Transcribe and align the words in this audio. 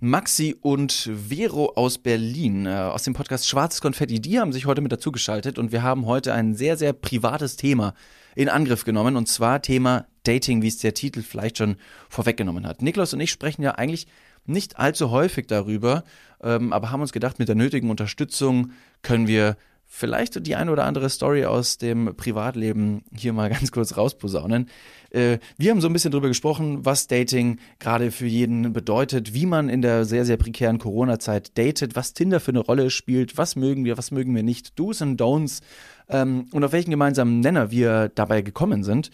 Maxi 0.00 0.54
und 0.60 1.10
Vero 1.28 1.72
aus 1.74 1.98
Berlin 1.98 2.66
äh, 2.66 2.70
aus 2.70 3.02
dem 3.02 3.14
Podcast 3.14 3.48
Schwarzes 3.48 3.80
Konfetti. 3.80 4.20
Die 4.20 4.38
haben 4.38 4.52
sich 4.52 4.64
heute 4.64 4.80
mit 4.80 4.92
dazugeschaltet 4.92 5.58
und 5.58 5.72
wir 5.72 5.82
haben 5.82 6.06
heute 6.06 6.32
ein 6.32 6.54
sehr, 6.54 6.76
sehr 6.76 6.92
privates 6.92 7.56
Thema 7.56 7.94
in 8.36 8.48
Angriff 8.48 8.84
genommen 8.84 9.16
und 9.16 9.26
zwar 9.26 9.60
Thema 9.60 10.06
Dating, 10.22 10.62
wie 10.62 10.68
es 10.68 10.78
der 10.78 10.94
Titel 10.94 11.22
vielleicht 11.22 11.58
schon 11.58 11.78
vorweggenommen 12.08 12.64
hat. 12.64 12.80
Niklas 12.80 13.12
und 13.12 13.18
ich 13.18 13.32
sprechen 13.32 13.62
ja 13.62 13.72
eigentlich 13.72 14.06
nicht 14.46 14.78
allzu 14.78 15.10
häufig 15.10 15.48
darüber, 15.48 16.04
ähm, 16.44 16.72
aber 16.72 16.92
haben 16.92 17.00
uns 17.00 17.12
gedacht, 17.12 17.40
mit 17.40 17.48
der 17.48 17.56
nötigen 17.56 17.90
Unterstützung 17.90 18.70
können 19.02 19.26
wir 19.26 19.56
vielleicht 19.88 20.46
die 20.46 20.54
eine 20.54 20.70
oder 20.70 20.84
andere 20.84 21.08
Story 21.08 21.46
aus 21.46 21.78
dem 21.78 22.14
Privatleben 22.14 23.02
hier 23.16 23.32
mal 23.32 23.48
ganz 23.50 23.72
kurz 23.72 23.96
rausposaunen. 23.96 24.68
Äh, 25.10 25.38
wir 25.56 25.70
haben 25.70 25.80
so 25.80 25.88
ein 25.88 25.92
bisschen 25.92 26.12
drüber 26.12 26.28
gesprochen, 26.28 26.84
was 26.84 27.08
Dating 27.08 27.58
gerade 27.78 28.10
für 28.10 28.26
jeden 28.26 28.72
bedeutet, 28.72 29.34
wie 29.34 29.46
man 29.46 29.68
in 29.68 29.82
der 29.82 30.04
sehr, 30.04 30.24
sehr 30.24 30.36
prekären 30.36 30.78
Corona-Zeit 30.78 31.56
datet, 31.56 31.96
was 31.96 32.12
Tinder 32.12 32.38
für 32.38 32.52
eine 32.52 32.60
Rolle 32.60 32.90
spielt, 32.90 33.38
was 33.38 33.56
mögen 33.56 33.84
wir, 33.84 33.96
was 33.98 34.10
mögen 34.10 34.34
wir 34.34 34.42
nicht, 34.42 34.78
Do's 34.78 35.00
und 35.00 35.20
Don'ts 35.20 35.62
ähm, 36.08 36.46
und 36.52 36.62
auf 36.62 36.72
welchen 36.72 36.90
gemeinsamen 36.90 37.40
Nenner 37.40 37.70
wir 37.70 38.10
dabei 38.14 38.42
gekommen 38.42 38.84
sind. 38.84 39.10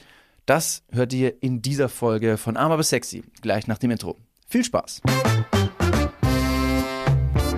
Das 0.46 0.82
hört 0.90 1.12
ihr 1.14 1.42
in 1.42 1.62
dieser 1.62 1.88
Folge 1.88 2.36
von 2.36 2.56
Arm 2.56 2.72
aber 2.72 2.82
sexy, 2.82 3.22
gleich 3.40 3.66
nach 3.66 3.78
dem 3.78 3.92
Intro. 3.92 4.18
Viel 4.46 4.64
Spaß! 4.64 5.00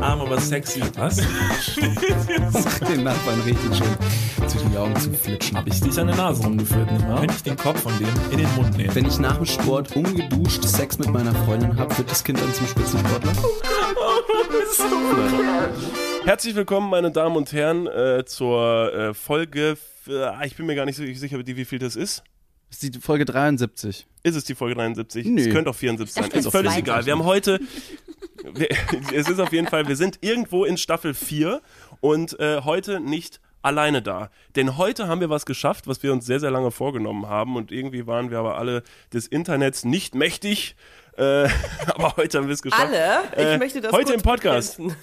Arm, 0.01 0.21
aber 0.21 0.41
sexy. 0.41 0.83
Was? 0.97 1.17
den 2.89 3.05
Nachbarn 3.05 3.41
richtig 3.41 3.77
schön 3.77 4.49
zwischen 4.49 4.71
die 4.71 4.79
Augen 4.79 4.97
zu 4.97 5.13
flitschen. 5.13 5.57
Hab 5.57 5.67
ich 5.67 5.81
dich 5.81 5.99
an 5.99 6.09
der 6.09 6.17
Nase 6.17 6.43
rumgeführt, 6.43 6.91
nicht 6.93 7.09
wahr? 7.09 7.21
Könnte 7.21 7.35
ich 7.37 7.43
den 7.43 7.57
Kopf 7.57 7.81
von 7.81 7.93
dem 7.99 8.09
in 8.31 8.39
den 8.39 8.55
Mund 8.55 8.77
nehmen. 8.77 8.95
Wenn 8.95 9.07
ich 9.07 9.19
nach 9.19 9.37
dem 9.37 9.47
Sport 9.47 9.97
ungeduscht 9.97 10.65
Sex 10.65 10.99
mit 10.99 11.09
meiner 11.11 11.35
Freundin 11.45 11.77
habe, 11.77 11.97
wird 11.97 12.11
das 12.11 12.23
Kind 12.23 12.41
dann 12.41 12.53
zum 12.55 12.67
Spitzensportler? 12.67 13.33
Herzlich 16.25 16.55
willkommen, 16.55 16.91
meine 16.91 17.11
Damen 17.11 17.37
und 17.37 17.53
Herren, 17.53 17.87
äh, 17.87 18.25
zur 18.27 18.93
äh, 18.93 19.15
Folge. 19.15 19.77
Äh, 20.09 20.47
ich 20.47 20.57
bin 20.57 20.67
mir 20.67 20.75
gar 20.75 20.85
nicht 20.85 20.97
so 20.97 21.05
sicher, 21.05 21.39
wie 21.45 21.65
viel 21.65 21.79
das 21.79 21.97
ist. 21.97 22.23
Das 22.69 22.83
ist 22.83 22.95
die 22.95 23.01
Folge 23.01 23.25
73. 23.25 24.07
Ist 24.23 24.35
es 24.35 24.45
die 24.45 24.55
Folge 24.55 24.75
73? 24.75 25.25
Nee. 25.27 25.43
Es 25.43 25.51
könnte 25.51 25.71
auch 25.71 25.75
74 25.75 26.15
sein. 26.15 26.25
Ist 26.33 26.51
völlig 26.51 26.73
72. 26.73 26.79
egal. 26.79 27.07
Wir 27.07 27.13
haben 27.13 27.25
heute. 27.25 27.61
Es 29.15 29.29
ist 29.29 29.41
auf 29.41 29.53
jeden 29.53 29.67
Fall, 29.67 29.89
wir 29.89 29.97
sind 29.97 30.19
irgendwo 30.23 30.65
in 30.65 30.77
Staffel 30.77 31.15
4 31.15 31.61
und 32.01 32.39
äh, 32.41 32.63
heute 32.63 33.01
nicht 33.01 33.41
alleine 33.63 34.01
da. 34.03 34.31
Denn 34.55 34.77
heute 34.77 35.09
haben 35.09 35.21
wir 35.21 35.31
was 35.31 35.45
geschafft, 35.47 35.87
was 35.87 36.03
wir 36.03 36.13
uns 36.13 36.25
sehr, 36.27 36.39
sehr 36.41 36.51
lange 36.51 36.71
vorgenommen 36.71 37.29
haben 37.29 37.57
und 37.57 37.73
irgendwie 37.73 38.07
waren 38.07 38.31
wir 38.31 38.39
aber 38.39 38.57
alle 38.59 38.83
des 39.13 39.27
Internets 39.27 39.85
nicht 39.85 40.15
mächtig. 40.15 40.77
Äh, 41.17 41.49
aber 41.87 42.17
heute 42.17 42.39
haben 42.39 42.47
wir 42.47 42.55
es 42.55 42.63
geschafft. 42.63 42.87
Alle? 42.87 43.23
Ich 43.37 43.39
Äh, 43.39 43.59
möchte 43.59 43.81
das 43.81 43.93
heute 43.93 44.13
im 44.15 44.23
Podcast. 44.23 44.77
begrenzen. 44.77 44.97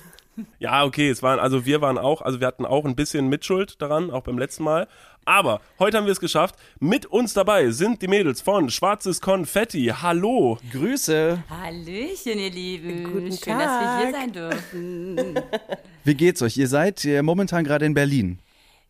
Ja, 0.59 0.84
okay, 0.84 1.09
es 1.09 1.22
waren, 1.22 1.39
also 1.39 1.66
wir 1.66 1.81
waren 1.81 1.98
auch, 1.98 2.22
also 2.22 2.39
wir 2.39 2.48
hatten 2.48 2.66
auch 2.66 2.86
ein 2.86 2.95
bisschen 2.95 3.28
Mitschuld 3.28 3.81
daran, 3.81 4.12
auch 4.12 4.23
beim 4.23 4.38
letzten 4.38 4.64
Mal. 4.64 4.88
Aber 5.26 5.62
heute 5.80 5.98
haben 5.98 6.06
wir 6.06 6.12
es 6.12 6.20
geschafft. 6.20 6.56
Mit 6.80 7.06
uns 7.06 7.34
dabei 7.34 7.72
sind 7.72 8.02
die 8.02 8.08
Mädels 8.08 8.42
von 8.42 8.70
Schwarzes 8.70 9.22
Konfetti. 9.22 9.94
Hallo. 10.02 10.58
Grüße! 10.72 11.44
Hallöchen, 11.50 12.39
ihr 12.39 12.52
Lieben. 12.52 13.04
Guten 13.06 13.31
Schön, 13.31 13.58
dass 13.58 13.80
wir 13.80 13.98
hier 14.00 14.11
Tag. 14.11 14.22
sein 14.22 14.31
dürfen. 14.34 15.39
Wie 16.04 16.16
geht's 16.16 16.42
euch? 16.42 16.58
Ihr 16.58 16.67
seid 16.67 17.06
äh, 17.06 17.22
momentan 17.22 17.64
gerade 17.64 17.86
in 17.86 17.94
Berlin. 17.94 18.39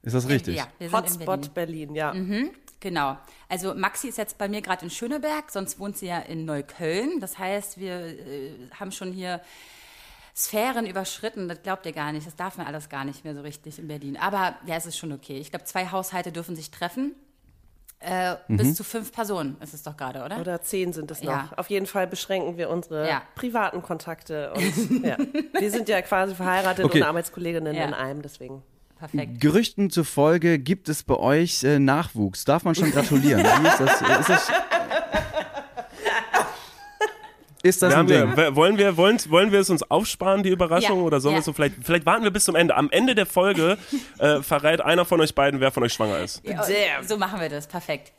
Ist 0.02 0.16
das 0.16 0.28
richtig? 0.28 0.58
Ja, 0.58 0.68
wir 0.80 0.90
sind 0.90 0.98
in 0.98 1.04
Hotspot 1.04 1.54
Berlin. 1.54 1.94
Berlin, 1.94 1.96
ja. 1.96 2.14
Genau. 2.80 3.18
Also 3.48 3.74
Maxi 3.76 4.10
ist 4.10 4.18
jetzt 4.18 4.38
bei 4.38 4.50
mir 4.50 4.62
gerade 4.62 4.84
in 4.84 4.92
Schöneberg, 4.92 5.50
sonst 5.52 5.80
wohnt 5.80 5.98
sie 5.98 6.08
ja 6.08 6.20
in 6.20 6.44
Neukölln. 6.44 7.22
Das 7.22 7.38
heißt, 7.38 7.80
wir 7.80 8.08
äh, 8.08 8.52
haben 8.78 8.92
schon 8.92 9.14
hier 9.14 9.40
Sphären 10.36 10.86
überschritten. 10.88 11.48
Das 11.48 11.62
glaubt 11.62 11.86
ihr 11.86 11.92
gar 11.94 12.12
nicht. 12.12 12.26
Das 12.26 12.36
darf 12.36 12.58
man 12.58 12.66
alles 12.68 12.90
gar 12.90 13.06
nicht 13.06 13.24
mehr 13.24 13.36
so 13.36 13.42
richtig 13.42 13.78
in 13.80 13.88
Berlin. 13.88 14.18
Aber 14.18 14.56
ja, 14.66 14.76
es 14.76 14.86
ist 14.86 14.98
schon 14.98 15.12
okay. 15.12 15.38
Ich 15.38 15.52
glaube, 15.52 15.66
zwei 15.66 15.88
Haushalte 15.92 16.32
dürfen 16.32 16.56
sich 16.56 16.72
treffen. 16.72 17.14
Äh, 18.00 18.36
Mhm. 18.48 18.58
Bis 18.58 18.76
zu 18.76 18.84
fünf 18.84 19.14
Personen 19.14 19.56
ist 19.62 19.74
es 19.74 19.84
doch 19.84 19.96
gerade, 19.96 20.24
oder? 20.26 20.40
Oder 20.42 20.62
zehn 20.62 20.92
sind 20.92 21.10
es 21.12 21.22
noch. 21.24 21.32
Ja. 21.32 21.50
Auf 21.56 21.70
jeden 21.70 21.86
Fall 21.86 22.06
beschränken 22.08 22.58
wir 22.58 22.70
unsere 22.70 23.08
Ja. 23.08 23.22
privaten 23.36 23.82
Kontakte. 23.82 24.52
Und, 24.54 25.04
ja. 25.06 25.18
Wir 25.58 25.72
sind 25.72 25.88
ja 25.88 26.02
quasi 26.02 26.36
verheiratet 26.36 26.84
Okay. 26.84 27.02
und 27.02 27.08
Arbeitskolleginnen 27.08 27.74
Ja. 27.76 27.86
in 27.86 27.94
einem, 27.94 28.22
deswegen. 28.22 28.62
Perfekt. 28.98 29.40
Gerüchten 29.40 29.90
zufolge 29.90 30.60
gibt 30.60 30.90
es 30.90 31.04
bei 31.04 31.16
euch 31.16 31.64
äh, 31.64 31.78
Nachwuchs. 31.80 32.44
Darf 32.46 32.64
man 32.64 32.74
schon 32.76 32.92
gratulieren? 32.92 33.42
Wie 33.62 33.68
ist 33.68 33.80
das? 33.80 34.02
Ist 34.02 34.30
das, 34.30 34.52
ist 37.64 37.82
das 37.82 37.94
ein 37.94 38.06
Ding? 38.08 38.38
wir, 38.38 38.56
wollen, 38.56 38.78
wir, 38.78 38.96
wollen, 38.98 39.18
wollen 39.30 39.52
wir 39.52 39.60
es 39.62 39.70
uns 39.70 39.82
aufsparen, 39.90 40.44
die 40.44 40.50
Überraschung, 40.50 41.00
Ja, 41.00 41.04
oder 41.06 41.20
sollen 41.20 41.34
ja. 41.34 41.38
wir 41.38 41.40
es 41.40 41.46
so 41.46 41.54
vielleicht, 41.54 41.76
vielleicht 41.82 42.06
warten 42.06 42.24
wir 42.24 42.32
bis 42.32 42.44
zum 42.46 42.56
Ende. 42.56 42.76
Am 42.76 42.90
Ende 42.92 43.16
der 43.16 43.26
Folge 43.26 43.78
äh, 44.20 44.42
verrät 44.42 44.82
einer 44.82 45.06
von 45.06 45.20
euch 45.22 45.34
beiden, 45.34 45.60
wer 45.60 45.72
von 45.72 45.82
euch 45.84 45.94
schwanger 45.94 46.20
ist. 46.20 46.42
Ja. 46.46 46.62
So 47.04 47.18
machen 47.18 47.40
wir 47.42 47.50
das. 47.50 47.66
Perfekt. 47.68 48.14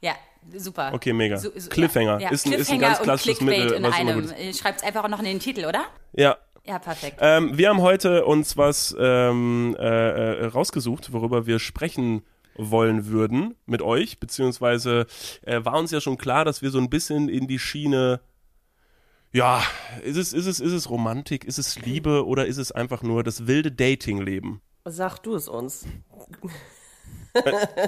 Ja, 0.00 0.12
super. 0.56 0.90
Okay, 0.92 1.12
mega. 1.12 1.38
So- 1.38 1.50
so- 1.56 1.68
Cliffhanger. 1.70 2.20
Ja. 2.20 2.30
Ist 2.30 2.46
ein- 2.46 2.52
ist 2.52 2.70
ein 2.70 2.78
Cliffhanger 2.78 2.80
ganz 2.94 3.02
klassisches 3.02 3.40
und 3.40 3.46
Clickbait 3.48 3.64
Mittel, 3.64 3.76
in 3.78 3.82
was 3.84 3.98
immer 4.00 4.10
einem. 4.12 4.22
gut 4.26 4.36
ist. 4.38 4.58
Schreibt 4.60 4.78
es 4.80 4.84
einfach 4.84 5.04
auch 5.04 5.08
noch 5.08 5.18
in 5.20 5.24
den 5.24 5.40
Titel, 5.40 5.64
oder? 5.64 5.84
Ja. 6.12 6.36
Ja, 6.66 6.78
perfekt. 6.78 7.16
Ähm, 7.22 7.56
wir 7.56 7.70
haben 7.70 7.80
heute 7.80 8.26
uns 8.26 8.56
was 8.58 8.94
ähm, 9.00 9.74
äh, 9.78 9.84
äh, 9.84 10.44
rausgesucht, 10.46 11.12
worüber 11.14 11.46
wir 11.46 11.58
sprechen 11.60 12.22
wollen 12.56 13.06
würden 13.06 13.54
mit 13.64 13.80
euch, 13.82 14.18
beziehungsweise 14.20 15.06
äh, 15.46 15.64
war 15.64 15.78
uns 15.78 15.92
ja 15.92 16.00
schon 16.00 16.18
klar, 16.18 16.44
dass 16.44 16.60
wir 16.60 16.70
so 16.70 16.78
ein 16.78 16.90
bisschen 16.90 17.28
in 17.30 17.46
die 17.46 17.58
Schiene, 17.58 18.20
ja, 19.32 19.62
ist 20.02 20.16
es, 20.16 20.32
ist 20.32 20.46
es, 20.46 20.60
ist 20.60 20.72
es 20.72 20.90
Romantik, 20.90 21.44
ist 21.44 21.58
es 21.58 21.78
Liebe 21.78 22.26
oder 22.26 22.46
ist 22.46 22.58
es 22.58 22.72
einfach 22.72 23.02
nur 23.02 23.22
das 23.22 23.46
wilde 23.46 23.72
Dating-Leben? 23.72 24.60
Sag 24.84 25.18
du 25.18 25.34
es 25.34 25.48
uns. 25.48 25.86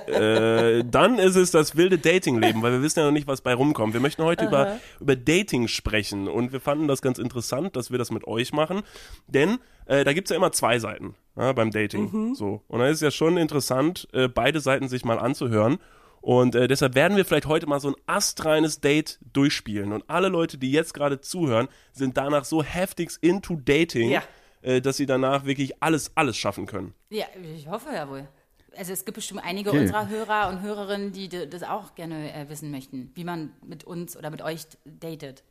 äh, 0.06 0.84
dann 0.84 1.18
ist 1.18 1.36
es 1.36 1.50
das 1.50 1.76
wilde 1.76 1.98
Dating-Leben, 1.98 2.62
weil 2.62 2.72
wir 2.72 2.82
wissen 2.82 3.00
ja 3.00 3.06
noch 3.06 3.12
nicht, 3.12 3.26
was 3.26 3.40
bei 3.40 3.54
rumkommt. 3.54 3.94
Wir 3.94 4.00
möchten 4.00 4.22
heute 4.22 4.44
über, 4.44 4.78
über 5.00 5.16
Dating 5.16 5.68
sprechen 5.68 6.28
und 6.28 6.52
wir 6.52 6.60
fanden 6.60 6.88
das 6.88 7.02
ganz 7.02 7.18
interessant, 7.18 7.74
dass 7.74 7.90
wir 7.90 7.98
das 7.98 8.10
mit 8.10 8.26
euch 8.26 8.52
machen, 8.52 8.82
denn 9.26 9.58
äh, 9.86 10.04
da 10.04 10.12
gibt's 10.12 10.30
ja 10.30 10.36
immer 10.36 10.52
zwei 10.52 10.78
Seiten 10.78 11.14
ja, 11.36 11.52
beim 11.52 11.70
Dating. 11.70 12.34
So. 12.34 12.62
Und 12.68 12.80
da 12.80 12.88
ist 12.88 12.96
es 12.96 13.00
ja 13.00 13.10
schon 13.10 13.36
interessant, 13.36 14.08
äh, 14.12 14.28
beide 14.28 14.60
Seiten 14.60 14.88
sich 14.88 15.04
mal 15.04 15.18
anzuhören. 15.18 15.78
Und 16.20 16.54
äh, 16.54 16.68
deshalb 16.68 16.94
werden 16.94 17.16
wir 17.16 17.24
vielleicht 17.24 17.46
heute 17.46 17.66
mal 17.66 17.80
so 17.80 17.88
ein 17.88 17.94
astreines 18.06 18.80
Date 18.80 19.18
durchspielen. 19.32 19.92
Und 19.92 20.04
alle 20.08 20.28
Leute, 20.28 20.58
die 20.58 20.70
jetzt 20.70 20.92
gerade 20.92 21.20
zuhören, 21.20 21.68
sind 21.92 22.16
danach 22.16 22.44
so 22.44 22.62
heftigst 22.62 23.22
into 23.22 23.56
Dating, 23.56 24.10
Ja. 24.10 24.22
äh, 24.62 24.80
dass 24.82 24.98
sie 24.98 25.06
danach 25.06 25.46
wirklich 25.46 25.82
alles, 25.82 26.12
alles 26.16 26.36
schaffen 26.36 26.66
können. 26.66 26.92
Ja, 27.08 27.24
ich 27.56 27.68
hoffe 27.68 27.88
ja 27.94 28.08
wohl. 28.08 28.28
Also 28.76 28.92
es 28.92 29.04
gibt 29.04 29.16
bestimmt 29.16 29.40
einige 29.42 29.70
Okay. 29.70 29.80
unserer 29.80 30.08
Hörer 30.08 30.48
und 30.50 30.60
Hörerinnen, 30.62 31.12
die 31.12 31.28
das 31.28 31.62
auch 31.62 31.94
gerne 31.94 32.32
äh, 32.34 32.48
wissen 32.50 32.70
möchten, 32.70 33.10
wie 33.14 33.24
man 33.24 33.52
mit 33.66 33.84
uns 33.84 34.16
oder 34.16 34.30
mit 34.30 34.42
euch 34.42 34.62
datet. 34.84 35.42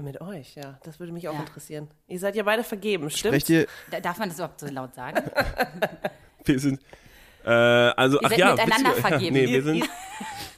Mit 0.00 0.22
euch, 0.22 0.54
ja. 0.54 0.78
Das 0.84 0.98
würde 1.00 1.12
mich 1.12 1.28
auch 1.28 1.34
Ja. 1.34 1.40
interessieren. 1.40 1.88
Ihr 2.08 2.18
seid 2.18 2.34
ja 2.34 2.44
beide 2.44 2.64
vergeben, 2.64 3.10
stimmt? 3.10 3.46
Ihr, 3.50 3.66
Da, 3.90 4.00
darf 4.00 4.18
man 4.18 4.30
das 4.30 4.38
überhaupt 4.38 4.60
so 4.60 4.66
laut 4.68 4.94
sagen? 4.94 5.20
Wir 6.44 6.58
sind. 6.58 6.80
Äh, 7.44 7.50
also, 7.50 8.18
Ihr 8.20 8.24
ach 8.24 8.30
seid 8.30 8.38
ja, 8.38 8.52
miteinander 8.52 8.92
vergeben. 9.00 9.34
Nee, 9.36 9.48
wir 9.48 9.62
sind 9.62 9.84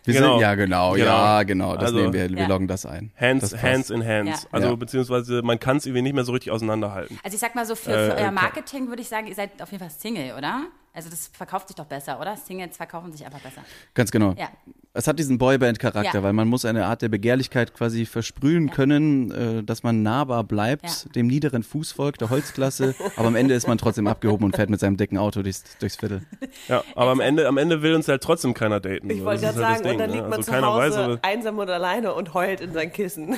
wir 0.07 0.15
Genau. 0.15 0.33
sind, 0.35 0.41
ja 0.43 0.55
genau, 0.55 0.97
ja 0.97 1.43
genau, 1.45 1.75
das 1.77 1.85
Also- 1.85 1.97
nehmen 1.97 2.13
wir, 2.13 2.29
wir 2.29 2.39
Ja. 2.43 2.47
loggen 2.47 2.69
das 2.69 2.85
ein. 2.85 3.11
Hands, 3.19 3.41
das. 3.51 3.63
Hands 3.63 3.89
in 3.89 4.07
Hands. 4.07 4.43
Ja. 4.43 4.49
Also, 4.53 4.69
Ja. 4.69 4.75
beziehungsweise 4.77 5.41
man 5.43 5.59
kann 5.59 5.79
es 5.79 5.87
irgendwie 5.87 6.03
nicht 6.03 6.15
mehr 6.15 6.25
so 6.25 6.33
richtig 6.33 6.53
auseinanderhalten. 6.53 7.19
Also 7.25 7.35
ich 7.37 7.41
sag 7.41 7.55
mal 7.55 7.65
so, 7.65 7.75
für, 7.75 7.91
Äh, 7.91 7.95
für 7.95 8.01
äh, 8.01 8.11
euer 8.11 8.17
klar. 8.17 8.33
Marketing 8.33 8.89
würde 8.89 9.01
ich 9.01 9.09
sagen, 9.09 9.27
ihr 9.29 9.35
seid 9.35 9.63
auf 9.63 9.71
jeden 9.73 9.81
Fall 9.83 9.91
Single, 9.91 10.35
oder? 10.37 10.65
Also 10.97 11.11
das 11.11 11.29
verkauft 11.33 11.67
sich 11.69 11.75
doch 11.77 11.87
besser, 11.87 12.21
oder? 12.21 12.37
Singles 12.37 12.77
verkaufen 12.77 13.11
sich 13.13 13.27
einfach 13.27 13.41
besser. 13.41 13.63
Ganz 13.95 14.13
genau. 14.13 14.35
Ja. 14.39 14.49
Es 14.97 15.09
hat 15.09 15.19
diesen 15.19 15.39
Boyband-Charakter, 15.39 16.19
Ja. 16.19 16.23
weil 16.23 16.33
man 16.33 16.47
muss 16.47 16.65
eine 16.65 16.87
Art 16.87 17.03
der 17.03 17.09
Begehrlichkeit 17.09 17.75
quasi 17.75 18.07
versprühen 18.07 18.71
können, 18.71 19.33
äh, 19.33 19.65
dass 19.65 19.83
man 19.83 20.05
nahbar 20.05 20.45
bleibt, 20.45 20.85
Ja. 20.85 21.11
dem 21.17 21.27
niederen 21.27 21.65
Fußvolk 21.65 22.17
der 22.19 22.31
Holzklasse, 22.31 22.95
aber 23.17 23.27
am 23.27 23.35
Ende 23.35 23.55
ist 23.55 23.67
man 23.67 23.77
trotzdem 23.77 24.07
abgehoben 24.07 24.45
und 24.45 24.55
fährt 24.55 24.71
mit 24.71 24.79
seinem 24.79 24.97
dicken 24.97 25.19
Auto 25.19 25.43
durchs, 25.43 25.65
durchs 25.81 25.97
Viertel. 25.97 26.23
Ja, 26.69 26.85
aber 26.95 27.11
am 27.11 27.19
Ende, 27.19 27.49
am 27.49 27.59
Ende 27.59 27.83
will 27.83 27.95
uns 27.97 28.07
halt 28.07 28.23
trotzdem 28.23 28.55
keiner 28.55 28.79
daten. 28.79 29.11
Ich 29.11 29.25
wollte 29.25 29.41
gerade 29.43 29.59
ist 29.59 29.65
halt 29.67 29.79
sagen, 29.79 29.83
das 29.83 29.93
und 29.93 29.99
dann 29.99 30.11
Ding, 30.11 30.15
liegt 30.21 30.23
ne? 30.25 30.31
man 30.31 30.33
also 30.39 30.43
zu 30.45 30.51
keiner 30.53 30.67
Hause 30.69 30.79
weiß, 30.79 30.97
aber, 30.97 31.19
einsam 31.23 31.59
und 31.59 31.71
alleine 31.71 32.15
und 32.15 32.35
heult 32.35 32.61
in 32.61 32.73
sein 32.73 32.93
Kissen. 32.93 33.37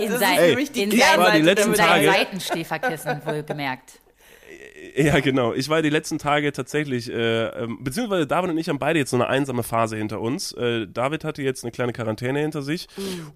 In 0.00 0.10
sein, 0.18 0.54
mich 0.54 0.72
die 0.72 0.84
in 0.84 0.90
die 0.90 0.96
letzten 0.96 1.74
sein 1.74 1.86
Tage- 1.86 2.00
Medaille. 2.00 2.12
Seitenschläferkissen, 2.12 3.20
wohlgemerkt. 3.26 4.00
Ja, 4.94 5.20
genau. 5.20 5.54
Ich 5.54 5.68
war 5.68 5.80
die 5.80 5.88
letzten 5.90 6.18
Tage 6.18 6.52
tatsächlich, 6.52 7.10
äh, 7.10 7.46
ähm, 7.46 7.78
beziehungsweise 7.82 8.26
David 8.26 8.50
und 8.50 8.58
ich 8.58 8.68
haben 8.68 8.78
beide 8.78 8.98
jetzt 8.98 9.10
so 9.10 9.16
eine 9.16 9.26
einsame 9.26 9.62
Phase 9.62 9.96
hinter 9.96 10.20
uns. 10.20 10.52
Äh, 10.52 10.86
David 10.86 11.24
hatte 11.24 11.42
jetzt 11.42 11.64
eine 11.64 11.70
kleine 11.72 11.92
Quarantäne 11.92 12.40
hinter 12.40 12.62
sich 12.62 12.88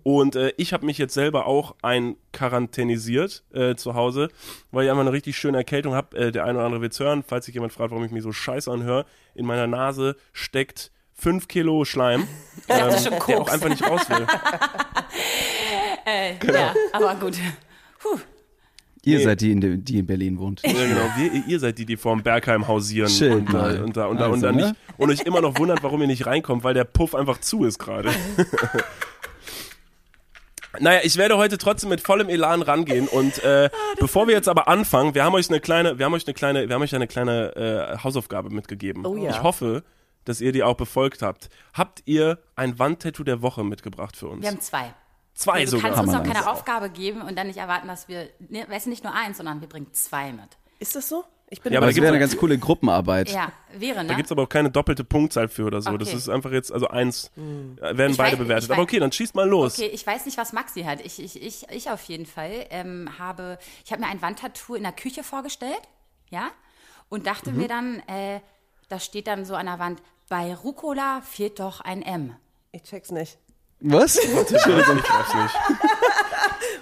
und 0.02 0.36
äh, 0.36 0.52
ich 0.58 0.72
habe 0.72 0.84
mich 0.84 0.98
jetzt 0.98 1.14
selber 1.14 1.46
auch 1.46 1.74
einquarantänisiert 1.82 3.42
äh, 3.54 3.74
zu 3.74 3.94
Hause, 3.94 4.28
weil 4.70 4.84
ich 4.84 4.90
einfach 4.90 5.00
eine 5.02 5.12
richtig 5.12 5.36
schöne 5.38 5.58
Erkältung 5.58 5.94
habe. 5.94 6.16
Äh, 6.16 6.32
der 6.32 6.44
eine 6.44 6.58
oder 6.58 6.66
andere 6.66 6.82
wird's 6.82 7.00
hören, 7.00 7.24
falls 7.26 7.46
sich 7.46 7.54
jemand 7.54 7.72
fragt, 7.72 7.90
warum 7.90 8.04
ich 8.04 8.10
mich 8.12 8.22
so 8.22 8.32
scheiße 8.32 8.70
anhöre. 8.70 9.06
In 9.34 9.46
meiner 9.46 9.66
Nase 9.66 10.16
steckt 10.32 10.90
fünf 11.14 11.48
Kilo 11.48 11.84
Schleim, 11.84 12.28
ähm, 12.68 12.90
schon 12.98 13.14
der 13.28 13.40
auch 13.40 13.48
einfach 13.48 13.68
nicht 13.68 13.88
raus 13.88 14.08
will. 14.10 14.26
Äh, 16.08 16.34
Genau. 16.38 16.54
Ja, 16.58 16.74
aber 16.92 17.14
gut. 17.16 17.36
Puh. 17.98 18.20
Ihr 19.06 19.18
Nee. 19.18 19.24
seid 19.24 19.40
die, 19.40 19.52
in 19.52 19.60
de, 19.60 19.76
die 19.78 20.00
in 20.00 20.06
Berlin 20.06 20.36
wohnt. 20.38 20.62
Ja, 20.64 20.72
genau. 20.72 21.08
Wir, 21.16 21.46
ihr 21.46 21.60
seid 21.60 21.78
die, 21.78 21.86
die 21.86 21.96
vorm 21.96 22.22
Bergheim 22.24 22.66
hausieren 22.66 23.08
Schön 23.08 23.32
und, 23.34 23.48
da, 23.52 23.52
mal. 23.52 23.82
und, 23.82 23.96
da, 23.96 24.06
und, 24.06 24.20
da, 24.20 24.26
und, 24.26 24.32
Also, 24.32 24.46
da 24.46 24.52
ne? 24.52 24.62
nicht, 24.68 24.74
und 24.98 25.10
euch 25.10 25.20
immer 25.20 25.40
noch 25.40 25.58
wundert, 25.58 25.82
warum 25.84 26.00
ihr 26.00 26.08
nicht 26.08 26.26
reinkommt, 26.26 26.64
weil 26.64 26.74
der 26.74 26.82
Puff 26.84 27.14
einfach 27.14 27.38
zu 27.40 27.64
ist 27.64 27.78
gerade. 27.78 28.10
Naja, 30.78 31.00
ich 31.04 31.16
werde 31.16 31.38
heute 31.38 31.56
trotzdem 31.56 31.88
mit 31.88 32.02
vollem 32.02 32.28
Elan 32.28 32.60
rangehen 32.60 33.08
und 33.08 33.42
äh, 33.42 33.70
bevor 33.98 34.26
wir 34.26 34.34
jetzt 34.34 34.46
aber 34.48 34.68
anfangen, 34.68 35.14
wir 35.14 35.24
haben 35.24 35.34
euch 35.34 35.48
eine 35.48 35.58
kleine, 35.58 35.98
wir 35.98 36.04
haben 36.04 36.12
euch 36.12 36.26
eine 36.26 36.34
kleine, 36.34 36.68
wir 36.68 36.74
haben 36.74 36.82
euch 36.82 36.94
eine 36.94 37.06
kleine 37.06 37.56
äh, 37.96 37.98
Hausaufgabe 38.04 38.50
mitgegeben. 38.50 39.06
Oh 39.06 39.16
ja. 39.16 39.30
Ich 39.30 39.42
hoffe, 39.42 39.84
dass 40.24 40.42
ihr 40.42 40.52
die 40.52 40.62
auch 40.62 40.76
befolgt 40.76 41.22
habt. 41.22 41.48
Habt 41.72 42.02
ihr 42.04 42.40
ein 42.56 42.78
Wandtattoo 42.78 43.24
der 43.24 43.40
Woche 43.40 43.64
mitgebracht 43.64 44.18
für 44.18 44.28
uns? 44.28 44.42
Wir 44.42 44.50
haben 44.50 44.60
zwei. 44.60 44.92
Zwei 45.36 45.52
Also 45.60 45.76
du 45.76 45.82
sogar. 45.82 45.94
kannst 45.96 46.14
uns 46.14 46.26
noch 46.26 46.34
keine. 46.34 46.50
Aufgabe 46.50 46.90
geben 46.90 47.20
und 47.22 47.36
dann 47.36 47.46
nicht 47.46 47.58
erwarten, 47.58 47.86
dass 47.88 48.08
wir, 48.08 48.28
ne, 48.48 48.66
weißt 48.68 48.86
du, 48.86 48.90
nicht 48.90 49.04
nur 49.04 49.14
eins, 49.14 49.36
sondern 49.36 49.60
wir 49.60 49.68
bringen 49.68 49.92
zwei 49.92 50.32
mit. 50.32 50.48
Ist 50.80 50.96
das 50.96 51.08
so? 51.08 51.24
Ich 51.48 51.60
bin 51.62 51.72
Ja, 51.72 51.78
aber 51.78 51.86
das 51.86 51.94
gibt's 51.94 52.02
wäre 52.06 52.14
eine 52.14 52.18
ganz 52.20 52.36
coole 52.36 52.58
Gruppenarbeit. 52.58 53.30
Ja, 53.30 53.52
wäre, 53.72 54.02
ne? 54.02 54.08
Da 54.08 54.14
gibt's 54.14 54.32
aber 54.32 54.42
auch 54.42 54.48
keine 54.48 54.68
doppelte 54.70 55.04
Punktzahl 55.04 55.46
für 55.48 55.64
oder 55.66 55.80
so. 55.80 55.96
Das 55.96 56.08
Okay. 56.08 56.16
ist 56.16 56.28
einfach 56.28 56.50
jetzt, 56.50 56.72
also 56.72 56.88
eins 56.88 57.30
Hm. 57.36 57.76
werden 57.80 58.10
Ich 58.12 58.18
beide 58.18 58.34
weiß- 58.36 58.38
bewertet. 58.40 58.70
Aber 58.72 58.82
okay, 58.82 58.98
dann 58.98 59.12
schießt 59.12 59.34
mal 59.36 59.48
los. 59.48 59.78
Okay, 59.78 59.86
ich 59.92 60.04
weiß 60.04 60.24
nicht, 60.26 60.38
was 60.38 60.52
Maxi 60.52 60.82
hat. 60.82 61.00
Ich, 61.04 61.22
ich, 61.22 61.40
ich, 61.40 61.68
ich 61.70 61.90
auf 61.90 62.02
jeden 62.04 62.26
Fall 62.26 62.66
ähm, 62.70 63.08
habe, 63.18 63.58
ich 63.84 63.92
habe 63.92 64.02
mir 64.02 64.08
ein 64.08 64.20
Wandtattoo 64.22 64.74
in 64.74 64.82
der 64.82 64.92
Küche 64.92 65.22
vorgestellt, 65.22 65.80
ja, 66.30 66.48
und 67.10 67.26
dachte 67.28 67.52
Mhm. 67.52 67.58
mir 67.58 67.68
dann, 67.68 68.00
äh, 68.08 68.40
da 68.88 68.98
steht 68.98 69.28
dann 69.28 69.44
so 69.44 69.54
an 69.54 69.66
der 69.66 69.78
Wand, 69.78 70.02
bei 70.28 70.52
Rucola 70.54 71.20
fehlt 71.20 71.60
doch 71.60 71.80
ein 71.80 72.02
M. 72.02 72.34
Ich 72.72 72.82
check's 72.82 73.12
nicht. 73.12 73.38
Was? 73.80 74.16
Entschuldigung. 74.50 74.98
Ich 74.98 75.04
glaub's 75.04 75.34
nicht. 75.34 75.54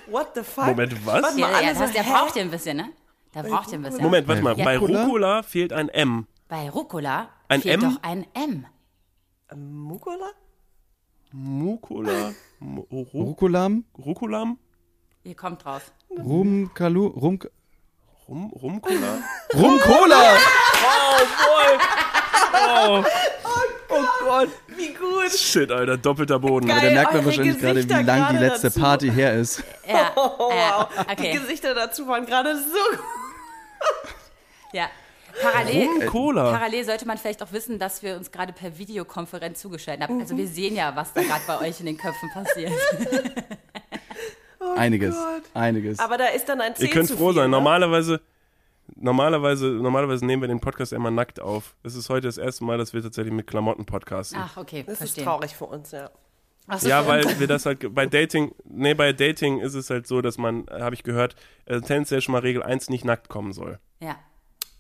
What 0.06 0.29
the 0.35 0.43
fuck? 0.43 0.67
Moment, 0.67 1.06
was? 1.06 1.23
Warte 1.23 1.38
Ja, 1.41 1.46
mal, 1.49 1.52
ja, 1.62 1.69
alle 1.70 1.79
das 1.79 1.93
der 1.93 2.02
braucht 2.02 2.37
ihr 2.37 2.43
ein 2.43 2.50
bisschen, 2.50 2.76
ne? 2.76 2.91
Der 3.35 3.43
braucht 3.43 3.69
ihr 3.73 3.79
ein 3.79 3.82
bisschen. 3.82 4.02
Moment, 4.02 4.29
warte 4.29 4.43
mal. 4.43 4.55
Bei 4.55 4.64
Bei 4.64 4.79
Rucola? 4.79 5.43
Fehlt 5.43 5.73
ein 5.73 5.88
M. 5.88 6.26
Bei 6.49 6.70
Rucola 6.70 7.29
Ein 7.49 7.62
fehlt 7.62 7.82
M? 7.82 7.94
doch 7.94 8.02
ein 8.02 8.26
M. 8.35 8.67
Mukola? 9.56 10.31
Mucola? 11.32 12.32
Mu- 12.61 12.87
Ru- 12.91 13.08
Rucolam? 13.12 13.85
Rucolam? 13.99 14.58
Ihr 15.25 15.35
kommt 15.35 15.64
drauf. 15.64 15.91
Rumkalu? 16.11 17.06
Rum... 17.08 17.38
Rum, 18.29 18.50
Rumcola? 18.55 19.19
Rumcola! 19.55 20.37
Oh 22.55 23.05
Gott, 24.40 24.48
wie 24.76 24.92
gut. 24.94 25.31
Shit, 25.32 25.70
Alter, 25.70 25.96
doppelter 25.96 26.38
Boden. 26.38 26.66
Geil. 26.69 26.81
Da 26.82 26.90
merkt 26.90 27.14
man 27.14 27.25
wahrscheinlich 27.25 27.58
gerade, 27.58 27.88
wie 27.88 28.02
lang 28.02 28.28
die 28.32 28.38
letzte 28.38 28.66
dazu. 28.69 28.81
Party 28.81 29.10
her 29.10 29.34
ist. 29.34 29.62
Ja, 29.88 30.12
Oh, 30.16 30.50
ja, 30.50 30.88
wow. 30.96 31.06
Die 31.06 31.12
okay. 31.12 31.38
Gesichter 31.38 31.75
dazu 31.75 32.06
waren 32.08 32.25
gerade 32.26 32.56
so 32.56 32.98
Ja. 34.72 34.86
Parallel, 35.42 35.88
parallel 36.08 36.84
sollte 36.84 37.06
man 37.08 37.19
vielleicht 37.19 37.42
auch 37.42 37.50
wissen, 37.50 37.81
dass 37.81 38.04
wir 38.04 38.14
uns 38.16 38.31
gerade 38.31 38.52
per 38.52 38.78
Videokonferenz 38.78 39.60
zugeschaltet 39.60 40.04
haben. 40.08 40.20
Also 40.20 40.36
wir 40.36 40.46
sehen 40.46 40.76
ja, 40.76 40.94
was 40.94 41.12
da 41.12 41.22
gerade 41.22 41.42
bei 41.48 41.60
euch 41.69 41.81
in 41.81 41.86
den 41.86 41.96
Köpfen 41.98 42.31
passiert. 42.32 42.70
Einiges. 44.76 45.14
Gott. 45.14 45.42
Einiges. 45.54 45.98
Aber 45.98 46.19
da 46.19 46.26
ist 46.28 46.48
dann 46.48 46.60
ein 46.60 46.75
C 46.75 46.84
Ihr 46.84 46.90
könnt 46.90 47.08
zu 47.08 47.16
froh 47.16 47.28
viel, 47.28 47.36
sein. 47.36 47.50
ne? 47.50 47.56
Normalerweise, 47.56 48.20
normalerweise, 49.05 49.67
normalerweise 49.67 50.25
nehmen 50.27 50.43
wir 50.43 50.49
den 50.49 50.61
Podcast 50.61 50.93
immer 50.93 51.11
nackt 51.11 51.39
auf. 51.41 51.77
Es 51.83 51.95
ist 51.95 52.09
heute 52.09 52.27
das 52.27 52.39
erste 52.39 52.65
Mal, 52.65 52.79
dass 52.79 52.95
wir 52.95 53.03
tatsächlich 53.03 53.33
mit 53.33 53.47
Klamotten 53.47 53.85
podcasten. 53.85 54.39
Ach, 54.41 54.56
okay, 54.56 54.83
Das 54.85 54.99
verstehe. 54.99 55.23
ist 55.23 55.27
traurig 55.27 55.55
für 55.55 55.67
uns, 55.67 55.93
ja. 55.93 56.11
Ach 56.67 56.79
so, 56.79 56.89
Ja, 56.89 57.06
weil 57.06 57.39
wir 57.39 57.47
das 57.47 57.67
halt 57.67 57.95
bei 57.95 58.06
Dating, 58.06 58.55
nee, 58.65 58.95
bei 58.95 59.12
Dating 59.12 59.61
ist 59.61 59.75
es 59.75 59.91
halt 59.91 60.06
so, 60.06 60.23
dass 60.23 60.39
man, 60.39 60.67
äh, 60.69 60.81
habe 60.81 60.95
ich 60.95 61.03
gehört, 61.03 61.37
äh, 61.67 61.81
tendenziell 61.81 62.23
schon 62.23 62.33
mal 62.33 62.39
Regel 62.41 62.62
1 62.62 62.89
nicht 62.89 63.05
nackt 63.05 63.29
kommen 63.29 63.53
soll. 63.53 63.79
Ja. 64.01 64.17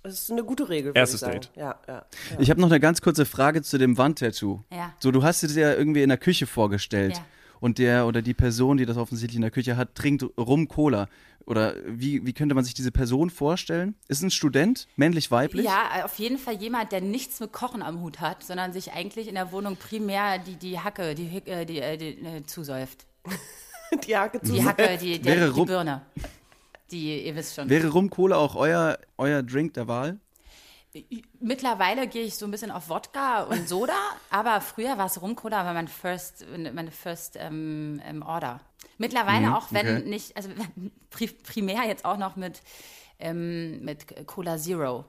Das 0.02 0.14
ist 0.14 0.30
eine 0.30 0.44
gute 0.44 0.68
Regel, 0.68 0.92
Erstes 0.94 1.22
ich 1.22 1.26
sagen. 1.26 1.40
Date. 1.40 1.50
Ja, 1.56 1.80
ja. 1.88 1.94
ja. 1.94 2.04
Ich 2.38 2.50
habe 2.50 2.60
noch 2.60 2.68
eine 2.68 2.80
ganz 2.80 3.00
kurze 3.00 3.24
Frage 3.24 3.62
zu 3.62 3.78
dem 3.78 3.96
Wandtattoo. 3.96 4.62
Ja. 4.70 4.92
So, 4.98 5.10
du 5.10 5.22
hast 5.22 5.42
es 5.42 5.56
ja 5.56 5.72
irgendwie 5.72 6.02
in 6.02 6.10
der 6.10 6.18
Küche 6.18 6.46
vorgestellt. 6.46 7.16
Ja. 7.16 7.24
Und 7.60 7.78
der 7.78 8.06
oder 8.06 8.20
die 8.22 8.34
Person, 8.34 8.76
die 8.76 8.86
das 8.86 8.96
offensichtlich 8.96 9.36
in 9.36 9.42
der 9.42 9.50
Küche 9.50 9.76
hat, 9.76 9.94
trinkt 9.94 10.24
Rum 10.38 10.68
Cola. 10.68 11.08
Oder 11.46 11.74
wie, 11.86 12.24
wie 12.24 12.32
könnte 12.32 12.54
man 12.54 12.64
sich 12.64 12.72
diese 12.74 12.90
Person 12.90 13.28
vorstellen? 13.28 13.94
Ist 14.08 14.22
ein 14.22 14.30
Student, 14.30 14.88
männlich, 14.96 15.30
weiblich? 15.30 15.66
Ja, 15.66 16.04
auf 16.04 16.18
jeden 16.18 16.38
Fall 16.38 16.54
jemand, 16.56 16.90
der 16.92 17.00
nichts 17.02 17.38
mit 17.40 17.52
Kochen 17.52 17.82
am 17.82 18.00
Hut 18.00 18.20
hat, 18.20 18.42
sondern 18.42 18.72
sich 18.72 18.92
eigentlich 18.92 19.28
in 19.28 19.34
der 19.34 19.52
Wohnung 19.52 19.76
primär 19.76 20.38
die, 20.38 20.56
die 20.56 20.78
Hacke, 20.80 21.14
die, 21.14 21.42
äh, 21.46 21.66
die, 21.66 21.80
äh, 21.80 21.96
die 21.98 22.24
äh, 22.24 22.42
zusäuft. 22.46 23.06
Die 24.06 24.16
Hacke 24.16 24.40
zu 24.40 24.52
Die 24.54 24.64
Hacke, 24.64 24.96
die, 25.00 25.18
der, 25.20 25.36
Wäre 25.36 25.46
die 25.52 25.58
rum- 25.58 25.66
Birne. 25.66 26.00
Die, 26.90 27.26
ihr 27.26 27.34
wisst 27.36 27.54
schon. 27.54 27.68
Wäre 27.68 27.88
Rum 27.88 28.10
Cola 28.10 28.36
auch 28.36 28.54
euer, 28.56 28.98
euer 29.18 29.42
Drink 29.42 29.74
der 29.74 29.86
Wahl? 29.88 30.18
Mittlerweile 31.40 32.06
gehe 32.06 32.22
ich 32.22 32.36
so 32.36 32.46
ein 32.46 32.50
bisschen 32.50 32.70
auf 32.70 32.88
Wodka 32.88 33.44
und 33.44 33.68
Soda, 33.68 33.98
aber 34.30 34.60
früher 34.60 34.96
war 34.98 35.06
es 35.06 35.20
Rumcola, 35.20 35.64
war 35.64 35.74
mein 35.74 35.88
First, 35.88 36.44
meine 36.56 36.90
First 36.90 37.36
ähm, 37.38 38.00
ähm, 38.04 38.22
Order. 38.22 38.60
Mittlerweile 38.98 39.56
auch, 39.56 39.72
wenn 39.72 39.98
okay. 39.98 40.08
nicht, 40.08 40.36
also 40.36 40.50
pri 41.10 41.26
primär 41.26 41.84
jetzt 41.84 42.04
auch 42.04 42.16
noch 42.16 42.36
mit, 42.36 42.62
ähm, 43.18 43.84
mit 43.84 44.26
Cola 44.26 44.56
Zero. 44.56 45.04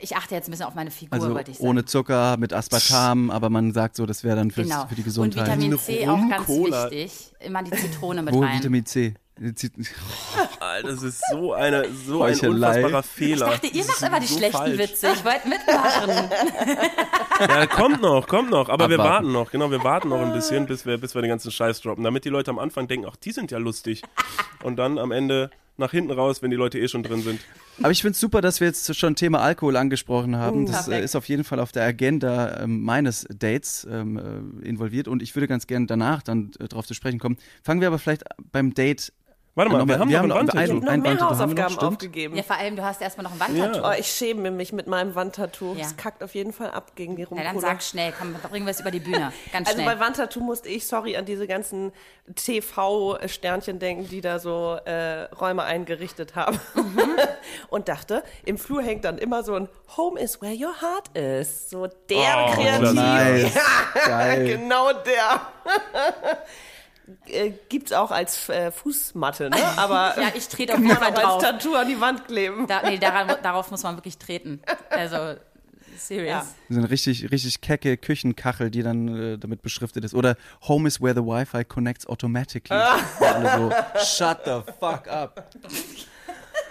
Ich 0.00 0.16
achte 0.16 0.36
jetzt 0.36 0.46
ein 0.46 0.52
bisschen 0.52 0.66
auf 0.66 0.74
meine 0.76 0.90
Figur, 0.92 1.12
Also 1.14 1.34
wollte 1.34 1.50
ich 1.50 1.56
sagen. 1.58 1.68
ohne 1.68 1.84
Zucker, 1.84 2.36
mit 2.36 2.52
Aspartam, 2.52 3.28
aber 3.30 3.50
man 3.50 3.72
sagt 3.72 3.96
so, 3.96 4.06
das 4.06 4.22
wäre 4.22 4.36
dann 4.36 4.52
fürs, 4.52 4.68
genau. 4.68 4.86
für 4.86 4.94
die 4.94 5.00
und 5.00 5.04
Gesundheit. 5.04 5.46
Vitamin 5.46 5.76
C 5.78 6.06
auch 6.06 6.16
ganz 6.28 6.48
Rum-Cola. 6.48 6.90
wichtig. 6.92 7.32
Immer 7.40 7.62
die 7.64 7.70
Zitrone 7.72 8.22
mit 8.22 8.32
Wo 8.32 8.40
rein. 8.40 8.58
Vitamin 8.58 8.86
C? 8.86 9.14
Alter, 10.60 10.88
das 10.88 11.02
ist 11.02 11.22
so 11.32 11.54
eine, 11.54 11.86
so 12.06 12.22
ein 12.22 12.38
unfassbarer 12.38 13.00
ich 13.00 13.06
Fehler. 13.06 13.46
dachte, 13.46 13.66
ihr 13.68 13.84
macht 13.86 14.02
immer 14.02 14.20
die 14.20 14.26
so 14.26 14.36
schlechten 14.36 14.56
falsch. 14.58 14.78
Witze. 14.78 15.08
Ich 15.14 15.24
wollte 15.24 15.48
mitmachen. 15.48 16.10
Ja, 17.40 17.66
kommt 17.66 18.02
noch, 18.02 18.28
kommt 18.28 18.50
noch. 18.50 18.68
Aber 18.68 18.90
wir 18.90 18.98
Abwarten. 19.00 19.14
warten 19.28 19.32
noch, 19.32 19.50
genau, 19.50 19.70
wir 19.70 19.82
warten 19.82 20.10
noch 20.10 20.20
ein 20.20 20.34
bisschen, 20.34 20.66
bis 20.66 20.84
wir, 20.84 20.98
bis 20.98 21.14
wir 21.14 21.22
den 21.22 21.30
ganzen 21.30 21.50
Scheiß 21.50 21.80
droppen, 21.80 22.04
damit 22.04 22.26
die 22.26 22.28
Leute 22.28 22.50
am 22.50 22.58
Anfang 22.58 22.86
denken, 22.86 23.06
ach, 23.10 23.16
die 23.16 23.32
sind 23.32 23.50
ja 23.50 23.56
lustig. 23.56 24.02
Und 24.62 24.76
dann 24.76 24.98
am 24.98 25.10
Ende 25.10 25.50
nach 25.80 25.90
hinten 25.90 26.12
raus, 26.12 26.42
wenn 26.42 26.50
die 26.50 26.56
Leute 26.56 26.78
eh 26.78 26.86
schon 26.86 27.02
drin 27.02 27.22
sind. 27.22 27.40
Aber 27.82 27.90
ich 27.90 28.02
finde 28.02 28.12
es 28.12 28.20
super, 28.20 28.40
dass 28.40 28.60
wir 28.60 28.66
jetzt 28.66 28.94
schon 28.94 29.16
Thema 29.16 29.40
Alkohol 29.40 29.76
angesprochen 29.76 30.36
haben. 30.36 30.66
Das 30.66 30.86
äh, 30.88 31.02
ist 31.02 31.16
auf 31.16 31.28
jeden 31.28 31.44
Fall 31.44 31.58
auf 31.58 31.72
der 31.72 31.84
Agenda 31.84 32.62
ähm, 32.62 32.82
meines 32.82 33.26
Dates 33.30 33.86
ähm, 33.90 34.18
äh, 34.62 34.68
involviert 34.68 35.08
und 35.08 35.22
ich 35.22 35.34
würde 35.34 35.48
ganz 35.48 35.66
gerne 35.66 35.86
danach 35.86 36.22
dann 36.22 36.50
äh, 36.60 36.68
drauf 36.68 36.86
zu 36.86 36.94
sprechen 36.94 37.18
kommen. 37.18 37.36
Fangen 37.62 37.80
wir 37.80 37.88
aber 37.88 37.98
vielleicht 37.98 38.24
beim 38.52 38.74
Date. 38.74 39.12
Warte 39.60 39.72
mal, 39.72 39.78
Nochmal, 39.78 39.96
wir 39.96 40.00
haben 40.00 40.08
wir 40.10 40.28
noch 40.28 40.36
haben 40.36 40.40
ein 40.40 40.46
noch 40.46 40.54
Wandtattoo. 40.54 40.72
ein- 40.78 40.78
noch 40.84 40.92
ein 40.92 41.00
mehr 41.02 41.14
noch, 41.14 41.30
Hausaufgaben 41.30 41.74
stimmt. 41.74 41.92
aufgegeben. 41.92 42.36
Ja, 42.36 42.42
vor 42.42 42.56
allem, 42.56 42.76
du 42.76 42.82
hast 42.84 43.00
erstmal 43.02 43.24
noch 43.24 43.32
ein 43.32 43.40
Wandtattoo. 43.40 43.86
Oh, 43.86 43.92
ich 43.98 44.06
schäme 44.06 44.50
mich 44.50 44.72
mit 44.72 44.86
meinem 44.86 45.14
Wandtattoo. 45.14 45.74
Ja. 45.74 45.82
Es 45.84 45.96
kackt 45.96 46.22
auf 46.22 46.34
jeden 46.34 46.52
Fall 46.52 46.70
ab 46.70 46.92
gegen 46.96 47.16
die 47.16 47.22
Ja, 47.22 47.28
Rumcola. 47.28 47.52
dann 47.52 47.60
sag 47.60 47.82
schnell, 47.82 48.12
komm, 48.18 48.34
bringen 48.50 48.66
wir 48.66 48.70
es 48.70 48.80
über 48.80 48.90
die 48.90 49.00
Bühne. 49.00 49.32
Ganz 49.52 49.68
Also 49.68 49.80
schnell. 49.82 49.94
bei 49.94 50.00
Wandtattoo 50.00 50.40
musste 50.40 50.68
ich, 50.68 50.86
sorry, 50.86 51.16
an 51.16 51.24
diese 51.26 51.46
ganzen 51.46 51.92
TV-Sternchen 52.34 53.78
denken, 53.78 54.08
die 54.08 54.20
da 54.20 54.38
so 54.38 54.76
äh, 54.84 55.22
Räume 55.34 55.62
eingerichtet 55.62 56.34
haben. 56.36 56.58
Mhm. 56.74 57.00
Und 57.68 57.88
dachte, 57.88 58.22
im 58.44 58.58
Flur 58.58 58.82
hängt 58.82 59.04
dann 59.04 59.18
immer 59.18 59.42
so 59.42 59.54
ein 59.54 59.68
Home 59.96 60.18
is 60.20 60.40
where 60.40 60.54
your 60.54 60.74
heart 60.80 61.08
is. 61.16 61.70
So 61.70 61.86
der 62.08 62.46
Oh, 62.48 62.52
kreativ. 62.54 62.92
Nice. 63.00 63.54
Ja, 63.54 64.06
Geil. 64.06 64.44
genau 64.46 64.92
der. 64.92 65.40
Äh, 67.26 67.52
Gibt's 67.68 67.92
auch 67.92 68.10
als 68.10 68.48
äh, 68.48 68.70
Fußmatte, 68.70 69.50
ne? 69.50 69.56
Aber 69.76 70.14
ja, 70.20 70.32
ich 70.34 70.48
trete 70.48 70.74
auf 70.74 70.80
jeden 70.80 70.96
Fall 70.96 71.12
auch 71.12 71.16
als 71.16 71.22
drauf. 71.22 71.42
Tattoo 71.42 71.74
an 71.74 71.88
die 71.88 72.00
Wand 72.00 72.26
kleben. 72.26 72.66
Da, 72.66 72.82
nee, 72.82 72.98
daran, 72.98 73.36
darauf 73.42 73.70
muss 73.70 73.82
man 73.82 73.96
wirklich 73.96 74.18
treten. 74.18 74.60
Also, 74.90 75.36
serious. 75.96 76.54
So 76.68 76.78
eine 76.78 76.90
richtig, 76.90 77.30
richtig 77.30 77.60
kecke 77.60 77.96
Küchenkachel, 77.96 78.70
die 78.70 78.82
dann 78.82 79.34
äh, 79.34 79.38
damit 79.38 79.62
beschriftet 79.62 80.04
ist. 80.04 80.14
Oder 80.14 80.36
Home 80.68 80.88
is 80.88 81.00
where 81.00 81.14
the 81.14 81.20
Wi-Fi 81.20 81.64
connects 81.64 82.06
automatically. 82.06 82.76
Alle 83.20 83.50
so, 83.96 84.04
shut 84.04 84.40
the 84.44 84.62
fuck 84.78 85.08
up. 85.08 85.50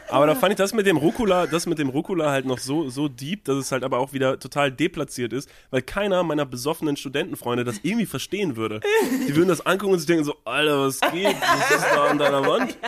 Aber 0.09 0.25
da 0.25 0.35
fand 0.35 0.51
ich 0.53 0.57
das 0.57 0.73
mit 0.73 0.85
dem 0.85 0.97
Rucola, 0.97 1.45
das 1.47 1.65
mit 1.65 1.77
dem 1.77 1.89
Rucola 1.89 2.31
halt 2.31 2.45
noch 2.45 2.57
so, 2.57 2.89
so 2.89 3.07
deep, 3.07 3.45
dass 3.45 3.57
es 3.57 3.71
halt 3.71 3.83
aber 3.83 3.99
auch 3.99 4.11
wieder 4.13 4.39
total 4.39 4.71
deplatziert 4.71 5.33
ist, 5.33 5.49
weil 5.69 5.81
keiner 5.81 6.23
meiner 6.23 6.45
besoffenen 6.45 6.97
Studentenfreunde 6.97 7.63
das 7.63 7.79
irgendwie 7.83 8.05
verstehen 8.05 8.55
würde. 8.55 8.79
Die 9.27 9.35
würden 9.35 9.49
das 9.49 9.65
angucken 9.65 9.93
und 9.93 9.99
sich 9.99 10.07
denken 10.07 10.23
so, 10.23 10.35
Alter, 10.45 10.79
was 10.85 10.99
geht? 10.99 11.35
Was 11.39 11.71
ist 11.71 11.85
da 11.93 12.05
an 12.05 12.17
deiner 12.17 12.45
Wand? 12.45 12.77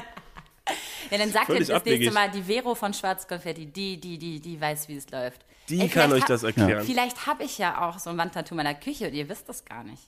Ja, 1.09 1.17
dann 1.17 1.29
sagt 1.29 1.49
ihr 1.49 1.59
das 1.59 1.69
abwegig. 1.69 1.99
nächste 1.99 2.13
Mal 2.13 2.31
die 2.31 2.43
Vero 2.43 2.73
von 2.73 2.93
Schwarzkonfetti, 2.93 3.65
die, 3.65 3.99
die, 3.99 4.17
die, 4.17 4.39
die 4.39 4.61
weiß, 4.61 4.87
wie 4.87 4.95
es 4.95 5.09
läuft. 5.11 5.41
Die 5.67 5.81
Ey, 5.81 5.89
kann 5.89 6.09
euch 6.13 6.21
hab- 6.21 6.27
das 6.29 6.43
erklären. 6.43 6.85
Vielleicht 6.85 7.27
habe 7.27 7.43
ich 7.43 7.57
ja 7.57 7.85
auch 7.89 7.99
so 7.99 8.11
ein 8.11 8.17
Wandtattoo 8.17 8.53
in 8.53 8.57
meiner 8.57 8.75
Küche 8.75 9.07
und 9.07 9.13
ihr 9.13 9.27
wisst 9.27 9.49
das 9.49 9.65
gar 9.65 9.83
nicht. 9.83 10.03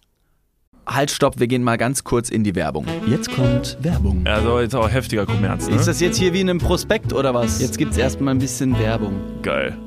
Halt, 0.86 1.12
stopp, 1.12 1.40
wir 1.40 1.48
gehen 1.48 1.64
mal 1.64 1.78
ganz 1.78 2.04
kurz 2.04 2.30
in 2.30 2.44
die 2.44 2.56
Werbung. 2.56 2.86
Jetzt 3.08 3.32
kommt 3.34 3.78
Werbung. 3.82 4.22
Also 4.26 4.60
jetzt 4.60 4.76
auch 4.76 4.90
heftiger 4.92 5.26
Kommerz, 5.26 5.70
ne? 5.70 5.76
Ist 5.76 5.88
das 5.88 6.02
jetzt 6.02 6.18
hier 6.18 6.34
wie 6.34 6.42
in 6.42 6.50
einem 6.50 6.60
Prospekt 6.60 7.14
oder 7.14 7.34
was? 7.34 7.62
Jetzt 7.62 7.78
gibt's 7.78 7.98
erstmal 7.98 8.34
ein 8.34 8.40
bisschen 8.40 8.78
Werbung. 8.78 9.14
geil. 9.42 9.78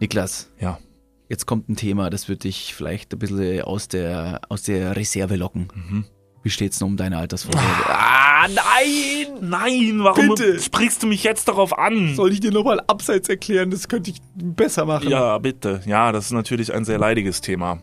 Niklas, 0.00 0.48
Ja. 0.60 0.78
jetzt 1.28 1.46
kommt 1.46 1.68
ein 1.68 1.76
Thema, 1.76 2.10
das 2.10 2.28
wird 2.28 2.44
dich 2.44 2.74
vielleicht 2.74 3.12
ein 3.12 3.18
bisschen 3.18 3.62
aus 3.62 3.88
der, 3.88 4.40
aus 4.48 4.62
der 4.62 4.96
Reserve 4.96 5.36
locken. 5.36 5.68
Wie 6.42 6.50
steht's 6.50 6.78
denn 6.78 6.88
um 6.88 6.96
deine 6.96 7.18
Altersvorsorge? 7.18 7.66
Ah, 7.86 8.16
Ah, 8.40 8.46
nein! 8.54 9.26
Nein, 9.50 9.98
warum 10.04 10.28
Bitte. 10.28 10.60
sprichst 10.60 11.02
du 11.02 11.08
mich 11.08 11.24
jetzt 11.24 11.48
darauf 11.48 11.76
an? 11.76 12.14
Soll 12.14 12.30
ich 12.32 12.38
dir 12.38 12.52
nochmal 12.52 12.80
abseits 12.86 13.28
erklären? 13.28 13.70
Das 13.72 13.88
könnte 13.88 14.10
ich 14.12 14.18
besser 14.36 14.84
machen. 14.84 15.10
Ja, 15.10 15.38
bitte. 15.38 15.80
Ja, 15.86 16.12
das 16.12 16.26
ist 16.26 16.30
natürlich 16.30 16.72
ein 16.72 16.84
sehr 16.84 16.98
leidiges 16.98 17.40
Thema. 17.40 17.82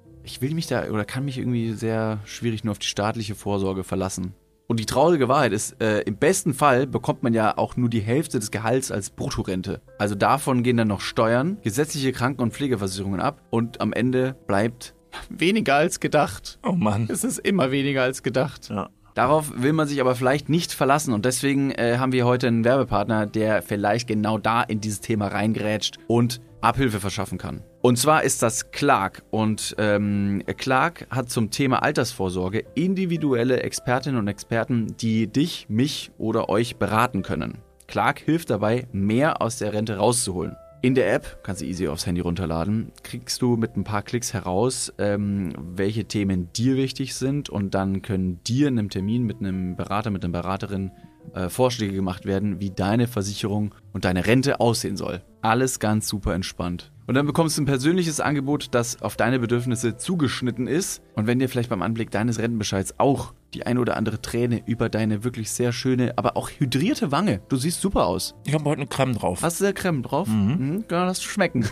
Ich 0.23 0.41
will 0.41 0.53
mich 0.53 0.67
da 0.67 0.89
oder 0.89 1.05
kann 1.05 1.25
mich 1.25 1.37
irgendwie 1.37 1.73
sehr 1.73 2.19
schwierig 2.25 2.63
nur 2.63 2.71
auf 2.71 2.79
die 2.79 2.87
staatliche 2.87 3.35
Vorsorge 3.35 3.83
verlassen. 3.83 4.33
Und 4.67 4.79
die 4.79 4.85
traurige 4.85 5.27
Wahrheit 5.27 5.51
ist, 5.51 5.81
äh, 5.81 5.99
im 6.03 6.15
besten 6.15 6.53
Fall 6.53 6.87
bekommt 6.87 7.23
man 7.23 7.33
ja 7.33 7.57
auch 7.57 7.75
nur 7.75 7.89
die 7.89 7.99
Hälfte 7.99 8.39
des 8.39 8.51
Gehalts 8.51 8.89
als 8.89 9.09
Bruttorente. 9.09 9.81
Also 9.97 10.15
davon 10.15 10.63
gehen 10.63 10.77
dann 10.77 10.87
noch 10.87 11.01
Steuern, 11.01 11.57
gesetzliche 11.61 12.13
Kranken- 12.13 12.41
und 12.41 12.53
Pflegeversicherungen 12.53 13.19
ab 13.19 13.41
und 13.49 13.81
am 13.81 13.91
Ende 13.91 14.37
bleibt 14.47 14.95
weniger 15.29 15.75
als 15.75 15.99
gedacht. 15.99 16.57
Oh 16.65 16.71
Mann. 16.71 17.09
Es 17.11 17.25
ist 17.25 17.39
immer 17.39 17.71
weniger 17.71 18.03
als 18.03 18.23
gedacht. 18.23 18.69
Ja. 18.69 18.89
Darauf 19.13 19.51
will 19.61 19.73
man 19.73 19.89
sich 19.89 19.99
aber 19.99 20.15
vielleicht 20.15 20.47
nicht 20.47 20.71
verlassen 20.71 21.13
und 21.13 21.25
deswegen 21.25 21.71
äh, 21.71 21.97
haben 21.97 22.13
wir 22.13 22.25
heute 22.25 22.47
einen 22.47 22.63
Werbepartner, 22.63 23.25
der 23.25 23.61
vielleicht 23.61 24.07
genau 24.07 24.37
da 24.37 24.63
in 24.63 24.79
dieses 24.79 25.01
Thema 25.01 25.27
reingrätscht 25.27 25.97
und 26.07 26.39
Abhilfe 26.61 27.01
verschaffen 27.01 27.37
kann. 27.37 27.61
Und 27.81 27.97
zwar 27.97 28.23
ist 28.23 28.43
das 28.43 28.69
Clark 28.69 29.23
und 29.31 29.75
ähm, 29.79 30.43
Clark 30.57 31.07
hat 31.09 31.31
zum 31.31 31.49
Thema 31.49 31.81
Altersvorsorge 31.81 32.63
individuelle 32.75 33.63
Expertinnen 33.63 34.19
und 34.19 34.27
Experten, 34.27 34.95
die 34.97 35.25
dich, 35.25 35.65
mich 35.67 36.11
oder 36.19 36.47
euch 36.49 36.75
beraten 36.75 37.23
können. 37.23 37.57
Clark 37.87 38.19
hilft 38.19 38.51
dabei, 38.51 38.87
mehr 38.91 39.41
aus 39.41 39.57
der 39.57 39.73
Rente 39.73 39.97
rauszuholen. 39.97 40.55
In 40.83 40.93
der 40.93 41.11
App, 41.13 41.39
kannst 41.43 41.61
du 41.61 41.65
easy 41.65 41.87
aufs 41.87 42.05
Handy 42.05 42.21
runterladen, 42.21 42.91
kriegst 43.01 43.41
du 43.41 43.55
mit 43.55 43.75
ein 43.75 43.83
paar 43.83 44.03
Klicks 44.03 44.33
heraus, 44.33 44.93
ähm, 44.99 45.53
welche 45.75 46.05
Themen 46.05 46.53
dir 46.53 46.75
wichtig 46.75 47.15
sind 47.15 47.49
und 47.49 47.73
dann 47.73 48.03
können 48.03 48.43
dir 48.43 48.67
in 48.67 48.77
einem 48.77 48.89
Termin 48.89 49.23
mit 49.23 49.39
einem 49.39 49.75
Berater, 49.75 50.11
mit 50.11 50.23
einer 50.23 50.33
Beraterin 50.33 50.91
äh, 51.33 51.49
Vorschläge 51.49 51.93
gemacht 51.93 52.25
werden, 52.25 52.59
wie 52.59 52.69
deine 52.69 53.07
Versicherung 53.07 53.73
und 53.91 54.05
deine 54.05 54.25
Rente 54.25 54.59
aussehen 54.59 54.97
soll. 54.97 55.21
Alles 55.41 55.79
ganz 55.79 56.07
super 56.07 56.33
entspannt. 56.33 56.91
Und 57.11 57.15
dann 57.15 57.27
bekommst 57.27 57.57
du 57.57 57.63
ein 57.63 57.65
persönliches 57.65 58.21
Angebot, 58.21 58.69
das 58.71 59.01
auf 59.01 59.17
deine 59.17 59.37
Bedürfnisse 59.37 59.97
zugeschnitten 59.97 60.65
ist. 60.65 61.01
Und 61.13 61.27
wenn 61.27 61.39
dir 61.39 61.49
vielleicht 61.49 61.69
beim 61.69 61.81
Anblick 61.81 62.09
deines 62.09 62.39
Rentenbescheids 62.39 62.99
auch 62.99 63.33
die 63.53 63.65
ein 63.65 63.79
oder 63.79 63.97
andere 63.97 64.21
Träne 64.21 64.63
über 64.65 64.87
deine 64.87 65.25
wirklich 65.25 65.51
sehr 65.51 65.73
schöne, 65.73 66.13
aber 66.17 66.37
auch 66.37 66.49
hydrierte 66.49 67.11
Wange, 67.11 67.41
du 67.49 67.57
siehst 67.57 67.81
super 67.81 68.05
aus. 68.05 68.35
Ich 68.45 68.53
habe 68.53 68.63
heute 68.63 68.79
eine 68.79 68.87
Creme 68.87 69.13
drauf. 69.13 69.43
Hast 69.43 69.59
du 69.59 69.65
da 69.65 69.73
Creme 69.73 70.03
drauf? 70.03 70.29
Mhm. 70.29 70.85
Genau, 70.87 71.05
das 71.05 71.21
schmecken. 71.21 71.67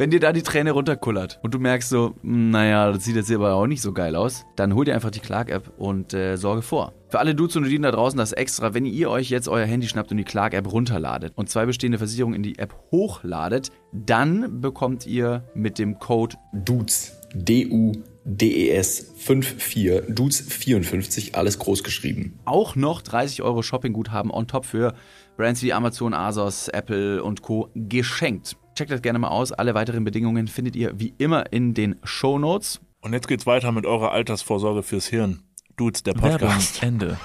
Wenn 0.00 0.10
dir 0.10 0.20
da 0.20 0.32
die 0.32 0.44
Träne 0.44 0.70
runterkullert 0.70 1.40
und 1.42 1.54
du 1.54 1.58
merkst 1.58 1.88
so, 1.88 2.14
"Hm, 2.22 2.50
naja, 2.50 2.92
das 2.92 3.02
sieht 3.04 3.16
jetzt 3.16 3.26
hier 3.26 3.38
aber 3.38 3.54
auch 3.54 3.66
nicht 3.66 3.82
so 3.82 3.92
geil 3.92 4.14
aus, 4.14 4.46
dann 4.54 4.76
hol 4.76 4.84
dir 4.84 4.94
einfach 4.94 5.10
die 5.10 5.18
Clark-App 5.18 5.72
und 5.76 6.14
äh, 6.14 6.36
sorge 6.36 6.62
vor. 6.62 6.92
Für 7.08 7.18
alle 7.18 7.34
Dudes 7.34 7.56
und 7.56 7.64
Dudinen 7.64 7.82
da 7.82 7.90
draußen 7.90 8.16
das 8.16 8.30
extra, 8.30 8.74
wenn 8.74 8.86
ihr 8.86 9.10
euch 9.10 9.28
jetzt 9.28 9.48
euer 9.48 9.66
Handy 9.66 9.88
schnappt 9.88 10.12
und 10.12 10.18
die 10.18 10.24
Clark-App 10.24 10.70
runterladet 10.70 11.32
und 11.34 11.50
zwei 11.50 11.66
bestehende 11.66 11.98
Versicherungen 11.98 12.36
in 12.36 12.44
die 12.44 12.60
App 12.60 12.76
hochladet, 12.92 13.72
dann 13.92 14.60
bekommt 14.60 15.04
ihr 15.04 15.42
mit 15.54 15.80
dem 15.80 15.98
Code 15.98 16.36
Dudes, 16.52 17.16
D-U-D-E-S 17.34 19.14
54, 19.16 20.14
Dudes 20.14 20.40
54, 20.40 21.34
alles 21.34 21.58
groß 21.58 21.82
geschrieben. 21.82 22.38
auch 22.44 22.76
noch 22.76 23.02
30 23.02 23.42
Euro 23.42 23.62
Shoppingguthaben 23.62 24.30
on 24.30 24.46
top 24.46 24.64
für 24.64 24.94
Brands 25.36 25.62
wie 25.62 25.72
Amazon, 25.72 26.14
Asos, 26.14 26.68
Apple 26.68 27.22
und 27.22 27.42
Co. 27.42 27.70
geschenkt. 27.74 28.56
Checkt 28.78 28.92
das 28.92 29.02
gerne 29.02 29.18
mal 29.18 29.26
aus. 29.26 29.50
Alle 29.50 29.74
weiteren 29.74 30.04
Bedingungen 30.04 30.46
findet 30.46 30.76
ihr 30.76 30.92
wie 31.00 31.12
immer 31.18 31.52
in 31.52 31.74
den 31.74 31.96
Show 32.04 32.38
Notes. 32.38 32.80
Und 33.00 33.12
jetzt 33.12 33.26
geht's 33.26 33.44
weiter 33.44 33.72
mit 33.72 33.84
eurer 33.86 34.12
Altersvorsorge 34.12 34.84
fürs 34.84 35.08
Hirn. 35.08 35.42
Dudes, 35.76 36.04
der 36.04 36.14
Werbung, 36.14 36.30
Podcast. 36.50 36.80
Ende. 36.84 37.18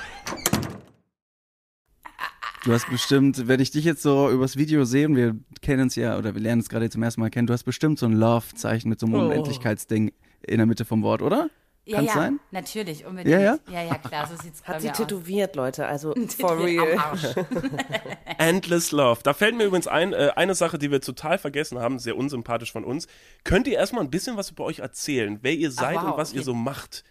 Du 2.64 2.74
hast 2.74 2.90
bestimmt, 2.90 3.48
wenn 3.48 3.60
ich 3.60 3.70
dich 3.70 3.86
jetzt 3.86 4.02
so 4.02 4.32
übers 4.32 4.58
Video 4.58 4.84
sehe, 4.84 5.08
und 5.08 5.16
wir 5.16 5.36
kennen 5.62 5.84
uns 5.84 5.96
ja, 5.96 6.18
oder 6.18 6.34
wir 6.34 6.42
lernen 6.42 6.62
uns 6.62 6.70
gerade 6.70 6.90
zum 6.90 7.04
ersten 7.04 7.22
Mal 7.22 7.30
kennen, 7.30 7.46
du 7.46 7.54
hast 7.54 7.66
bestimmt 7.66 8.00
so 8.00 8.08
ein 8.08 8.14
Love-Zeichen 8.14 8.90
mit 8.90 9.00
so 9.00 9.06
einem 9.06 9.14
Oh. 9.14 9.26
Unendlichkeitsding 9.26 10.12
in 10.42 10.58
der 10.58 10.66
Mitte 10.66 10.86
vom 10.86 11.04
Wort, 11.04 11.22
oder? 11.22 11.52
Ja, 11.86 11.98
Kann's 11.98 12.08
ja, 12.08 12.14
sein? 12.14 12.40
natürlich, 12.52 13.06
unbedingt. 13.06 13.34
Ja, 13.34 13.40
ja? 13.42 13.58
Ja, 13.70 13.84
ja, 13.84 13.96
klar, 13.96 14.26
so 14.26 14.42
sieht's 14.42 14.64
Hat 14.64 14.82
sie 14.82 14.90
aus. 14.90 14.96
tätowiert, 14.96 15.58
Leute, 15.58 15.86
also 15.86 16.14
for 16.40 16.58
real. 16.64 16.98
Endless 18.38 18.92
Love. 18.94 19.20
Da 19.24 19.34
fällt 19.34 19.58
mir 19.58 19.66
übrigens 19.66 19.88
ein, 19.88 20.14
äh, 20.14 20.32
eine 20.38 20.56
Sache, 20.56 20.78
die 20.78 20.92
wir 20.92 21.02
total 21.02 21.38
vergessen 21.38 21.80
haben, 21.80 22.00
sehr 22.00 22.16
unsympathisch 22.16 22.72
von 22.72 22.86
uns. 22.86 23.08
Könnt 23.44 23.68
ihr 23.68 23.78
erstmal 23.78 24.02
ein 24.02 24.10
bisschen 24.10 24.38
was 24.38 24.52
über 24.52 24.64
euch 24.64 24.80
erzählen, 24.80 25.40
wer 25.42 25.52
ihr 25.54 25.72
seid 25.72 25.98
wow, 25.98 26.12
und 26.12 26.18
was 26.18 26.30
okay. 26.30 26.40
ihr 26.40 26.46
so 26.46 26.54
macht? 26.54 27.04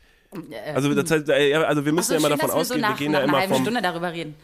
Also, 0.75 0.95
das 0.95 1.11
heißt, 1.11 1.29
äh, 1.29 1.55
also 1.55 1.85
wir 1.85 1.93
Ach 1.93 1.97
müssen 1.97 2.07
so, 2.09 2.15
ja 2.15 2.19
immer 2.21 2.29
schön, 2.29 2.39
davon 2.39 2.49
dass 2.49 2.57
wir 2.57 2.65
so 2.65 2.75
ausgehen, 2.75 2.81
nach, 2.81 2.89
wir 2.89 2.97
gehen 2.97 3.13
nach 3.13 3.19
ja 3.19 3.25
immer 3.27 3.39
halben 3.41 3.53
vom. 3.55 3.63
Stunde 3.65 3.83
darüber 3.83 4.11
reden. 4.13 4.35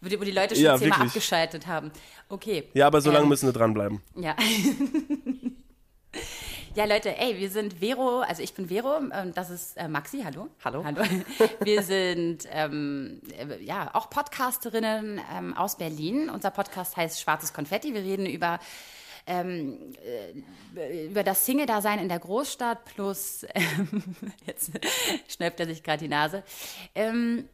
Wo 0.00 0.08
die, 0.08 0.18
wo 0.18 0.24
die 0.24 0.30
Leute 0.30 0.54
schon 0.54 0.64
Ja, 0.64 0.78
zehnmal 0.78 1.02
abgeschaltet 1.02 1.66
haben. 1.66 1.90
Okay. 2.30 2.70
Ja, 2.72 2.86
aber 2.86 3.02
so 3.02 3.10
lange 3.10 3.24
Ähm, 3.24 3.28
müssen 3.28 3.46
wir 3.48 3.52
dranbleiben. 3.52 4.00
Ja. 4.16 4.34
Ja, 6.76 6.86
Leute, 6.86 7.16
ey, 7.16 7.38
wir 7.38 7.50
sind 7.50 7.74
Vero, 7.74 8.22
also 8.22 8.42
ich 8.42 8.52
bin 8.52 8.66
Vero, 8.66 8.98
ähm, 9.12 9.32
das 9.32 9.48
ist 9.48 9.76
äh, 9.76 9.86
Maxi, 9.86 10.22
hallo. 10.24 10.48
Hallo. 10.64 10.84
Hallo. 10.84 11.02
Wir 11.60 11.84
sind 11.84 12.48
ähm, 12.50 13.22
äh, 13.38 13.62
ja 13.62 13.94
auch 13.94 14.10
Podcasterinnen 14.10 15.20
ähm, 15.32 15.54
aus 15.54 15.78
Berlin. 15.78 16.28
Unser 16.28 16.50
Podcast 16.50 16.96
heißt 16.96 17.20
Schwarzes 17.20 17.52
Konfetti. 17.52 17.94
Wir 17.94 18.02
reden 18.02 18.26
über 18.26 18.58
ähm, 19.28 19.94
äh, 20.74 21.06
über 21.06 21.22
das 21.22 21.46
Single-Dasein 21.46 22.00
in 22.00 22.08
der 22.08 22.18
Großstadt 22.18 22.84
plus, 22.86 23.46
ähm, 23.54 24.02
jetzt 24.46 24.72
schnäuft 25.28 25.60
er 25.60 25.66
sich 25.66 25.84
gerade 25.84 25.98
die 25.98 26.08
Nase, 26.08 26.42
ähm, 26.96 27.48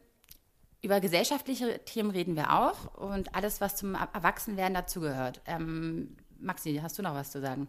über 0.80 0.98
gesellschaftliche 0.98 1.84
Themen 1.84 2.10
reden 2.10 2.36
wir 2.36 2.54
auch 2.58 2.94
und 2.94 3.34
alles, 3.34 3.60
was 3.60 3.76
zum 3.76 3.94
Erwachsenwerden 3.94 4.72
dazugehört. 4.72 5.42
Ähm, 5.44 6.16
Maxi, 6.38 6.80
hast 6.82 6.98
du 6.98 7.02
noch 7.02 7.14
was 7.14 7.30
zu 7.30 7.42
sagen? 7.42 7.68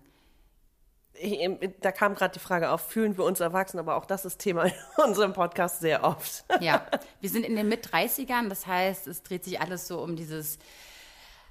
Ich- 1.13 1.49
Da 1.81 1.91
kam 1.91 2.15
gerade 2.15 2.33
die 2.33 2.39
Frage 2.39 2.69
auf, 2.71 2.81
fühlen 2.81 3.17
wir 3.17 3.25
uns 3.25 3.39
erwachsen, 3.39 3.77
aber 3.79 3.95
auch 3.95 4.05
das 4.05 4.25
ist 4.25 4.39
Thema 4.39 4.63
in 4.65 4.73
unserem 5.05 5.33
Podcast 5.33 5.79
sehr 5.81 6.03
oft. 6.03 6.45
Ja, 6.61 6.85
wir 7.19 7.29
sind 7.29 7.45
in 7.45 7.55
den 7.55 7.67
Mit-30ern, 7.69 8.49
das 8.49 8.65
heißt, 8.67 9.07
es 9.07 9.21
dreht 9.23 9.43
sich 9.43 9.59
alles 9.61 9.87
so 9.87 9.99
um 10.01 10.15
dieses, 10.15 10.57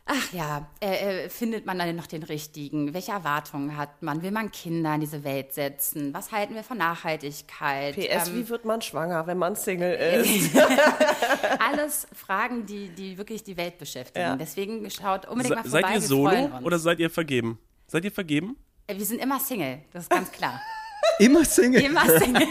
ach 0.07 0.33
ja, 0.33 0.67
äh, 0.81 1.25
äh, 1.25 1.29
findet 1.29 1.67
man 1.67 1.79
dann 1.79 1.95
noch 1.95 2.07
den 2.09 2.23
Richtigen? 2.25 2.95
Welche 2.95 3.13
Erwartungen 3.13 3.77
hat 3.77 4.03
man? 4.03 4.23
Will 4.23 4.31
man 4.33 4.51
Kinder 4.51 4.95
in 4.95 5.01
diese 5.03 5.23
Welt 5.25 5.53
setzen? 5.53 6.13
Was 6.15 6.33
halten 6.33 6.55
wir 6.57 6.65
von 6.65 6.79
Nachhaltigkeit? 6.79 7.95
PS, 7.95 8.29
Ähm, 8.29 8.35
wie 8.37 8.49
wird 8.49 8.65
man 8.65 8.83
schwanger, 8.83 9.27
wenn 9.29 9.39
man 9.39 9.55
Single 9.57 9.95
ist? 9.95 10.51
alles 11.59 12.07
Fragen, 12.13 12.67
die, 12.67 12.89
die 12.89 13.19
wirklich 13.19 13.43
die 13.45 13.57
Welt 13.57 13.79
beschäftigen. 13.79 14.25
Ja. 14.27 14.37
Deswegen 14.37 14.89
schaut 14.91 15.27
unbedingt 15.27 15.55
mal 15.57 15.65
Se 15.65 15.71
vorbei. 15.71 15.89
seid 15.89 15.95
ihr 15.97 16.01
solo 16.09 16.51
oder 16.65 16.79
seid 16.79 16.99
ihr 16.99 17.11
vergeben? 17.11 17.59
Seid 17.87 18.05
ihr 18.05 18.13
vergeben? 18.13 18.57
Äh, 18.91 18.99
Wir 18.99 19.07
sind 19.07 19.21
immer 19.23 19.39
Single, 19.39 19.79
das 19.93 20.05
ist 20.05 20.11
ganz 20.11 20.31
klar. 20.33 20.61
Immer 21.19 21.45
Single. 21.45 21.83
Immer 21.83 22.07
Single. 22.19 22.43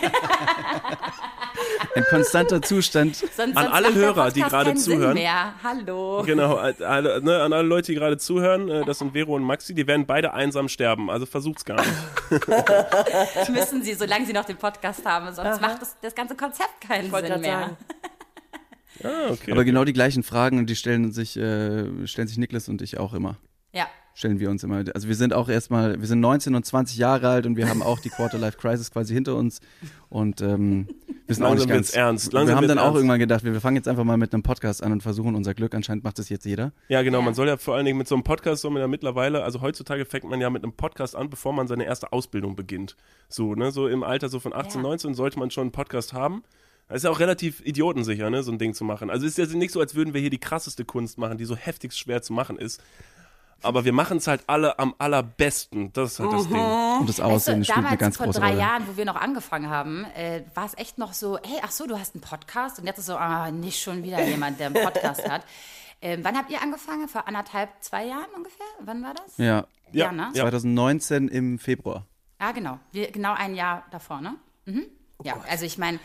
Ein 1.96 2.04
konstanter 2.10 2.62
Zustand. 2.62 3.16
Sonst, 3.16 3.40
An 3.40 3.54
sonst 3.54 3.72
alle 3.72 3.94
Hörer, 3.94 4.32
die 4.32 4.42
gerade 4.42 4.76
zuhören. 4.76 5.14
Mehr. 5.14 5.54
Hallo. 5.64 6.24
Genau, 6.26 6.56
alle, 6.56 7.22
ne, 7.22 7.42
an 7.42 7.54
alle 7.54 7.68
Leute, 7.68 7.92
die 7.92 7.98
gerade 7.98 8.18
zuhören, 8.18 8.70
äh, 8.70 8.86
das 8.86 9.00
sind 9.00 9.14
Vero 9.14 9.36
und 9.36 9.44
Maxi, 9.44 9.74
die 9.74 9.88
werden 9.88 10.06
beide 10.06 10.34
einsam 10.34 10.68
sterben, 10.68 11.10
also 11.10 11.26
versucht's 11.26 11.66
gar 11.66 11.78
nicht. 11.78 12.30
Müssen 13.50 13.84
sie, 13.84 13.94
solange 13.94 14.26
sie 14.26 14.34
noch 14.34 14.46
den 14.46 14.58
Podcast 14.58 15.06
haben, 15.06 15.34
sonst 15.34 15.62
macht 15.62 15.82
das, 15.82 15.98
das 16.02 16.16
ganze 16.16 16.36
Konzept 16.36 16.82
keinen 16.82 17.12
Sinn 17.12 17.42
mehr. 17.42 17.44
sagen. 17.60 17.78
Ah, 19.04 19.32
okay. 19.32 19.52
Aber 19.52 19.64
genau 19.64 19.84
die 19.84 19.94
gleichen 19.94 20.24
Fragen, 20.24 20.66
die 20.66 20.76
stellen 20.76 21.12
sich, 21.12 21.38
äh, 21.38 22.08
stellen 22.08 22.28
sich 22.28 22.38
Niklas 22.38 22.68
und 22.68 22.82
ich 22.82 23.00
auch 23.00 23.14
immer. 23.14 23.38
Ja. 23.74 23.88
Stellen 24.14 24.40
wir 24.40 24.50
uns 24.50 24.64
immer. 24.64 24.84
Also 24.94 25.08
wir 25.08 25.16
sind 25.16 25.34
auch 25.34 25.48
erstmal, 25.48 26.00
wir 26.02 26.08
sind 26.08 26.20
19 26.20 26.54
und 26.56 26.66
20 26.66 26.98
Jahre 26.98 27.30
alt 27.30 27.46
und 27.46 27.56
wir 27.56 27.70
haben 27.70 27.82
auch 27.82 28.00
die 28.00 28.10
Quarter-Life-Crisis 28.10 28.92
quasi 28.92 29.14
hinter 29.14 29.36
uns. 29.36 29.62
Und 30.10 30.42
ähm, 30.42 30.88
wir 31.26 31.36
sind 31.36 31.46
auch 31.46 31.50
Langsam 31.52 31.68
nicht 31.68 31.74
ganz 31.76 31.94
ernst. 31.96 32.32
wir 32.34 32.40
Langsam 32.40 32.56
haben 32.58 32.62
wird's 32.64 32.70
dann 32.70 32.80
auch 32.80 32.84
ernst. 32.88 32.98
irgendwann 32.98 33.20
gedacht, 33.20 33.44
wir, 33.46 33.54
wir 33.54 33.62
fangen 33.62 33.78
jetzt 33.78 33.88
einfach 33.88 34.04
mal 34.04 34.18
mit 34.18 34.34
einem 34.34 34.44
Podcast 34.44 34.84
an 34.84 34.92
und 34.92 35.02
versuchen 35.04 35.36
unser 35.36 35.54
Glück. 35.54 35.74
Anscheinend 35.74 36.04
macht 36.04 36.20
das 36.20 36.28
jetzt 36.28 36.46
jeder. 36.46 36.74
Ja, 36.90 37.02
genau. 37.02 37.20
Ja. 37.20 37.26
Man 37.26 37.34
soll 37.34 37.48
ja 37.48 37.56
vor 37.56 37.76
allen 37.76 37.86
Dingen 37.86 37.98
mit 37.98 38.10
so 38.10 38.16
einem 38.16 38.24
Podcast, 38.26 38.62
so 38.62 38.70
mit 38.70 38.82
der 38.82 38.90
mittlerweile, 38.90 39.44
also 39.44 39.62
heutzutage 39.62 40.04
fängt 40.06 40.26
man 40.26 40.42
ja 40.42 40.50
mit 40.50 40.64
einem 40.64 40.74
Podcast 40.74 41.16
an, 41.16 41.30
bevor 41.30 41.54
man 41.54 41.68
seine 41.68 41.86
erste 41.86 42.12
Ausbildung 42.12 42.58
beginnt. 42.58 42.98
So, 43.30 43.56
ne, 43.56 43.72
so 43.72 43.88
im 43.88 44.04
Alter 44.04 44.28
so 44.28 44.40
von 44.42 44.52
18, 44.54 44.82
Ja. 44.82 44.88
19 44.90 45.14
sollte 45.14 45.40
man 45.40 45.50
schon 45.50 45.62
einen 45.64 45.72
Podcast 45.72 46.12
haben. 46.14 46.44
Das 46.90 46.98
ist 46.98 47.04
ja 47.04 47.12
auch 47.12 47.20
relativ 47.20 47.62
idiotensicher, 47.66 48.30
ne, 48.32 48.42
so 48.44 48.52
ein 48.52 48.58
Ding 48.58 48.74
zu 48.74 48.84
machen. 48.84 49.10
Also 49.12 49.26
es 49.28 49.38
ist 49.38 49.52
ja 49.52 49.58
nicht 49.58 49.72
so, 49.72 49.80
als 49.80 49.96
würden 49.96 50.14
wir 50.14 50.20
hier 50.22 50.32
die 50.32 50.40
krasseste 50.40 50.84
Kunst 50.84 51.20
machen, 51.20 51.38
die 51.38 51.46
so 51.46 51.56
heftigst 51.56 51.98
schwer 52.00 52.22
zu 52.22 52.34
machen 52.34 52.58
ist. 52.58 52.82
Aber 53.62 53.86
wir 53.86 53.94
machen 53.94 54.18
es 54.18 54.28
halt 54.28 54.44
alle 54.48 54.78
am 54.80 54.96
allerbesten. 54.98 55.92
Das 55.94 56.14
ist 56.14 56.20
halt 56.20 56.32
das 56.34 56.48
Ding. 56.48 56.58
Und 56.60 57.08
das 57.10 57.20
Aussehen 57.20 57.60
Weißt 57.60 57.70
du, 57.70 57.74
spielt 57.74 57.78
eine 57.78 57.84
damals 57.86 58.00
ganz 58.00 58.18
vor 58.18 58.26
große 58.28 58.40
drei 58.40 58.50
Rolle. 58.50 58.60
Jahren, 58.60 58.88
wo 58.88 58.98
wir 58.98 59.06
noch 59.06 59.16
angefangen 59.16 59.70
haben, 59.70 60.06
äh, 60.16 60.44
war 60.56 60.66
es 60.66 60.78
echt 60.78 60.98
noch 60.98 61.14
so, 61.14 61.38
hey, 61.44 61.60
ach 61.64 61.72
so, 61.72 61.86
du 61.88 62.00
hast 62.00 62.16
einen 62.16 62.22
Podcast 62.22 62.80
und 62.80 62.86
jetzt 62.86 63.00
ist 63.00 63.06
so, 63.08 63.16
ah, 63.18 63.52
nicht 63.52 63.82
schon 63.82 64.04
wieder 64.04 64.22
jemand, 64.26 64.60
der 64.60 64.68
einen 64.68 64.84
Podcast 64.84 65.30
hat. 65.30 65.44
Ähm, 66.02 66.24
wann 66.24 66.38
habt 66.38 66.50
ihr 66.50 66.62
angefangen? 66.62 67.10
Vor 67.10 67.28
anderthalb, 67.28 67.72
zwei 67.82 68.06
Jahren 68.06 68.30
ungefähr? 68.34 68.66
Wann 68.80 69.04
war 69.04 69.14
das? 69.14 69.36
Ja, 69.36 69.66
Ja, 69.92 70.14
ne? 70.14 70.30
ja. 70.34 70.44
2019 70.44 71.28
im 71.28 71.60
Februar. 71.60 72.06
Ah, 72.38 72.54
genau. 72.54 72.80
Wir, 72.94 73.12
genau 73.12 73.34
ein 73.34 73.54
Jahr 73.54 73.84
davor, 73.92 74.22
ne? 74.22 74.36
Mhm. 74.66 74.86
ja, 75.24 75.36
also 75.50 75.66
ich 75.66 75.78
meine, 75.78 76.00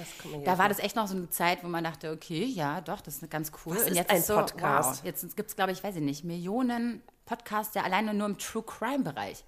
da 0.44 0.58
war 0.58 0.68
das 0.68 0.80
echt 0.80 0.96
noch 0.96 1.06
so 1.06 1.16
eine 1.16 1.30
Zeit, 1.30 1.62
wo 1.62 1.68
man 1.68 1.84
dachte, 1.84 2.10
okay, 2.10 2.44
ja, 2.44 2.80
doch, 2.80 3.00
das 3.02 3.22
ist 3.22 3.30
ganz 3.30 3.52
cool. 3.64 3.76
Was 3.76 3.82
und 3.82 3.90
ist 3.90 3.96
jetzt 3.98 4.10
ein 4.10 4.16
ist 4.16 4.26
so, 4.26 4.34
Podcast? 4.34 4.98
wow, 4.98 5.04
jetzt 5.04 5.36
gibt 5.36 5.50
es, 5.50 5.54
glaube 5.54 5.70
ich, 5.70 5.84
weiß 5.84 5.94
ich 5.94 6.02
nicht, 6.02 6.24
Millionen 6.24 7.00
Podcasts, 7.26 7.74
ja 7.74 7.82
alleine 7.82 8.14
nur 8.14 8.26
im 8.26 8.38
True 8.38 8.62
Crime-Bereich. 8.66 9.44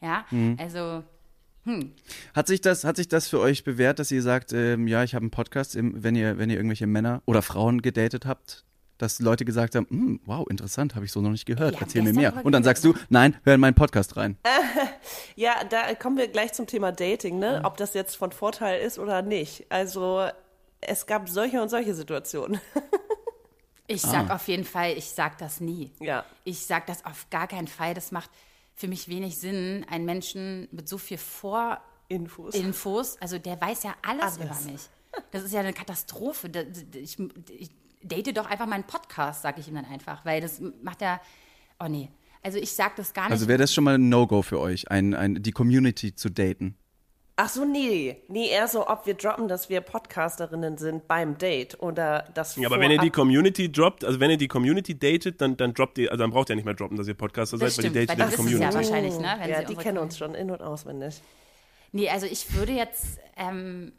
Ja, 0.00 0.24
Mhm. 0.30 0.56
also 0.58 1.04
Hat 2.34 2.48
sich 2.48 2.60
das, 2.60 2.82
hat 2.84 2.96
sich 2.96 3.06
das 3.06 3.28
für 3.28 3.38
euch 3.38 3.62
bewährt, 3.62 4.00
dass 4.00 4.10
ihr 4.10 4.20
sagt, 4.22 4.52
ähm, 4.52 4.88
ja, 4.88 5.04
ich 5.04 5.14
habe 5.14 5.22
einen 5.22 5.30
Podcast, 5.30 5.76
im, 5.76 6.02
wenn 6.02 6.16
ihr, 6.16 6.36
wenn 6.38 6.50
ihr 6.50 6.56
irgendwelche 6.56 6.88
Männer 6.88 7.22
oder 7.24 7.40
Frauen 7.40 7.82
gedatet 7.82 8.26
habt, 8.26 8.64
dass 8.98 9.20
Leute 9.20 9.44
gesagt 9.44 9.74
haben, 9.76 9.86
"Hm, 9.88 10.20
wow, 10.26 10.44
interessant, 10.50 10.94
habe 10.96 11.04
ich 11.04 11.12
so 11.12 11.20
noch 11.20 11.30
nicht 11.30 11.46
gehört, 11.46 11.76
haben 11.76 11.82
erzähl 11.84 12.02
mir 12.02 12.12
mehr. 12.12 12.44
Und 12.44 12.50
dann 12.52 12.62
sagst 12.64 12.84
du, 12.84 12.94
nein, 13.10 13.36
hör 13.44 13.54
in 13.54 13.60
meinen 13.60 13.74
Podcast 13.74 14.16
rein. 14.16 14.36
Ja, 15.34 15.64
da 15.68 15.94
kommen 15.94 16.16
wir 16.18 16.28
gleich 16.28 16.52
zum 16.52 16.66
Thema 16.66 16.92
Dating, 16.92 17.38
ne? 17.38 17.62
Ob 17.64 17.76
das 17.76 17.94
jetzt 17.94 18.16
von 18.16 18.30
Vorteil 18.32 18.80
ist 18.82 18.98
oder 18.98 19.22
nicht. 19.22 19.66
Also 19.70 20.28
es 20.80 21.06
gab 21.06 21.28
solche 21.28 21.60
und 21.62 21.68
solche 21.70 21.94
Situationen. 21.94 22.60
Ich 23.94 24.02
sag 24.02 24.30
auf 24.30 24.48
jeden 24.48 24.64
Fall, 24.64 24.96
ich 24.96 25.10
sag 25.10 25.38
das 25.38 25.60
nie. 25.60 25.90
Ja. 26.00 26.24
Ich 26.44 26.66
sag 26.66 26.86
das 26.86 27.04
auf 27.04 27.28
gar 27.30 27.46
keinen 27.46 27.68
Fall. 27.68 27.94
Das 27.94 28.12
macht 28.12 28.30
für 28.74 28.88
mich 28.88 29.08
wenig 29.08 29.38
Sinn, 29.38 29.84
einen 29.88 30.04
Menschen 30.04 30.68
mit 30.72 30.88
so 30.88 30.98
viel 30.98 31.18
Vorinfos, 31.18 32.54
Infos. 32.54 33.16
also 33.20 33.38
der 33.38 33.60
weiß 33.60 33.82
ja 33.84 33.94
alles, 34.02 34.22
Alles. 34.22 34.36
über 34.36 34.72
mich. 34.72 34.80
Das 35.30 35.42
ist 35.42 35.52
ja 35.52 35.60
eine 35.60 35.72
Katastrophe. 35.72 36.50
Ich, 36.94 37.18
ich 37.50 37.70
date 38.02 38.36
doch 38.36 38.46
einfach 38.46 38.66
meinen 38.66 38.84
Podcast, 38.84 39.42
sag 39.42 39.58
ich 39.58 39.68
ihm 39.68 39.74
dann 39.74 39.84
einfach, 39.84 40.24
weil 40.24 40.40
das 40.40 40.60
macht 40.82 41.02
ja, 41.02 41.20
oh 41.78 41.88
nee. 41.88 42.10
Also 42.42 42.58
ich 42.58 42.72
sag 42.72 42.96
das 42.96 43.12
gar 43.12 43.24
nicht. 43.24 43.32
Also 43.32 43.46
wäre 43.46 43.58
das 43.58 43.72
schon 43.72 43.84
mal 43.84 43.94
ein 43.94 44.08
No-Go 44.08 44.42
für 44.42 44.58
euch, 44.58 44.90
ein, 44.90 45.14
ein, 45.14 45.42
die 45.42 45.52
Community 45.52 46.14
zu 46.14 46.28
daten. 46.28 46.76
Ach 47.44 47.48
so, 47.48 47.64
nee. 47.64 48.22
Nee, 48.28 48.50
eher 48.50 48.68
so, 48.68 48.86
ob 48.86 49.04
wir 49.04 49.14
droppen, 49.14 49.48
dass 49.48 49.68
wir 49.68 49.80
Podcasterinnen 49.80 50.78
sind 50.78 51.08
beim 51.08 51.38
Date 51.38 51.76
oder 51.82 52.24
das 52.34 52.54
Ja, 52.54 52.68
aber 52.68 52.78
wenn 52.78 52.92
ihr 52.92 52.98
die 52.98 53.10
Community 53.10 53.72
droppt, 53.72 54.04
also 54.04 54.20
wenn 54.20 54.30
ihr 54.30 54.36
die 54.36 54.46
Community 54.46 54.96
datet, 54.96 55.40
dann, 55.40 55.56
dann 55.56 55.74
droppt 55.74 55.98
ihr, 55.98 56.12
also 56.12 56.22
dann 56.22 56.30
braucht 56.30 56.50
ihr 56.50 56.54
nicht 56.54 56.64
mehr 56.64 56.74
droppen, 56.74 56.96
dass 56.96 57.08
ihr 57.08 57.14
Podcaster 57.14 57.58
das 57.58 57.74
seid, 57.74 57.84
weil 57.84 57.90
stimmt, 57.90 57.96
die 57.96 58.08
weil 58.08 58.16
datet 58.16 58.18
die 58.18 58.20
ja 58.20 58.26
die 58.26 58.32
wissen 58.32 58.46
es 58.46 58.52
ja 58.60 58.68
Community. 58.70 58.92
wahrscheinlich, 58.92 59.18
ne? 59.18 59.36
Wenn 59.40 59.50
Ja, 59.50 59.58
sie 59.58 59.74
die 59.74 59.74
kennen 59.74 59.98
uns 59.98 60.18
schon 60.18 60.36
in- 60.36 60.52
und 60.52 60.62
auswendig. 60.62 61.20
Nee, 61.90 62.08
also 62.10 62.26
ich 62.26 62.54
würde 62.54 62.74
jetzt, 62.74 63.18
ähm, 63.36 63.92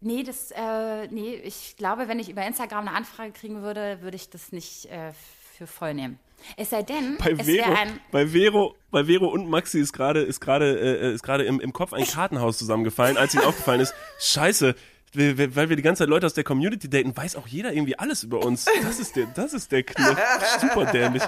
nee, 0.00 0.22
das, 0.22 0.50
äh, 0.52 1.08
nee, 1.08 1.34
ich 1.34 1.76
glaube, 1.76 2.08
wenn 2.08 2.18
ich 2.18 2.30
über 2.30 2.46
Instagram 2.46 2.88
eine 2.88 2.96
Anfrage 2.96 3.32
kriegen 3.32 3.60
würde, 3.60 3.98
würde 4.00 4.16
ich 4.16 4.30
das 4.30 4.50
nicht 4.52 4.86
äh, 4.86 5.12
für 5.58 5.66
voll 5.66 5.92
nehmen. 5.92 6.18
Es 6.56 6.70
sei 6.70 6.82
denn, 6.82 7.16
Bei 7.18 7.34
Vero, 7.36 7.74
bei 8.10 8.26
Vero, 8.28 8.74
bei 8.90 9.04
Vero 9.04 9.26
und 9.26 9.48
Maxi 9.48 9.80
ist 9.80 9.92
gerade 9.92 10.20
ist 10.22 10.40
gerade 10.40 10.78
äh, 10.78 11.14
ist 11.14 11.22
gerade 11.22 11.44
im, 11.44 11.60
im 11.60 11.72
Kopf 11.72 11.92
ein 11.92 12.04
Kartenhaus 12.06 12.58
zusammengefallen, 12.58 13.16
als 13.16 13.34
ihnen 13.34 13.44
aufgefallen 13.44 13.80
ist, 13.80 13.94
Scheiße, 14.20 14.74
weil 15.14 15.68
wir 15.68 15.76
die 15.76 15.82
ganze 15.82 16.02
Zeit 16.02 16.08
Leute 16.08 16.26
aus 16.26 16.34
der 16.34 16.44
Community 16.44 16.90
daten, 16.90 17.16
weiß 17.16 17.36
auch 17.36 17.46
jeder 17.46 17.72
irgendwie 17.72 17.98
alles 17.98 18.22
über 18.22 18.44
uns. 18.44 18.66
Das 18.82 18.98
ist 18.98 19.16
der, 19.16 19.26
das 19.34 19.52
ist 19.54 19.72
der 19.72 19.82
Kniff. 19.82 20.16
Super 20.60 20.86
dämlich. 20.86 21.22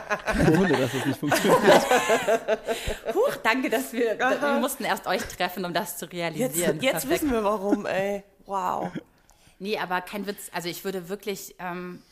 Wunder, 0.47 0.77
dass 0.77 0.93
das 0.93 1.07
nicht 1.07 1.19
funktioniert. 1.19 1.63
huch, 3.15 3.37
danke, 3.43 3.71
dass 3.71 3.93
wir, 3.93 4.19
wir 4.19 4.59
mussten 4.61 4.85
erst 4.85 5.07
euch 5.07 5.23
treffen, 5.23 5.65
um 5.65 5.73
das 5.73 5.97
zu 5.97 6.05
Jetzt, 6.07 6.13
realisieren. 6.13 6.81
jetzt 6.81 6.93
Perfekt. 6.93 7.11
wissen 7.11 7.33
wir 7.33 7.45
warum, 7.45 7.87
ey. 7.87 8.25
Wow. 8.47 8.91
Nee, 9.59 9.79
aber 9.79 10.01
kein 10.03 10.27
Witz. 10.27 10.51
Also 10.53 10.69
ich 10.69 10.85
würde 10.85 11.09
wirklich, 11.09 11.57
ähm, 11.59 12.03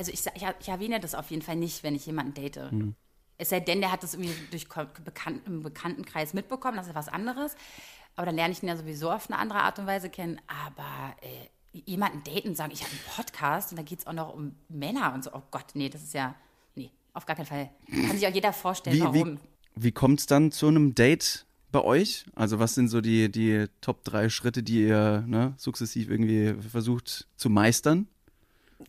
also 0.00 0.12
ich, 0.12 0.20
ich, 0.34 0.46
ich 0.60 0.68
erwähne 0.68 0.98
das 0.98 1.14
auf 1.14 1.30
jeden 1.30 1.42
Fall 1.42 1.56
nicht, 1.56 1.82
wenn 1.82 1.94
ich 1.94 2.06
jemanden 2.06 2.32
date. 2.32 2.58
Es 3.36 3.50
sei 3.50 3.60
denn, 3.60 3.82
der 3.82 3.92
hat 3.92 4.02
das 4.02 4.14
irgendwie 4.14 4.32
durch 4.50 4.66
Bekan 5.04 5.42
im 5.44 5.62
Bekanntenkreis 5.62 6.32
mitbekommen, 6.32 6.78
das 6.78 6.88
ist 6.88 6.94
was 6.94 7.08
anderes. 7.08 7.54
Aber 8.16 8.24
dann 8.24 8.34
lerne 8.34 8.52
ich 8.52 8.62
ihn 8.62 8.68
ja 8.68 8.76
sowieso 8.76 9.10
auf 9.10 9.30
eine 9.30 9.38
andere 9.38 9.60
Art 9.60 9.78
und 9.78 9.86
Weise 9.86 10.08
kennen. 10.08 10.40
Aber 10.46 11.14
äh, 11.20 11.80
jemanden 11.84 12.24
daten 12.24 12.48
und 12.48 12.56
sagen, 12.56 12.72
ich 12.72 12.82
habe 12.82 12.92
einen 12.92 13.14
Podcast 13.14 13.72
und 13.72 13.76
da 13.76 13.82
geht 13.82 13.98
es 13.98 14.06
auch 14.06 14.14
noch 14.14 14.34
um 14.34 14.56
Männer 14.70 15.12
und 15.12 15.22
so. 15.22 15.34
Oh 15.34 15.42
Gott, 15.50 15.66
nee, 15.74 15.90
das 15.90 16.02
ist 16.02 16.14
ja, 16.14 16.34
nee, 16.76 16.90
auf 17.12 17.26
gar 17.26 17.36
keinen 17.36 17.46
Fall. 17.46 17.68
Kann 17.90 18.16
sich 18.16 18.26
auch 18.26 18.32
jeder 18.32 18.54
vorstellen, 18.54 18.96
Wie, 18.96 19.02
warum. 19.02 19.38
wie, 19.74 19.84
wie 19.84 19.92
kommt 19.92 20.20
es 20.20 20.26
dann 20.26 20.50
zu 20.50 20.66
einem 20.68 20.94
Date 20.94 21.44
bei 21.70 21.82
euch? 21.82 22.24
Also 22.34 22.58
was 22.58 22.74
sind 22.74 22.88
so 22.88 23.02
die, 23.02 23.30
die 23.30 23.66
Top 23.82 24.02
drei 24.04 24.30
Schritte, 24.30 24.62
die 24.62 24.82
ihr 24.82 25.24
ne, 25.26 25.52
sukzessiv 25.58 26.08
irgendwie 26.08 26.54
versucht 26.62 27.28
zu 27.36 27.50
meistern, 27.50 28.08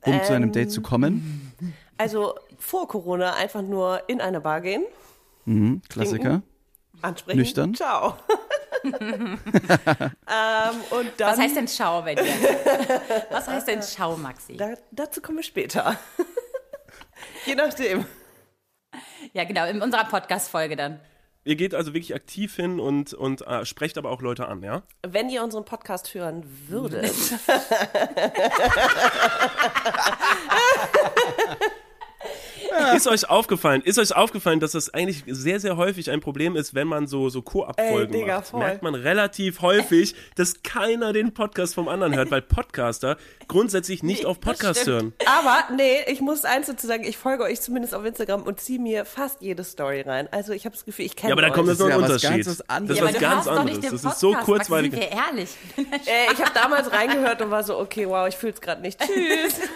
um 0.05 0.23
zu 0.23 0.33
einem 0.33 0.51
Date 0.51 0.71
zu 0.71 0.81
kommen? 0.81 1.53
Also 1.97 2.35
vor 2.57 2.87
Corona 2.87 3.33
einfach 3.35 3.61
nur 3.61 4.01
in 4.09 4.21
eine 4.21 4.41
Bar 4.41 4.61
gehen, 4.61 4.83
Mhm, 5.45 5.81
Klassiker. 5.89 6.41
ansprechen. 7.01 7.37
Nüchtern? 7.39 7.73
Ciao. 7.73 8.15
ähm, 8.83 9.39
und 10.89 11.11
dann, 11.17 11.31
Was 11.31 11.39
heißt 11.39 11.55
denn 11.55 11.67
Schau 11.67 12.01
dir? 12.01 12.17
Was 13.29 13.47
heißt 13.47 13.67
denn 13.67 13.81
Schau, 13.83 14.17
Maxi? 14.17 14.57
Da, 14.57 14.73
dazu 14.91 15.21
kommen 15.21 15.37
wir 15.39 15.43
später. 15.43 15.97
Je 17.45 17.55
nachdem. 17.55 18.05
Ja, 19.33 19.43
genau, 19.43 19.67
in 19.67 19.81
unserer 19.81 20.05
Podcast-Folge 20.05 20.75
dann. 20.75 20.99
Ihr 21.43 21.55
geht 21.55 21.73
also 21.73 21.95
wirklich 21.95 22.13
aktiv 22.13 22.55
hin 22.55 22.79
und, 22.79 23.15
und 23.15 23.41
äh, 23.47 23.65
sprecht 23.65 23.97
aber 23.97 24.11
auch 24.11 24.21
Leute 24.21 24.47
an, 24.47 24.61
ja? 24.61 24.83
Wenn 25.01 25.27
ihr 25.29 25.43
unseren 25.43 25.65
Podcast 25.65 26.13
hören 26.13 26.43
würdet, 26.67 27.11
Ist 32.95 33.07
euch 33.07 33.29
aufgefallen, 33.29 33.81
ist 33.81 33.99
euch 33.99 34.15
aufgefallen, 34.15 34.59
dass 34.59 34.71
das 34.71 34.93
eigentlich 34.93 35.23
sehr, 35.27 35.59
sehr 35.59 35.77
häufig 35.77 36.09
ein 36.11 36.19
Problem 36.21 36.55
ist, 36.55 36.73
wenn 36.73 36.87
man 36.87 37.07
so, 37.07 37.29
so 37.29 37.41
Co-Abfolgen 37.41 38.11
Digga, 38.11 38.37
macht? 38.37 38.47
voll. 38.47 38.59
Merkt 38.59 38.83
man 38.83 38.95
relativ 38.95 39.61
häufig, 39.61 40.15
dass 40.35 40.63
keiner 40.63 41.13
den 41.13 41.33
Podcast 41.33 41.75
vom 41.75 41.87
anderen 41.87 42.15
hört, 42.15 42.31
weil 42.31 42.41
Podcaster 42.41 43.17
grundsätzlich 43.47 44.03
nicht 44.03 44.25
auf 44.25 44.39
Podcast 44.39 44.87
hören. 44.87 45.13
aber 45.25 45.63
nee, 45.75 45.97
ich 46.07 46.21
muss 46.21 46.45
eins 46.45 46.67
dazu 46.67 46.87
sagen, 46.87 47.03
ich 47.03 47.17
folge 47.17 47.43
euch 47.43 47.61
zumindest 47.61 47.93
auf 47.93 48.05
Instagram 48.05 48.43
und 48.43 48.59
ziehe 48.59 48.79
mir 48.79 49.05
fast 49.05 49.41
jede 49.41 49.63
Story 49.63 50.01
rein. 50.01 50.27
Also 50.31 50.53
ich 50.53 50.65
habe 50.65 50.75
das 50.75 50.85
Gefühl, 50.85 51.05
ich 51.05 51.15
kenne 51.15 51.29
Ja, 51.31 51.35
aber 51.35 51.41
da 51.41 51.49
kommt 51.49 51.67
das 51.69 51.79
noch 51.79 51.85
ein 51.87 51.91
ja 51.91 51.97
was 52.01 52.23
Unterschied. 52.23 52.45
ganz 52.45 52.47
was 52.47 52.57
Das 52.57 52.69
anderes. 52.69 52.97
ist 52.99 53.03
Ja, 53.05 53.13
was 53.13 53.19
ganz 53.21 53.33
hörst 53.35 53.47
doch 53.47 53.51
anderes. 53.59 53.65
nicht 53.77 53.83
den 53.83 53.91
Das 53.91 54.01
Podcast, 54.01 54.13
ist 54.15 54.19
so 54.21 54.33
kurzweilig. 54.33 54.91
Sind 54.91 55.01
wir 55.01 55.11
ehrlich? 55.11 55.49
Äh, 55.77 56.33
ich 56.33 56.39
habe 56.41 56.51
damals 56.53 56.91
reingehört 56.91 57.41
und 57.41 57.51
war 57.51 57.63
so, 57.63 57.77
okay, 57.79 58.07
wow, 58.07 58.27
ich 58.27 58.35
fühle 58.37 58.53
es 58.53 58.61
gerade 58.61 58.81
nicht. 58.81 58.99
Tschüss. 59.05 59.55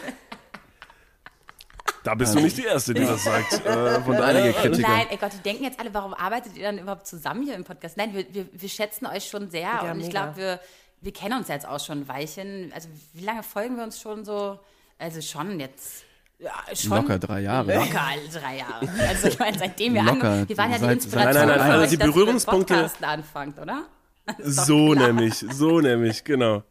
Da 2.05 2.13
bist 2.13 2.35
du 2.35 2.39
nicht 2.39 2.55
die 2.55 2.65
Erste, 2.65 2.93
die 2.93 3.01
das 3.03 3.23
sagt. 3.23 3.65
Äh, 3.65 3.99
von 4.01 4.15
Einige 4.15 4.51
daher, 4.51 4.53
Kritiker. 4.53 4.87
Nein, 4.87 5.07
ey 5.09 5.17
Gott, 5.17 5.33
die 5.33 5.39
denken 5.41 5.63
jetzt 5.63 5.79
alle, 5.79 5.91
warum 5.91 6.13
arbeitet 6.13 6.55
ihr 6.55 6.63
dann 6.63 6.77
überhaupt 6.77 7.07
zusammen 7.07 7.41
hier 7.43 7.55
im 7.55 7.63
Podcast? 7.63 7.97
Nein, 7.97 8.13
wir, 8.13 8.25
wir, 8.31 8.45
wir 8.51 8.69
schätzen 8.69 9.07
euch 9.07 9.27
schon 9.27 9.49
sehr 9.49 9.61
Ja, 9.61 9.91
und 9.91 9.99
ich 10.01 10.11
glaube, 10.11 10.37
wir, 10.37 10.59
wir 11.01 11.11
kennen 11.11 11.39
uns 11.39 11.47
jetzt 11.47 11.67
auch 11.67 11.79
schon 11.79 12.01
ein 12.01 12.07
Weilchen. 12.07 12.71
Also 12.75 12.89
wie 13.13 13.23
lange 13.23 13.41
folgen 13.41 13.77
wir 13.77 13.83
uns 13.83 13.99
schon 13.99 14.23
so? 14.23 14.59
Also 14.99 15.19
schon 15.21 15.59
jetzt. 15.59 16.03
Ja, 16.37 16.51
schon. 16.75 16.91
Locker 16.91 17.17
drei 17.17 17.39
Jahre. 17.41 17.73
Locker 17.73 18.01
drei 18.31 18.57
Jahre. 18.57 18.87
Also 19.09 19.27
ich 19.29 19.39
meine, 19.39 19.57
seitdem 19.57 19.95
wir 19.95 20.03
Locker. 20.03 20.11
angefangen 20.13 20.49
wir 20.49 20.57
waren 20.57 20.71
ja 20.73 20.77
die 20.77 20.93
Inspiration 20.93 21.33
Nein, 21.33 21.47
nein, 21.47 21.57
nein, 21.57 21.71
also 21.71 21.97
die 21.97 22.03
Berührungspunkte- 22.03 23.03
anfangt, 23.03 23.59
oder? 23.59 23.85
so 24.43 24.93
nämlich, 24.93 25.35
so 25.51 25.79
nämlich, 25.79 26.23
genau. 26.23 26.63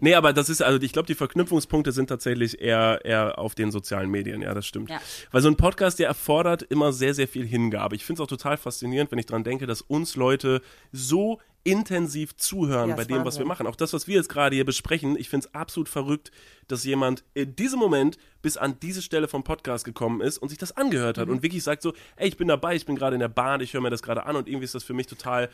Nee, 0.00 0.14
aber 0.14 0.32
das 0.32 0.48
ist, 0.48 0.62
also 0.62 0.80
ich 0.80 0.92
glaube, 0.92 1.06
die 1.06 1.14
Verknüpfungspunkte 1.14 1.92
sind 1.92 2.08
tatsächlich 2.08 2.60
eher, 2.60 3.00
eher 3.04 3.38
auf 3.38 3.54
den 3.54 3.70
sozialen 3.70 4.10
Medien, 4.10 4.42
ja, 4.42 4.52
das 4.54 4.66
stimmt. 4.66 4.90
Ja. 4.90 5.00
Weil 5.30 5.42
so 5.42 5.48
ein 5.48 5.56
Podcast, 5.56 5.98
der 5.98 6.08
erfordert 6.08 6.62
immer 6.62 6.92
sehr, 6.92 7.14
sehr 7.14 7.28
viel 7.28 7.46
Hingabe. 7.46 7.96
Ich 7.96 8.04
finde 8.04 8.22
es 8.22 8.24
auch 8.24 8.28
total 8.30 8.56
faszinierend, 8.56 9.10
wenn 9.10 9.18
ich 9.18 9.26
dran 9.26 9.44
denke, 9.44 9.66
dass 9.66 9.80
uns 9.82 10.16
Leute 10.16 10.60
so 10.92 11.40
intensiv 11.64 12.36
zuhören 12.36 12.90
Ja, 12.90 12.94
bei 12.96 13.04
dem, 13.04 13.16
was 13.24 13.34
wir 13.34 13.40
Wahnsinn. 13.40 13.48
machen. 13.48 13.66
Auch 13.66 13.74
das, 13.74 13.92
was 13.92 14.06
wir 14.06 14.14
jetzt 14.14 14.28
gerade 14.28 14.54
hier 14.54 14.64
besprechen, 14.64 15.16
ich 15.18 15.28
finde 15.28 15.48
es 15.48 15.54
absolut 15.54 15.88
verrückt, 15.88 16.30
dass 16.68 16.84
jemand 16.84 17.24
in 17.34 17.56
diesem 17.56 17.80
Moment 17.80 18.18
bis 18.40 18.56
an 18.56 18.78
diese 18.80 19.02
Stelle 19.02 19.26
vom 19.26 19.42
Podcast 19.42 19.84
gekommen 19.84 20.20
ist 20.20 20.38
und 20.38 20.48
sich 20.50 20.58
das 20.58 20.76
angehört 20.76 21.16
Mhm. 21.16 21.20
hat 21.22 21.28
und 21.28 21.42
wirklich 21.42 21.64
sagt 21.64 21.82
so, 21.82 21.92
ey, 22.14 22.28
ich 22.28 22.36
bin 22.36 22.46
dabei, 22.46 22.76
ich 22.76 22.86
bin 22.86 22.94
gerade 22.94 23.14
in 23.16 23.20
der 23.20 23.28
Bahn, 23.28 23.60
ich 23.60 23.74
höre 23.74 23.80
mir 23.80 23.90
das 23.90 24.02
gerade 24.02 24.26
an 24.26 24.36
und 24.36 24.46
irgendwie 24.46 24.64
ist 24.64 24.76
das 24.76 24.84
für 24.84 24.94
mich 24.94 25.08
total, 25.08 25.48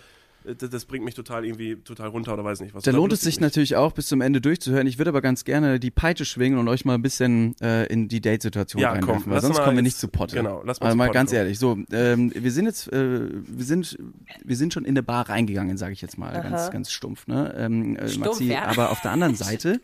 das, 0.45 0.71
das 0.71 0.85
bringt 0.85 1.05
mich 1.05 1.15
total 1.15 1.45
irgendwie 1.45 1.77
total 1.77 2.09
runter 2.09 2.33
oder 2.35 2.45
weiß 2.45 2.61
nicht 2.61 2.75
was. 2.75 2.83
Da 2.85 2.91
lohnt 2.91 3.13
es 3.13 3.21
sich 3.21 3.37
mich. 3.37 3.41
natürlich 3.41 3.77
auch, 3.77 3.93
bis 3.93 4.07
zum 4.07 4.21
Ende 4.21 4.41
durchzuhören. 4.41 4.87
Ich 4.87 4.99
würde 4.99 5.11
aber 5.11 5.21
ganz 5.23 5.45
gerne 5.45 5.79
die 5.81 5.91
Peitsche 5.91 6.25
schwingen 6.25 6.59
und 6.59 6.69
euch 6.69 6.85
mal 6.85 6.95
ein 6.95 7.03
bisschen 7.03 7.55
äh, 7.61 7.87
in 7.87 8.09
die 8.09 8.21
Date-Situation 8.21 8.83
Ja, 8.83 8.91
reinwerfen, 8.93 9.23
komm, 9.25 9.33
weil 9.33 9.41
sonst 9.41 9.57
kommen 9.59 9.71
wir 9.77 9.83
jetzt- 9.83 9.85
nicht 9.85 9.99
zu 9.99 10.09
Potte. 10.09 10.37
genau, 10.37 10.63
lass 10.65 10.81
mal 10.81 10.87
also 10.87 10.95
zu 10.95 10.99
mal 10.99 11.07
Potte 11.07 11.15
ganz 11.15 11.31
kommen. 11.31 11.39
ehrlich, 11.39 11.59
so, 11.59 11.79
ähm, 11.93 12.33
wir 12.35 12.51
sind 12.53 12.67
jetzt, 12.67 12.93
äh, 12.93 13.29
wir 13.33 13.65
sind, 13.65 13.99
wir 14.45 14.57
sind 14.57 14.73
schon 14.75 14.85
in 14.85 14.91
eine 14.91 15.03
Bar 15.03 15.29
reingegangen, 15.29 15.77
sage 15.77 15.93
ich 15.93 16.01
jetzt 16.03 16.19
mal, 16.19 16.33
ganz, 16.33 16.71
ganz 16.71 16.91
stumpf, 16.91 17.27
ne, 17.27 17.55
ähm, 17.57 17.97
äh, 17.97 18.09
Stumpf, 18.09 18.27
Maxi, 18.27 18.45
ja. 18.49 18.65
aber 18.65 18.91
auf 18.91 19.01
der 19.01 19.11
anderen 19.13 19.35
Seite, 19.37 19.81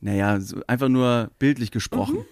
naja, 0.00 0.40
so 0.40 0.60
einfach 0.66 0.88
nur 0.88 1.30
bildlich 1.38 1.70
gesprochen, 1.70 2.24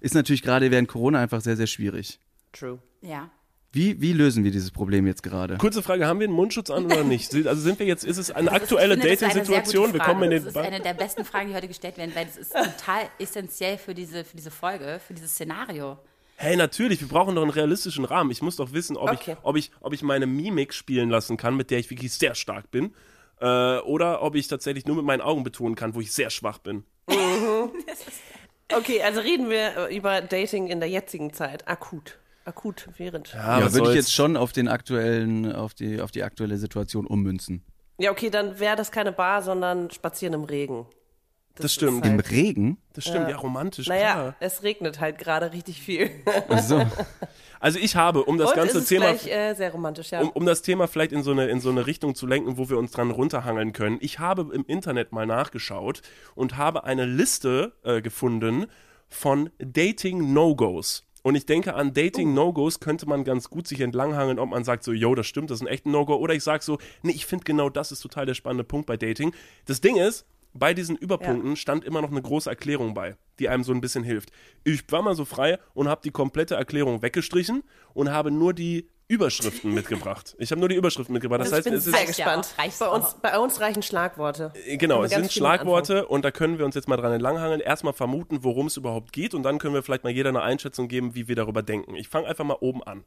ist 0.00 0.14
natürlich 0.14 0.42
gerade 0.42 0.70
während 0.70 0.88
Corona 0.88 1.20
einfach 1.20 1.40
sehr, 1.40 1.56
sehr 1.56 1.66
schwierig. 1.66 2.18
True. 2.52 2.78
Ja. 3.02 3.30
Wie, 3.74 4.00
wie 4.02 4.12
lösen 4.12 4.44
wir 4.44 4.50
dieses 4.50 4.70
Problem 4.70 5.06
jetzt 5.06 5.22
gerade? 5.22 5.56
Kurze 5.56 5.82
Frage, 5.82 6.06
haben 6.06 6.20
wir 6.20 6.26
einen 6.26 6.36
Mundschutz 6.36 6.68
an 6.68 6.84
oder 6.84 7.04
nicht? 7.04 7.34
Also 7.34 7.62
sind 7.62 7.78
wir 7.78 7.86
jetzt, 7.86 8.04
ist 8.04 8.18
es 8.18 8.30
eine 8.30 8.50
Das 8.50 8.54
aktuelle 8.60 8.98
Dating-Situation? 8.98 9.94
Wir 9.94 10.00
kommen 10.00 10.24
in 10.24 10.30
den 10.30 10.44
Das 10.44 10.54
ist 10.54 10.58
eine 10.58 10.80
der 10.80 10.92
besten 10.92 11.24
Fragen, 11.24 11.48
die 11.48 11.54
heute 11.54 11.68
gestellt 11.68 11.96
werden, 11.96 12.12
weil 12.14 12.26
das 12.26 12.36
ist 12.36 12.52
total 12.52 13.08
essentiell 13.18 13.78
für 13.78 13.94
diese, 13.94 14.24
für 14.24 14.36
diese 14.36 14.50
Folge, 14.50 15.00
für 15.06 15.14
dieses 15.14 15.32
Szenario. 15.32 15.96
Hey, 16.36 16.56
natürlich, 16.56 17.00
wir 17.00 17.08
brauchen 17.08 17.34
doch 17.34 17.42
einen 17.42 17.50
realistischen 17.50 18.04
Rahmen. 18.04 18.30
Ich 18.30 18.42
muss 18.42 18.56
doch 18.56 18.72
wissen, 18.74 18.96
ob, 18.98 19.10
Okay. 19.10 19.32
ich, 19.32 19.36
ob, 19.42 19.56
ich, 19.56 19.70
ob 19.80 19.94
ich 19.94 20.02
meine 20.02 20.26
Mimik 20.26 20.74
spielen 20.74 21.08
lassen 21.08 21.38
kann, 21.38 21.56
mit 21.56 21.70
der 21.70 21.78
ich 21.78 21.88
wirklich 21.88 22.12
sehr 22.12 22.34
stark 22.34 22.70
bin. 22.70 22.94
Äh, 23.40 23.78
oder 23.78 24.22
ob 24.22 24.34
ich 24.34 24.48
tatsächlich 24.48 24.84
nur 24.84 24.96
mit 24.96 25.04
meinen 25.06 25.22
Augen 25.22 25.44
betonen 25.44 25.76
kann, 25.76 25.94
wo 25.94 26.00
ich 26.00 26.12
sehr 26.12 26.28
schwach 26.30 26.58
bin. 26.58 26.84
Okay, 28.74 29.02
also 29.02 29.20
reden 29.20 29.50
wir 29.50 29.88
über 29.88 30.22
Dating 30.22 30.66
in 30.68 30.80
der 30.80 30.88
jetzigen 30.88 31.34
Zeit. 31.34 31.68
Akut. 31.68 32.18
Akut 32.44 32.88
während. 32.96 33.32
Ja, 33.32 33.60
ja, 33.60 33.72
würde 33.72 33.90
ich 33.90 33.94
jetzt 33.94 34.12
schon 34.12 34.36
auf 34.36 34.52
den 34.52 34.68
aktuellen, 34.68 35.52
auf 35.52 35.74
die, 35.74 36.00
auf 36.00 36.10
die 36.10 36.22
aktuelle 36.22 36.56
Situation 36.56 37.06
ummünzen. 37.06 37.62
okay, 38.08 38.30
dann 38.30 38.58
wäre 38.58 38.76
das 38.76 38.90
keine 38.90 39.12
Bar, 39.12 39.42
sondern 39.42 39.90
Spazieren 39.90 40.34
im 40.34 40.44
Regen. 40.44 40.86
Das 41.56 41.74
stimmt, 41.74 42.04
ist 42.04 42.10
Im 42.10 42.16
halt- 42.16 42.30
Regen? 42.30 42.78
das 42.94 43.04
stimmt, 43.04 43.28
ja, 43.28 43.36
romantisch, 43.36 43.86
Naja, 43.86 44.12
klar. 44.14 44.36
es 44.40 44.62
regnet 44.62 45.00
halt 45.00 45.18
gerade 45.18 45.52
richtig 45.52 45.82
viel. 45.82 46.10
Also, 46.48 46.82
Also 47.60 47.78
ich 47.78 47.94
habe, 47.94 48.24
um 48.24 48.38
das 48.38 48.50
Und 48.50 48.56
ganze 48.56 48.84
Thema... 48.84 49.12
gleich 49.12 49.28
äh, 49.28 49.54
sehr 49.54 49.70
romantisch, 49.70 50.10
ja. 50.10 50.20
um, 50.22 50.30
um 50.30 50.46
das 50.46 50.62
Thema 50.62 50.88
vielleicht 50.88 51.12
in 51.12 51.22
so, 51.22 51.30
eine, 51.30 51.46
in 51.46 51.60
so 51.60 51.70
eine 51.70 51.86
Richtung 51.86 52.14
zu 52.16 52.26
lenken, 52.26 52.56
wo 52.56 52.68
wir 52.68 52.76
uns 52.76 52.90
dran 52.90 53.10
runterhangeln 53.12 53.72
können. 53.72 53.98
Ich 54.00 54.18
habe 54.18 54.52
im 54.52 54.64
Internet 54.66 55.12
mal 55.12 55.26
nachgeschaut 55.26 56.02
und 56.34 56.56
habe 56.56 56.82
eine 56.84 57.04
Liste 57.04 57.72
äh, 57.84 58.00
gefunden 58.02 58.66
von 59.08 59.50
Dating-No-Gos. 59.58 61.04
Und 61.22 61.36
ich 61.36 61.46
denke, 61.46 61.74
an 61.74 61.94
Dating-No-Gos 61.94 62.80
könnte 62.80 63.06
man 63.06 63.24
ganz 63.24 63.48
gut 63.48 63.68
sich 63.68 63.80
entlanghangeln, 63.80 64.38
ob 64.38 64.50
man 64.50 64.64
sagt 64.64 64.82
so, 64.84 64.92
yo, 64.92 65.14
das 65.14 65.26
stimmt, 65.26 65.50
das 65.50 65.58
ist 65.58 65.62
ein 65.62 65.68
echter 65.68 65.88
No-Go. 65.88 66.16
Oder 66.16 66.34
ich 66.34 66.42
sage 66.42 66.64
so, 66.64 66.78
nee, 67.02 67.12
ich 67.12 67.26
finde 67.26 67.44
genau 67.44 67.70
das 67.70 67.92
ist 67.92 68.00
total 68.00 68.26
der 68.26 68.34
spannende 68.34 68.64
Punkt 68.64 68.86
bei 68.86 68.96
Dating. 68.96 69.32
Das 69.66 69.80
Ding 69.80 69.96
ist, 69.96 70.26
bei 70.54 70.74
diesen 70.74 70.96
Überpunkten 70.96 71.56
stand 71.56 71.84
immer 71.84 72.02
noch 72.02 72.10
eine 72.10 72.20
große 72.20 72.50
Erklärung 72.50 72.92
bei, 72.92 73.16
die 73.38 73.48
einem 73.48 73.64
so 73.64 73.72
ein 73.72 73.80
bisschen 73.80 74.04
hilft. 74.04 74.30
Ich 74.64 74.82
war 74.90 75.02
mal 75.02 75.14
so 75.14 75.24
frei 75.24 75.58
und 75.74 75.88
habe 75.88 76.02
die 76.04 76.10
komplette 76.10 76.56
Erklärung 76.56 77.02
weggestrichen 77.02 77.62
und 77.94 78.10
habe 78.10 78.30
nur 78.30 78.52
die 78.52 78.88
Überschriften 79.12 79.74
mitgebracht. 79.74 80.34
Ich 80.38 80.50
habe 80.50 80.60
nur 80.60 80.68
die 80.68 80.74
Überschriften 80.76 81.12
mitgebracht. 81.12 81.40
Das 81.40 81.48
ich 81.48 81.54
heißt, 81.54 81.64
bin 81.64 81.74
es 81.74 81.86
ist 81.86 81.92
sehr 81.92 82.00
Reicht 82.06 82.18
ja 82.18 82.24
gespannt. 82.36 82.54
reicht 82.58 82.78
bei, 82.78 82.88
uns, 82.88 83.14
bei 83.20 83.38
uns 83.38 83.60
reichen 83.60 83.82
Schlagworte. 83.82 84.52
Äh, 84.66 84.76
Genau, 84.78 85.04
es 85.04 85.10
sind 85.12 85.30
Schlagworte 85.32 86.06
und 86.06 86.24
da 86.24 86.30
können 86.30 86.58
wir 86.58 86.64
uns 86.64 86.74
jetzt 86.74 86.88
mal 86.88 86.96
dran 86.96 87.12
entlanghangeln. 87.12 87.60
Erstmal 87.60 87.92
vermuten, 87.92 88.42
worum 88.42 88.66
es 88.68 88.76
überhaupt 88.76 89.12
geht 89.12 89.34
und 89.34 89.42
dann 89.42 89.58
können 89.58 89.74
wir 89.74 89.82
vielleicht 89.82 90.04
mal 90.04 90.10
jeder 90.10 90.30
eine 90.30 90.42
Einschätzung 90.42 90.88
geben, 90.88 91.14
wie 91.14 91.28
wir 91.28 91.36
darüber 91.36 91.62
denken. 91.62 91.94
Ich 91.94 92.08
fange 92.08 92.26
einfach 92.26 92.44
mal 92.44 92.56
oben 92.60 92.82
an. 92.82 93.04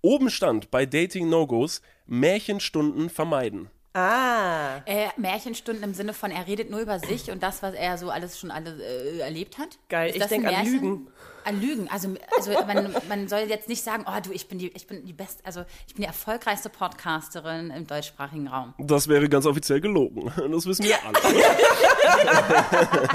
Oben 0.00 0.30
stand 0.30 0.70
bei 0.70 0.86
Dating 0.86 1.28
No-Gos 1.28 1.82
Märchenstunden 2.06 3.10
vermeiden. 3.10 3.68
Ah, 3.94 4.78
Äh, 4.84 5.08
Märchenstunden 5.16 5.82
im 5.82 5.94
Sinne 5.94 6.12
von, 6.12 6.30
er 6.30 6.46
redet 6.46 6.70
nur 6.70 6.80
über 6.80 6.98
sich 6.98 7.30
und 7.30 7.42
das, 7.42 7.62
was 7.62 7.74
er 7.74 7.96
so 7.96 8.10
alles 8.10 8.38
schon 8.38 8.50
alle 8.50 8.70
äh, 8.82 9.18
erlebt 9.20 9.56
hat. 9.58 9.78
Geil, 9.88 10.10
Ist 10.10 10.16
ich 10.16 10.22
das 10.22 10.32
ein 10.32 10.42
denk 10.42 10.54
an? 10.58 10.66
Lügen. 10.66 11.06
Lügen. 11.54 11.88
Also, 11.90 12.14
also 12.36 12.52
man, 12.66 12.94
man 13.08 13.28
soll 13.28 13.40
jetzt 13.48 13.68
nicht 13.68 13.82
sagen, 13.82 14.04
oh 14.08 14.20
du, 14.22 14.32
ich 14.32 14.48
bin 14.48 14.58
die, 14.58 14.68
ich 14.68 14.86
bin 14.86 15.04
die 15.06 15.12
beste, 15.12 15.44
also 15.46 15.64
ich 15.86 15.94
bin 15.94 16.02
die 16.02 16.06
erfolgreichste 16.08 16.68
Podcasterin 16.68 17.70
im 17.70 17.86
deutschsprachigen 17.86 18.48
Raum. 18.48 18.74
Das 18.78 19.08
wäre 19.08 19.28
ganz 19.28 19.46
offiziell 19.46 19.80
gelogen. 19.80 20.32
Das 20.50 20.66
wissen 20.66 20.84
wir 20.84 20.96
alle. 21.04 21.16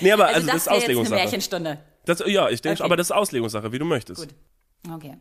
nee, 0.00 0.12
aber 0.12 0.26
also, 0.28 0.46
das 0.46 0.56
ist 0.56 0.66
wäre 0.66 0.66
jetzt 0.66 0.68
eine 0.68 0.76
Auslegungssache. 0.76 1.20
Märchenstunde. 1.20 1.78
Das, 2.04 2.22
ja, 2.26 2.48
ich 2.48 2.62
denke, 2.62 2.80
Okay. 2.80 2.84
aber 2.86 2.96
das 2.96 3.08
ist 3.08 3.12
Auslegungssache, 3.12 3.72
wie 3.72 3.78
du 3.78 3.84
möchtest. 3.84 4.20
Gut. 4.20 4.34
Okay. 4.92 5.16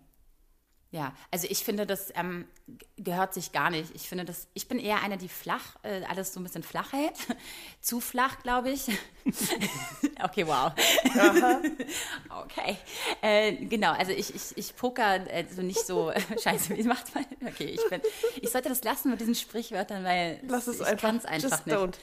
Ja, 0.95 1.13
also 1.29 1.45
ich 1.49 1.65
finde, 1.65 1.85
das 1.85 2.13
ähm, 2.15 2.47
gehört 2.95 3.33
sich 3.33 3.51
gar 3.51 3.69
nicht. 3.69 3.93
Ich 3.95 4.07
finde, 4.07 4.23
das, 4.23 4.47
ich 4.53 4.69
bin 4.69 4.79
eher 4.79 5.03
eine, 5.03 5.17
die 5.17 5.27
flach, 5.27 5.75
äh, 5.83 6.03
alles 6.05 6.31
so 6.31 6.39
ein 6.39 6.43
bisschen 6.43 6.63
flach 6.63 6.93
hält. 6.93 7.17
Zu 7.81 7.99
flach, 7.99 8.41
glaube 8.43 8.69
ich. 8.69 8.87
okay, 10.23 10.47
wow. 10.47 10.71
okay. 12.43 12.77
Äh, 13.21 13.65
genau, 13.65 13.91
also 13.91 14.13
ich, 14.13 14.33
ich, 14.33 14.57
ich 14.57 14.73
poker 14.77 15.29
äh, 15.29 15.45
so 15.53 15.63
nicht 15.63 15.85
so, 15.85 16.13
scheiße, 16.41 16.77
wie 16.77 16.83
macht 16.83 17.13
man? 17.13 17.25
Okay, 17.45 17.65
ich 17.65 17.89
bin, 17.89 17.99
ich 18.41 18.49
sollte 18.49 18.69
das 18.69 18.81
lassen 18.85 19.09
mit 19.09 19.19
diesen 19.19 19.35
Sprichwörtern, 19.35 20.05
weil 20.05 20.39
lass 20.47 20.67
es 20.67 20.79
ich 20.79 20.85
einfach. 20.85 21.09
kann's 21.09 21.25
einfach 21.25 21.49
Just 21.49 21.67
nicht. 21.67 21.99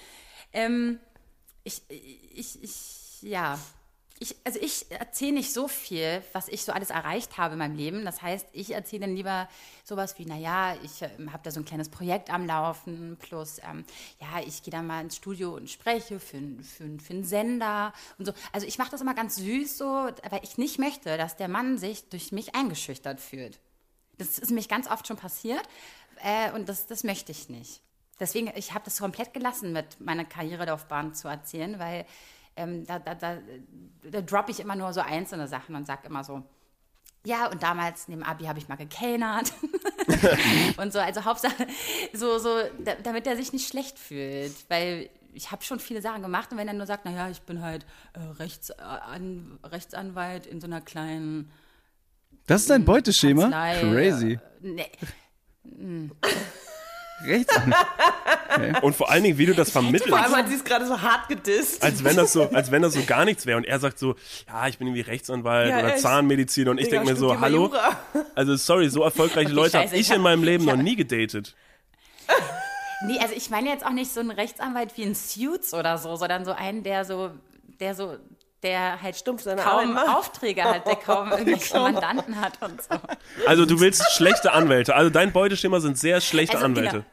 Ähm, 0.52 1.00
ich, 1.64 1.80
ich, 1.88 2.62
ich, 2.62 3.22
ja. 3.22 3.58
Ich, 4.22 4.36
also 4.44 4.60
ich 4.60 4.88
erzähle 4.88 5.32
nicht 5.32 5.52
so 5.52 5.66
viel, 5.66 6.22
was 6.32 6.46
ich 6.46 6.62
so 6.62 6.70
alles 6.70 6.90
erreicht 6.90 7.38
habe 7.38 7.54
in 7.54 7.58
meinem 7.58 7.74
Leben. 7.74 8.04
Das 8.04 8.22
heißt, 8.22 8.46
ich 8.52 8.70
erzähle 8.70 9.00
dann 9.00 9.16
lieber 9.16 9.48
sowas 9.82 10.16
wie, 10.16 10.26
naja, 10.26 10.76
ich 10.84 11.02
ähm, 11.02 11.32
habe 11.32 11.42
da 11.42 11.50
so 11.50 11.58
ein 11.58 11.64
kleines 11.64 11.88
Projekt 11.88 12.32
am 12.32 12.46
Laufen, 12.46 13.16
plus, 13.20 13.58
ähm, 13.68 13.84
ja, 14.20 14.40
ich 14.46 14.62
gehe 14.62 14.70
da 14.70 14.80
mal 14.80 15.00
ins 15.00 15.16
Studio 15.16 15.56
und 15.56 15.68
spreche 15.68 16.20
für, 16.20 16.38
für, 16.62 17.00
für 17.00 17.12
einen 17.12 17.24
Sender 17.24 17.92
und 18.16 18.26
so. 18.26 18.32
Also 18.52 18.64
ich 18.64 18.78
mache 18.78 18.92
das 18.92 19.00
immer 19.00 19.14
ganz 19.14 19.34
süß 19.34 19.76
so, 19.76 19.86
weil 19.86 20.40
ich 20.44 20.56
nicht 20.56 20.78
möchte, 20.78 21.18
dass 21.18 21.36
der 21.36 21.48
Mann 21.48 21.76
sich 21.76 22.08
durch 22.08 22.30
mich 22.30 22.54
eingeschüchtert 22.54 23.20
fühlt. 23.20 23.58
Das 24.18 24.38
ist 24.38 24.50
nämlich 24.50 24.68
ganz 24.68 24.88
oft 24.88 25.08
schon 25.08 25.16
passiert 25.16 25.68
äh, 26.22 26.52
und 26.52 26.68
das, 26.68 26.86
das 26.86 27.02
möchte 27.02 27.32
ich 27.32 27.48
nicht. 27.48 27.80
Deswegen, 28.20 28.52
ich 28.54 28.72
habe 28.72 28.84
das 28.84 29.00
komplett 29.00 29.34
gelassen, 29.34 29.72
mit 29.72 30.00
meiner 30.00 30.24
Karrierelaufbahn 30.24 31.12
zu 31.12 31.26
erzählen, 31.26 31.80
weil 31.80 32.06
ähm, 32.56 32.84
da, 32.86 32.98
da, 32.98 33.14
da, 33.14 33.38
da 34.10 34.20
droppe 34.20 34.50
ich 34.50 34.60
immer 34.60 34.76
nur 34.76 34.92
so 34.92 35.00
einzelne 35.00 35.48
Sachen 35.48 35.74
und 35.74 35.86
sage 35.86 36.06
immer 36.06 36.24
so, 36.24 36.42
ja, 37.24 37.46
und 37.46 37.62
damals 37.62 38.08
neben 38.08 38.22
Abi 38.22 38.44
habe 38.44 38.58
ich 38.58 38.68
mal 38.68 38.76
gekellnert. 38.76 39.52
und 40.76 40.92
so, 40.92 40.98
also 40.98 41.24
Hauptsache, 41.24 41.66
so, 42.12 42.38
so, 42.38 42.58
da, 42.84 42.94
damit 43.02 43.26
er 43.26 43.36
sich 43.36 43.52
nicht 43.52 43.68
schlecht 43.68 43.98
fühlt, 43.98 44.52
weil 44.68 45.08
ich 45.32 45.50
habe 45.50 45.62
schon 45.62 45.80
viele 45.80 46.02
Sachen 46.02 46.22
gemacht 46.22 46.50
und 46.52 46.58
wenn 46.58 46.68
er 46.68 46.74
nur 46.74 46.86
sagt, 46.86 47.04
naja, 47.04 47.30
ich 47.30 47.42
bin 47.42 47.62
halt 47.62 47.86
äh, 48.12 48.20
Rechts, 48.20 48.70
äh, 48.70 48.82
an, 48.82 49.58
Rechtsanwalt 49.64 50.46
in 50.46 50.60
so 50.60 50.66
einer 50.66 50.80
kleinen 50.80 51.50
das 52.46 52.62
ist 52.62 52.70
dein 52.70 52.84
Beuteschema? 52.84 53.42
Kanzlei, 53.42 53.80
Crazy. 53.80 54.32
Äh, 54.32 54.38
nee, 54.62 54.90
Rechtsanwalt. 57.26 57.86
Und 58.82 58.94
vor 58.96 59.10
allen 59.10 59.22
Dingen, 59.22 59.38
wie 59.38 59.46
du 59.46 59.54
das 59.54 59.70
vermittelst. 59.70 60.08
Vor 60.08 60.18
allem 60.18 60.36
hat 60.36 60.48
sie 60.48 60.56
es 60.56 60.64
gerade 60.64 60.86
so 60.86 61.00
hart 61.00 61.28
gedisst. 61.28 61.82
als 61.82 62.04
wenn 62.04 62.16
das 62.16 62.32
so, 62.32 62.50
als 62.50 62.70
wenn 62.70 62.82
das 62.82 62.92
so 62.94 63.02
gar 63.06 63.24
nichts 63.24 63.46
wäre. 63.46 63.56
Und 63.56 63.64
er 63.64 63.78
sagt 63.80 63.98
so, 63.98 64.14
ja, 64.46 64.68
ich 64.68 64.78
bin 64.78 64.88
irgendwie 64.88 65.00
Rechtsanwalt 65.02 65.70
Ja, 65.70 65.78
oder. 65.78 65.96
Zahnmediziner. 65.96 66.70
Und 66.72 66.78
ich 66.78 66.88
denke 66.88 67.06
mir 67.10 67.16
so, 67.16 67.40
hallo. 67.40 67.66
Jura. 67.68 67.96
Also 68.34 68.56
sorry, 68.56 68.88
so 68.90 69.02
erfolgreiche 69.02 69.46
Okay, 69.46 69.54
Leute 69.54 69.78
habe 69.78 69.86
ich 69.94 70.00
ich 70.02 70.08
in 70.10 70.16
hab- 70.16 70.22
meinem 70.22 70.42
Leben 70.42 70.64
noch 70.64 70.72
hab- 70.74 70.82
nie 70.82 70.96
gedatet. 70.96 71.54
Nee, 73.04 73.18
also 73.18 73.34
ich 73.34 73.50
meine 73.50 73.68
jetzt 73.68 73.84
auch 73.84 73.90
nicht 73.90 74.12
so 74.12 74.20
einen 74.20 74.30
Rechtsanwalt 74.30 74.96
wie 74.96 75.02
ein 75.02 75.16
Suits 75.16 75.74
oder 75.74 75.98
so, 75.98 76.14
sondern 76.14 76.44
so 76.44 76.52
einen, 76.52 76.84
der 76.84 77.04
so, 77.04 77.32
der 77.80 77.96
so, 77.96 78.16
der 78.62 79.02
halt 79.02 79.16
Stumpf 79.16 79.42
seine 79.42 79.62
kaum. 79.62 79.96
Aufträge 79.96 80.62
hat, 80.64 80.86
der 80.86 80.96
kaum 80.96 81.30
irgendwelche 81.32 81.78
Mandanten 81.78 82.40
hat 82.40 82.60
und 82.62 82.80
so. 82.82 82.94
Also 83.46 83.66
du 83.66 83.80
willst 83.80 84.02
schlechte 84.12 84.52
Anwälte. 84.52 84.94
Also 84.94 85.10
dein 85.10 85.32
Beuteschema 85.32 85.80
sind 85.80 85.98
sehr 85.98 86.20
schlechte 86.20 86.54
Also, 86.54 86.66
Anwälte. 86.66 87.04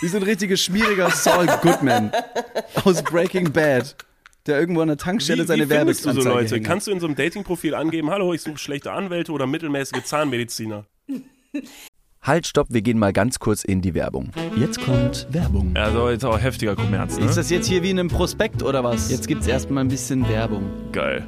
Wie 0.00 0.08
so 0.08 0.16
ein 0.16 0.22
richtiger 0.22 0.56
schmieriger 0.56 1.10
Saul 1.10 1.46
Goodman 1.62 2.12
aus 2.84 3.02
Breaking 3.02 3.52
Bad, 3.52 3.96
der 4.46 4.58
irgendwo 4.58 4.80
an 4.80 4.88
der 4.88 4.96
Tankstelle 4.96 5.42
Wie, 5.44 5.46
seine 5.46 5.68
wie 5.70 5.74
findest 5.74 6.04
du 6.04 6.12
so 6.12 6.20
Leute? 6.28 6.56
hängt. 6.56 6.66
Kannst 6.66 6.86
du 6.86 6.90
in 6.92 7.00
so 7.00 7.06
einem 7.06 7.16
Datingprofil 7.16 7.74
angeben, 7.74 8.10
hallo, 8.10 8.32
ich 8.32 8.42
suche 8.42 8.58
schlechte 8.58 8.92
Anwälte 8.92 9.32
oder 9.32 9.46
mittelmäßige 9.46 10.02
Zahnmediziner? 10.04 10.84
Halt, 12.28 12.46
stopp, 12.46 12.66
wir 12.68 12.82
gehen 12.82 12.98
mal 12.98 13.14
ganz 13.14 13.38
kurz 13.38 13.64
in 13.64 13.80
die 13.80 13.94
Werbung. 13.94 14.28
Jetzt 14.54 14.82
kommt 14.82 15.26
Werbung. 15.30 15.74
Also 15.74 16.10
jetzt 16.10 16.26
auch 16.26 16.38
heftiger 16.38 16.76
Kommerz, 16.76 17.18
ne? 17.18 17.24
Ist 17.24 17.38
das 17.38 17.48
jetzt 17.48 17.66
hier 17.66 17.82
wie 17.82 17.88
in 17.88 17.98
einem 17.98 18.10
Prospekt 18.10 18.62
oder 18.62 18.84
was? 18.84 19.10
Jetzt 19.10 19.26
gibt's 19.26 19.46
erstmal 19.46 19.82
ein 19.82 19.88
bisschen 19.88 20.28
Werbung. 20.28 20.64
geil. 20.92 21.26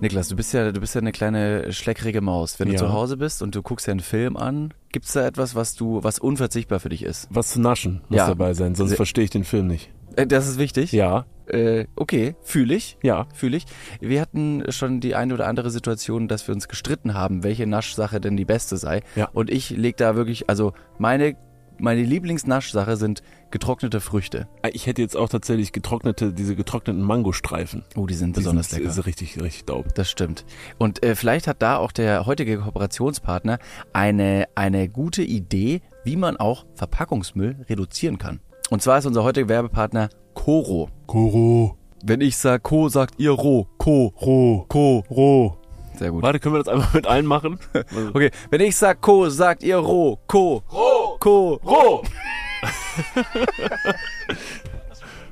Niklas, 0.00 0.26
du 0.26 0.34
bist 0.34 0.52
ja, 0.52 0.72
du 0.72 0.80
bist 0.80 0.96
ja 0.96 1.00
eine 1.00 1.12
kleine 1.12 1.72
schleckrige 1.72 2.20
Maus. 2.20 2.58
Wenn 2.58 2.66
du 2.66 2.72
Ja. 2.74 2.80
zu 2.80 2.92
Hause 2.92 3.16
bist 3.16 3.42
und 3.42 3.54
du 3.54 3.62
guckst 3.62 3.86
dir 3.86 3.92
einen 3.92 4.00
Film 4.00 4.36
an, 4.36 4.74
gibt's 4.90 5.12
da 5.12 5.24
etwas, 5.24 5.54
was 5.54 5.76
du, 5.76 6.02
was 6.02 6.18
unverzichtbar 6.18 6.80
für 6.80 6.88
dich 6.88 7.04
ist? 7.04 7.28
Was 7.30 7.52
zu 7.52 7.60
naschen 7.60 8.00
muss 8.08 8.18
Ja. 8.18 8.26
dabei 8.26 8.54
sein, 8.54 8.74
sonst 8.74 8.96
verstehe 8.96 9.22
ich 9.22 9.30
den 9.30 9.44
Film 9.44 9.68
nicht. 9.68 9.90
Äh, 10.16 10.26
das 10.26 10.48
ist 10.48 10.58
wichtig. 10.58 10.90
Ja, 10.90 11.26
Äh, 11.46 11.86
okay, 11.96 12.34
fühle 12.42 12.74
ich. 12.74 12.98
ja. 13.02 13.26
Fühle 13.34 13.56
ich. 13.56 13.66
Wir 14.00 14.20
hatten 14.20 14.64
schon 14.70 15.00
die 15.00 15.14
eine 15.14 15.34
oder 15.34 15.46
andere 15.46 15.70
Situation, 15.70 16.28
dass 16.28 16.46
wir 16.48 16.54
uns 16.54 16.68
gestritten 16.68 17.14
haben, 17.14 17.42
welche 17.42 17.66
Naschsache 17.66 18.20
denn 18.20 18.36
die 18.36 18.44
beste 18.44 18.76
sei. 18.76 19.02
Ja. 19.16 19.28
Und 19.32 19.50
ich 19.50 19.70
leg 19.70 19.96
da 19.96 20.16
wirklich, 20.16 20.48
also 20.48 20.72
meine, 20.98 21.36
meine 21.78 22.02
Lieblingsnaschsache 22.02 22.96
sind 22.96 23.22
getrocknete 23.50 24.00
Früchte. 24.00 24.48
Ich 24.72 24.86
hätte 24.86 25.02
jetzt 25.02 25.16
auch 25.16 25.28
tatsächlich 25.28 25.72
getrocknete, 25.72 26.32
diese 26.32 26.56
getrockneten 26.56 27.02
Mangostreifen. 27.02 27.84
Oh, 27.96 28.06
die 28.06 28.14
sind 28.14 28.36
Die 28.36 28.40
besonders 28.40 28.70
sind, 28.70 28.80
lecker. 28.80 28.90
Ist 28.90 29.06
richtig, 29.06 29.40
richtig 29.40 29.64
dope. 29.66 29.90
Das 29.94 30.10
stimmt. 30.10 30.44
Und 30.78 31.02
äh, 31.04 31.14
vielleicht 31.14 31.46
hat 31.46 31.62
da 31.62 31.76
auch 31.76 31.92
der 31.92 32.26
heutige 32.26 32.58
Kooperationspartner 32.58 33.58
eine, 33.92 34.46
eine 34.54 34.88
gute 34.88 35.22
Idee, 35.22 35.82
wie 36.04 36.16
man 36.16 36.36
auch 36.36 36.64
Verpackungsmüll 36.74 37.64
reduzieren 37.68 38.18
kann. 38.18 38.40
Und 38.70 38.82
zwar 38.82 38.98
ist 38.98 39.06
unser 39.06 39.24
heutiger 39.24 39.48
Werbepartner 39.48 40.08
Coro. 40.34 40.88
Koro, 41.06 41.76
Wenn 42.04 42.20
ich 42.20 42.36
sag 42.36 42.62
Co, 42.62 42.88
sagt 42.88 43.14
ihr 43.18 43.30
Ro. 43.30 43.66
Co. 43.78 44.12
Ro, 44.20 44.66
Co. 44.68 45.04
Ro. 45.10 45.56
Sehr 45.96 46.10
gut. 46.10 46.22
Warte, 46.22 46.40
können 46.40 46.54
wir 46.56 46.62
das 46.62 46.68
einfach 46.72 46.92
mit 46.94 47.06
allen 47.06 47.26
machen? 47.26 47.58
Okay, 48.12 48.30
wenn 48.50 48.60
ich 48.60 48.76
sag 48.76 49.00
Co, 49.00 49.28
sagt 49.28 49.62
ihr 49.62 49.76
Ro. 49.76 50.18
Co. 50.26 50.62
Ro. 50.72 51.16
Co. 51.20 51.60
Ro! 51.64 52.02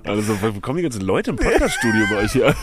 Also, 0.04 0.42
wo 0.42 0.60
kommen 0.60 0.78
die 0.78 0.82
ganzen 0.82 1.02
Leute 1.02 1.30
im 1.30 1.36
Podcaststudio 1.36 2.06
bei 2.10 2.16
euch 2.24 2.32
hier? 2.32 2.54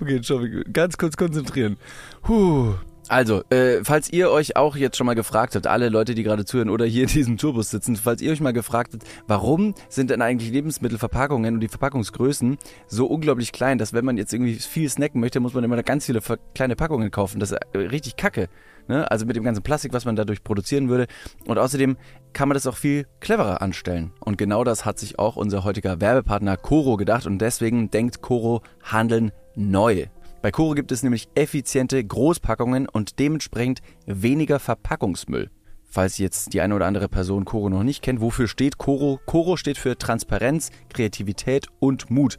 Okay, 0.00 0.16
Entschuldigung, 0.16 0.72
ganz 0.72 0.96
kurz 0.96 1.14
konzentrieren. 1.14 1.76
Puh. 2.22 2.72
Also, 3.10 3.42
äh, 3.50 3.82
falls 3.82 4.12
ihr 4.12 4.30
euch 4.30 4.54
auch 4.54 4.76
jetzt 4.76 4.96
schon 4.96 5.04
mal 5.04 5.14
gefragt 5.14 5.56
habt, 5.56 5.66
alle 5.66 5.88
Leute, 5.88 6.14
die 6.14 6.22
gerade 6.22 6.44
zuhören 6.44 6.70
oder 6.70 6.84
hier 6.84 7.02
in 7.02 7.08
diesem 7.08 7.38
Tourbus 7.38 7.68
sitzen, 7.68 7.96
falls 7.96 8.22
ihr 8.22 8.30
euch 8.30 8.40
mal 8.40 8.52
gefragt 8.52 8.92
habt, 8.92 9.04
warum 9.26 9.74
sind 9.88 10.10
denn 10.10 10.22
eigentlich 10.22 10.52
Lebensmittelverpackungen 10.52 11.54
und 11.54 11.60
die 11.60 11.66
Verpackungsgrößen 11.66 12.56
so 12.86 13.06
unglaublich 13.06 13.50
klein, 13.50 13.78
dass 13.78 13.92
wenn 13.92 14.04
man 14.04 14.16
jetzt 14.16 14.32
irgendwie 14.32 14.54
viel 14.54 14.88
snacken 14.88 15.20
möchte, 15.20 15.40
muss 15.40 15.54
man 15.54 15.64
immer 15.64 15.82
ganz 15.82 16.06
viele 16.06 16.20
kleine 16.54 16.76
Packungen 16.76 17.10
kaufen. 17.10 17.40
Das 17.40 17.50
ist 17.50 17.58
äh, 17.72 17.78
richtig 17.78 18.14
kacke. 18.14 18.48
Ne? 18.86 19.10
Also 19.10 19.26
mit 19.26 19.34
dem 19.34 19.42
ganzen 19.42 19.64
Plastik, 19.64 19.92
was 19.92 20.04
man 20.04 20.14
dadurch 20.14 20.44
produzieren 20.44 20.88
würde. 20.88 21.08
Und 21.46 21.58
außerdem 21.58 21.96
kann 22.32 22.48
man 22.48 22.54
das 22.54 22.68
auch 22.68 22.76
viel 22.76 23.08
cleverer 23.18 23.60
anstellen. 23.60 24.12
Und 24.20 24.38
genau 24.38 24.62
das 24.62 24.84
hat 24.84 25.00
sich 25.00 25.18
auch 25.18 25.34
unser 25.34 25.64
heutiger 25.64 26.00
Werbepartner 26.00 26.56
Coro 26.56 26.96
gedacht 26.96 27.26
und 27.26 27.38
deswegen 27.38 27.90
denkt 27.90 28.22
Coro 28.22 28.62
Handeln 28.84 29.32
neu. 29.56 30.06
Bei 30.42 30.50
Coro 30.50 30.72
gibt 30.72 30.90
es 30.90 31.02
nämlich 31.02 31.28
effiziente 31.34 32.02
Großpackungen 32.02 32.88
und 32.88 33.18
dementsprechend 33.18 33.82
weniger 34.06 34.58
Verpackungsmüll. 34.58 35.50
Falls 35.84 36.16
jetzt 36.16 36.54
die 36.54 36.62
eine 36.62 36.74
oder 36.74 36.86
andere 36.86 37.08
Person 37.08 37.44
Coro 37.44 37.68
noch 37.68 37.82
nicht 37.82 38.00
kennt, 38.00 38.22
wofür 38.22 38.48
steht 38.48 38.78
Coro? 38.78 39.20
Coro 39.26 39.58
steht 39.58 39.76
für 39.76 39.98
Transparenz, 39.98 40.70
Kreativität 40.88 41.66
und 41.78 42.10
Mut. 42.10 42.38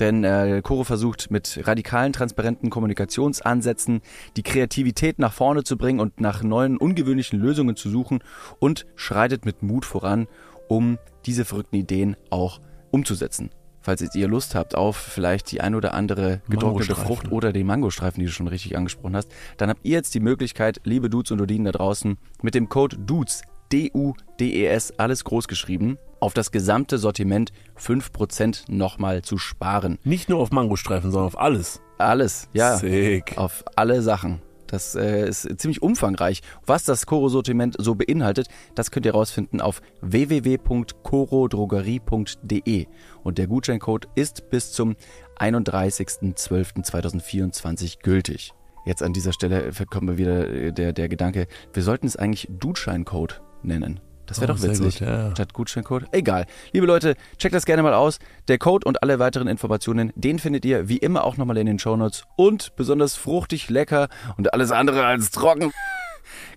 Denn 0.00 0.24
äh, 0.24 0.60
Coro 0.62 0.84
versucht 0.84 1.30
mit 1.30 1.60
radikalen, 1.66 2.12
transparenten 2.12 2.68
Kommunikationsansätzen 2.68 4.02
die 4.36 4.42
Kreativität 4.42 5.18
nach 5.18 5.32
vorne 5.32 5.62
zu 5.62 5.78
bringen 5.78 6.00
und 6.00 6.20
nach 6.20 6.42
neuen, 6.42 6.76
ungewöhnlichen 6.76 7.38
Lösungen 7.38 7.76
zu 7.76 7.88
suchen 7.88 8.18
und 8.58 8.86
schreitet 8.96 9.46
mit 9.46 9.62
Mut 9.62 9.86
voran, 9.86 10.26
um 10.68 10.98
diese 11.26 11.44
verrückten 11.46 11.76
Ideen 11.76 12.16
auch 12.28 12.60
umzusetzen. 12.90 13.50
Falls 13.80 14.00
jetzt 14.00 14.14
ihr 14.14 14.28
Lust 14.28 14.54
habt 14.54 14.74
auf 14.74 14.96
vielleicht 14.96 15.50
die 15.52 15.60
ein 15.60 15.74
oder 15.74 15.94
andere 15.94 16.42
getrocknete. 16.48 16.94
Frucht 16.94 17.32
oder 17.32 17.52
den 17.52 17.66
Mangostreifen, 17.66 18.20
die 18.20 18.26
du 18.26 18.32
schon 18.32 18.48
richtig 18.48 18.76
angesprochen 18.76 19.16
hast, 19.16 19.30
dann 19.56 19.70
habt 19.70 19.80
ihr 19.84 19.92
jetzt 19.92 20.14
die 20.14 20.20
Möglichkeit, 20.20 20.80
liebe 20.84 21.08
Dudes 21.08 21.30
und 21.30 21.40
Odinen 21.40 21.64
da 21.64 21.72
draußen, 21.72 22.18
mit 22.42 22.54
dem 22.54 22.68
Code 22.68 22.98
DUDES, 22.98 23.42
D-U-D-E-S, 23.72 24.98
alles 24.98 25.24
groß 25.24 25.48
geschrieben, 25.48 25.96
auf 26.18 26.34
das 26.34 26.50
gesamte 26.50 26.98
Sortiment 26.98 27.52
5% 27.78 28.70
nochmal 28.70 29.22
zu 29.22 29.38
sparen. 29.38 29.98
Nicht 30.04 30.28
nur 30.28 30.40
auf 30.40 30.50
Mangostreifen, 30.50 31.10
sondern 31.10 31.28
auf 31.28 31.38
alles. 31.38 31.80
Alles, 31.98 32.48
ja. 32.52 32.76
Sick. 32.76 33.38
Auf 33.38 33.64
alle 33.76 34.02
Sachen. 34.02 34.42
Das 34.70 34.94
äh, 34.94 35.28
ist 35.28 35.48
ziemlich 35.58 35.82
umfangreich. 35.82 36.40
Was 36.64 36.84
das 36.84 37.04
Koro-Sortiment 37.06 37.74
so 37.78 37.96
beinhaltet, 37.96 38.46
das 38.76 38.92
könnt 38.92 39.04
ihr 39.04 39.10
rausfinden 39.12 39.60
auf 39.60 39.82
www.korodrogerie.de. 40.00 42.86
Und 43.24 43.38
der 43.38 43.48
Gutscheincode 43.48 44.08
ist 44.14 44.48
bis 44.50 44.70
zum 44.72 44.94
31.12.2024 45.38 47.98
gültig. 48.02 48.52
Jetzt 48.86 49.02
an 49.02 49.12
dieser 49.12 49.32
Stelle 49.32 49.72
kommt 49.90 50.06
mir 50.06 50.16
wieder 50.18 50.48
äh, 50.48 50.72
der, 50.72 50.92
der 50.92 51.08
Gedanke, 51.08 51.48
wir 51.72 51.82
sollten 51.82 52.06
es 52.06 52.14
eigentlich 52.16 52.46
Dutscheincode 52.50 53.42
nennen. 53.62 53.98
Das 54.30 54.40
wäre 54.40 54.52
Oh, 54.52 54.56
doch 54.56 54.62
witzig. 54.62 54.98
gut, 55.00 55.06
ja. 55.08 55.32
Statt 55.32 55.52
Gutscheincode. 55.52 56.06
Egal. 56.12 56.46
Liebe 56.72 56.86
Leute, 56.86 57.16
checkt 57.36 57.54
das 57.54 57.66
gerne 57.66 57.82
mal 57.82 57.94
aus. 57.94 58.18
Der 58.48 58.58
Code 58.58 58.86
und 58.86 59.02
alle 59.02 59.18
weiteren 59.18 59.48
Informationen, 59.48 60.12
den 60.14 60.38
findet 60.38 60.64
ihr 60.64 60.88
wie 60.88 60.98
immer 60.98 61.24
auch 61.24 61.36
nochmal 61.36 61.58
in 61.58 61.66
den 61.66 61.78
Shownotes. 61.80 62.24
Und 62.36 62.74
besonders 62.76 63.16
fruchtig, 63.16 63.68
lecker 63.70 64.08
und 64.38 64.54
alles 64.54 64.70
andere 64.70 65.04
als 65.04 65.30
trocken. 65.32 65.72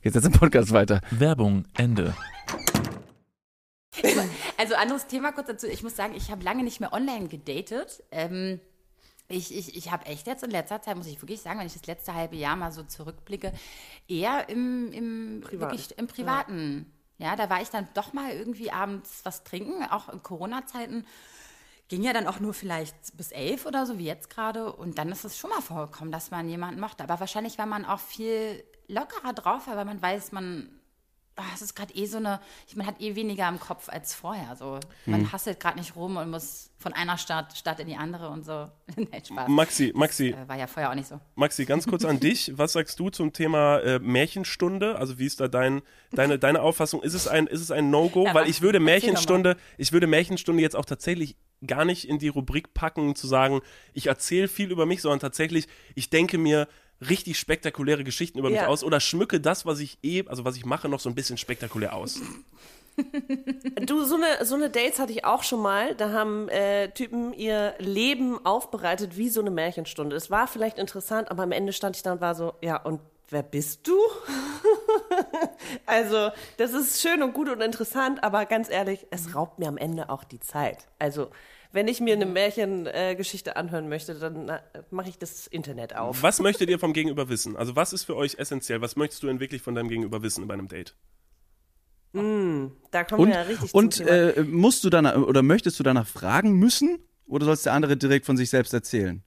Geht's 0.04 0.16
jetzt 0.16 0.26
im 0.26 0.32
Podcast 0.34 0.72
weiter. 0.72 1.02
Werbung, 1.10 1.66
Ende. 1.76 2.14
Also 4.58 4.76
anderes 4.76 5.08
Thema 5.08 5.32
kurz 5.32 5.48
dazu. 5.48 5.68
Ich 5.68 5.84
muss 5.84 5.96
sagen, 5.96 6.14
ich 6.16 6.32
habe 6.32 6.44
lange 6.44 6.64
nicht 6.64 6.80
mehr 6.80 6.94
online 6.94 7.28
gedatet. 7.28 8.04
Ähm, 8.12 8.60
ich 9.30 9.56
ich, 9.56 9.76
ich 9.76 9.92
habe 9.92 10.06
echt 10.06 10.28
jetzt 10.28 10.44
in 10.44 10.52
letzter 10.52 10.82
Zeit, 10.82 10.96
muss 10.98 11.08
ich 11.08 11.22
wirklich 11.22 11.42
sagen, 11.42 11.60
wenn 11.60 11.68
ich 11.68 11.74
das 11.74 11.86
letzte 11.88 12.14
halbe 12.14 12.36
Jahr 12.36 12.56
mal 12.56 12.72
so 12.72 12.84
zurückblicke, 12.84 13.52
eher 14.08 14.48
im, 14.50 14.92
im, 14.92 15.42
Privat. 15.42 15.72
wirklich 15.72 15.98
im 15.98 16.08
Privaten. 16.08 16.78
Ja. 16.86 17.03
Da 17.36 17.50
war 17.50 17.62
ich 17.62 17.70
dann 17.70 17.88
doch 17.94 18.14
mal 18.14 18.32
irgendwie 18.32 18.72
abends 18.72 19.22
was 19.24 19.44
trinken, 19.44 19.84
auch 19.90 20.10
in 20.10 20.22
Corona-Zeiten. 20.22 21.06
Ging 21.88 22.04
ja 22.04 22.14
dann 22.14 22.28
auch 22.28 22.40
nur 22.40 22.54
vielleicht 22.54 23.18
bis 23.18 23.32
elf 23.32 23.66
oder 23.66 23.86
so, 23.86 23.98
wie 23.98 24.06
jetzt 24.06 24.30
gerade. 24.30 24.74
Und 24.74 24.98
dann 24.98 25.12
ist 25.12 25.26
es 25.26 25.38
schon 25.38 25.50
mal 25.50 25.62
vorgekommen, 25.62 26.12
dass 26.12 26.32
man 26.32 26.48
jemanden 26.48 26.80
mochte. 26.80 27.04
Aber 27.04 27.20
wahrscheinlich, 27.20 27.58
weil 27.58 27.66
man 27.66 27.86
auch 27.86 28.00
viel 28.00 28.64
lockerer 28.88 29.34
drauf 29.34 29.68
war, 29.68 29.76
weil 29.76 29.86
man 29.86 30.02
weiß, 30.02 30.32
man 30.32 30.70
es 31.56 31.62
ist 31.62 31.76
gerade 31.76 31.94
eh 31.96 32.06
so 32.06 32.18
eine, 32.18 32.40
man 32.76 32.86
hat 32.86 33.02
eh 33.02 33.16
weniger 33.16 33.48
im 33.50 33.60
Kopf 33.60 33.90
als 33.90 34.14
vorher. 34.14 34.56
So. 34.56 34.80
Man 35.06 35.22
Hm. 35.22 35.32
hasselt 35.32 35.60
gerade 35.60 35.78
nicht 35.80 35.96
rum 35.96 36.18
und 36.18 36.30
muss 36.30 36.70
von 36.78 36.94
einer 36.94 37.18
Stadt, 37.18 37.58
Stadt 37.58 37.80
in 37.80 37.88
die 37.88 37.96
andere 37.96 38.30
und 38.30 38.44
so. 38.46 38.70
Nein, 38.96 39.26
Spaß. 39.26 39.48
Maxi, 39.50 39.92
Maxi, 39.96 40.30
Äh, 40.30 40.48
war 40.48 40.58
ja 40.58 40.68
vorher 40.68 40.92
auch 40.92 40.96
nicht 40.96 41.08
so. 41.08 41.20
Maxi, 41.36 41.66
ganz 41.66 41.88
kurz 41.88 42.06
an 42.06 42.20
dich. 42.20 42.52
Was 42.58 42.74
sagst 42.74 43.00
du 43.00 43.10
zum 43.10 43.34
Thema 43.34 43.80
äh, 43.80 44.00
Märchenstunde? 44.00 44.98
Also 44.98 45.18
wie 45.20 45.26
ist 45.26 45.40
da 45.40 45.48
dein, 45.48 45.82
deine, 46.12 46.38
deine 46.40 46.62
Auffassung? 46.62 47.02
Ist 47.02 47.14
es 47.14 47.28
ein, 47.28 47.48
ist 47.48 47.62
es 47.62 47.72
ein 47.72 47.90
No-Go? 47.90 48.26
Ja, 48.26 48.34
Weil 48.34 48.50
ich 48.50 48.62
würde 48.62 48.80
Märchenstunde, 48.80 49.58
ich 49.78 49.92
würde 49.92 50.08
Märchenstunde 50.08 50.62
jetzt 50.62 50.76
auch 50.76 50.86
tatsächlich 50.86 51.36
gar 51.66 51.86
nicht 51.86 52.08
in 52.10 52.20
die 52.20 52.28
Rubrik 52.28 52.74
packen, 52.74 53.16
zu 53.16 53.26
sagen, 53.26 53.62
ich 53.94 54.08
erzähle 54.08 54.50
viel 54.50 54.70
über 54.70 54.86
mich, 54.86 55.02
sondern 55.02 55.22
tatsächlich, 55.22 55.68
ich 55.96 56.10
denke 56.10 56.38
mir 56.38 56.68
richtig 57.10 57.40
spektakuläre 57.40 58.04
Geschichten 58.04 58.40
über 58.40 58.50
mich 58.50 58.60
Ja. 58.60 58.68
aus 58.68 58.84
oder 58.84 59.00
schmücke 59.00 59.40
das, 59.40 59.66
was 59.66 59.80
ich 59.80 59.98
eh, 60.04 60.24
also 60.28 60.46
was 60.46 60.56
ich 60.56 60.66
mache, 60.66 60.90
noch 60.90 61.00
so 61.00 61.10
ein 61.10 61.16
bisschen 61.16 61.38
spektakulär 61.38 61.94
aus. 61.96 62.22
Du, 63.88 64.04
so 64.06 64.18
eine, 64.18 64.46
so 64.46 64.54
eine 64.54 64.70
Dates 64.70 65.00
hatte 65.00 65.12
ich 65.12 65.26
auch 65.26 65.42
schon 65.42 65.64
mal. 65.64 65.96
Da 65.96 66.12
haben 66.12 66.48
äh, 66.50 66.92
Typen 66.92 67.34
ihr 67.34 67.74
Leben 67.80 68.46
aufbereitet 68.46 69.18
wie 69.18 69.30
so 69.30 69.42
eine 69.42 69.50
Märchenstunde. 69.50 70.16
Es 70.16 70.30
war 70.30 70.48
vielleicht 70.48 70.78
interessant, 70.78 71.32
aber 71.32 71.42
am 71.42 71.52
Ende 71.52 71.74
stand 71.74 71.96
ich 71.96 72.04
da 72.04 72.12
und 72.14 72.22
war 72.22 72.36
so, 72.36 72.54
ja, 72.62 72.78
und 72.78 73.02
wer 73.30 73.42
bist 73.42 73.88
du? 73.88 73.98
also, 75.86 76.30
das 76.58 76.74
ist 76.74 77.02
schön 77.02 77.24
und 77.24 77.34
gut 77.34 77.50
und 77.50 77.62
interessant, 77.62 78.24
aber 78.24 78.46
ganz 78.46 78.70
ehrlich, 78.70 79.08
es 79.10 79.34
raubt 79.36 79.60
mir 79.60 79.68
am 79.68 79.78
Ende 79.78 80.10
auch 80.10 80.24
die 80.24 80.40
Zeit. 80.40 80.88
Also, 81.00 81.32
wenn 81.74 81.88
ich 81.88 82.00
mir 82.00 82.14
eine 82.14 82.26
Märchengeschichte 82.26 82.94
äh, 82.94 83.16
Geschichte 83.16 83.56
anhören 83.58 83.90
möchte, 83.90 84.14
dann 84.14 84.48
äh, 84.48 84.62
mache 84.92 85.10
ich 85.10 85.18
das 85.18 85.48
Internet 85.48 85.96
auf. 85.96 86.24
Was 86.24 86.40
möchtet 86.40 86.70
ihr 86.70 86.80
vom 86.80 86.94
Gegenüber 86.94 87.28
wissen? 87.28 87.58
Also 87.58 87.76
was 87.76 87.92
ist 87.92 88.06
für 88.06 88.16
euch 88.16 88.36
essentiell? 88.36 88.80
Was 88.80 88.96
möchtest 88.96 89.24
du 89.24 89.28
denn 89.28 89.40
wirklich 89.40 89.62
von 89.62 89.76
deinem 89.76 89.90
Gegenüber 89.90 90.22
wissen 90.22 90.48
bei 90.48 90.54
einem 90.54 90.68
Date? 90.68 90.96
Da 92.14 93.04
kommen 93.04 93.22
Und, 93.22 93.28
wir 93.30 93.36
ja 93.36 93.42
richtig 93.42 93.74
und 93.74 94.00
äh, 94.02 94.46
musst 94.48 94.84
du 94.84 94.92
danach 94.92 95.16
oder 95.16 95.42
möchtest 95.42 95.80
du 95.80 95.84
danach 95.84 96.06
fragen 96.06 96.54
müssen? 96.54 97.00
Oder 97.26 97.46
sollst 97.46 97.66
der 97.66 97.74
andere 97.74 97.98
direkt 97.98 98.28
von 98.28 98.38
sich 98.38 98.52
selbst 98.52 98.72
erzählen? 98.72 99.24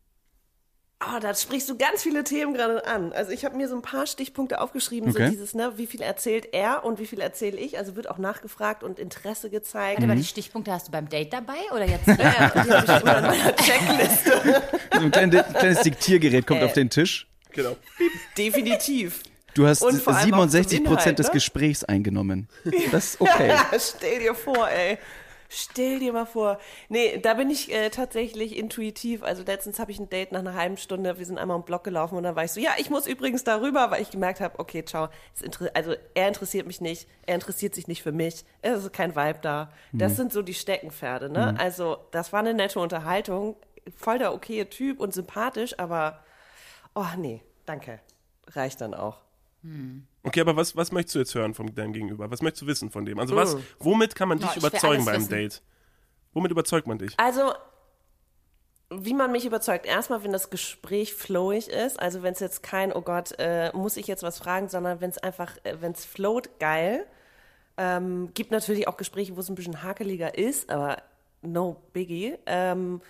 Oh, 1.04 1.18
da 1.20 1.34
sprichst 1.34 1.68
du 1.68 1.76
ganz 1.76 2.02
viele 2.02 2.24
Themen 2.24 2.54
gerade 2.54 2.86
an. 2.86 3.12
Also 3.12 3.30
ich 3.30 3.44
habe 3.44 3.54
mir 3.54 3.68
so 3.68 3.76
ein 3.76 3.82
paar 3.82 4.06
Stichpunkte 4.06 4.62
aufgeschrieben, 4.62 5.10
Okay. 5.10 5.26
so 5.26 5.30
dieses, 5.30 5.54
ne, 5.54 5.72
wie 5.76 5.86
viel 5.86 6.00
erzählt 6.00 6.48
er 6.54 6.84
und 6.84 6.98
wie 6.98 7.06
viel 7.06 7.20
erzähle 7.20 7.58
ich. 7.58 7.76
Also 7.76 7.96
wird 7.96 8.08
auch 8.08 8.16
nachgefragt 8.16 8.82
und 8.82 8.98
Interesse 8.98 9.50
gezeigt. 9.50 9.98
Warte 9.98 10.06
mal, 10.06 10.16
die 10.16 10.24
Stichpunkte 10.24 10.72
hast 10.72 10.88
du 10.88 10.92
beim 10.92 11.08
Date 11.10 11.34
dabei 11.34 11.58
oder 11.72 11.84
jetzt? 11.86 12.06
Ja, 12.06 12.14
ja, 12.18 12.48
die 12.64 12.70
habe 12.72 12.92
ich 12.96 13.02
immer 13.02 13.18
in 13.18 13.24
meiner 13.26 13.56
Checkliste. 13.56 14.62
So 14.94 15.00
ein 15.00 15.10
kleines, 15.10 15.80
Diktiergerät 15.82 16.46
kommt 16.46 16.62
Äh. 16.62 16.64
auf 16.64 16.72
den 16.72 16.88
Tisch. 16.88 17.28
Genau. 17.52 17.76
Definitiv. 18.38 19.22
Du 19.52 19.66
hast 19.66 19.82
Und 19.82 20.00
vor 20.02 20.14
allem 20.14 20.32
auch 20.34 20.40
zum 20.40 20.50
67 20.50 20.84
Prozent 20.84 21.18
des 21.18 21.26
ne? 21.28 21.32
Gesprächs 21.34 21.84
eingenommen. 21.84 22.48
Das 22.90 23.04
ist 23.14 23.20
okay. 23.20 23.54
Stell 23.78 24.20
dir 24.20 24.34
vor, 24.34 24.68
ey. 24.70 24.96
Stell 25.48 25.98
dir 26.00 26.12
mal 26.12 26.26
vor. 26.26 26.58
Nee, 26.88 27.18
da 27.18 27.34
bin 27.34 27.50
ich 27.50 27.72
äh, 27.72 27.90
tatsächlich 27.90 28.56
intuitiv. 28.56 29.22
Also 29.22 29.42
letztens 29.42 29.78
habe 29.78 29.90
ich 29.90 29.98
ein 29.98 30.08
Date 30.08 30.32
nach 30.32 30.40
einer 30.40 30.54
halben 30.54 30.76
Stunde. 30.76 31.18
Wir 31.18 31.26
sind 31.26 31.38
einmal 31.38 31.56
im 31.56 31.64
Block 31.64 31.84
gelaufen 31.84 32.16
und 32.16 32.22
dann 32.22 32.36
war 32.36 32.44
ich 32.44 32.52
so, 32.52 32.60
ja, 32.60 32.72
ich 32.78 32.90
muss 32.90 33.06
übrigens 33.06 33.44
darüber, 33.44 33.90
weil 33.90 34.02
ich 34.02 34.10
gemerkt 34.10 34.40
habe, 34.40 34.58
okay, 34.58 34.84
ciao. 34.84 35.08
Also 35.74 35.94
er 36.14 36.28
interessiert 36.28 36.66
mich 36.66 36.80
nicht, 36.80 37.08
er 37.26 37.36
interessiert 37.36 37.74
sich 37.74 37.88
nicht 37.88 38.02
für 38.02 38.12
mich. 38.12 38.44
Es 38.62 38.78
ist 38.78 38.92
kein 38.92 39.14
Vibe 39.14 39.38
da. 39.42 39.72
Das 39.92 40.16
sind 40.16 40.32
so 40.32 40.42
die 40.42 40.54
Steckenpferde, 40.54 41.28
ne? 41.30 41.54
Also 41.58 41.98
das 42.10 42.32
war 42.32 42.40
eine 42.40 42.54
nette 42.54 42.80
Unterhaltung. 42.80 43.56
Voll 43.96 44.18
der 44.18 44.34
okaye 44.34 44.68
Typ 44.68 45.00
und 45.00 45.14
sympathisch, 45.14 45.78
aber 45.78 46.24
oh 46.94 47.06
nee, 47.16 47.42
danke. 47.66 48.00
Reicht 48.48 48.80
dann 48.80 48.94
auch. 48.94 49.18
Okay, 50.26 50.40
aber 50.40 50.56
was, 50.56 50.74
was 50.74 50.90
möchtest 50.90 51.14
du 51.14 51.18
jetzt 51.20 51.34
hören 51.36 51.54
von 51.54 51.72
deinem 51.72 51.92
Gegenüber? 51.92 52.28
Was 52.32 52.42
möchtest 52.42 52.62
du 52.62 52.66
wissen 52.66 52.90
von 52.90 53.04
dem? 53.04 53.20
Also 53.20 53.36
was, 53.36 53.56
womit 53.78 54.16
kann 54.16 54.28
man 54.28 54.40
dich 54.40 54.48
ich 54.48 54.56
will 54.56 54.68
überzeugen 54.68 55.04
beim 55.04 55.20
wissen. 55.20 55.30
Date? 55.30 55.62
Womit 56.32 56.50
überzeugt 56.50 56.88
man 56.88 56.98
dich? 56.98 57.14
Also, 57.16 57.52
wie 58.90 59.14
man 59.14 59.30
mich 59.30 59.46
überzeugt, 59.46 59.86
erstmal, 59.86 60.24
wenn 60.24 60.32
das 60.32 60.50
Gespräch 60.50 61.14
flowig 61.14 61.68
ist, 61.68 62.00
also 62.00 62.24
wenn 62.24 62.32
es 62.32 62.40
jetzt 62.40 62.64
kein, 62.64 62.92
oh 62.92 63.02
Gott, 63.02 63.34
äh, 63.38 63.70
muss 63.72 63.96
ich 63.96 64.08
jetzt 64.08 64.24
was 64.24 64.38
fragen, 64.38 64.68
sondern 64.68 65.00
wenn 65.00 65.10
es 65.10 65.18
einfach, 65.18 65.56
äh, 65.62 65.76
wenn 65.80 65.92
es 65.92 66.04
float, 66.04 66.58
geil. 66.58 67.06
Ähm, 67.76 68.30
gibt 68.34 68.50
natürlich 68.50 68.88
auch 68.88 68.96
Gespräche, 68.96 69.36
wo 69.36 69.40
es 69.40 69.48
ein 69.48 69.54
bisschen 69.54 69.84
hakeliger 69.84 70.36
ist, 70.36 70.70
aber 70.70 71.04
no 71.42 71.80
biggie. 71.92 72.36
Ähm, 72.46 73.00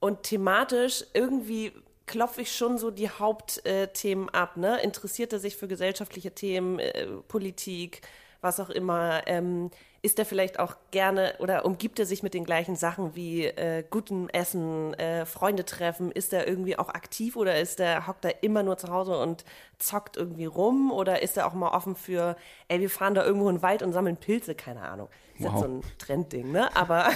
und 0.00 0.24
thematisch 0.24 1.04
irgendwie 1.14 1.72
klopfe 2.06 2.42
ich 2.42 2.56
schon 2.56 2.78
so 2.78 2.90
die 2.90 3.10
Hauptthemen 3.10 4.28
ab. 4.30 4.56
Ne? 4.56 4.80
Interessiert 4.80 5.32
er 5.32 5.38
sich 5.38 5.56
für 5.56 5.68
gesellschaftliche 5.68 6.32
Themen, 6.32 6.78
äh, 6.78 7.06
Politik, 7.28 8.00
was 8.40 8.60
auch 8.60 8.70
immer? 8.70 9.22
Ähm, 9.26 9.70
ist 10.02 10.18
er 10.20 10.24
vielleicht 10.26 10.60
auch 10.60 10.76
gerne 10.92 11.34
oder 11.40 11.64
umgibt 11.64 11.98
er 11.98 12.06
sich 12.06 12.22
mit 12.22 12.32
den 12.32 12.44
gleichen 12.44 12.76
Sachen 12.76 13.16
wie 13.16 13.46
äh, 13.46 13.82
gutem 13.90 14.28
Essen, 14.28 14.94
äh, 14.94 15.26
Freunde 15.26 15.64
treffen? 15.64 16.12
Ist 16.12 16.32
er 16.32 16.46
irgendwie 16.46 16.78
auch 16.78 16.90
aktiv 16.90 17.34
oder 17.34 17.58
ist 17.58 17.80
er, 17.80 18.06
hockt 18.06 18.24
er 18.24 18.44
immer 18.44 18.62
nur 18.62 18.76
zu 18.78 18.88
Hause 18.92 19.18
und 19.18 19.44
zockt 19.78 20.16
irgendwie 20.16 20.44
rum? 20.44 20.92
Oder 20.92 21.22
ist 21.22 21.36
er 21.36 21.48
auch 21.48 21.54
mal 21.54 21.70
offen 21.70 21.96
für, 21.96 22.36
ey, 22.68 22.78
wir 22.78 22.90
fahren 22.90 23.14
da 23.14 23.24
irgendwo 23.24 23.48
in 23.48 23.56
den 23.56 23.62
Wald 23.62 23.82
und 23.82 23.92
sammeln 23.92 24.16
Pilze? 24.16 24.54
Keine 24.54 24.82
Ahnung. 24.82 25.08
Ist 25.34 25.40
jetzt 25.40 25.52
Wow. 25.54 25.60
so 25.62 25.66
ein 25.66 25.80
Trendding, 25.98 26.52
ne? 26.52 26.74
Aber 26.76 27.10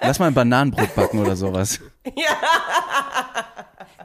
Lass 0.00 0.20
mal 0.20 0.26
ein 0.26 0.34
Bananenbrot 0.34 0.94
backen 0.94 1.18
oder 1.20 1.34
sowas. 1.34 1.80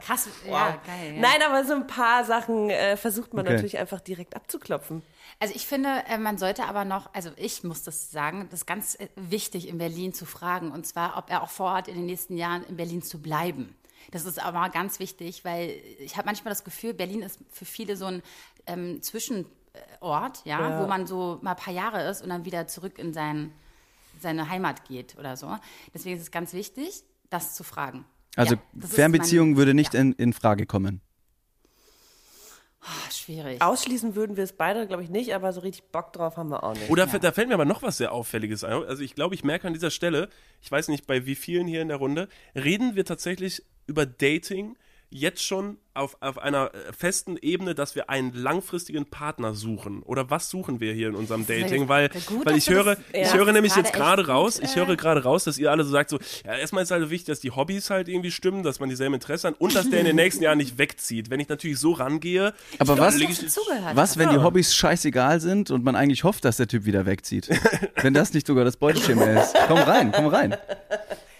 Krass, 0.00 0.28
ja, 0.46 0.76
geil. 0.86 1.14
Ja. 1.14 1.20
Nein, 1.20 1.42
aber 1.46 1.64
so 1.64 1.74
ein 1.74 1.86
paar 1.86 2.24
Sachen 2.24 2.68
äh, 2.70 2.96
versucht 2.96 3.32
man 3.34 3.44
Okay. 3.44 3.54
natürlich 3.54 3.78
einfach 3.78 4.00
direkt 4.00 4.34
abzuklopfen. 4.36 5.02
Also 5.40 5.54
ich 5.54 5.66
finde, 5.66 5.88
äh, 6.08 6.18
man 6.18 6.38
sollte 6.38 6.64
aber 6.64 6.84
noch, 6.84 7.12
also 7.14 7.30
ich 7.36 7.62
muss 7.64 7.82
das 7.82 8.10
sagen, 8.10 8.46
das 8.50 8.60
ist 8.60 8.66
ganz 8.66 8.94
äh, 8.96 9.08
wichtig 9.16 9.68
in 9.68 9.78
Berlin 9.78 10.12
zu 10.12 10.26
fragen, 10.26 10.70
und 10.72 10.86
zwar, 10.86 11.16
ob 11.16 11.30
er 11.30 11.42
auch 11.42 11.50
vorhat, 11.50 11.88
in 11.88 11.94
den 11.94 12.06
nächsten 12.06 12.36
Jahren 12.36 12.64
in 12.64 12.76
Berlin 12.76 13.02
zu 13.02 13.20
bleiben. 13.20 13.74
Das 14.10 14.24
ist 14.26 14.38
aber 14.38 14.68
ganz 14.68 14.98
wichtig, 14.98 15.44
weil 15.44 15.70
ich 15.98 16.16
habe 16.16 16.26
manchmal 16.26 16.50
das 16.52 16.62
Gefühl, 16.64 16.92
Berlin 16.92 17.22
ist 17.22 17.38
für 17.50 17.64
viele 17.64 17.96
so 17.96 18.04
ein 18.06 18.22
ähm, 18.66 19.00
Zwischenort, 19.02 20.44
ja, 20.44 20.60
Ja. 20.60 20.78
wo 20.82 20.86
man 20.86 21.06
so 21.06 21.38
mal 21.42 21.52
ein 21.52 21.56
paar 21.56 21.72
Jahre 21.72 22.08
ist 22.08 22.22
und 22.22 22.28
dann 22.28 22.44
wieder 22.44 22.66
zurück 22.66 22.98
in 22.98 23.12
sein, 23.14 23.52
seine 24.20 24.48
Heimat 24.50 24.84
geht 24.86 25.16
oder 25.18 25.36
so. 25.36 25.56
Deswegen 25.94 26.16
ist 26.16 26.22
es 26.22 26.30
ganz 26.30 26.52
wichtig, 26.52 27.02
das 27.30 27.54
zu 27.54 27.64
fragen. 27.64 28.04
Also 28.36 28.54
Ja, 28.56 28.86
Fernbeziehung 28.86 29.50
mein- 29.50 29.56
würde 29.58 29.74
nicht 29.74 29.94
ja. 29.94 30.00
in, 30.00 30.12
in 30.14 30.32
Frage 30.32 30.66
kommen. 30.66 31.00
Ah, 32.86 33.10
schwierig. 33.10 33.62
Ausschließen 33.62 34.14
würden 34.14 34.36
wir 34.36 34.44
es 34.44 34.52
beide, 34.52 34.86
glaube 34.86 35.02
ich, 35.02 35.08
nicht, 35.08 35.34
aber 35.34 35.54
so 35.54 35.60
richtig 35.60 35.90
Bock 35.90 36.12
drauf 36.12 36.36
haben 36.36 36.50
wir 36.50 36.62
auch 36.64 36.74
nicht. 36.74 36.90
Oder 36.90 37.06
da 37.06 37.32
fällt 37.32 37.48
mir 37.48 37.54
aber 37.54 37.64
noch 37.64 37.82
was 37.82 37.96
sehr 37.96 38.12
Auffälliges 38.12 38.62
ein. 38.62 38.72
Also 38.84 39.02
ich 39.02 39.14
glaube, 39.14 39.34
ich 39.34 39.42
merke 39.42 39.66
an 39.66 39.72
dieser 39.72 39.90
Stelle, 39.90 40.28
ich 40.60 40.70
weiß 40.70 40.88
nicht 40.88 41.06
bei 41.06 41.24
wie 41.24 41.34
vielen 41.34 41.66
hier 41.66 41.80
in 41.80 41.88
der 41.88 41.96
Runde, 41.96 42.28
reden 42.54 42.94
wir 42.94 43.06
tatsächlich 43.06 43.62
über 43.86 44.04
Dating 44.04 44.76
jetzt 45.16 45.44
schon 45.44 45.78
auf, 45.94 46.16
auf 46.18 46.38
einer 46.38 46.74
äh, 46.74 46.92
festen 46.92 47.36
Ebene, 47.40 47.76
dass 47.76 47.94
wir 47.94 48.10
einen 48.10 48.32
langfristigen 48.34 49.06
Partner 49.06 49.54
suchen. 49.54 50.02
Oder 50.02 50.28
was 50.28 50.50
suchen 50.50 50.80
wir 50.80 50.92
hier 50.92 51.06
in 51.06 51.14
unserem 51.14 51.46
Dating? 51.46 51.86
Weil, 51.88 52.08
gut, 52.26 52.44
weil 52.44 52.56
ich 52.56 52.68
höre, 52.68 52.96
das- 52.96 52.98
ich 53.12 53.28
ja, 53.28 53.34
höre 53.34 53.52
nämlich 53.52 53.70
ist 53.70 53.76
jetzt 53.76 53.92
gerade 53.92 54.26
raus, 54.26 54.58
ich 54.60 54.72
äh, 54.76 54.80
höre 54.84 54.96
gerade 54.96 55.22
raus, 55.22 55.44
dass 55.44 55.56
ihr 55.56 55.70
alle 55.70 55.84
so 55.84 55.92
sagt, 55.92 56.10
so, 56.10 56.18
ja, 56.44 56.56
erstmal 56.56 56.82
ist 56.82 56.90
halt 56.90 57.08
wichtig, 57.10 57.26
dass 57.26 57.38
die 57.38 57.52
Hobbys 57.52 57.90
halt 57.90 58.08
irgendwie 58.08 58.32
stimmen, 58.32 58.64
dass 58.64 58.80
man 58.80 58.88
dieselben 58.88 59.14
Interessen 59.14 59.50
hat 59.52 59.60
und 59.60 59.72
dass 59.76 59.88
der 59.88 60.00
in 60.00 60.06
den 60.06 60.16
nächsten 60.24 60.42
Jahren 60.42 60.58
nicht 60.58 60.78
wegzieht. 60.78 61.30
Wenn 61.30 61.38
ich 61.38 61.48
natürlich 61.48 61.78
so 61.78 61.92
rangehe, 61.92 62.52
Aber 62.80 62.98
was, 62.98 63.14
was, 63.94 64.18
wenn 64.18 64.30
die 64.30 64.38
Hobbys 64.38 64.74
scheißegal 64.74 65.40
sind 65.40 65.70
und 65.70 65.84
man 65.84 65.94
eigentlich 65.94 66.24
hofft, 66.24 66.44
dass 66.44 66.56
der 66.56 66.66
Typ 66.66 66.86
wieder 66.86 67.06
wegzieht? 67.06 67.48
wenn 68.02 68.14
das 68.14 68.34
nicht 68.34 68.48
sogar 68.48 68.64
das 68.64 68.76
Beuteschema 68.76 69.24
ist. 69.26 69.54
Komm 69.68 69.78
rein, 69.78 70.10
komm 70.10 70.26
rein. 70.26 70.56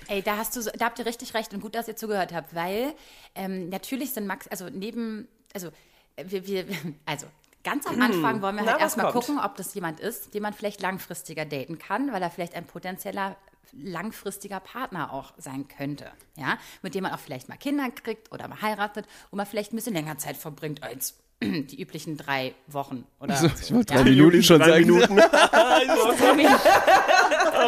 Ey, 0.09 0.23
da 0.23 0.37
hast 0.37 0.55
du, 0.57 0.63
so- 0.63 0.71
da 0.77 0.87
habt 0.87 0.99
ihr 0.99 1.07
richtig 1.07 1.35
recht 1.35 1.53
und 1.55 1.61
gut, 1.61 1.75
dass 1.75 1.89
ihr 1.89 1.97
zugehört 1.97 2.33
habt, 2.33 2.55
weil 2.55 2.95
ähm, 3.35 3.69
natürlich 3.69 4.13
sind 4.13 4.27
Max, 4.27 4.47
also 4.49 4.69
neben, 4.71 5.29
also 5.55 5.69
äh, 6.17 6.25
wir, 6.27 6.47
wir, 6.47 6.65
also 7.07 7.27
ganz 7.63 7.87
am 7.87 8.01
Anfang 8.01 8.43
wollen 8.43 8.57
wir 8.57 8.61
Hm. 8.61 8.67
Na, 8.67 8.73
halt 8.73 8.81
erstmal 8.83 9.13
kommt? 9.13 9.27
gucken, 9.27 9.43
ob 9.43 9.57
das 9.57 9.75
jemand 9.75 10.01
ist, 10.01 10.35
den 10.35 10.43
man 10.43 10.53
vielleicht 10.53 10.81
langfristiger 10.83 11.45
daten 11.45 11.79
kann, 11.79 12.13
weil 12.13 12.23
er 12.23 12.31
vielleicht 12.31 12.55
ein 12.55 12.65
potenzieller 12.67 13.37
langfristiger 13.73 14.61
Partner 14.61 15.13
auch 15.13 15.33
sein 15.37 15.67
könnte, 15.67 16.11
ja, 16.37 16.59
mit 16.83 16.95
dem 16.95 17.03
man 17.03 17.13
auch 17.13 17.19
vielleicht 17.19 17.49
mal 17.49 17.57
Kinder 17.57 17.91
kriegt 17.91 18.31
oder 18.31 18.47
mal 18.47 18.61
heiratet 18.63 19.07
und 19.31 19.39
man 19.39 19.47
vielleicht 19.47 19.73
ein 19.73 19.77
bisschen 19.77 19.95
länger 19.95 20.17
Zeit 20.19 20.37
verbringt 20.37 20.83
als 20.85 21.15
die 21.43 21.81
üblichen 21.81 22.17
drei 22.17 22.55
Wochen 22.69 23.05
oder 23.19 23.35
So, 23.37 23.49
so, 23.49 23.55
ich 23.61 23.75
wollte 23.75 23.95
ja. 23.95 24.01
drei 24.03 24.11
Minuten 24.11 24.43
schon 24.45 24.61
drei 24.61 24.69
sagen. 24.83 24.87
Minuten. 24.87 25.17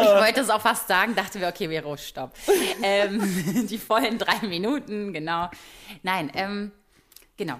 Ich 0.02 0.08
wollte 0.08 0.40
es 0.40 0.50
auch 0.50 0.60
fast 0.60 0.88
sagen, 0.88 1.14
dachte 1.14 1.38
mir, 1.38 1.48
okay, 1.48 1.68
Vero, 1.68 1.96
stopp. 1.96 2.32
Ähm, 2.82 3.66
die 3.70 3.78
vollen 3.78 4.18
drei 4.18 4.46
Minuten, 4.46 5.12
genau. 5.12 5.48
Nein, 6.02 6.30
ähm, 6.34 6.72
genau. 7.36 7.58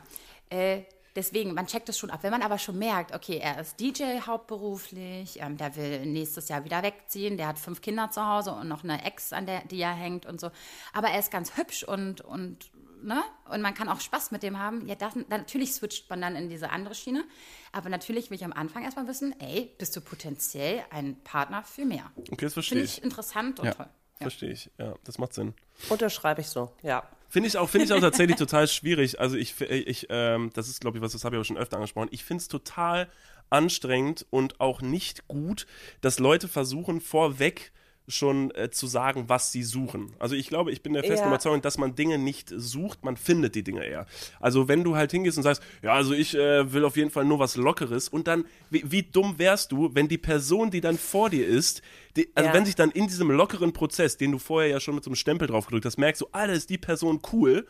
Äh, 0.51 0.83
deswegen, 1.15 1.55
man 1.55 1.67
checkt 1.67 1.89
es 1.89 1.99
schon 1.99 2.11
ab. 2.11 2.21
Wenn 2.23 2.31
man 2.31 2.43
aber 2.43 2.59
schon 2.59 2.79
merkt, 2.79 3.15
okay, 3.15 3.39
er 3.39 3.61
ist 3.61 3.81
DJ 3.81 4.21
hauptberuflich, 4.27 5.41
ähm, 5.41 5.57
der 5.57 5.75
will 5.77 6.07
nächstes 6.07 6.49
Jahr 6.49 6.65
wieder 6.65 6.83
wegziehen, 6.83 7.37
der 7.37 7.49
hat 7.49 7.59
fünf 7.59 7.81
Kinder 7.81 8.11
zu 8.11 8.25
Hause 8.25 8.53
und 8.53 8.69
noch 8.69 8.85
eine 8.85 9.05
Ex, 9.05 9.33
an 9.33 9.47
der 9.47 9.65
die 9.65 9.81
er 9.81 9.95
hängt 9.95 10.27
und 10.27 10.41
so. 10.41 10.51
Aber 10.93 11.09
er 11.09 11.19
ist 11.19 11.31
ganz 11.31 11.57
hübsch 11.57 11.83
und, 11.83 12.21
und 12.21 12.71
Ne? 13.03 13.23
Und 13.51 13.63
man 13.63 13.75
kann 13.75 13.89
auch 13.89 14.01
Spaß 14.01 14.31
mit 14.31 14.43
dem 14.43 14.59
haben. 14.59 14.87
Ja, 14.89 14.95
das, 14.95 15.15
natürlich 15.29 15.73
switcht 15.73 16.09
man 16.11 16.21
dann 16.21 16.37
in 16.37 16.49
diese 16.49 16.71
andere 16.71 16.95
Schiene. 16.95 17.25
Aber 17.73 17.89
natürlich 17.89 18.31
will 18.31 18.37
ich 18.37 18.45
am 18.45 18.53
Anfang 18.53 18.85
erstmal 18.85 19.07
wissen, 19.07 19.35
ey, 19.41 19.73
bist 19.79 19.95
du 19.97 20.01
potenziell 20.01 20.83
ein 20.91 21.17
Partner 21.23 21.63
für 21.63 21.85
mehr? 21.85 22.11
Okay, 22.31 22.47
das 22.47 22.55
verstehe 22.55 22.79
Finde 22.79 22.85
ich. 22.85 22.99
ich 22.99 23.05
interessant 23.05 23.61
und 23.61 23.67
Ja. 23.67 23.75
toll. 23.75 23.89
Verstehe 24.19 24.51
ich. 24.51 24.71
Ja, 24.79 24.95
das 25.05 25.19
macht 25.19 25.35
Sinn. 25.35 25.55
Unterschreibe 25.91 26.41
ich 26.41 26.49
so, 26.49 26.73
ja. 26.83 27.07
Finde 27.29 27.49
ich 27.49 27.59
auch, 27.59 27.69
finde 27.69 27.85
ich 27.85 27.93
auch 27.93 28.01
tatsächlich 28.01 28.37
total 28.37 28.67
schwierig. 28.67 29.21
Also 29.21 29.37
ich, 29.37 29.61
ich 29.61 30.07
ähm, 30.09 30.51
das 30.55 30.69
ist, 30.69 30.81
glaube 30.81 30.97
ich, 30.97 31.03
was, 31.03 31.13
das 31.13 31.25
habe 31.25 31.37
ich 31.37 31.41
auch 31.41 31.45
schon 31.45 31.59
öfter 31.59 31.77
angesprochen. 31.77 32.09
Ich 32.13 32.25
finde 32.25 32.41
es 32.41 32.49
total 32.49 33.11
anstrengend 33.51 34.25
und 34.31 34.61
auch 34.61 34.81
nicht 34.81 35.29
gut, 35.29 35.67
dass 36.01 36.19
Leute 36.19 36.49
versuchen, 36.49 37.01
vorweg 37.01 37.73
schon 38.09 38.51
äh, 38.55 38.71
zu 38.71 38.87
sagen, 38.87 39.25
was 39.29 39.51
sie 39.53 39.63
suchen. 39.63 40.13
Also 40.19 40.35
ich 40.37 40.49
glaube, 40.49 40.71
ich 40.71 40.83
bin 40.83 40.93
der 40.93 41.03
festen 41.03 41.27
Ja. 41.27 41.33
Überzeugung, 41.33 41.61
dass 41.63 41.77
man 41.79 41.95
Dinge 41.95 42.19
nicht 42.19 42.53
sucht, 42.57 43.05
man 43.05 43.17
findet 43.17 43.55
die 43.55 43.63
Dinge 43.65 43.85
eher. 43.85 44.07
Also 44.41 44.69
wenn 44.69 44.85
du 44.85 44.97
halt 44.97 45.11
hingehst 45.11 45.37
und 45.39 45.43
sagst, 45.43 45.63
ja, 45.83 45.93
also 45.95 46.13
ich 46.13 46.35
äh, 46.35 46.73
will 46.73 46.85
auf 46.85 46.97
jeden 46.97 47.11
Fall 47.11 47.25
nur 47.25 47.39
was 47.39 47.57
Lockeres 47.57 48.09
und 48.09 48.29
dann, 48.29 48.45
wie, 48.71 48.85
wie 48.91 49.03
dumm 49.03 49.39
wärst 49.39 49.73
du, 49.73 49.95
wenn 49.95 50.09
die 50.09 50.19
Person, 50.19 50.71
die 50.71 50.81
dann 50.81 50.99
vor 50.99 51.31
dir 51.31 51.47
ist, 51.47 51.83
die, 52.17 52.29
also 52.35 52.49
Ja. 52.49 52.55
wenn 52.55 52.65
sich 52.65 52.77
dann 52.77 52.91
in 52.93 53.09
diesem 53.09 53.31
lockeren 53.31 53.73
Prozess, 53.73 54.17
den 54.17 54.33
du 54.33 54.39
vorher 54.39 54.71
ja 54.71 54.81
schon 54.81 54.95
mit 54.95 55.05
so 55.05 55.11
einem 55.11 55.17
Stempel 55.17 55.49
drauf 55.49 55.67
gedrückt 55.67 55.87
hast, 55.87 55.99
merkst 55.99 56.23
du, 56.23 56.29
Alter, 56.33 56.53
ist 56.53 56.71
die 56.71 56.79
Person 56.79 57.21
cool, 57.33 57.67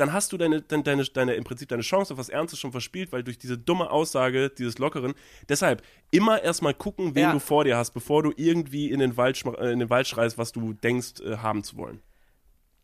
dann 0.00 0.12
hast 0.12 0.32
du 0.32 0.38
deine, 0.38 0.62
deine, 0.62 0.82
deine, 0.82 1.04
deine, 1.04 1.34
im 1.34 1.44
Prinzip 1.44 1.68
deine 1.68 1.82
Chance 1.82 2.14
auf 2.14 2.18
was 2.18 2.28
Ernstes 2.30 2.58
schon 2.58 2.72
verspielt, 2.72 3.12
weil 3.12 3.22
durch 3.22 3.38
diese 3.38 3.58
dumme 3.58 3.90
Aussage, 3.90 4.48
dieses 4.50 4.78
Lockeren, 4.78 5.14
deshalb 5.48 5.82
immer 6.10 6.42
erstmal 6.42 6.74
gucken, 6.74 7.14
wen 7.14 7.22
Ja. 7.22 7.32
du 7.32 7.38
vor 7.38 7.64
dir 7.64 7.76
hast, 7.76 7.90
bevor 7.92 8.22
du 8.22 8.32
irgendwie 8.36 8.90
in 8.90 8.98
den 9.00 9.16
Wald, 9.16 9.42
äh, 9.44 9.72
in 9.72 9.78
den 9.78 9.90
Wald 9.90 10.06
schreist, 10.08 10.38
was 10.38 10.52
du 10.52 10.72
denkst, 10.72 11.20
äh, 11.20 11.36
haben 11.36 11.62
zu 11.62 11.76
wollen. 11.76 12.00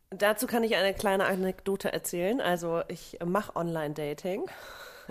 Dazu 0.09 0.47
kann 0.47 0.63
ich 0.63 0.75
eine 0.75 0.93
kleine 0.93 1.25
Anekdote 1.25 1.91
erzählen. 1.91 2.39
Also 2.39 2.81
ich 2.87 3.17
mache 3.25 3.55
Online-Dating. 3.55 4.43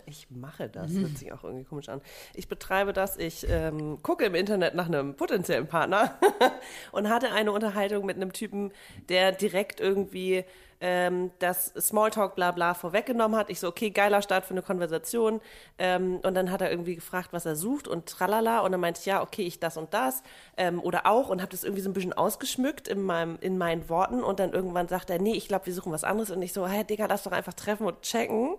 Ich 0.04 0.30
mache 0.30 0.68
das, 0.68 0.92
hört 0.92 1.16
sich 1.16 1.32
auch 1.32 1.42
irgendwie 1.42 1.64
komisch 1.64 1.88
an. 1.88 2.02
Ich 2.34 2.48
betreibe 2.48 2.92
das, 2.92 3.16
ich 3.16 3.46
ähm, 3.48 4.02
gucke 4.02 4.26
im 4.26 4.34
Internet 4.34 4.74
nach 4.74 4.86
einem 4.88 5.14
potenziellen 5.16 5.66
Partner 5.66 6.18
und 6.92 7.08
hatte 7.08 7.32
eine 7.32 7.50
Unterhaltung 7.50 8.04
mit 8.04 8.16
einem 8.16 8.34
Typen, 8.34 8.72
der 9.08 9.32
direkt 9.32 9.80
irgendwie 9.80 10.44
ähm, 10.80 11.30
das 11.38 11.72
Smalltalk 11.78 12.34
bla 12.34 12.50
bla 12.50 12.74
vorweggenommen 12.74 13.38
hat. 13.38 13.50
Ich 13.50 13.60
so, 13.60 13.68
okay, 13.68 13.90
geiler 13.90 14.22
Start 14.22 14.44
für 14.44 14.52
eine 14.52 14.62
Konversation. 14.62 15.40
Ähm, 15.78 16.16
und 16.22 16.34
dann 16.34 16.50
hat 16.50 16.60
er 16.60 16.70
irgendwie 16.70 16.96
gefragt, 16.96 17.28
was 17.32 17.46
er 17.46 17.56
sucht 17.56 17.88
und 17.88 18.06
tralala. 18.06 18.60
Und 18.60 18.72
dann 18.72 18.80
meinte 18.80 19.00
ich, 19.00 19.06
ja, 19.06 19.22
okay, 19.22 19.42
ich 19.42 19.60
das 19.60 19.76
und 19.76 19.94
das. 19.94 20.22
Ähm, 20.56 20.80
oder 20.80 21.06
auch 21.06 21.28
und 21.28 21.40
habe 21.40 21.50
das 21.50 21.64
irgendwie 21.64 21.82
so 21.82 21.90
ein 21.90 21.94
bisschen 21.94 22.12
ausgeschmückt 22.12 22.88
in, 22.88 23.02
meinem, 23.02 23.38
in 23.40 23.58
meinen 23.58 23.88
Worten. 23.88 24.22
Und 24.22 24.40
dann 24.40 24.52
irgendwann 24.52 24.88
sagt 24.88 25.10
er, 25.10 25.18
nee, 25.18 25.34
ich 25.34 25.48
glaube, 25.48 25.66
wir 25.66 25.74
suchen 25.74 25.92
was 25.92 26.04
anderes. 26.04 26.30
Und 26.30 26.42
ich 26.42 26.52
so, 26.52 26.66
hey, 26.66 26.84
Digga, 26.84 27.06
lass 27.06 27.22
doch 27.22 27.32
einfach 27.32 27.54
treffen 27.54 27.86
und 27.86 28.02
checken. 28.02 28.56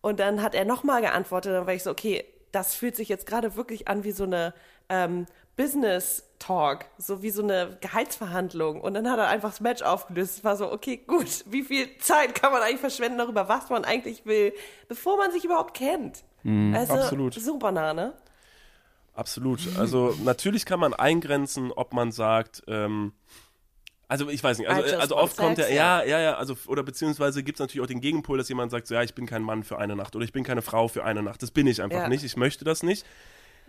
Und 0.00 0.18
dann 0.20 0.42
hat 0.42 0.54
er 0.54 0.64
nochmal 0.64 1.00
geantwortet. 1.00 1.52
Dann 1.52 1.66
war 1.66 1.74
ich 1.74 1.82
so, 1.84 1.90
okay, 1.90 2.24
das 2.50 2.74
fühlt 2.74 2.96
sich 2.96 3.08
jetzt 3.08 3.26
gerade 3.26 3.56
wirklich 3.56 3.88
an 3.88 4.04
wie 4.04 4.12
so 4.12 4.24
eine 4.24 4.52
ähm, 4.88 5.26
Business 5.56 6.28
Talk, 6.38 6.86
so 6.98 7.22
wie 7.22 7.30
so 7.30 7.42
eine 7.42 7.76
Gehaltsverhandlung. 7.80 8.80
Und 8.80 8.94
dann 8.94 9.08
hat 9.08 9.18
er 9.18 9.28
einfach 9.28 9.50
das 9.50 9.60
Match 9.60 9.82
aufgelöst. 9.82 10.38
Es 10.38 10.44
war 10.44 10.56
so, 10.56 10.72
okay, 10.72 10.96
gut, 11.06 11.44
wie 11.46 11.62
viel 11.62 11.98
Zeit 11.98 12.34
kann 12.34 12.52
man 12.52 12.62
eigentlich 12.62 12.80
verschwenden 12.80 13.18
darüber, 13.18 13.48
was 13.48 13.70
man 13.70 13.84
eigentlich 13.84 14.26
will, 14.26 14.52
bevor 14.88 15.16
man 15.16 15.30
sich 15.30 15.44
überhaupt 15.44 15.74
kennt? 15.74 16.24
also, 16.44 16.94
absolut. 16.94 17.34
so 17.34 17.58
Banane. 17.58 18.14
Absolut. 19.14 19.60
Also 19.78 20.16
natürlich 20.24 20.64
kann 20.64 20.80
man 20.80 20.94
eingrenzen, 20.94 21.70
ob 21.70 21.92
man 21.92 22.12
sagt, 22.12 22.62
ähm, 22.66 23.12
also 24.08 24.28
ich 24.28 24.42
weiß 24.42 24.58
nicht, 24.58 24.68
also, 24.68 24.96
also 24.96 25.16
oft 25.16 25.36
kommt 25.36 25.58
ja, 25.58 25.68
ja, 25.68 26.02
ja, 26.02 26.20
ja, 26.20 26.34
also 26.34 26.56
oder 26.66 26.82
beziehungsweise 26.82 27.42
gibt 27.42 27.56
es 27.56 27.60
natürlich 27.60 27.82
auch 27.82 27.88
den 27.88 28.00
Gegenpol, 28.00 28.38
dass 28.38 28.48
jemand 28.48 28.70
sagt, 28.70 28.86
so, 28.86 28.94
ja, 28.94 29.02
ich 29.02 29.14
bin 29.14 29.26
kein 29.26 29.42
Mann 29.42 29.62
für 29.62 29.78
eine 29.78 29.96
Nacht 29.96 30.16
oder 30.16 30.24
ich 30.24 30.32
bin 30.32 30.44
keine 30.44 30.62
Frau 30.62 30.88
für 30.88 31.04
eine 31.04 31.22
Nacht. 31.22 31.42
Das 31.42 31.50
bin 31.50 31.66
ich 31.66 31.82
einfach 31.82 32.00
Ja. 32.00 32.08
nicht, 32.08 32.24
ich 32.24 32.36
möchte 32.36 32.64
das 32.64 32.82
nicht. 32.82 33.06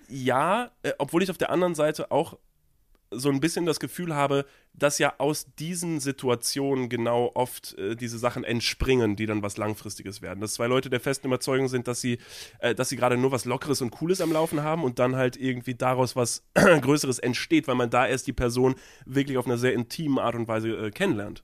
Ja, 0.08 0.72
äh, 0.84 0.94
obwohl 0.98 1.24
ich 1.24 1.32
auf 1.32 1.38
der 1.38 1.50
anderen 1.50 1.76
Seite 1.76 2.12
auch 2.12 2.38
so 3.16 3.30
ein 3.30 3.40
bisschen 3.40 3.66
das 3.66 3.80
Gefühl 3.80 4.16
habe, 4.16 4.46
dass 4.74 4.98
ja 4.98 5.14
aus 5.18 5.46
diesen 5.60 6.00
Situationen 6.00 6.90
genau 6.90 7.32
oft 7.36 7.78
äh, 7.78 7.96
diese 7.96 8.18
Sachen 8.18 8.44
entspringen, 8.44 9.16
die 9.16 9.26
dann 9.26 9.44
was 9.44 9.58
Langfristiges 9.58 10.22
werden. 10.22 10.42
Dass 10.42 10.54
zwei 10.54 10.68
Leute 10.68 10.90
der 10.90 11.00
festen 11.00 11.28
Überzeugung 11.28 11.68
sind, 11.68 11.88
dass 11.88 12.02
sie, 12.02 12.18
äh, 12.60 12.76
sie 12.84 12.96
gerade 12.96 13.18
nur 13.18 13.32
was 13.32 13.46
Lockeres 13.46 13.82
und 13.82 13.92
Cooles 13.92 14.22
am 14.22 14.32
Laufen 14.32 14.64
haben 14.64 14.84
und 14.84 15.00
dann 15.00 15.16
halt 15.16 15.38
irgendwie 15.38 15.76
daraus 15.76 16.16
was 16.16 16.44
Größeres 16.54 17.20
entsteht, 17.20 17.68
weil 17.68 17.76
man 17.76 17.90
da 17.90 18.08
erst 18.08 18.28
die 18.28 18.34
Person 18.34 18.76
wirklich 19.06 19.38
auf 19.38 19.46
einer 19.46 19.58
sehr 19.58 19.74
intimen 19.74 20.20
Art 20.20 20.36
und 20.36 20.48
Weise 20.48 20.70
äh, 20.70 20.92
kennenlernt. 20.92 21.44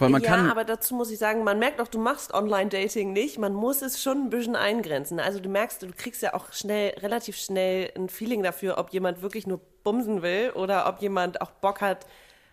Weil 0.00 0.08
man 0.10 0.22
ja, 0.22 0.30
kann. 0.30 0.50
aber 0.50 0.64
dazu 0.64 0.94
muss 0.94 1.10
ich 1.10 1.18
sagen, 1.18 1.44
man 1.44 1.58
merkt 1.58 1.80
auch, 1.80 1.88
du 1.88 1.98
machst 1.98 2.32
Online-Dating 2.32 3.12
nicht. 3.12 3.38
Man 3.38 3.52
muss 3.54 3.82
es 3.82 4.02
schon 4.02 4.24
ein 4.24 4.30
bisschen 4.30 4.56
eingrenzen. 4.56 5.20
Also 5.20 5.40
du 5.40 5.48
merkst, 5.48 5.82
du 5.82 5.88
kriegst 5.96 6.22
ja 6.22 6.34
auch 6.34 6.52
schnell, 6.52 6.94
relativ 7.00 7.36
schnell 7.36 7.90
ein 7.96 8.08
Feeling 8.08 8.42
dafür, 8.42 8.78
ob 8.78 8.90
jemand 8.90 9.22
wirklich 9.22 9.46
nur 9.46 9.60
bumsen 9.84 10.22
will 10.22 10.50
oder 10.54 10.86
ob 10.88 11.00
jemand 11.00 11.40
auch 11.40 11.50
Bock 11.50 11.80
hat, 11.80 12.06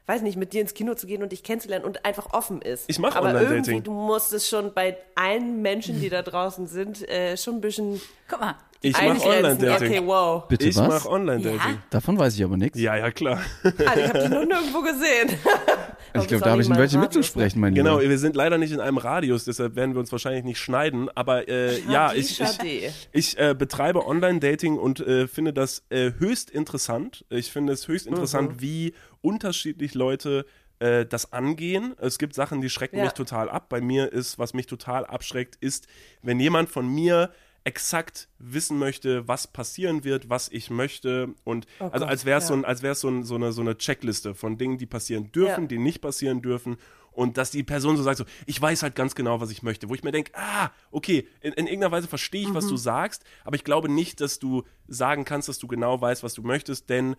weiß 0.05 0.21
nicht, 0.21 0.37
mit 0.37 0.53
dir 0.53 0.61
ins 0.61 0.73
Kino 0.73 0.93
zu 0.95 1.05
gehen 1.07 1.21
und 1.23 1.31
dich 1.31 1.43
kennenzulernen 1.43 1.83
und 1.85 2.05
einfach 2.05 2.33
offen 2.33 2.61
ist. 2.61 2.85
Ich 2.87 2.99
mach 2.99 3.15
Aber 3.15 3.27
Online-Dating. 3.29 3.55
irgendwie, 3.57 3.81
du 3.81 3.91
musst 3.91 4.31
es 4.33 4.47
schon 4.47 4.73
bei 4.73 4.97
allen 5.15 5.61
Menschen, 5.61 5.99
die 5.99 6.09
da 6.09 6.21
draußen 6.21 6.67
sind, 6.67 7.07
äh, 7.09 7.35
schon 7.37 7.55
ein 7.55 7.61
bisschen 7.61 8.01
Guck 8.29 8.39
mal. 8.39 8.55
Ich 8.81 8.93
mach 8.93 9.01
eingrenzen. 9.01 9.27
Online-Dating. 9.29 9.87
Okay, 9.89 10.07
wow. 10.07 10.43
Bitte 10.47 10.67
Ich 10.67 10.75
was? 10.75 10.87
mache 10.87 11.09
Online-Dating. 11.09 11.79
Davon 11.89 12.17
weiß 12.19 12.35
ich 12.35 12.43
aber 12.43 12.57
nichts. 12.57 12.79
Ja. 12.79 12.95
ja, 12.95 13.09
klar. 13.11 13.41
Also, 13.63 13.75
ich 13.99 14.09
habe 14.09 14.19
die 14.19 14.29
noch 14.29 14.45
nirgendwo 14.45 14.81
gesehen. 14.81 15.29
ich 16.15 16.27
glaube, 16.27 16.43
da 16.43 16.51
habe 16.51 16.61
ich 16.61 16.69
in 16.69 16.75
welche 16.77 16.97
mitzusprechen, 16.97 17.59
mein 17.61 17.73
Genau, 17.75 17.97
Lieber. 17.99 18.09
wir 18.11 18.17
sind 18.17 18.35
leider 18.35 18.57
nicht 18.57 18.71
in 18.71 18.79
einem 18.79 18.97
Radius, 18.97 19.45
deshalb 19.45 19.75
werden 19.75 19.93
wir 19.95 19.99
uns 19.99 20.11
wahrscheinlich 20.11 20.43
nicht 20.43 20.59
schneiden. 20.59 21.09
Aber 21.15 21.47
äh, 21.47 21.79
ja, 21.89 22.13
ich, 22.13 22.39
ich, 22.41 22.91
ich 23.11 23.37
äh, 23.39 23.55
betreibe 23.57 24.05
Online-Dating 24.05 24.77
und 24.77 24.99
äh, 24.99 25.27
finde 25.27 25.53
das 25.53 25.83
äh, 25.89 26.11
höchst 26.19 26.49
interessant. 26.49 27.25
Ich 27.29 27.51
finde 27.51 27.73
es 27.73 27.87
höchst 27.87 28.07
interessant, 28.07 28.61
wie 28.61 28.93
unterschiedlich 29.21 29.93
Leute 29.93 30.45
äh, 30.79 31.05
das 31.05 31.33
angehen. 31.33 31.95
Es 31.99 32.17
gibt 32.19 32.35
Sachen, 32.35 32.61
die 32.61 32.69
schrecken 32.69 32.97
Ja. 32.97 33.03
mich 33.05 33.13
total 33.13 33.49
ab. 33.49 33.67
Bei 33.69 33.81
mir 33.81 34.11
ist, 34.13 34.37
was 34.39 34.53
mich 34.53 34.67
total 34.67 35.05
abschreckt, 35.05 35.55
ist, 35.59 35.87
wenn 36.21 36.39
jemand 36.39 36.69
von 36.69 36.87
mir 36.87 37.31
exakt 37.67 38.29
wissen 38.39 38.79
möchte, 38.79 39.27
was 39.27 39.45
passieren 39.47 40.05
wird, 40.05 40.29
was 40.29 40.47
ich 40.49 40.69
möchte 40.69 41.35
und 41.43 41.67
also 41.79 41.99
Gott, 41.99 42.09
als 42.09 42.23
wäre 42.23 42.37
es 42.37 42.45
ja. 42.45 42.47
so, 42.47 42.53
ein, 42.53 42.63
als 42.65 42.81
wär's 42.81 43.01
so, 43.01 43.09
ein, 43.09 43.23
so, 43.23 43.35
eine, 43.35 43.51
so 43.51 43.59
eine 43.61 43.77
Checkliste 43.77 44.33
von 44.33 44.57
Dingen, 44.57 44.77
die 44.77 44.85
passieren 44.85 45.31
dürfen, 45.33 45.63
Ja. 45.63 45.67
die 45.67 45.77
nicht 45.77 45.99
passieren 45.99 46.41
dürfen 46.41 46.77
und 47.11 47.35
dass 47.37 47.51
die 47.51 47.63
Person 47.63 47.97
so 47.97 48.03
sagt 48.03 48.19
so, 48.19 48.25
ich 48.45 48.61
weiß 48.61 48.83
halt 48.83 48.95
ganz 48.95 49.15
genau, 49.15 49.41
was 49.41 49.49
ich 49.51 49.63
möchte, 49.63 49.89
wo 49.89 49.95
ich 49.95 50.03
mir 50.03 50.11
denke, 50.13 50.31
ah, 50.35 50.69
okay, 50.91 51.27
in, 51.41 51.51
in 51.53 51.67
irgendeiner 51.67 51.91
Weise 51.91 52.07
verstehe 52.07 52.43
ich, 52.43 52.53
was 52.53 52.65
Mhm. 52.65 52.69
du 52.69 52.77
sagst, 52.77 53.23
aber 53.43 53.55
ich 53.57 53.65
glaube 53.65 53.89
nicht, 53.89 54.21
dass 54.21 54.39
du 54.39 54.63
sagen 54.87 55.25
kannst, 55.25 55.49
dass 55.49 55.59
du 55.59 55.67
genau 55.67 55.99
weißt, 55.99 56.23
was 56.23 56.35
du 56.35 56.43
möchtest, 56.43 56.89
denn 56.89 57.17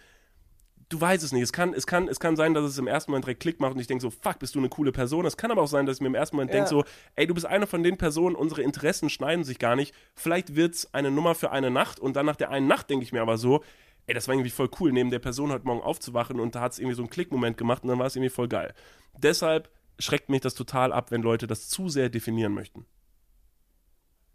du 0.89 1.01
weißt 1.01 1.23
es 1.23 1.33
nicht. 1.33 1.43
Es 1.43 1.53
kann, 1.53 1.75
es, 1.75 1.87
kann, 1.87 2.09
es 2.09 2.19
kann 2.19 2.37
sein, 2.37 2.55
dass 2.55 2.65
es 2.65 2.79
im 2.79 2.87
ersten 2.87 3.11
Moment 3.11 3.27
direkt 3.27 3.41
Klick 3.41 3.61
macht 3.61 3.75
und 3.75 3.81
ich 3.81 3.87
denke 3.87 4.03
so, 4.03 4.11
fuck, 4.11 4.39
bist 4.39 4.55
du 4.55 4.59
eine 4.59 4.69
coole 4.69 4.93
Person. 4.93 5.27
Es 5.27 5.37
kann 5.37 5.51
aber 5.51 5.63
auch 5.63 5.69
sein, 5.69 5.87
dass 5.87 5.97
ich 5.97 6.01
mir 6.01 6.09
im 6.09 6.15
ersten 6.15 6.37
Moment 6.37 6.51
Ja. 6.51 6.57
denke 6.57 6.71
so, 6.71 6.85
ey, 7.17 7.27
du 7.27 7.35
bist 7.35 7.47
eine 7.47 7.67
von 7.67 7.83
den 7.83 7.97
Personen, 7.97 8.35
unsere 8.35 8.63
Interessen 8.63 9.11
schneiden 9.11 9.45
sich 9.45 9.59
gar 9.59 9.77
nicht. 9.77 9.95
Vielleicht 10.15 10.57
wird's 10.57 10.93
eine 10.95 11.11
Nummer 11.11 11.35
für 11.35 11.51
eine 11.51 11.71
Nacht 11.71 12.01
und 12.01 12.17
dann 12.17 12.27
nach 12.27 12.37
der 12.37 12.51
einen 12.51 12.67
Nacht 12.67 12.89
denke 12.91 13.05
ich 13.05 13.13
mir 13.13 13.21
aber 13.23 13.37
so, 13.37 13.63
ey, 14.07 14.15
das 14.15 14.29
war 14.29 14.35
irgendwie 14.35 14.51
voll 14.51 14.71
cool, 14.81 14.93
neben 14.93 15.11
der 15.11 15.19
Person 15.19 15.53
heute 15.53 15.67
Morgen 15.67 15.83
aufzuwachen 15.83 16.41
und 16.41 16.55
da 16.55 16.63
hat 16.63 16.73
es 16.73 16.79
irgendwie 16.79 16.97
so 16.97 17.03
einen 17.03 17.11
Klickmoment 17.11 17.59
gemacht 17.59 17.83
und 17.83 17.91
dann 17.91 17.99
war 17.99 18.07
es 18.07 18.17
irgendwie 18.17 18.31
voll 18.31 18.49
geil. 18.49 18.73
Deshalb 19.19 19.71
schreckt 19.99 20.31
mich 20.31 20.41
das 20.41 20.55
total 20.55 20.93
ab, 20.93 21.11
wenn 21.11 21.23
Leute 21.23 21.47
das 21.47 21.69
zu 21.69 21.89
sehr 21.89 22.09
definieren 22.09 22.55
möchten. 22.55 22.87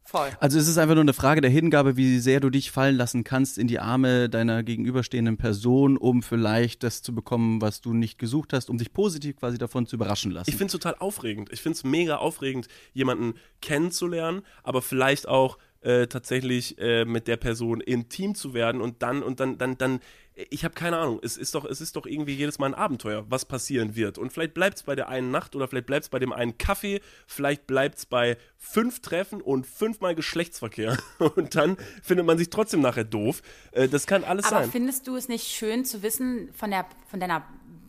Voll. 0.05 0.29
Also 0.39 0.59
es 0.59 0.67
ist 0.67 0.77
einfach 0.77 0.95
nur 0.95 1.03
eine 1.03 1.13
Frage 1.13 1.41
der 1.41 1.49
Hingabe, 1.49 1.95
wie 1.95 2.19
sehr 2.19 2.39
du 2.39 2.49
dich 2.49 2.71
fallen 2.71 2.95
lassen 2.95 3.23
kannst 3.23 3.57
in 3.57 3.67
die 3.67 3.79
Arme 3.79 4.29
deiner 4.29 4.61
gegenüberstehenden 4.61 5.37
Person, 5.37 5.97
um 5.97 6.21
vielleicht 6.21 6.83
das 6.83 7.01
zu 7.01 7.15
bekommen, 7.15 7.61
was 7.61 7.81
du 7.81 7.93
nicht 7.93 8.19
gesucht 8.19 8.53
hast, 8.53 8.69
um 8.69 8.77
dich 8.77 8.91
positiv 8.91 9.37
quasi 9.37 9.57
davon 9.57 9.85
zu 9.85 9.95
überraschen 9.95 10.31
lassen. 10.31 10.49
Ich 10.49 10.57
finde 10.57 10.67
es 10.67 10.73
total 10.73 10.95
aufregend. 10.99 11.51
Ich 11.53 11.61
finde 11.61 11.77
es 11.77 11.83
mega 11.83 12.17
aufregend, 12.17 12.67
jemanden 12.93 13.35
kennenzulernen, 13.61 14.41
aber 14.61 14.81
vielleicht 14.81 15.27
auch 15.27 15.57
äh, 15.83 16.07
tatsächlich 16.07 16.77
äh, 16.79 17.05
mit 17.05 17.27
der 17.27 17.37
Person 17.37 17.81
intim 17.81 18.35
zu 18.35 18.53
werden 18.53 18.81
und 18.81 19.01
dann 19.01 19.21
und 19.21 19.39
dann 19.39 19.57
dann 19.57 19.77
dann 19.77 19.99
ich 20.35 20.63
habe 20.63 20.73
keine 20.73 20.97
Ahnung. 20.97 21.19
Es 21.21 21.37
ist 21.37 21.55
doch 21.55 21.65
es 21.65 21.81
ist 21.81 21.95
doch 21.95 22.05
irgendwie 22.05 22.33
jedes 22.33 22.59
Mal 22.59 22.67
ein 22.67 22.73
Abenteuer, 22.73 23.25
was 23.29 23.45
passieren 23.45 23.95
wird. 23.95 24.17
Und 24.17 24.31
vielleicht 24.33 24.53
bleibt 24.53 24.77
es 24.77 24.83
bei 24.83 24.95
der 24.95 25.09
einen 25.09 25.31
Nacht 25.31 25.55
oder 25.55 25.67
vielleicht 25.67 25.85
bleibt 25.85 26.03
es 26.03 26.09
bei 26.09 26.19
dem 26.19 26.33
einen 26.33 26.57
Kaffee, 26.57 27.01
vielleicht 27.27 27.67
bleibt 27.67 27.99
es 27.99 28.05
bei 28.05 28.37
fünf 28.57 29.01
Treffen 29.01 29.41
und 29.41 29.67
fünfmal 29.67 30.15
Geschlechtsverkehr 30.15 30.97
und 31.35 31.55
dann 31.55 31.77
findet 32.01 32.25
man 32.25 32.37
sich 32.37 32.49
trotzdem 32.49 32.81
nachher 32.81 33.03
doof. 33.03 33.41
Äh, 33.71 33.87
das 33.87 34.07
kann 34.07 34.23
alles 34.23 34.45
Aber 34.45 34.61
sein. 34.61 34.71
findest 34.71 35.07
du 35.07 35.15
es 35.15 35.27
nicht 35.27 35.47
schön 35.47 35.85
zu 35.85 36.01
wissen 36.01 36.49
von, 36.53 36.71
der, 36.71 36.85
von 37.07 37.19
deiner 37.19 37.43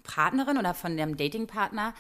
Partnerin 0.05 0.59
oder 0.59 0.75
von 0.75 0.97
deinem 0.97 1.17
Datingpartner, 1.17 1.95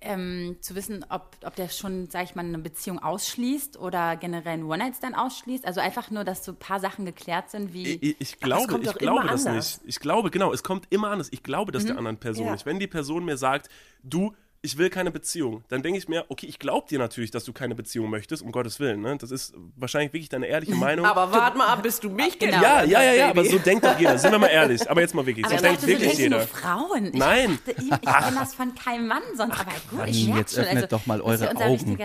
ähm, 0.00 0.56
zu 0.60 0.74
wissen, 0.74 1.04
ob, 1.08 1.36
ob 1.44 1.54
der 1.56 1.68
schon, 1.68 2.08
sag 2.10 2.24
ich 2.24 2.34
mal, 2.34 2.44
eine 2.44 2.58
Beziehung 2.58 2.98
ausschließt 2.98 3.78
oder 3.78 4.16
generell 4.16 4.54
einen 4.54 4.64
One-Night-Stand 4.64 5.16
ausschließt? 5.16 5.64
Also 5.66 5.80
einfach 5.80 6.10
nur, 6.10 6.24
dass 6.24 6.44
so 6.44 6.52
ein 6.52 6.56
paar 6.58 6.80
Sachen 6.80 7.04
geklärt 7.04 7.50
sind, 7.50 7.72
wie. 7.72 7.94
Ich, 7.94 8.16
ich 8.20 8.38
glaube, 8.40 8.66
kommt 8.66 8.86
ich 8.86 8.94
glaube 8.94 9.26
das 9.28 9.46
anders. 9.46 9.78
nicht. 9.78 9.88
Ich 9.88 10.00
glaube, 10.00 10.30
genau, 10.30 10.52
es 10.52 10.62
kommt 10.62 10.86
immer 10.90 11.10
anders. 11.10 11.28
Ich 11.30 11.42
glaube 11.42 11.72
das 11.72 11.84
der 11.84 11.96
anderen 11.98 12.18
Person 12.18 12.46
Ja. 12.46 12.52
nicht. 12.52 12.66
Wenn 12.66 12.78
die 12.78 12.86
Person 12.86 13.24
mir 13.24 13.36
sagt, 13.36 13.68
du, 14.02 14.34
ich 14.64 14.78
will 14.78 14.88
keine 14.88 15.10
Beziehung, 15.10 15.62
dann 15.68 15.82
denke 15.82 15.98
ich 15.98 16.08
mir, 16.08 16.24
okay, 16.30 16.46
ich 16.46 16.58
glaube 16.58 16.88
dir 16.88 16.98
natürlich, 16.98 17.30
dass 17.30 17.44
du 17.44 17.52
keine 17.52 17.74
Beziehung 17.74 18.08
möchtest, 18.08 18.42
um 18.42 18.50
Gottes 18.50 18.80
Willen. 18.80 19.02
Ne? 19.02 19.16
Das 19.18 19.30
ist 19.30 19.52
wahrscheinlich 19.76 20.12
wirklich 20.14 20.30
deine 20.30 20.46
ehrliche 20.46 20.74
Meinung. 20.76 21.04
Aber 21.04 21.30
wart 21.32 21.54
mal 21.56 21.66
ab, 21.68 21.82
bis 21.82 22.00
du 22.00 22.08
mich 22.08 22.38
Genau. 22.38 22.60
ja, 22.62 22.82
ja, 22.82 23.02
ja, 23.02 23.12
ja, 23.12 23.26
Baby. 23.28 23.40
aber 23.40 23.50
so 23.50 23.58
denkt 23.58 23.84
doch 23.84 23.98
jeder. 23.98 24.18
Sind 24.18 24.32
wir 24.32 24.38
mal 24.38 24.46
ehrlich. 24.48 24.90
Aber 24.90 25.02
jetzt 25.02 25.14
mal 25.14 25.26
wirklich. 25.26 25.44
aber 25.44 25.58
So 25.58 25.64
ich 25.64 25.70
denkt 25.70 25.86
wirklich 25.86 26.16
denken 26.16 26.30
nur 26.30 26.40
jeder. 26.40 26.48
Frauen. 26.50 27.06
Ich 27.06 27.12
Nein. 27.14 27.58
Dachte, 27.66 27.82
ich 27.82 27.92
ich 27.92 28.00
kenne 28.00 28.36
das 28.38 28.54
von 28.54 28.74
keinem 28.74 29.06
Mann 29.06 29.22
sonst. 29.36 29.60
Aber 29.60 29.70
gut, 29.90 30.08
ich 30.08 30.22
Mann, 30.24 30.34
merke 30.36 30.40
jetzt 30.40 30.54
schon. 30.54 30.64
öffnet 30.64 30.84
also, 30.84 30.96
doch 30.96 31.06
mal 31.06 31.20
eure 31.20 31.56
Augen. 31.56 31.98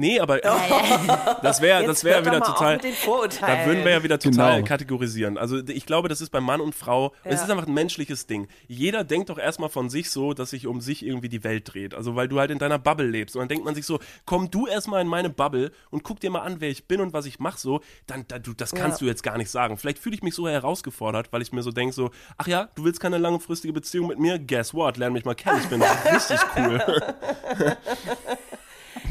Nee, 0.00 0.18
aber 0.18 0.38
das 1.42 1.60
wäre 1.60 1.84
das 1.84 2.04
wäre 2.04 2.24
wieder 2.24 2.40
total. 2.40 2.74
mit 2.76 2.84
den 2.84 2.94
Vorurteilen. 2.94 3.58
Da 3.60 3.66
würden 3.66 3.84
wir 3.84 3.92
ja 3.92 4.02
wieder 4.02 4.18
total 4.18 4.56
Genau. 4.56 4.66
kategorisieren. 4.66 5.36
Also 5.36 5.58
ich 5.58 5.84
glaube, 5.84 6.08
das 6.08 6.20
ist 6.20 6.30
bei 6.30 6.40
Mann 6.40 6.60
und 6.62 6.74
Frau, 6.74 7.12
es 7.22 7.36
Ja. 7.40 7.44
ist 7.44 7.50
einfach 7.50 7.66
ein 7.66 7.74
menschliches 7.74 8.26
Ding. 8.26 8.48
Jeder 8.66 9.04
denkt 9.04 9.28
doch 9.28 9.38
erstmal 9.38 9.68
von 9.68 9.90
sich 9.90 10.10
so, 10.10 10.32
dass 10.32 10.50
sich 10.50 10.66
um 10.66 10.80
sich 10.80 11.04
irgendwie 11.04 11.28
die 11.28 11.44
Welt 11.44 11.72
dreht. 11.74 11.94
Also 11.94 12.16
weil 12.16 12.28
du 12.28 12.38
halt 12.40 12.50
in 12.50 12.58
deiner 12.58 12.78
Bubble 12.78 13.06
lebst. 13.06 13.36
Und 13.36 13.40
dann 13.40 13.48
denkt 13.48 13.64
man 13.64 13.74
sich 13.74 13.84
so, 13.84 13.98
komm 14.24 14.50
du 14.50 14.66
erstmal 14.66 15.02
in 15.02 15.08
meine 15.08 15.28
Bubble 15.30 15.70
und 15.90 16.02
guck 16.02 16.18
dir 16.20 16.30
mal 16.30 16.40
an, 16.40 16.56
wer 16.60 16.70
ich 16.70 16.86
bin 16.86 17.00
und 17.02 17.12
was 17.12 17.26
ich 17.26 17.38
mache 17.38 17.58
so. 17.58 17.80
Dann, 18.06 18.24
da, 18.26 18.38
du, 18.38 18.54
das 18.54 18.72
kannst 18.72 19.00
Ja. 19.00 19.04
du 19.04 19.10
jetzt 19.10 19.22
gar 19.22 19.36
nicht 19.36 19.50
sagen. 19.50 19.76
Vielleicht 19.76 19.98
fühle 19.98 20.14
ich 20.14 20.22
mich 20.22 20.34
so 20.34 20.48
herausgefordert, 20.48 21.32
weil 21.32 21.42
ich 21.42 21.52
mir 21.52 21.62
so 21.62 21.72
denke 21.72 21.92
so, 21.94 22.10
ach 22.38 22.46
ja, 22.46 22.68
du 22.74 22.84
willst 22.84 23.00
keine 23.00 23.18
langfristige 23.18 23.72
Beziehung 23.74 24.06
mit 24.08 24.18
mir? 24.18 24.38
Guess 24.38 24.72
what? 24.72 24.96
Lern 24.96 25.12
mich 25.12 25.24
mal 25.26 25.34
kennen. 25.34 25.60
Ich 25.62 25.68
bin 25.68 25.82
richtig 26.12 26.38
cool. 26.56 26.80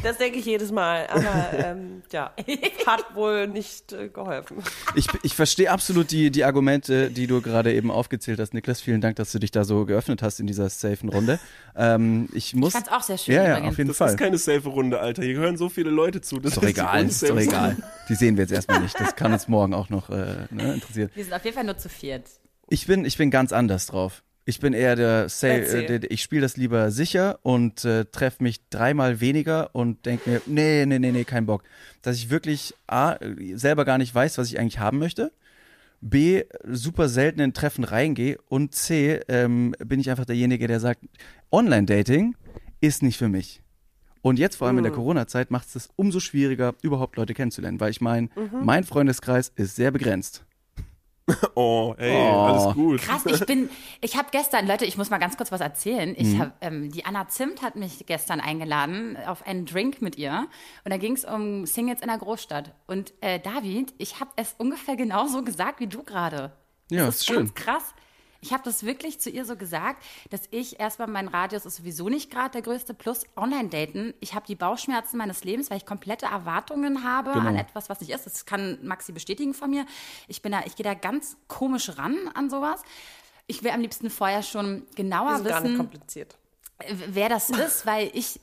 Das 0.03 0.17
denke 0.17 0.39
ich 0.39 0.45
jedes 0.45 0.71
Mal. 0.71 1.07
Aber 1.07 1.53
ähm, 1.53 2.01
ja, 2.11 2.33
hat 2.85 3.15
wohl 3.15 3.47
nicht 3.47 3.91
äh, 3.93 4.09
geholfen. 4.09 4.57
Ich, 4.95 5.07
ich 5.23 5.35
verstehe 5.35 5.71
absolut 5.71 6.11
die, 6.11 6.31
die 6.31 6.43
Argumente, 6.43 7.09
die 7.11 7.27
du 7.27 7.41
gerade 7.41 7.73
eben 7.73 7.91
aufgezählt 7.91 8.39
hast, 8.39 8.53
Niklas. 8.53 8.81
Vielen 8.81 9.01
Dank, 9.01 9.15
dass 9.17 9.31
du 9.31 9.39
dich 9.39 9.51
da 9.51 9.63
so 9.63 9.85
geöffnet 9.85 10.21
hast 10.21 10.39
in 10.39 10.47
dieser 10.47 10.69
safen 10.69 11.09
Runde. 11.09 11.39
Ähm, 11.75 12.29
ich 12.33 12.55
muss. 12.55 12.73
fand's 12.73 12.89
auch 12.89 13.01
sehr 13.01 13.17
schön 13.17 13.35
Ja, 13.35 13.59
ja, 13.59 13.63
auf 13.63 13.77
jeden 13.77 13.89
Das 13.89 13.97
Fall. 13.97 14.09
ist 14.09 14.17
keine 14.17 14.37
safe 14.37 14.67
Runde, 14.69 14.99
Alter. 14.99 15.23
Hier 15.23 15.33
gehören 15.33 15.57
so 15.57 15.69
viele 15.69 15.89
Leute 15.89 16.21
zu. 16.21 16.39
Das 16.39 16.53
ist 16.53 16.57
doch 16.57 16.67
egal, 16.67 17.05
ist 17.05 17.23
doch 17.27 17.37
egal. 17.37 17.77
Die 18.07 18.15
sehen 18.15 18.37
wir 18.37 18.43
jetzt 18.43 18.51
erstmal 18.51 18.79
nicht. 18.81 18.99
Das 18.99 19.15
kann 19.15 19.33
uns 19.33 19.47
morgen 19.47 19.73
auch 19.73 19.89
noch 19.89 20.09
äh, 20.09 20.47
ne, 20.49 20.73
interessieren. 20.73 21.09
Wir 21.15 21.23
sind 21.23 21.33
auf 21.33 21.43
jeden 21.43 21.55
Fall 21.55 21.65
nur 21.65 21.77
zu 21.77 21.89
viert. 21.89 22.25
Ich 22.69 22.85
bin, 22.87 23.05
ich 23.05 23.17
bin 23.17 23.31
ganz 23.31 23.51
anders 23.51 23.87
drauf. 23.87 24.23
Ich 24.49 24.59
bin 24.59 24.73
eher 24.73 24.95
der, 24.95 25.29
Sa 25.29 25.47
Erzähl. 25.47 25.83
äh, 25.83 25.99
der 25.99 26.11
ich 26.11 26.23
spiele 26.23 26.41
das 26.41 26.57
lieber 26.57 26.89
sicher 26.89 27.37
und 27.43 27.85
äh, 27.85 28.05
treffe 28.05 28.41
mich 28.41 28.67
dreimal 28.69 29.21
weniger 29.21 29.75
und 29.75 30.07
denke 30.07 30.27
mir, 30.27 30.41
nee, 30.47 30.87
nee, 30.87 30.97
nee, 30.97 31.11
nee, 31.11 31.23
kein 31.23 31.45
Bock. 31.45 31.61
Dass 32.01 32.15
ich 32.17 32.31
wirklich 32.31 32.73
A, 32.87 33.17
selber 33.53 33.85
gar 33.85 33.99
nicht 33.99 34.13
weiß, 34.15 34.39
was 34.39 34.47
ich 34.47 34.59
eigentlich 34.59 34.79
haben 34.79 34.97
möchte. 34.97 35.31
B, 36.01 36.45
super 36.63 37.09
selten 37.09 37.41
in 37.41 37.53
Treffen 37.53 37.83
reingehe 37.83 38.39
und 38.47 38.73
C, 38.73 39.19
ähm, 39.27 39.75
bin 39.85 39.99
ich 39.99 40.09
einfach 40.09 40.25
derjenige, 40.25 40.65
der 40.65 40.79
sagt, 40.79 41.01
Online-Dating 41.51 42.35
ist 42.81 43.03
nicht 43.03 43.19
für 43.19 43.29
mich. 43.29 43.61
Und 44.23 44.39
jetzt 44.39 44.55
vor 44.55 44.67
allem 44.67 44.79
in 44.79 44.83
der 44.83 44.93
Corona-Zeit 44.93 45.51
macht 45.51 45.67
es 45.67 45.75
es 45.75 45.89
umso 45.95 46.19
schwieriger, 46.19 46.73
überhaupt 46.81 47.17
Leute 47.17 47.35
kennenzulernen, 47.35 47.79
weil 47.79 47.91
ich 47.91 48.01
meine, 48.01 48.29
mein 48.63 48.83
Freundeskreis 48.83 49.51
ist 49.55 49.75
sehr 49.75 49.91
begrenzt. 49.91 50.43
Oh, 51.55 51.93
ey, 51.97 52.11
Oh. 52.11 52.39
alles 52.45 52.73
gut. 52.75 53.01
Krass, 53.01 53.25
ich 53.25 53.45
bin, 53.45 53.69
ich 54.01 54.17
habe 54.17 54.29
gestern, 54.31 54.67
Leute, 54.67 54.85
ich 54.85 54.97
muss 54.97 55.09
mal 55.09 55.17
ganz 55.17 55.37
kurz 55.37 55.51
was 55.51 55.61
erzählen. 55.61 56.13
Ich 56.17 56.27
Mhm. 56.35 56.39
hab, 56.39 56.53
ähm, 56.63 56.91
die 56.91 57.05
Anna 57.05 57.27
Zimt 57.27 57.61
hat 57.61 57.75
mich 57.75 58.05
gestern 58.05 58.39
eingeladen 58.39 59.17
auf 59.25 59.45
einen 59.45 59.65
Drink 59.65 60.01
mit 60.01 60.17
ihr 60.17 60.47
und 60.85 60.91
da 60.91 60.97
ging 60.97 61.13
es 61.13 61.25
um 61.25 61.65
Singles 61.65 62.01
in 62.01 62.07
der 62.07 62.17
Großstadt. 62.17 62.73
Und 62.87 63.13
äh, 63.21 63.39
David, 63.39 63.93
ich 63.97 64.19
habe 64.19 64.31
es 64.35 64.55
ungefähr 64.57 64.95
genauso 64.95 65.43
gesagt 65.43 65.79
wie 65.79 65.87
du 65.87 66.03
gerade. 66.03 66.51
Ja, 66.91 67.05
das 67.05 67.15
ist 67.15 67.21
ist 67.21 67.27
schön. 67.27 67.37
ganz 67.37 67.53
krass. 67.53 67.83
Ich 68.41 68.53
habe 68.53 68.63
das 68.63 68.83
wirklich 68.83 69.19
zu 69.19 69.29
ihr 69.29 69.43
so 69.45 69.55
gesagt, 69.57 70.03
dass 70.29 70.41
ich 70.51 70.79
erstmal, 70.79 71.07
mein 71.09 71.27
Radius 71.27 71.65
ist 71.65 71.75
sowieso 71.77 72.07
nicht 72.09 72.31
gerade 72.31 72.51
der 72.51 72.61
größte, 72.61 72.93
plus 72.93 73.23
Online-Daten. 73.35 74.13
Ich 74.21 74.33
habe 74.33 74.45
die 74.47 74.55
Bauchschmerzen 74.55 75.17
meines 75.17 75.43
Lebens, 75.43 75.69
weil 75.69 75.77
ich 75.77 75.85
komplette 75.85 76.27
Erwartungen 76.27 77.03
habe 77.03 77.31
Genau. 77.33 77.47
an 77.47 77.55
etwas, 77.57 77.89
was 77.89 77.99
nicht 77.99 78.11
ist. 78.11 78.25
Das 78.25 78.45
kann 78.45 78.79
Maxi 78.85 79.11
bestätigen 79.11 79.53
von 79.53 79.69
mir. 79.69 79.85
Ich 80.27 80.41
bin 80.41 80.51
da, 80.53 80.61
ich 80.65 80.75
gehe 80.75 80.83
da 80.85 80.93
ganz 80.93 81.35
komisch 81.47 81.97
ran 81.97 82.17
an 82.33 82.49
sowas. 82.49 82.81
Ich 83.47 83.63
will 83.63 83.71
am 83.71 83.81
liebsten 83.81 84.09
vorher 84.09 84.43
schon 84.43 84.85
genauer 84.95 85.35
ist 85.35 85.45
gar 85.45 85.59
nicht 85.59 85.71
wissen, 85.71 85.77
kompliziert. 85.77 86.37
wer 87.07 87.27
das 87.29 87.49
ist, 87.49 87.85
weil 87.85 88.09
ich 88.13 88.39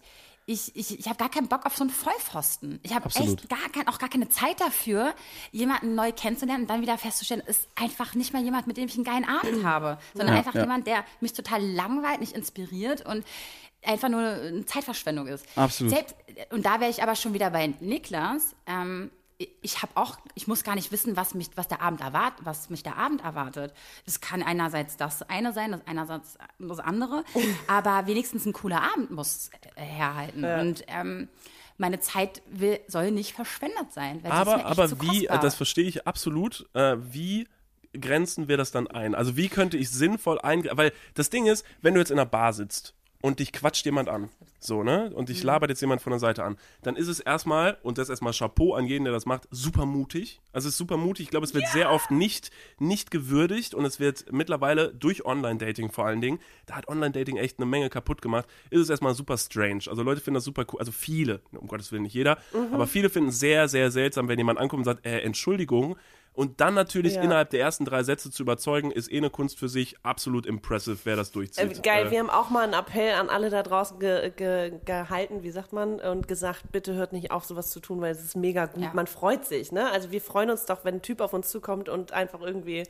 ich, 0.48 0.76
ich, 0.76 0.98
ich 1.00 1.06
habe 1.08 1.18
gar 1.18 1.28
keinen 1.28 1.48
Bock 1.48 1.66
auf 1.66 1.76
so 1.76 1.82
einen 1.82 1.90
Vollpfosten. 1.90 2.78
Ich 2.84 2.94
habe 2.94 3.06
echt 3.06 3.48
gar 3.48 3.68
kein, 3.72 3.88
auch 3.88 3.98
gar 3.98 4.08
keine 4.08 4.28
Zeit 4.28 4.60
dafür, 4.60 5.12
jemanden 5.50 5.96
neu 5.96 6.12
kennenzulernen 6.12 6.62
und 6.62 6.70
dann 6.70 6.82
wieder 6.82 6.96
festzustellen, 6.98 7.42
ist 7.44 7.68
einfach 7.74 8.14
nicht 8.14 8.32
mal 8.32 8.42
jemand, 8.42 8.68
mit 8.68 8.76
dem 8.76 8.86
ich 8.86 8.94
einen 8.94 9.04
geilen 9.04 9.24
Abend 9.24 9.64
habe, 9.64 9.98
sondern 10.14 10.34
Ja, 10.34 10.38
einfach 10.38 10.54
ja. 10.54 10.62
jemand, 10.62 10.86
der 10.86 11.04
mich 11.20 11.32
total 11.32 11.60
langweilt, 11.60 12.20
nicht 12.20 12.32
inspiriert 12.32 13.04
und 13.04 13.26
einfach 13.84 14.08
nur 14.08 14.20
eine 14.20 14.64
Zeitverschwendung 14.66 15.26
ist. 15.26 15.46
Absolut. 15.56 15.92
Selbst, 15.92 16.14
und 16.50 16.64
da 16.64 16.78
wäre 16.80 16.90
ich 16.90 17.02
aber 17.02 17.16
schon 17.16 17.34
wieder 17.34 17.50
bei 17.50 17.66
Niklas. 17.80 18.54
Ähm, 18.66 19.10
ich 19.38 19.82
habe 19.82 19.92
auch, 19.96 20.16
ich 20.34 20.46
muss 20.46 20.64
gar 20.64 20.74
nicht 20.74 20.92
wissen, 20.92 21.16
was 21.16 21.34
mich, 21.34 21.50
was 21.56 21.68
der 21.68 21.82
Abend 21.82 22.00
erwartet, 22.00 22.40
was 22.44 22.70
mich 22.70 22.82
der 22.82 22.96
Abend 22.96 23.22
erwartet. 23.22 23.74
Das 24.06 24.20
kann 24.20 24.42
einerseits 24.42 24.96
das 24.96 25.22
eine 25.22 25.52
sein, 25.52 25.72
das 25.72 25.86
einerseits 25.86 26.38
das 26.58 26.78
andere, 26.78 27.24
aber 27.66 28.06
wenigstens 28.06 28.46
ein 28.46 28.52
cooler 28.52 28.82
Abend 28.82 29.10
muss 29.10 29.50
äh, 29.74 29.82
herhalten. 29.82 30.44
Und 30.44 30.84
ähm, 30.88 31.28
meine 31.76 32.00
Zeit 32.00 32.40
will, 32.50 32.80
soll 32.88 33.10
nicht 33.10 33.34
verschwendet 33.34 33.92
sein. 33.92 34.24
Aber, 34.24 34.64
aber 34.64 34.88
zu 34.88 35.02
wie, 35.02 35.26
das 35.26 35.54
verstehe 35.54 35.86
ich 35.86 36.06
absolut, 36.06 36.66
äh, 36.72 36.96
wie 36.98 37.46
grenzen 37.92 38.48
wir 38.48 38.56
das 38.56 38.70
dann 38.70 38.86
ein? 38.86 39.14
Also 39.14 39.36
wie 39.36 39.48
könnte 39.48 39.76
ich 39.76 39.90
sinnvoll 39.90 40.38
ein, 40.40 40.66
weil 40.72 40.92
das 41.14 41.28
Ding 41.28 41.46
ist, 41.46 41.66
wenn 41.82 41.94
du 41.94 42.00
jetzt 42.00 42.10
in 42.10 42.18
einer 42.18 42.26
Bar 42.26 42.52
sitzt 42.54 42.95
und 43.22 43.38
dich 43.40 43.52
quatscht 43.52 43.84
jemand 43.84 44.08
an, 44.08 44.28
so, 44.60 44.82
ne, 44.82 45.10
und 45.14 45.22
Mhm. 45.22 45.26
dich 45.26 45.42
labert 45.42 45.70
jetzt 45.70 45.80
jemand 45.80 46.00
von 46.02 46.10
der 46.10 46.20
Seite 46.20 46.44
an, 46.44 46.56
dann 46.82 46.96
ist 46.96 47.08
es 47.08 47.18
erstmal, 47.20 47.78
und 47.82 47.98
das 47.98 48.08
erstmal 48.08 48.32
Chapeau 48.32 48.74
an 48.74 48.86
jeden, 48.86 49.04
der 49.04 49.12
das 49.12 49.26
macht, 49.26 49.48
super 49.50 49.86
mutig. 49.86 50.40
Also 50.52 50.68
es 50.68 50.74
ist 50.74 50.78
super 50.78 50.96
mutig. 50.96 51.24
Ich 51.24 51.30
glaube, 51.30 51.44
es 51.46 51.52
wird 51.54 51.66
sehr 51.68 51.90
oft 51.90 52.10
nicht, 52.10 52.50
nicht 52.78 53.10
gewürdigt 53.10 53.74
und 53.74 53.84
es 53.84 54.00
wird 54.00 54.32
mittlerweile 54.32 54.92
durch 54.94 55.24
Online-Dating 55.24 55.90
vor 55.90 56.06
allen 56.06 56.20
Dingen, 56.20 56.38
da 56.66 56.76
hat 56.76 56.88
Online-Dating 56.88 57.36
echt 57.36 57.58
eine 57.58 57.66
Menge 57.66 57.88
kaputt 57.90 58.22
gemacht, 58.22 58.46
ist 58.70 58.80
es 58.80 58.90
erstmal 58.90 59.14
super 59.14 59.36
strange. 59.38 59.84
Also 59.88 60.02
Leute 60.02 60.20
finden 60.20 60.36
das 60.36 60.44
super 60.44 60.64
cool, 60.72 60.78
also 60.80 60.92
viele, 60.92 61.40
um 61.52 61.66
Gottes 61.68 61.92
Willen 61.92 62.02
nicht 62.02 62.14
jeder, 62.14 62.38
Mhm. 62.52 62.72
aber 62.74 62.86
viele 62.86 63.10
finden 63.10 63.30
es 63.30 63.40
sehr, 63.40 63.68
sehr 63.68 63.90
seltsam, 63.90 64.28
wenn 64.28 64.38
jemand 64.38 64.58
ankommt 64.58 64.80
und 64.80 64.84
sagt, 64.84 65.04
äh, 65.06 65.20
Entschuldigung. 65.20 65.96
Und 66.36 66.60
dann 66.60 66.74
natürlich 66.74 67.14
Ja. 67.14 67.22
innerhalb 67.22 67.50
der 67.50 67.60
ersten 67.60 67.84
drei 67.84 68.02
Sätze 68.04 68.30
zu 68.30 68.42
überzeugen, 68.42 68.90
ist 68.92 69.10
eh 69.10 69.16
eine 69.16 69.30
Kunst 69.30 69.58
für 69.58 69.68
sich. 69.68 69.96
Absolut 70.04 70.46
impressive, 70.46 70.98
wer 71.04 71.16
das 71.16 71.30
Äh, 71.30 71.32
durchzieht. 71.32 71.82
geil, 71.82 72.06
Äh, 72.06 72.10
wir 72.12 72.18
haben 72.20 72.30
auch 72.30 72.50
mal 72.50 72.62
einen 72.62 72.74
Appell 72.74 73.14
an 73.14 73.28
alle 73.30 73.50
da 73.50 73.62
draußen 73.62 73.98
ge 73.98 74.30
ge 74.36 74.72
gehalten, 74.84 75.42
wie 75.42 75.50
sagt 75.50 75.72
man, 75.72 75.98
und 75.98 76.28
gesagt, 76.28 76.70
bitte 76.70 76.94
hört 76.94 77.12
nicht 77.12 77.30
auf, 77.30 77.44
sowas 77.44 77.70
zu 77.70 77.80
tun, 77.80 78.00
weil 78.00 78.12
es 78.12 78.22
ist 78.22 78.36
mega 78.36 78.66
gut. 78.66 78.82
Ja. 78.82 78.90
Man 78.94 79.06
freut 79.06 79.44
sich, 79.46 79.72
ne? 79.72 79.90
Also 79.90 80.12
wir 80.12 80.20
freuen 80.20 80.50
uns 80.50 80.66
doch, 80.66 80.84
wenn 80.84 80.96
ein 80.96 81.02
Typ 81.02 81.20
auf 81.22 81.32
uns 81.32 81.48
zukommt 81.50 81.88
und 81.88 82.12
einfach 82.12 82.40
irgendwie 82.42 82.84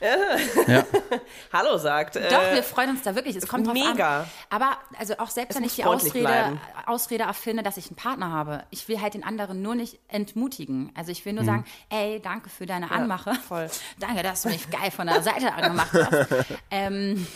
Ja. 0.00 0.84
Hallo 1.52 1.76
sagt. 1.78 2.16
Doch, 2.16 2.22
Äh, 2.22 2.54
wir 2.56 2.62
freuen 2.62 2.90
uns 2.90 3.02
da 3.02 3.14
wirklich. 3.14 3.34
Es 3.36 3.46
kommt 3.48 3.66
drauf 3.66 3.74
mega. 3.74 4.20
an. 4.20 4.26
Aber 4.50 4.76
also 4.98 5.14
auch 5.18 5.28
selbst 5.28 5.50
Es 5.50 5.56
wenn 5.56 5.64
ich 5.64 5.74
die 5.74 5.84
Ausrede, 5.84 6.20
bleiben. 6.20 6.60
Ausrede 6.86 7.24
erfinde, 7.24 7.62
dass 7.62 7.76
ich 7.76 7.88
einen 7.88 7.96
Partner 7.96 8.30
habe, 8.30 8.64
ich 8.70 8.88
will 8.88 9.00
halt 9.00 9.14
den 9.14 9.24
anderen 9.24 9.60
nur 9.60 9.74
nicht 9.74 9.98
entmutigen. 10.08 10.92
Also 10.94 11.10
ich 11.10 11.24
will 11.24 11.32
nur 11.32 11.44
sagen, 11.44 11.64
ey, 11.90 12.20
danke 12.20 12.48
für 12.48 12.64
deine 12.66 12.90
Anmache. 12.90 13.34
voll. 13.34 13.68
Danke, 13.98 14.22
dass 14.22 14.42
du 14.42 14.48
mich 14.50 14.70
geil 14.70 14.90
von 14.92 15.06
der 15.08 15.22
Seite 15.22 15.52
angemacht 15.52 15.92
hast. 15.92 16.28
ähm, 16.70 17.26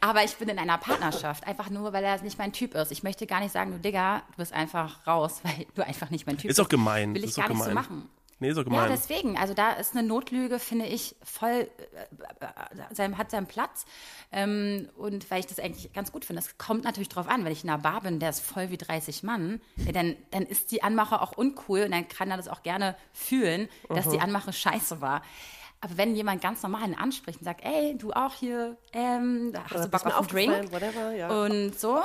aber 0.00 0.22
ich 0.24 0.36
bin 0.36 0.48
in 0.48 0.58
einer 0.58 0.78
Partnerschaft, 0.78 1.46
einfach 1.46 1.70
nur, 1.70 1.92
weil 1.92 2.04
er 2.04 2.20
nicht 2.22 2.38
mein 2.38 2.52
Typ 2.52 2.74
ist. 2.74 2.92
Ich 2.92 3.02
möchte 3.02 3.26
gar 3.26 3.40
nicht 3.40 3.52
sagen, 3.52 3.72
du 3.72 3.78
Digga, 3.78 4.22
du 4.32 4.36
bist 4.36 4.52
einfach 4.52 5.06
raus, 5.06 5.40
weil 5.42 5.66
du 5.74 5.84
einfach 5.84 6.10
nicht 6.10 6.26
mein 6.26 6.36
Typ 6.38 6.50
Ist 6.50 6.56
bist. 6.56 6.60
auch 6.66 6.68
gemein. 6.68 7.14
Will 7.14 7.24
ich 7.24 7.30
Ist 7.30 7.38
auch 7.38 7.42
gar 7.42 7.48
nicht 7.48 7.58
so 7.58 7.64
gemein. 7.68 7.74
machen. 7.74 8.10
Nee, 8.40 8.50
ist 8.50 8.56
auch 8.56 8.62
Ja, 8.62 8.64
gemein. 8.64 8.88
deswegen. 8.90 9.36
Also 9.36 9.54
da 9.54 9.72
ist 9.72 9.96
eine 9.96 10.06
Notlüge, 10.06 10.58
finde 10.58 10.86
ich, 10.86 11.16
voll, 11.24 11.50
äh, 11.90 12.44
äh, 12.44 12.94
sein, 12.94 13.18
hat 13.18 13.30
seinen 13.30 13.46
Platz. 13.46 13.84
Ähm, 14.30 14.88
und 14.96 15.30
weil 15.30 15.40
ich 15.40 15.46
das 15.46 15.58
eigentlich 15.58 15.92
ganz 15.92 16.12
gut 16.12 16.24
finde. 16.24 16.40
Es 16.42 16.56
kommt 16.58 16.84
natürlich 16.84 17.08
drauf 17.08 17.28
an, 17.28 17.44
wenn 17.44 17.52
ich 17.52 17.64
in 17.64 17.70
einer 17.70 17.82
Bar 17.82 18.02
bin, 18.02 18.20
der 18.20 18.30
ist 18.30 18.40
voll 18.40 18.70
wie 18.70 18.76
30 18.76 19.22
Mann, 19.22 19.60
ja, 19.76 19.92
dann, 19.92 20.16
dann 20.30 20.44
ist 20.44 20.70
die 20.70 20.82
Anmache 20.82 21.20
auch 21.20 21.32
uncool 21.32 21.82
und 21.82 21.90
dann 21.90 22.06
kann 22.08 22.30
er 22.30 22.36
das 22.36 22.48
auch 22.48 22.62
gerne 22.62 22.96
fühlen, 23.12 23.68
dass 23.88 24.08
die 24.08 24.20
Anmache 24.20 24.52
scheiße 24.52 25.00
war. 25.00 25.22
Aber 25.80 25.96
wenn 25.96 26.16
jemand 26.16 26.42
ganz 26.42 26.62
normal 26.62 26.88
ihn 26.88 26.94
anspricht 26.96 27.38
und 27.40 27.44
sagt, 27.44 27.64
ey, 27.64 27.96
du 27.96 28.12
auch 28.12 28.34
hier, 28.34 28.76
ähm, 28.92 29.52
hast 29.64 29.72
Oder 29.72 29.84
du 29.84 29.90
Bock 29.90 30.06
auf 30.06 30.18
einen 30.18 30.28
Drink? 30.28 30.72
whatever, 30.72 31.12
ja. 31.14 31.28
Und 31.28 31.78
so, 31.78 32.00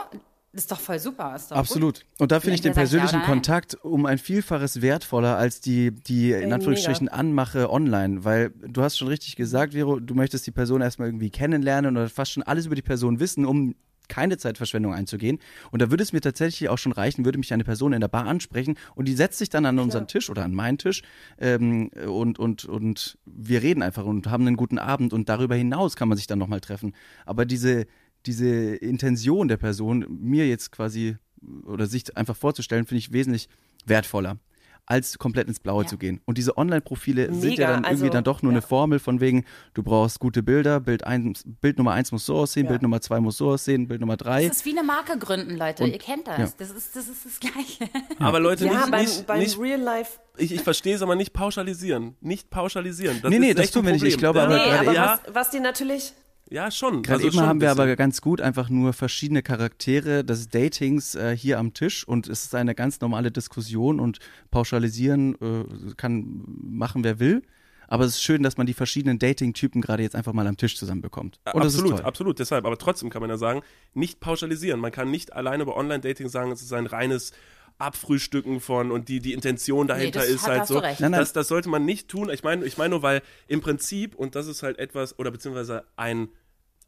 ist 0.53 0.71
doch 0.71 0.79
voll 0.79 0.99
super. 0.99 1.35
Ist 1.35 1.51
doch 1.51 1.57
Absolut. 1.57 1.95
Gut. 1.95 2.05
Und 2.19 2.31
da 2.31 2.39
finde 2.39 2.55
ich 2.55 2.61
den 2.61 2.71
ja 2.71 2.75
persönlichen 2.75 3.19
nein. 3.19 3.25
Kontakt 3.25 3.75
um 3.83 4.05
ein 4.05 4.19
Vielfaches 4.19 4.81
wertvoller 4.81 5.35
als 5.35 5.61
die, 5.61 5.91
die 5.91 6.31
in 6.31 6.53
Anführungsstrichen 6.53 7.09
Anmache 7.09 7.71
online. 7.71 8.23
Weil 8.23 8.51
du 8.51 8.83
hast 8.83 8.97
schon 8.97 9.07
richtig 9.07 9.35
gesagt, 9.35 9.73
Vero, 9.73 9.99
du 9.99 10.13
möchtest 10.13 10.45
die 10.45 10.51
Person 10.51 10.81
erstmal 10.81 11.07
irgendwie 11.07 11.31
kennenlernen 11.31 11.97
oder 11.97 12.07
fast 12.07 12.33
schon 12.33 12.43
alles 12.43 12.67
über 12.67 12.75
die 12.75 12.83
Person 12.83 13.19
wissen, 13.19 13.45
um 13.45 13.73
keine 14.07 14.37
Zeitverschwendung 14.37 14.93
einzugehen. 14.93 15.39
Und 15.71 15.81
da 15.81 15.89
würde 15.89 16.03
es 16.03 16.13
mir 16.13 16.21
tatsächlich 16.21 16.69
auch 16.69 16.77
schon 16.77 16.91
reichen, 16.91 17.25
würde 17.25 17.37
mich 17.37 17.53
eine 17.53 17.63
Person 17.63 17.93
in 17.93 18.01
der 18.01 18.07
Bar 18.07 18.27
ansprechen 18.27 18.75
und 18.95 19.07
die 19.07 19.13
setzt 19.13 19.39
sich 19.39 19.49
dann 19.49 19.65
an 19.65 19.79
unseren 19.79 20.07
Tisch 20.07 20.29
oder 20.29 20.43
an 20.43 20.53
meinen 20.53 20.77
Tisch 20.77 21.01
ähm, 21.39 21.89
und, 22.07 22.37
und, 22.37 22.65
und 22.65 23.17
wir 23.25 23.63
reden 23.63 23.81
einfach 23.81 24.05
und 24.05 24.27
haben 24.27 24.45
einen 24.45 24.57
guten 24.57 24.77
Abend 24.77 25.13
und 25.13 25.29
darüber 25.29 25.55
hinaus 25.55 25.95
kann 25.95 26.09
man 26.09 26.17
sich 26.17 26.27
dann 26.27 26.37
nochmal 26.37 26.59
treffen. 26.59 26.93
Aber 27.25 27.45
diese, 27.45 27.85
diese 28.25 28.47
Intention 28.75 29.47
der 29.47 29.57
Person, 29.57 30.05
mir 30.09 30.47
jetzt 30.47 30.71
quasi 30.71 31.17
oder 31.65 31.85
sich 31.87 32.15
einfach 32.15 32.35
vorzustellen, 32.35 32.85
finde 32.85 32.99
ich 32.99 33.11
wesentlich 33.11 33.49
wertvoller 33.85 34.37
als 34.85 35.17
komplett 35.17 35.47
ins 35.47 35.61
Blaue 35.61 35.83
Ja. 35.83 35.87
zu 35.87 35.97
gehen. 35.97 36.19
Und 36.25 36.37
diese 36.37 36.57
Online-Profile 36.57 37.33
sind 37.33 37.57
ja 37.57 37.67
dann 37.67 37.83
irgendwie 37.85 38.03
also, 38.03 38.09
dann 38.09 38.23
doch 38.25 38.41
nur 38.41 38.51
ja. 38.51 38.57
eine 38.57 38.61
Formel 38.61 38.99
von 38.99 39.21
wegen, 39.21 39.45
du 39.73 39.81
brauchst 39.81 40.19
gute 40.19 40.43
Bilder, 40.43 40.81
Bild, 40.81 41.05
eins, 41.05 41.43
Bild 41.61 41.77
Nummer 41.77 41.93
eins 41.93 42.11
muss 42.11 42.25
so 42.25 42.35
aussehen, 42.35 42.65
Ja. 42.65 42.71
Bild 42.71 42.81
Nummer 42.81 42.99
zwei 42.99 43.21
muss 43.21 43.37
so 43.37 43.51
aussehen, 43.51 43.87
Bild 43.87 44.01
Nummer 44.01 44.17
drei. 44.17 44.45
Das 44.45 44.57
ist 44.57 44.65
wie 44.65 44.71
eine 44.77 44.83
Marke 44.83 45.17
gründen, 45.17 45.55
Leute. 45.55 45.83
Und- 45.85 45.91
Ihr 45.91 45.99
kennt 45.99 46.27
das. 46.27 46.37
ja. 46.37 46.49
Das, 46.57 46.71
ist, 46.71 46.95
das 46.97 47.07
ist 47.07 47.25
das 47.25 47.39
Gleiche. 47.39 47.89
aber 48.19 48.41
Leute, 48.41 48.65
ja, 48.65 48.73
nicht, 48.73 48.91
beim, 48.91 49.01
nicht, 49.05 49.25
beim 49.27 49.39
nicht 49.39 49.57
Real 49.57 49.79
Life. 49.79 50.19
ich, 50.37 50.51
ich 50.51 50.61
verstehe 50.61 50.95
es 50.95 51.01
aber 51.01 51.15
nicht 51.15 51.31
pauschalisieren. 51.31 52.17
Nicht 52.19 52.49
pauschalisieren. 52.49 53.19
Das 53.21 53.29
Nee, 53.31 53.39
nee, 53.39 53.49
ist 53.51 53.59
das 53.59 53.67
ein 53.67 53.73
tun 53.73 53.85
wir 53.85 53.93
nicht. 53.93 54.03
Ich 54.03 54.17
glaube 54.17 54.41
aber 54.41 54.57
ja, 54.57 54.63
Nee, 54.65 54.69
gerade 54.69 54.87
aber 54.89 54.93
ja, 54.93 55.19
was, 55.25 55.33
was 55.35 55.49
die 55.51 55.61
natürlich. 55.61 56.13
Ja, 56.49 56.69
schon. 56.71 57.03
Gerade 57.03 57.15
Also 57.15 57.27
eben 57.27 57.35
schon 57.35 57.45
haben 57.45 57.61
wir 57.61 57.71
aber 57.71 57.95
ganz 57.95 58.21
gut 58.21 58.41
einfach 58.41 58.69
nur 58.69 58.93
verschiedene 58.93 59.41
Charaktere 59.41 60.23
des 60.23 60.49
Datings 60.49 61.15
äh, 61.15 61.35
hier 61.35 61.57
am 61.57 61.73
Tisch 61.73 62.07
und 62.07 62.27
es 62.27 62.45
ist 62.45 62.55
eine 62.55 62.75
ganz 62.75 63.01
normale 63.01 63.31
Diskussion 63.31 63.99
und 63.99 64.19
pauschalisieren 64.51 65.35
äh, 65.41 65.93
kann 65.95 66.43
machen, 66.61 67.03
wer 67.03 67.19
will. 67.19 67.43
Aber 67.87 68.05
es 68.05 68.15
ist 68.15 68.23
schön, 68.23 68.43
dass 68.43 68.57
man 68.57 68.65
die 68.65 68.73
verschiedenen 68.73 69.19
Dating-Typen 69.19 69.81
gerade 69.81 70.03
jetzt 70.03 70.15
einfach 70.15 70.33
mal 70.33 70.47
am 70.47 70.57
Tisch 70.57 70.77
zusammenbekommt. 70.77 71.39
Und 71.53 71.63
das 71.63 71.75
absolut, 71.75 72.01
absolut. 72.01 72.39
Deshalb, 72.39 72.65
aber 72.65 72.77
trotzdem 72.77 73.09
kann 73.09 73.21
man 73.21 73.29
ja 73.29 73.37
sagen, 73.37 73.61
nicht 73.93 74.19
pauschalisieren. 74.19 74.79
Man 74.79 74.91
kann 74.91 75.11
nicht 75.11 75.33
alleine 75.33 75.65
bei 75.65 75.73
Online-Dating 75.73 76.29
sagen, 76.29 76.51
es 76.51 76.61
ist 76.61 76.73
ein 76.73 76.85
reines 76.85 77.33
Abfrühstücken 77.83 78.59
von 78.59 78.91
und 78.91 79.09
die, 79.09 79.19
die 79.19 79.33
Intention 79.33 79.87
dahinter 79.87 80.19
das 80.21 80.29
ist 80.29 80.43
hat- 80.47 80.49
halt 80.59 80.67
so. 80.67 80.79
Nein, 80.79 80.95
nein. 80.99 81.11
Das, 81.13 81.33
das 81.33 81.47
sollte 81.47 81.69
man 81.69 81.85
nicht 81.85 82.07
tun. 82.09 82.29
Ich 82.29 82.43
meine, 82.43 82.65
ich 82.65 82.77
meine 82.77 82.91
nur, 82.91 83.01
weil 83.03 83.21
im 83.47 83.61
Prinzip, 83.61 84.15
und 84.15 84.35
das 84.35 84.47
ist 84.47 84.63
halt 84.63 84.79
etwas, 84.79 85.17
oder 85.19 85.31
beziehungsweise 85.31 85.85
ein, 85.95 86.29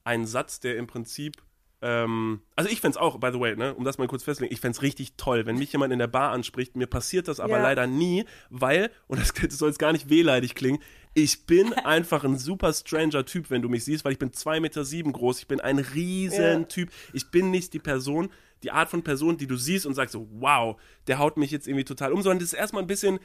ein 0.03 0.25
Satz, 0.25 0.59
der 0.59 0.77
im 0.77 0.87
Prinzip 0.87 1.41
ähm, 1.81 2.41
also 2.55 2.69
ich 2.69 2.79
fänd's 2.81 2.95
auch, 2.97 3.19
by 3.19 3.29
the 3.33 3.39
way, 3.39 3.55
ne, 3.55 3.75
um 3.75 3.83
das 3.83 3.97
mal 3.97 4.07
kurz 4.07 4.23
festzulegen, 4.23 4.53
ich 4.53 4.61
fänd's 4.61 4.81
richtig 4.81 5.17
toll, 5.17 5.45
wenn 5.45 5.57
mich 5.57 5.71
jemand 5.73 5.91
in 5.91 5.99
der 5.99 6.07
Bar 6.07 6.31
anspricht. 6.31 6.75
Mir 6.77 6.87
passiert 6.87 7.27
das 7.27 7.39
aber 7.41 7.57
Ja. 7.57 7.63
leider 7.63 7.85
nie, 7.85 8.23
weil, 8.49 8.89
und 9.07 9.19
das, 9.19 9.33
das 9.33 9.57
soll 9.57 9.69
jetzt 9.69 9.77
gar 9.77 9.91
nicht 9.91 10.09
wehleidig 10.09 10.55
klingen, 10.55 10.79
ich 11.13 11.45
bin 11.45 11.73
einfach 11.85 12.23
ein 12.23 12.37
super 12.37 12.71
stranger 12.73 13.25
Typ, 13.25 13.49
wenn 13.51 13.61
du 13.61 13.67
mich 13.69 13.83
siehst, 13.83 14.05
weil 14.05 14.13
ich 14.13 14.19
bin 14.19 14.31
zwei 14.33 14.61
Meter 14.61 14.85
sieben 14.85 15.11
groß, 15.11 15.39
ich 15.39 15.47
bin 15.47 15.59
ein 15.59 15.77
riesen 15.79 16.41
Ja. 16.61 16.63
Typ. 16.63 16.89
Ich 17.13 17.29
bin 17.29 17.51
nicht 17.51 17.73
die 17.73 17.79
Person, 17.79 18.29
die 18.63 18.71
Art 18.71 18.89
von 18.89 19.03
Person, 19.03 19.37
die 19.37 19.47
du 19.47 19.55
siehst 19.57 19.85
und 19.85 19.93
sagst 19.93 20.13
so, 20.13 20.27
wow, 20.39 20.75
der 21.07 21.19
haut 21.19 21.37
mich 21.37 21.51
jetzt 21.51 21.67
irgendwie 21.67 21.85
total 21.85 22.11
um, 22.13 22.21
sondern 22.21 22.39
das 22.39 22.49
ist 22.49 22.59
erstmal 22.59 22.83
ein 22.83 22.87
bisschen 22.87 23.19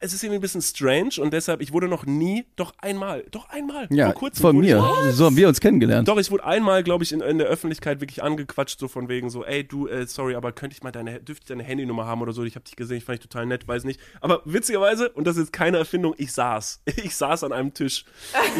es 0.00 0.12
ist 0.12 0.22
irgendwie 0.22 0.36
ein 0.36 0.42
bisschen 0.42 0.60
strange 0.60 1.12
und 1.18 1.32
deshalb, 1.32 1.62
ich 1.62 1.72
wurde 1.72 1.88
noch 1.88 2.04
nie, 2.04 2.44
doch 2.56 2.74
einmal, 2.82 3.24
doch 3.30 3.48
einmal, 3.48 3.86
Ja, 3.90 4.04
vor 4.10 4.14
kurzem 4.16 4.42
von 4.42 4.56
wurde 4.56 4.66
ich- 4.66 4.74
mir. 4.74 5.12
So 5.14 5.24
haben 5.24 5.36
wir 5.38 5.48
uns 5.48 5.60
kennengelernt. 5.60 6.06
Doch, 6.06 6.18
ich 6.18 6.30
wurde 6.30 6.44
einmal, 6.44 6.82
glaube 6.82 7.04
ich, 7.04 7.12
in, 7.12 7.22
in 7.22 7.38
der 7.38 7.46
Öffentlichkeit 7.46 7.98
wirklich 8.02 8.22
angequatscht, 8.22 8.78
so 8.78 8.86
von 8.86 9.08
wegen 9.08 9.30
so, 9.30 9.46
ey, 9.46 9.66
du, 9.66 9.88
äh, 9.88 10.06
sorry, 10.06 10.34
aber 10.34 10.52
könnte 10.52 10.74
ich 10.76 10.82
mal 10.82 10.90
deine, 10.92 11.20
dürfte 11.20 11.44
ich 11.44 11.48
deine 11.48 11.62
Handynummer 11.62 12.04
haben 12.04 12.20
oder 12.20 12.32
so? 12.34 12.44
Ich 12.44 12.54
habe 12.54 12.64
dich 12.66 12.76
gesehen, 12.76 12.98
ich 12.98 13.04
fand 13.04 13.18
dich 13.22 13.28
total 13.30 13.46
nett, 13.46 13.66
weiß 13.66 13.84
nicht. 13.84 13.98
Aber 14.20 14.42
witzigerweise, 14.44 15.08
und 15.08 15.26
das 15.26 15.38
ist 15.38 15.54
keine 15.54 15.78
Erfindung, 15.78 16.14
ich 16.18 16.32
saß. 16.34 16.82
Ich 17.02 17.16
saß 17.16 17.44
an 17.44 17.54
einem 17.54 17.72
Tisch. 17.72 18.04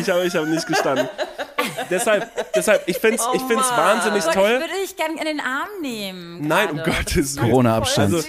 Ich 0.00 0.08
habe 0.08 0.24
ich 0.24 0.34
hab 0.34 0.46
nicht 0.48 0.66
gestanden. 0.66 1.08
Deshalb, 1.90 2.52
deshalb, 2.54 2.86
ich 2.88 2.98
find's, 2.98 3.26
ich 3.34 3.42
find's 3.42 3.70
wahnsinnig 3.70 4.24
Gott, 4.24 4.34
toll. 4.34 4.50
Ich 4.54 4.60
würde 4.60 4.82
dich 4.82 4.96
gerne 4.96 5.18
in 5.18 5.24
den 5.24 5.40
Arm 5.40 5.68
nehmen. 5.82 6.46
Nein, 6.46 6.70
um. 6.70 6.76
Gottes 6.82 7.36
Willen. 7.36 7.50
Corona-Abstand. 7.50 8.14
Also- 8.14 8.28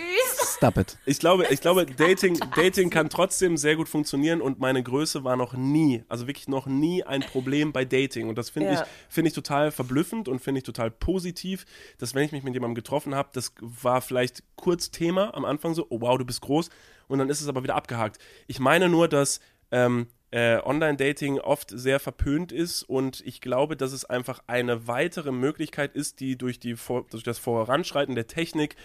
Stop 0.58 0.78
it. 0.78 0.98
Ich 1.06 1.20
glaube, 1.20 1.48
ich 1.52 1.62
glaube, 1.62 1.86
Dating, 1.86 2.38
Dating 2.56 2.90
kann 2.90 3.10
trotzdem 3.10 3.56
sehr 3.56 3.78
gut 3.78 3.88
funktionieren 3.88 4.42
und 4.42 4.60
meine 4.60 4.84
Größe 4.84 5.24
war 5.24 5.38
noch 5.38 5.54
nie, 5.54 6.04
also 6.10 6.28
wirklich 6.28 6.50
noch 6.50 6.66
nie 6.66 7.02
ein 7.04 7.22
Problem 7.22 7.72
bei 7.72 7.86
Dating. 7.86 8.28
Und 8.28 8.38
das 8.38 8.50
finde 8.50 8.74
Ja. 8.74 8.82
ich, 8.82 8.88
finde 9.08 9.30
ich 9.30 9.34
total 9.34 9.72
verblüffend 9.72 10.28
und 10.28 10.40
finde 10.40 10.60
ich 10.60 10.66
total 10.66 10.92
positiv, 10.92 11.66
dass 11.98 12.14
wenn 12.14 12.24
ich 12.24 12.34
mich 12.34 12.44
mit 12.44 12.54
jemandem 12.54 12.76
getroffen 12.76 13.16
habe, 13.16 13.30
das 13.32 13.54
war 13.62 14.02
vielleicht 14.02 14.44
kurz 14.58 14.92
Thema 14.92 15.34
am 15.34 15.46
Anfang 15.46 15.74
so, 15.76 15.86
oh 15.90 16.02
wow, 16.02 16.18
du 16.18 16.26
bist 16.26 16.42
groß, 16.42 16.70
und 17.08 17.20
dann 17.20 17.30
ist 17.30 17.40
es 17.42 17.48
aber 17.48 17.64
wieder 17.64 17.76
abgehakt. 17.76 18.20
Ich 18.48 18.60
meine 18.60 18.90
nur, 18.90 19.08
dass 19.08 19.40
ähm, 19.72 20.08
äh, 20.32 20.60
Online-Dating 20.62 21.40
oft 21.40 21.72
sehr 21.72 22.00
verpönt 22.00 22.52
ist 22.52 22.84
und 22.84 23.22
ich 23.26 23.42
glaube, 23.42 23.76
dass 23.76 23.94
es 23.94 24.06
einfach 24.06 24.42
eine 24.48 24.88
weitere 24.88 25.32
Möglichkeit 25.32 25.96
ist, 25.96 26.20
die 26.20 26.38
durch, 26.38 26.60
die 26.60 26.76
durch 27.10 27.24
das 27.24 27.40
Voranschreiten 27.40 28.16
der 28.16 28.28
Technik 28.28 28.76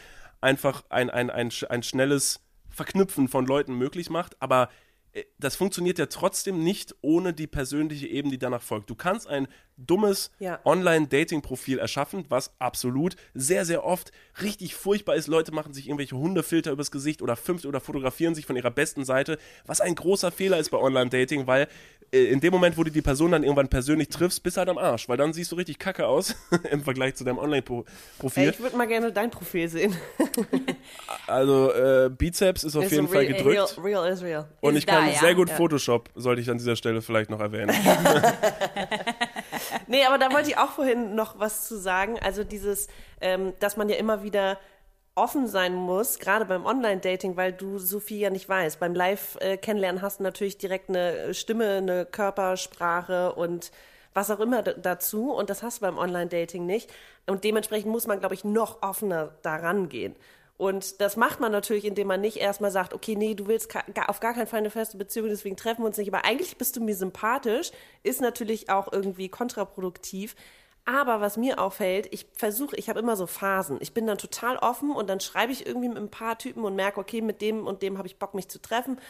einfach 0.40 0.84
ein, 0.88 1.11
ein, 1.11 1.30
ein, 1.30 1.51
ein 1.68 1.82
schnelles 1.82 2.40
Verknüpfen 2.70 3.28
von 3.28 3.47
Leuten 3.47 3.74
möglich 3.74 4.11
macht, 4.11 4.40
aber 4.40 4.70
äh, 5.12 5.24
das 5.38 5.57
funktioniert 5.57 5.99
ja 5.99 6.07
trotzdem 6.07 6.62
nicht 6.62 6.95
ohne 7.03 7.32
die 7.32 7.47
persönliche 7.47 8.07
Ebene, 8.07 8.32
die 8.32 8.38
danach 8.38 8.62
folgt. 8.62 8.90
Du 8.90 8.95
kannst 8.95 9.26
ein 9.28 9.49
dummes 9.77 10.31
Ja. 10.39 10.61
Online-Dating-Profil 10.64 11.79
erschaffen, 11.79 12.25
was 12.29 12.53
absolut 12.59 13.16
sehr, 13.35 13.64
sehr 13.64 13.85
oft 13.85 14.12
richtig 14.43 14.75
furchtbar 14.75 15.14
ist. 15.16 15.27
Leute 15.27 15.53
machen 15.53 15.75
sich 15.75 15.87
irgendwelche 15.89 16.16
Hundefilter 16.16 16.70
übers 16.70 16.91
Gesicht 16.91 17.22
oder 17.22 17.37
fünf 17.37 17.64
oder 17.64 17.81
fotografieren 17.81 18.35
sich 18.35 18.47
von 18.47 18.57
ihrer 18.57 18.70
besten 18.70 19.05
Seite, 19.05 19.39
was 19.66 19.81
ein 19.81 19.95
großer 19.95 20.31
Fehler 20.31 20.59
ist 20.59 20.70
bei 20.70 20.79
Online-Dating, 20.79 21.47
weil 21.47 21.68
äh, 22.12 22.25
in 22.25 22.41
dem 22.41 22.53
Moment, 22.53 22.77
wo 22.79 22.85
du 22.85 22.91
die 22.91 23.03
Person 23.03 23.33
dann 23.33 23.43
irgendwann 23.43 23.68
persönlich 23.68 24.09
triffst, 24.09 24.43
bist 24.43 24.57
du 24.57 24.59
halt 24.61 24.68
am 24.68 24.79
Arsch, 24.79 25.09
weil 25.09 25.16
dann 25.16 25.33
siehst 25.33 25.51
du 25.53 25.57
richtig 25.57 25.79
kacke 25.79 26.07
aus 26.07 26.35
im 26.70 26.83
Vergleich 26.83 27.14
zu 27.16 27.25
deinem 27.25 27.39
Online-Profil. 27.39 28.51
ich 28.51 28.61
würde 28.61 28.77
mal 28.77 28.87
gerne 28.87 29.12
dein 29.12 29.31
Profil 29.31 29.68
sehen. 29.68 29.97
Also 31.27 31.72
äh, 31.72 32.11
Bizeps 32.11 32.64
ist 32.64 32.77
auf 32.77 32.85
Ist 32.85 32.93
jeden 32.93 33.09
Fall 33.09 33.20
real, 33.25 33.33
gedrückt. 33.33 33.79
Real, 33.83 34.03
real 34.05 34.12
is 34.12 34.22
real. 34.22 34.47
Und 34.61 34.77
ich 34.77 34.85
kann 34.87 35.07
da, 35.07 35.12
ja? 35.12 35.18
sehr 35.18 35.35
gut 35.35 35.49
Ja. 35.49 35.57
Photoshop, 35.57 36.11
sollte 36.14 36.43
ich 36.43 36.51
an 36.51 36.59
dieser 36.59 36.77
Stelle 36.77 37.01
vielleicht 37.01 37.31
noch 37.31 37.41
erwähnen. 37.41 37.75
Nee, 39.86 40.05
aber 40.05 40.18
da 40.18 40.32
wollte 40.32 40.50
ich 40.50 40.59
auch 40.59 40.70
vorhin 40.70 41.14
noch 41.14 41.38
was 41.38 41.66
zu 41.66 41.76
sagen. 41.76 42.18
Also 42.20 42.44
dieses, 42.44 42.88
ähm, 43.20 43.52
dass 43.61 43.76
man 43.76 43.88
ja 43.88 43.96
immer 43.96 44.22
wieder 44.22 44.59
offen 45.14 45.46
sein 45.46 45.74
muss, 45.74 46.18
gerade 46.18 46.44
beim 46.44 46.66
Online-Dating, 46.66 47.36
weil 47.36 47.52
du 47.52 47.78
so 47.78 48.00
viel 48.00 48.18
ja 48.18 48.30
nicht 48.30 48.48
weißt. 48.48 48.80
Beim 48.80 48.94
Live-Kennenlernen 48.94 50.02
hast 50.02 50.18
du 50.18 50.24
natürlich 50.24 50.59
direkt 50.59 50.88
eine 50.88 51.34
Stimme, 51.34 51.76
eine 51.76 52.05
Körpersprache 52.05 53.32
und 53.32 53.70
was 54.12 54.30
auch 54.30 54.40
immer 54.40 54.62
dazu. 54.62 55.32
Und 55.32 55.50
das 55.50 55.62
hast 55.62 55.78
du 55.78 55.80
beim 55.82 55.98
Online-Dating 55.98 56.66
nicht. 56.66 56.92
Und 57.26 57.44
dementsprechend 57.44 57.90
muss 57.90 58.07
man, 58.07 58.20
glaube 58.20 58.34
ich, 58.34 58.44
noch 58.44 58.82
offener 58.82 59.34
daran 59.42 59.88
gehen. 59.88 60.16
Und 60.57 61.00
das 61.00 61.16
macht 61.16 61.40
man 61.40 61.50
natürlich, 61.50 61.84
indem 61.84 62.07
man 62.07 62.20
nicht 62.20 62.36
erstmal 62.36 62.70
sagt, 62.70 62.94
okay, 62.94 63.16
nee, 63.16 63.34
du 63.34 63.48
willst 63.48 63.74
auf 64.07 64.20
gar 64.20 64.34
keinen 64.34 64.46
Fall 64.46 64.61
eine 64.61 64.70
feste 64.70 64.96
Beziehung, 64.96 65.28
deswegen 65.28 65.57
treffen 65.57 65.82
wir 65.82 65.86
uns 65.86 65.96
nicht. 65.96 66.12
Aber 66.12 66.24
eigentlich 66.24 66.57
bist 66.57 66.76
du 66.76 66.80
mir 66.80 66.94
sympathisch, 66.94 67.72
ist 68.05 68.20
natürlich 68.20 68.70
auch 68.70 68.92
irgendwie 68.92 69.28
kontraproduktiv. 69.28 70.36
Aber 70.86 71.22
was 71.22 71.38
mir 71.38 71.59
auffällt, 71.59 72.09
ich 72.12 72.26
versuche, 72.34 72.76
ich 72.76 72.90
habe 72.90 73.00
immer 73.00 73.16
so 73.16 73.26
Phasen. 73.26 73.78
Ich 73.80 73.94
bin 73.94 74.07
dann 74.07 74.18
total 74.18 74.59
offen 74.59 74.92
und 74.92 75.09
dann 75.09 75.18
schreibe 75.18 75.50
ich 75.50 75.66
irgendwie 75.66 75.88
mit 75.88 75.96
ein 75.96 76.11
paar 76.11 76.36
Typen 76.36 76.62
und 76.62 76.76
merke, 76.76 77.00
okay, 77.00 77.22
mit 77.22 77.40
dem 77.40 77.66
und 77.66 77.80
dem 77.82 77.96
habe 77.96 78.07
ich 78.07 78.18
Bock, 78.18 78.34
mich 78.34 78.48
zu 78.48 78.61
treffen. 78.61 79.00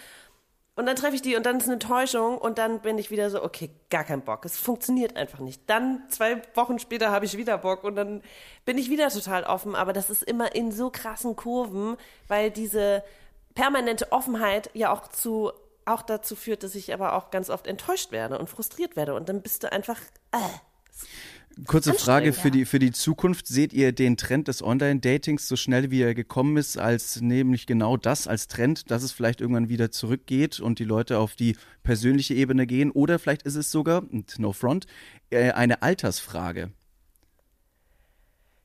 Und 0.76 0.86
dann 0.86 0.96
treffe 0.96 1.14
ich 1.14 1.22
die 1.22 1.36
und 1.36 1.46
dann 1.46 1.58
ist 1.58 1.64
eine 1.64 1.74
Enttäuschung 1.74 2.36
und 2.36 2.58
dann 2.58 2.80
bin 2.80 2.98
ich 2.98 3.12
wieder 3.12 3.30
so, 3.30 3.44
okay, 3.44 3.70
gar 3.90 4.02
kein 4.02 4.22
Bock. 4.22 4.44
Es 4.44 4.58
funktioniert 4.58 5.16
einfach 5.16 5.38
nicht. 5.38 5.62
Dann 5.68 6.02
zwei 6.08 6.42
Wochen 6.54 6.80
später 6.80 7.12
habe 7.12 7.26
ich 7.26 7.36
wieder 7.36 7.58
Bock 7.58 7.84
und 7.84 7.94
dann 7.94 8.22
bin 8.64 8.76
ich 8.76 8.90
wieder 8.90 9.08
total 9.08 9.44
offen. 9.44 9.76
Aber 9.76 9.92
das 9.92 10.10
ist 10.10 10.24
immer 10.24 10.54
in 10.56 10.72
so 10.72 10.90
krassen 10.90 11.36
Kurven, 11.36 11.96
weil 12.26 12.50
diese 12.50 13.04
permanente 13.54 14.10
Offenheit 14.10 14.68
ja 14.74 14.92
auch 14.92 15.06
zu 15.06 15.52
auch 15.86 16.02
dazu 16.02 16.34
führt, 16.34 16.62
dass 16.62 16.74
ich 16.74 16.92
aber 16.92 17.12
auch 17.12 17.30
ganz 17.30 17.50
oft 17.50 17.66
enttäuscht 17.66 18.10
werde 18.10 18.38
und 18.38 18.48
frustriert 18.48 18.96
werde 18.96 19.14
und 19.14 19.28
dann 19.28 19.42
bist 19.42 19.62
du 19.62 19.70
einfach 19.70 20.00
äh, 20.32 20.38
Kurze 21.66 21.94
Frage 21.94 22.32
für 22.32 22.50
die, 22.50 22.64
für 22.64 22.78
die 22.78 22.90
Zukunft. 22.90 23.46
Seht 23.46 23.72
ihr 23.72 23.92
den 23.92 24.16
Trend 24.16 24.48
des 24.48 24.62
Online-Datings 24.62 25.46
so 25.46 25.56
schnell, 25.56 25.90
wie 25.90 26.02
er 26.02 26.14
gekommen 26.14 26.56
ist, 26.56 26.78
als 26.78 27.20
nämlich 27.20 27.66
genau 27.66 27.96
das, 27.96 28.26
als 28.26 28.48
Trend, 28.48 28.90
dass 28.90 29.02
es 29.02 29.12
vielleicht 29.12 29.40
irgendwann 29.40 29.68
wieder 29.68 29.90
zurückgeht 29.90 30.58
und 30.60 30.78
die 30.78 30.84
Leute 30.84 31.18
auf 31.18 31.36
die 31.36 31.56
persönliche 31.82 32.34
Ebene 32.34 32.66
gehen? 32.66 32.90
Oder 32.90 33.18
vielleicht 33.18 33.42
ist 33.42 33.54
es 33.54 33.70
sogar, 33.70 34.02
no 34.38 34.52
front, 34.52 34.86
äh, 35.30 35.52
eine 35.52 35.82
Altersfrage. 35.82 36.72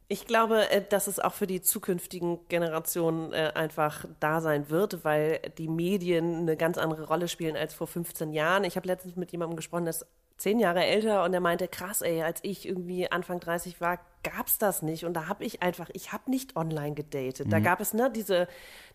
Ich 0.08 0.26
glaube, 0.26 0.72
äh, 0.72 0.84
dass 0.88 1.06
es 1.06 1.20
auch 1.20 1.34
für 1.34 1.46
die 1.46 1.62
zukünftigen 1.62 2.40
Generationen 2.48 3.32
äh, 3.32 3.52
einfach 3.54 4.06
da 4.20 4.42
sein 4.42 4.72
wird, 4.72 5.04
weil 5.04 5.40
die 5.60 5.68
Medien 5.68 6.38
eine 6.38 6.58
ganz 6.58 6.80
andere 6.80 7.06
Rolle 7.06 7.28
spielen 7.28 7.56
als 7.56 7.76
vor 7.76 7.86
15 7.86 8.34
Jahren. 8.34 8.64
Ich 8.64 8.76
habe 8.76 8.88
letztens 8.88 9.16
mit 9.16 9.32
jemandem 9.32 9.56
gesprochen, 9.56 9.86
der 9.86 9.92
ist 9.92 10.08
zehn 10.40 10.58
Jahre 10.60 10.84
älter 10.86 11.24
und 11.24 11.34
der 11.34 11.42
meinte, 11.42 11.68
krass, 11.68 12.02
ey, 12.02 12.24
als 12.24 12.40
ich 12.44 12.66
irgendwie 12.68 13.12
Anfang 13.12 13.40
30 13.40 13.82
war, 13.82 14.00
gab's 14.24 14.58
das 14.58 14.82
nicht. 14.82 15.04
Und 15.06 15.14
da 15.14 15.28
habe 15.28 15.44
ich 15.44 15.62
einfach, 15.62 15.90
ich 15.94 16.12
habe 16.14 16.32
nicht 16.32 16.56
online 16.56 16.96
gedatet. 16.96 17.52
Da 17.52 17.60
gab 17.60 17.82
es 17.82 17.94
ne 17.94 18.10
diese, 18.10 18.48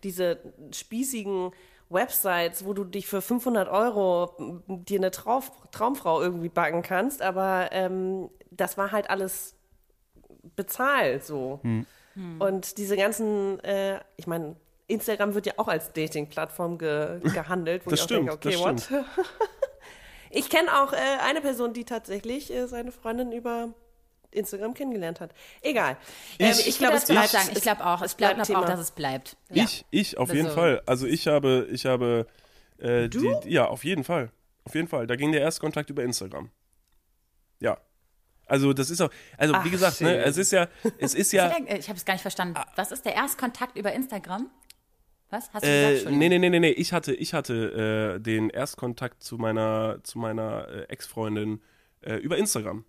diese 0.02 0.38
spießigen 0.72 1.52
Websites, 1.90 2.64
wo 2.64 2.72
du 2.72 2.84
dich 2.84 3.06
für 3.06 3.20
500 3.20 3.68
Euro 3.68 4.34
m, 4.38 4.62
dir 4.66 4.98
eine 4.98 5.10
Trauf, 5.10 5.52
Traumfrau 5.70 6.22
irgendwie 6.22 6.48
backen 6.48 6.82
kannst, 6.82 7.20
aber 7.20 7.68
ähm, 7.72 8.30
das 8.50 8.78
war 8.78 8.90
halt 8.90 9.10
alles 9.10 9.54
bezahlt 10.56 11.24
so. 11.24 11.60
Und 12.38 12.78
diese 12.78 12.96
ganzen, 12.96 13.58
äh, 13.64 13.98
ich 14.16 14.26
meine, 14.26 14.56
Instagram 14.86 15.34
wird 15.34 15.46
ja 15.46 15.54
auch 15.56 15.68
als 15.68 15.92
Dating-Plattform 15.92 16.78
ge 16.78 17.20
gehandelt, 17.20 17.84
wo 17.86 17.90
Das 17.90 18.00
ich 18.00 18.04
auch 18.04 18.08
stimmt, 18.08 18.28
denke, 18.44 18.48
okay, 18.62 18.76
das 18.78 18.90
what? 18.92 19.04
ich 20.34 20.48
kenne 20.50 20.82
auch 20.82 20.92
äh, 20.92 20.96
eine 21.22 21.40
Person, 21.40 21.72
die 21.72 21.84
tatsächlich 21.84 22.52
äh, 22.52 22.66
seine 22.66 22.92
Freundin 22.92 23.32
über 23.32 23.72
Instagram 24.30 24.74
kennengelernt 24.74 25.20
hat. 25.20 25.32
Egal. 25.62 25.96
Ähm, 26.38 26.50
Ich- 26.50 26.66
Ich 26.66 26.78
glaube, 26.78 26.96
es 26.96 27.04
bleibt. 27.06 27.32
Ich 27.32 27.56
es 27.56 27.62
glaube 27.62 27.86
auch. 27.86 28.02
Es 28.02 28.14
bleibt, 28.14 28.34
bleibt 28.34 28.54
auch, 28.54 28.64
dass 28.66 28.80
es 28.80 28.90
bleibt. 28.90 29.36
Ja. 29.50 29.64
Ich, 29.64 29.84
ich 29.90 30.18
auf 30.18 30.28
Also- 30.30 30.40
jeden 30.42 30.54
Fall. 30.54 30.82
Also 30.86 31.06
ich 31.06 31.26
habe, 31.28 31.68
ich 31.70 31.86
habe, 31.86 32.26
äh, 32.78 33.08
die, 33.08 33.32
ja, 33.46 33.66
auf 33.66 33.84
jeden 33.84 34.02
Fall. 34.04 34.30
Auf 34.64 34.74
jeden 34.74 34.88
Fall. 34.88 35.06
Da 35.06 35.14
ging 35.16 35.30
der 35.32 35.40
Erstkontakt 35.42 35.88
über 35.90 36.02
Instagram. 36.02 36.50
Ja. 37.60 37.78
Also 38.46 38.72
das 38.74 38.90
ist 38.90 39.00
auch, 39.00 39.10
also 39.38 39.54
wie 39.54 39.58
Ach, 39.58 39.70
gesagt, 39.70 40.00
ne, 40.02 40.16
es 40.24 40.36
ist 40.36 40.52
ja, 40.52 40.68
es 40.98 41.14
ist 41.14 41.32
ja, 41.32 41.48
Äh, 41.48 41.78
Ich 41.78 41.88
habe 41.88 41.96
es 41.96 42.04
gar 42.04 42.12
nicht 42.14 42.22
verstanden. 42.22 42.54
Was 42.76 42.92
ist 42.92 43.04
der 43.06 43.14
Erstkontakt 43.14 43.76
über 43.78 43.92
Instagram? 43.92 44.50
Was? 45.34 45.52
Hast 45.52 45.64
du 45.64 45.68
gesagt? 45.68 45.68
Äh, 45.68 45.90
Entschuldigung. 45.90 46.18
nee, 46.18 46.28
nee, 46.28 46.38
nee, 46.38 46.50
nee, 46.50 46.60
nee. 46.60 46.70
Ich 46.70 46.92
hatte, 46.92 47.12
ich 47.14 47.34
hatte 47.34 48.16
äh, 48.16 48.20
den 48.20 48.50
Erstkontakt 48.50 49.22
zu 49.22 49.36
meiner, 49.36 49.98
zu 50.02 50.18
meiner 50.18 50.68
äh, 50.68 50.82
Ex-Freundin 50.84 51.60
äh, 52.02 52.16
über 52.16 52.36
Instagram. 52.38 52.84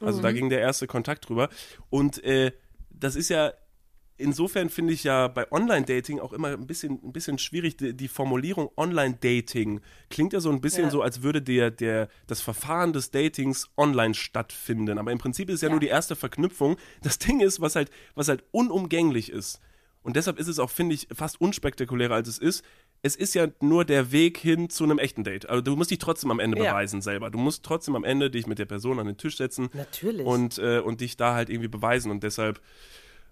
Also 0.00 0.18
Mhm. 0.18 0.22
da 0.22 0.32
ging 0.32 0.48
der 0.48 0.60
erste 0.60 0.86
Kontakt 0.86 1.28
drüber. 1.28 1.48
Und 1.90 2.22
äh, 2.24 2.52
das 2.90 3.16
ist 3.16 3.28
ja, 3.30 3.52
insofern 4.16 4.70
finde 4.70 4.92
ich 4.92 5.04
ja 5.04 5.28
bei 5.28 5.50
Online-Dating 5.50 6.20
auch 6.20 6.32
immer 6.32 6.48
ein 6.48 6.66
bisschen, 6.66 7.00
ein 7.04 7.12
bisschen 7.12 7.38
schwierig. 7.38 7.76
Die, 7.78 7.94
die 7.94 8.08
Formulierung 8.08 8.70
Online-Dating 8.76 9.80
klingt 10.08 10.32
ja 10.32 10.40
so 10.40 10.50
ein 10.50 10.60
bisschen 10.60 10.84
Ja. 10.84 10.90
so, 10.90 11.02
als 11.02 11.22
würde 11.22 11.42
der, 11.42 11.70
der, 11.70 12.08
das 12.26 12.40
Verfahren 12.40 12.92
des 12.92 13.10
Datings 13.10 13.68
online 13.76 14.14
stattfinden. 14.14 14.98
Aber 14.98 15.10
im 15.12 15.18
Prinzip 15.18 15.50
ist 15.50 15.62
ja, 15.62 15.68
Ja. 15.68 15.72
nur 15.72 15.80
die 15.80 15.88
erste 15.88 16.16
Verknüpfung. 16.16 16.76
Das 17.02 17.18
Ding 17.18 17.40
ist, 17.40 17.60
was 17.60 17.76
halt, 17.76 17.90
was 18.14 18.28
halt 18.28 18.44
unumgänglich 18.52 19.30
ist. 19.32 19.60
Und 20.02 20.16
deshalb 20.16 20.38
ist 20.38 20.48
es 20.48 20.58
auch, 20.58 20.70
finde 20.70 20.94
ich, 20.94 21.08
fast 21.14 21.40
unspektakulärer, 21.40 22.14
als 22.14 22.28
es 22.28 22.38
ist. 22.38 22.64
Es 23.02 23.16
ist 23.16 23.34
ja 23.34 23.48
nur 23.60 23.84
der 23.84 24.12
Weg 24.12 24.38
hin 24.38 24.70
zu 24.70 24.84
einem 24.84 24.98
echten 24.98 25.24
Date. 25.24 25.48
Also 25.48 25.62
du 25.62 25.76
musst 25.76 25.90
dich 25.90 25.98
trotzdem 25.98 26.30
am 26.30 26.40
Ende 26.40 26.58
Ja. 26.62 26.72
beweisen 26.72 27.00
selber. 27.02 27.30
Du 27.30 27.38
musst 27.38 27.64
trotzdem 27.64 27.96
am 27.96 28.04
Ende 28.04 28.30
dich 28.30 28.46
mit 28.46 28.58
der 28.58 28.64
Person 28.66 28.98
an 28.98 29.06
den 29.06 29.16
Tisch 29.18 29.36
setzen 29.36 29.68
Natürlich. 29.74 30.26
und, 30.26 30.58
äh, 30.58 30.78
und 30.80 31.00
dich 31.00 31.16
da 31.16 31.34
halt 31.34 31.50
irgendwie 31.50 31.68
beweisen. 31.68 32.10
Und 32.10 32.22
deshalb, 32.22 32.60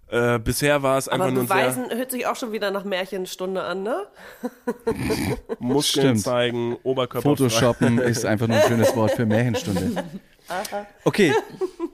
äh, 0.08 0.38
bisher 0.38 0.82
war 0.82 0.96
es 0.98 1.08
einfach 1.08 1.26
Aber 1.26 1.32
nur 1.34 1.42
ein 1.44 1.48
beweisen 1.48 1.84
hört 1.90 2.10
sich 2.10 2.26
auch 2.26 2.36
schon 2.36 2.52
wieder 2.52 2.70
nach 2.70 2.84
Märchenstunde 2.84 3.62
an, 3.62 3.82
ne? 3.82 4.06
sehr 4.40 5.38
Muskeln 5.58 6.06
Stimmt. 6.06 6.20
zeigen, 6.20 6.76
Oberkörper 6.82 7.28
Photoshoppen 7.30 7.98
ist 7.98 8.24
einfach 8.24 8.46
nur 8.46 8.56
ein 8.58 8.68
schönes 8.68 8.94
Wort 8.96 9.12
für 9.12 9.24
Märchenstunde. 9.26 10.04
Okay, 11.04 11.34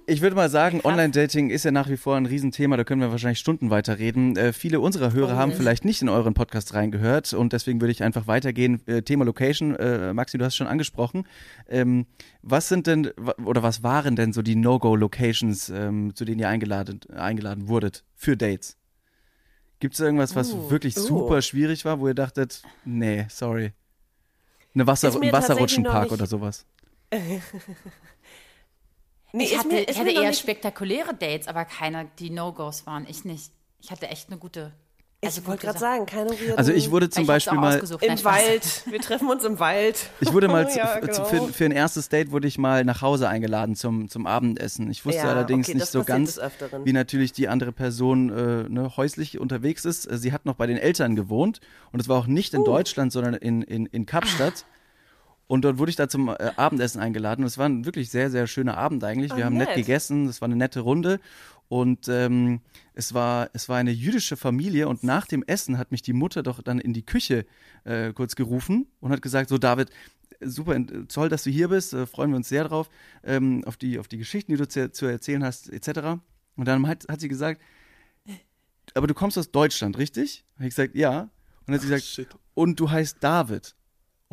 Ich 0.07 0.21
würde 0.21 0.37
mal 0.37 0.51
sagen, 0.51 0.83
Online-Dating 0.85 1.49
ist 1.49 1.65
ja 1.65 1.71
nach 1.71 1.89
wie 1.89 1.97
vor 1.97 2.17
ein 2.17 2.27
Riesenthema, 2.27 2.77
da 2.77 2.85
können 2.85 3.01
wir 3.01 3.11
wahrscheinlich 3.11 3.39
Stunden 3.39 3.71
weiterreden. 3.71 4.37
Äh, 4.37 4.53
viele 4.53 4.81
unserer 4.81 5.15
Hörer 5.15 5.37
haben 5.37 5.53
vielleicht 5.53 5.87
nicht 5.87 6.03
in 6.03 6.11
euren 6.11 6.35
Podcast 6.35 6.75
reingehört 6.75 7.33
und 7.33 7.55
deswegen 7.55 7.81
würde 7.81 7.93
ich 7.93 8.03
einfach 8.03 8.27
weitergehen. 8.27 8.87
Äh, 8.87 9.01
Thema 9.01 9.25
Location, 9.25 9.75
äh, 9.77 10.13
Maxi, 10.13 10.37
du 10.37 10.45
hast 10.45 10.53
es 10.53 10.57
schon 10.57 10.67
angesprochen. 10.67 11.27
Ähm, 11.69 12.05
was 12.43 12.69
sind 12.69 12.87
denn, 12.87 13.13
oder 13.45 13.63
was 13.63 13.83
waren 13.83 14.15
denn 14.15 14.35
so 14.35 14.43
die 14.43 14.57
No-Go-Locations, 14.57 15.71
ähm, 15.71 16.15
zu 16.15 16.27
denen 16.27 16.39
ihr 16.39 16.51
eingeladen, 16.51 17.01
eingeladen 17.17 17.69
wurdet 17.69 18.05
für 18.15 18.37
Dates? 18.37 18.77
Gibt 19.81 19.95
es 19.95 20.01
irgendwas, 20.01 20.37
was 20.37 20.53
Uh, 20.53 20.71
wirklich 20.71 20.99
uh. 20.99 21.01
super 21.01 21.41
schwierig 21.41 21.87
war, 21.87 21.99
wo 21.99 22.09
ihr 22.09 22.15
dachtet, 22.15 22.63
nee, 22.85 23.25
sorry. 23.31 23.73
Eine 24.75 24.87
Wasser, 24.87 25.15
Wasserrutschenpark 25.15 26.13
oder 26.13 26.27
sowas. 26.27 26.67
Nee, 29.35 29.45
Ich 29.45 29.59
hatte, 29.59 29.69
mir, 29.69 29.89
ich 29.89 29.99
hatte 29.99 30.11
eher 30.11 30.29
nicht, 30.29 30.39
spektakuläre 30.39 31.13
Dates, 31.13 31.49
aber 31.49 31.65
keine, 31.65 32.07
die 32.21 32.31
No-Gos 32.31 32.87
waren. 32.87 33.05
Ich 33.09 33.25
nicht. 33.25 33.51
Ich 33.81 33.91
hatte 33.91 34.07
echt 34.09 34.29
eine 34.31 34.39
gute. 34.39 34.73
also 35.25 35.41
ich 35.41 35.47
wollte 35.49 35.67
gerade 35.67 35.79
sagen, 35.79 36.07
keine 36.07 36.31
weirden, 36.31 36.57
Also 36.57 36.71
ich 36.73 36.93
wurde 36.93 37.11
zum 37.11 37.23
Ich 37.23 37.27
Beispiel 37.27 37.59
mal, 37.59 37.79
im. 37.81 38.25
Wald. 38.25 38.83
Wir 38.87 39.01
treffen 39.01 39.29
uns 39.29 39.43
im 39.43 39.59
Wald. 39.59 39.99
Ich 40.21 40.33
wurde 40.33 40.47
mal 40.47 40.69
Ja, 40.77 41.01
genau. 41.01 41.25
für, 41.25 41.49
für 41.53 41.65
ein 41.65 41.73
erstes 41.73 42.09
Date 42.09 42.31
wurde 42.31 42.47
ich 42.47 42.59
mal 42.59 42.85
nach 42.85 43.03
Hause 43.03 43.29
eingeladen 43.29 43.75
zum, 43.75 44.09
zum 44.09 44.29
Abendessen. 44.29 44.89
Ich 44.89 45.05
wusste 45.05 45.23
Ja, 45.23 45.31
allerdings 45.31 45.69
okay, 45.69 45.79
nicht 45.79 45.89
so 45.89 46.05
ganz, 46.05 46.39
wie 46.85 46.93
natürlich 46.93 47.33
die 47.33 47.49
andere 47.49 47.73
Person 47.73 48.31
äh, 48.31 48.69
ne, 48.69 48.97
häuslich 48.97 49.41
unterwegs 49.41 49.85
ist. 49.85 50.03
Sie 50.13 50.33
hat 50.33 50.47
noch 50.47 50.55
bei 50.55 50.69
den 50.69 50.77
Eltern 50.77 51.17
gewohnt 51.17 51.61
und 51.91 51.99
es 51.99 52.09
war 52.09 52.19
auch 52.19 52.29
nicht 52.29 52.55
in 52.55 52.61
Uh. 52.61 52.65
Deutschland, 52.67 53.11
sondern 53.11 53.35
in, 53.35 53.63
in, 53.63 53.87
in 53.87 54.07
Kapstadt. 54.07 54.65
Und 55.47 55.63
dort 55.65 55.79
wurde 55.79 55.91
ich 55.91 55.97
da 55.97 56.09
zum 56.09 56.29
äh, 56.29 56.53
Abendessen 56.57 57.01
eingeladen. 57.01 57.43
Und 57.43 57.49
es 57.49 57.59
war 57.59 57.67
ein 57.69 57.85
wirklich 57.85 58.11
sehr, 58.11 58.31
sehr 58.31 58.47
schöner 58.47 58.77
Abend 58.79 59.05
eigentlich. 59.05 59.35
Wir 59.37 59.45
Ah, 59.45 59.47
haben 59.47 59.57
nett 59.57 59.69
nett. 59.69 59.77
gegessen, 59.77 60.27
es 60.27 60.41
war 60.41 60.47
eine 60.47 60.57
nette 60.57 60.81
Runde. 60.81 61.21
Und 61.69 62.09
ähm, 62.09 62.61
es, 62.95 63.15
war, 63.15 63.51
es 63.53 63.69
war 63.69 63.77
eine 63.79 63.91
jüdische 63.91 64.37
Familie 64.37 64.87
und 64.89 65.03
nach 65.03 65.27
dem 65.27 65.43
Essen 65.43 65.79
hat 65.79 65.93
mich 65.93 66.03
die 66.03 66.13
Mutter 66.13 66.43
doch 66.43 66.63
dann 66.63 66.79
in 66.79 66.93
die 66.93 67.05
Küche 67.05 67.47
äh, 67.85 68.13
kurz 68.13 68.37
gerufen 68.37 68.87
und 69.01 69.11
hat 69.11 69.23
gesagt, 69.23 69.49
so 69.49 69.57
David, 69.59 69.89
super, 70.41 70.77
äh, 70.77 70.85
toll, 71.09 71.29
dass 71.31 71.43
du 71.45 71.51
hier 71.51 71.69
bist, 71.69 71.95
äh, 71.95 72.07
freuen 72.07 72.31
wir 72.31 72.37
uns 72.37 72.49
sehr 72.51 72.65
drauf, 72.65 72.91
ähm, 73.25 73.65
auf, 73.65 73.77
die, 73.79 73.99
auf 73.99 74.09
die 74.09 74.19
Geschichten, 74.19 74.53
die 74.53 74.59
du 74.59 74.69
zu, 74.69 74.93
zu 74.93 75.07
erzählen 75.07 75.43
hast, 75.43 75.71
etc. 75.73 76.21
Und 76.57 76.69
dann 76.69 76.87
hat, 76.87 77.07
hat 77.09 77.21
sie 77.21 77.29
gesagt, 77.29 77.61
aber 78.95 79.07
du 79.07 79.15
kommst 79.15 79.39
aus 79.39 79.51
Deutschland, 79.51 79.97
richtig? 79.99 80.45
Habe 80.57 80.69
ich 80.69 80.75
gesagt, 80.75 80.95
ja. 80.95 81.23
Und 81.23 81.31
dann 81.67 81.75
hat 81.77 81.81
sie 81.83 81.89
gesagt, 81.89 82.05
shit. 82.05 82.29
und 82.53 82.79
du 82.79 82.91
heißt 82.91 83.17
David. 83.21 83.75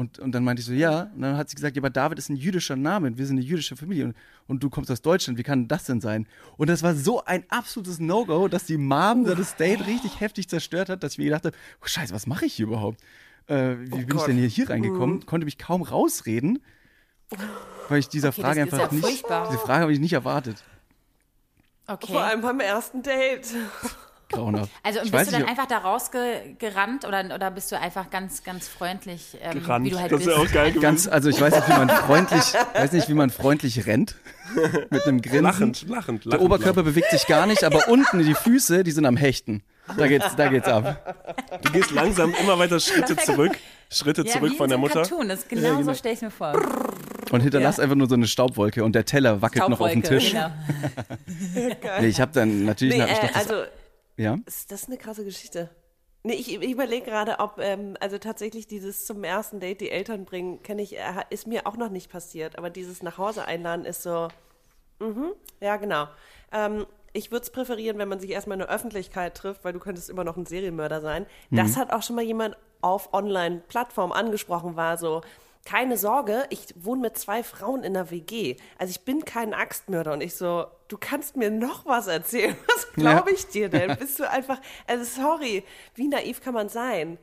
Und, 0.02 0.18
und 0.18 0.32
dann 0.32 0.43
meinte 0.43 0.62
ich 0.62 0.66
so, 0.66 0.74
ja. 0.74 1.12
Und 1.16 1.22
dann 1.22 1.38
hat 1.38 1.47
sie 1.47 1.56
gesagt, 1.56 1.76
ja, 1.76 1.80
aber 1.80 1.91
David 1.91 2.18
ist 2.18 2.30
ein 2.30 2.36
jüdischer 2.36 2.76
Name. 2.76 3.16
Wir 3.20 3.28
sind 3.28 3.38
eine 3.38 3.45
jüdische 3.45 3.76
Familie. 3.76 4.06
Und, 4.06 4.16
und 4.47 4.64
du 4.64 4.70
kommst 4.72 4.89
aus 4.89 5.04
Deutschland. 5.04 5.38
Wie 5.38 5.43
kann 5.43 5.68
das 5.68 5.84
denn 5.84 6.02
sein? 6.02 6.28
Und 6.58 6.72
das 6.72 6.82
war 6.82 6.95
so 6.95 7.24
ein 7.24 7.43
absolutes 7.49 7.99
No-Go, 7.99 8.47
dass 8.47 8.66
die 8.66 8.78
Mom 8.78 9.26
da 9.26 9.36
das 9.36 9.56
Date 9.58 9.86
richtig 9.86 10.20
heftig 10.20 10.49
zerstört 10.49 10.89
hat, 10.89 11.04
dass 11.04 11.12
ich 11.14 11.18
mir 11.20 11.26
gedacht 11.26 11.45
habe, 11.45 11.56
oh, 11.82 11.86
scheiße, 11.86 12.16
was 12.16 12.26
mache 12.26 12.47
ich 12.47 12.56
hier 12.56 12.66
überhaupt? 12.66 12.99
Äh, 13.45 13.76
wie 13.78 13.89
bin 13.89 13.99
ich 13.99 14.08
Gott. 14.08 14.28
denn 14.28 14.38
hier, 14.38 14.47
hier 14.47 14.72
reingekommen? 14.72 15.24
Konnte 15.28 15.45
mich 15.45 15.60
kaum 15.60 15.84
rausreden, 15.84 16.64
weil 17.88 17.99
ich 17.99 18.10
dieser 18.10 18.30
Okay, 18.30 18.41
Frage 18.41 18.62
einfach 18.64 18.80
ja 18.80 18.91
nicht, 18.91 19.06
furchtbar. 19.06 19.49
diese 19.52 19.60
Frage 19.60 19.84
habe 19.84 19.93
ich 19.93 19.99
nicht 19.99 20.14
erwartet. 20.14 20.64
Okay. 21.86 22.12
Vor 22.12 22.24
allem 22.24 22.41
beim 22.41 22.60
ersten 22.60 23.04
Date. 23.04 23.54
Grauenhaft. 24.32 24.71
Also 24.84 24.99
Ich 25.01 25.11
bist 25.11 25.27
du 25.27 25.32
dann 25.32 25.41
nicht, 25.41 25.49
einfach 25.49 25.67
da 25.67 25.77
rausgerannt 25.79 27.05
oder, 27.05 27.23
oder 27.34 27.51
bist 27.51 27.71
du 27.71 27.79
einfach 27.79 28.09
ganz, 28.09 28.43
ganz 28.43 28.67
freundlich, 28.67 29.38
ähm, 29.41 29.59
Gerannt. 29.59 29.86
wie 29.86 29.89
du 29.91 29.99
halt 29.99 30.11
das 30.11 30.19
bist? 30.19 30.29
wäre 30.29 30.39
auch 30.39 30.51
geil 30.51 30.69
gewesen. 30.69 30.82
Ganz, 30.82 31.07
also 31.07 31.29
ich 31.29 31.39
weiß 31.39 31.55
nicht, 31.55 31.67
wie 31.67 31.73
man 31.73 31.89
freundlich, 32.07 32.53
weiß 32.73 32.91
nicht, 32.93 33.09
wie 33.09 33.13
man 33.13 33.29
freundlich 33.29 33.86
rennt. 33.86 34.15
Mit 34.89 35.07
einem 35.07 35.21
Grinsen. 35.21 35.43
Lachend, 35.43 35.82
lachend, 35.88 36.25
lachend. 36.25 36.34
Der 36.34 36.41
Oberkörper 36.41 36.84
bewegt 36.84 37.11
sich 37.11 37.25
gar 37.27 37.45
nicht, 37.45 37.63
aber 37.63 37.88
unten 37.88 38.19
die 38.19 38.34
Füße, 38.34 38.84
die 38.84 38.91
sind 38.91 39.05
am 39.05 39.15
Hechten. 39.15 39.63
Da 39.97 40.07
geht's, 40.07 40.36
da 40.36 40.47
geht's 40.47 40.67
ab. 40.67 41.15
Du 41.61 41.71
gehst 41.71 41.91
langsam 41.91 42.34
immer 42.39 42.57
weiter 42.59 42.79
Schritte 42.79 43.15
zurück. 43.15 43.57
Schritte 43.89 44.23
ja, 44.25 44.34
zurück 44.34 44.53
wie 44.53 44.57
von 44.57 44.69
der 44.69 44.77
Mutter. 44.77 45.01
Cartoon. 45.01 45.27
Das 45.27 45.39
ist 45.39 45.49
genau, 45.49 45.77
genau. 45.77 45.84
so 45.84 45.93
stelle 45.93 46.15
ich 46.15 46.21
mir 46.21 46.32
vor. 46.32 46.53
Und 47.32 47.41
hinterlasst 47.41 47.79
einfach 47.79 47.95
nur 47.95 48.07
so 48.07 48.15
eine 48.15 48.27
Staubwolke 48.27 48.84
und 48.84 48.93
der 48.93 49.05
Teller 49.05 49.41
wackelt 49.41 49.67
noch 49.69 49.79
auf 49.79 49.91
dem 49.91 50.03
Tisch. 50.03 50.32
Genau. 50.32 50.51
Nee, 51.99 52.07
ich 52.07 52.21
habe 52.21 52.32
dann, 52.34 52.65
natürlich 52.65 52.97
Nee, 52.97 53.03
ich 53.03 53.09
äh, 53.11 53.15
doch 53.15 53.34
das, 53.34 53.36
also 53.36 53.63
ja. 54.18 54.38
ist 54.45 54.72
das 54.72 54.88
eine 54.88 54.97
krasse 54.97 55.24
Geschichte. 55.24 55.70
Nee, 56.24 56.34
ich, 56.34 56.53
ich 56.53 56.72
überlege 56.72 57.05
gerade, 57.05 57.39
ob, 57.39 57.57
ähm, 57.57 57.97
also 57.99 58.20
tatsächlich 58.20 58.68
dieses 58.68 59.05
zum 59.05 59.24
ersten 59.24 59.59
Date 59.59 59.82
die 59.82 59.89
Eltern 59.89 60.26
bringen, 60.26 60.62
kenne 60.62 60.84
ich, 60.84 60.97
äh, 60.97 61.01
ist 61.32 61.47
mir 61.47 61.66
auch 61.66 61.78
noch 61.78 61.89
nicht 61.89 62.12
passiert, 62.12 62.57
aber 62.59 62.70
dieses 62.70 63.01
nach 63.01 63.18
Hause 63.18 63.45
einladen 63.45 63.86
ist 63.86 64.03
so, 64.03 64.28
mhm, 64.99 65.32
ja, 65.59 65.78
genau. 65.78 66.07
Ähm, 66.51 66.86
ich 67.14 67.32
würde 67.32 67.43
es 67.43 67.49
präferieren, 67.49 67.97
wenn 67.97 68.07
man 68.07 68.20
sich 68.20 68.30
erstmal 68.30 68.55
in 68.55 68.59
der 68.59 68.70
Öffentlichkeit 68.70 69.36
trifft, 69.36 69.66
weil 69.66 69.74
du 69.74 69.80
könntest 69.80 70.09
immer 70.09 70.24
noch 70.24 70.38
ein 70.38 70.45
Serienmörder 70.45 71.01
sein. 71.01 71.26
Das 71.49 71.76
hat 71.76 71.91
auch 71.91 72.03
schon 72.03 72.16
mal 72.16 72.24
jemand 72.24 72.55
auf 72.80 73.14
Online-Plattformen 73.14 74.14
angesprochen, 74.14 74.78
war 74.78 74.97
so, 74.97 75.22
keine 75.66 75.97
Sorge, 75.97 76.45
ich 76.49 76.68
wohne 76.76 77.01
mit 77.01 77.18
zwei 77.18 77.43
Frauen 77.43 77.84
in 77.84 77.93
der 77.93 78.09
WG. 78.09 78.57
Also 78.78 78.91
ich 78.91 79.05
bin 79.05 79.26
kein 79.26 79.53
Axtmörder 79.53 80.14
und 80.14 80.22
ich 80.22 80.36
so, 80.36 80.66
du 80.88 80.97
kannst 80.97 81.38
mir 81.38 81.51
noch 81.51 81.86
was 81.86 82.07
erzählen. 82.07 82.55
Was 82.68 82.91
glaube 82.93 83.32
ich 83.32 83.47
dir 83.47 83.70
denn? 83.70 83.95
Bist 83.97 84.20
du 84.20 84.30
einfach, 84.30 84.59
also 84.86 85.05
sorry, 85.05 85.64
wie 85.95 86.09
naiv 86.09 86.41
kann 86.41 86.53
man 86.53 86.68
sein? 86.68 87.18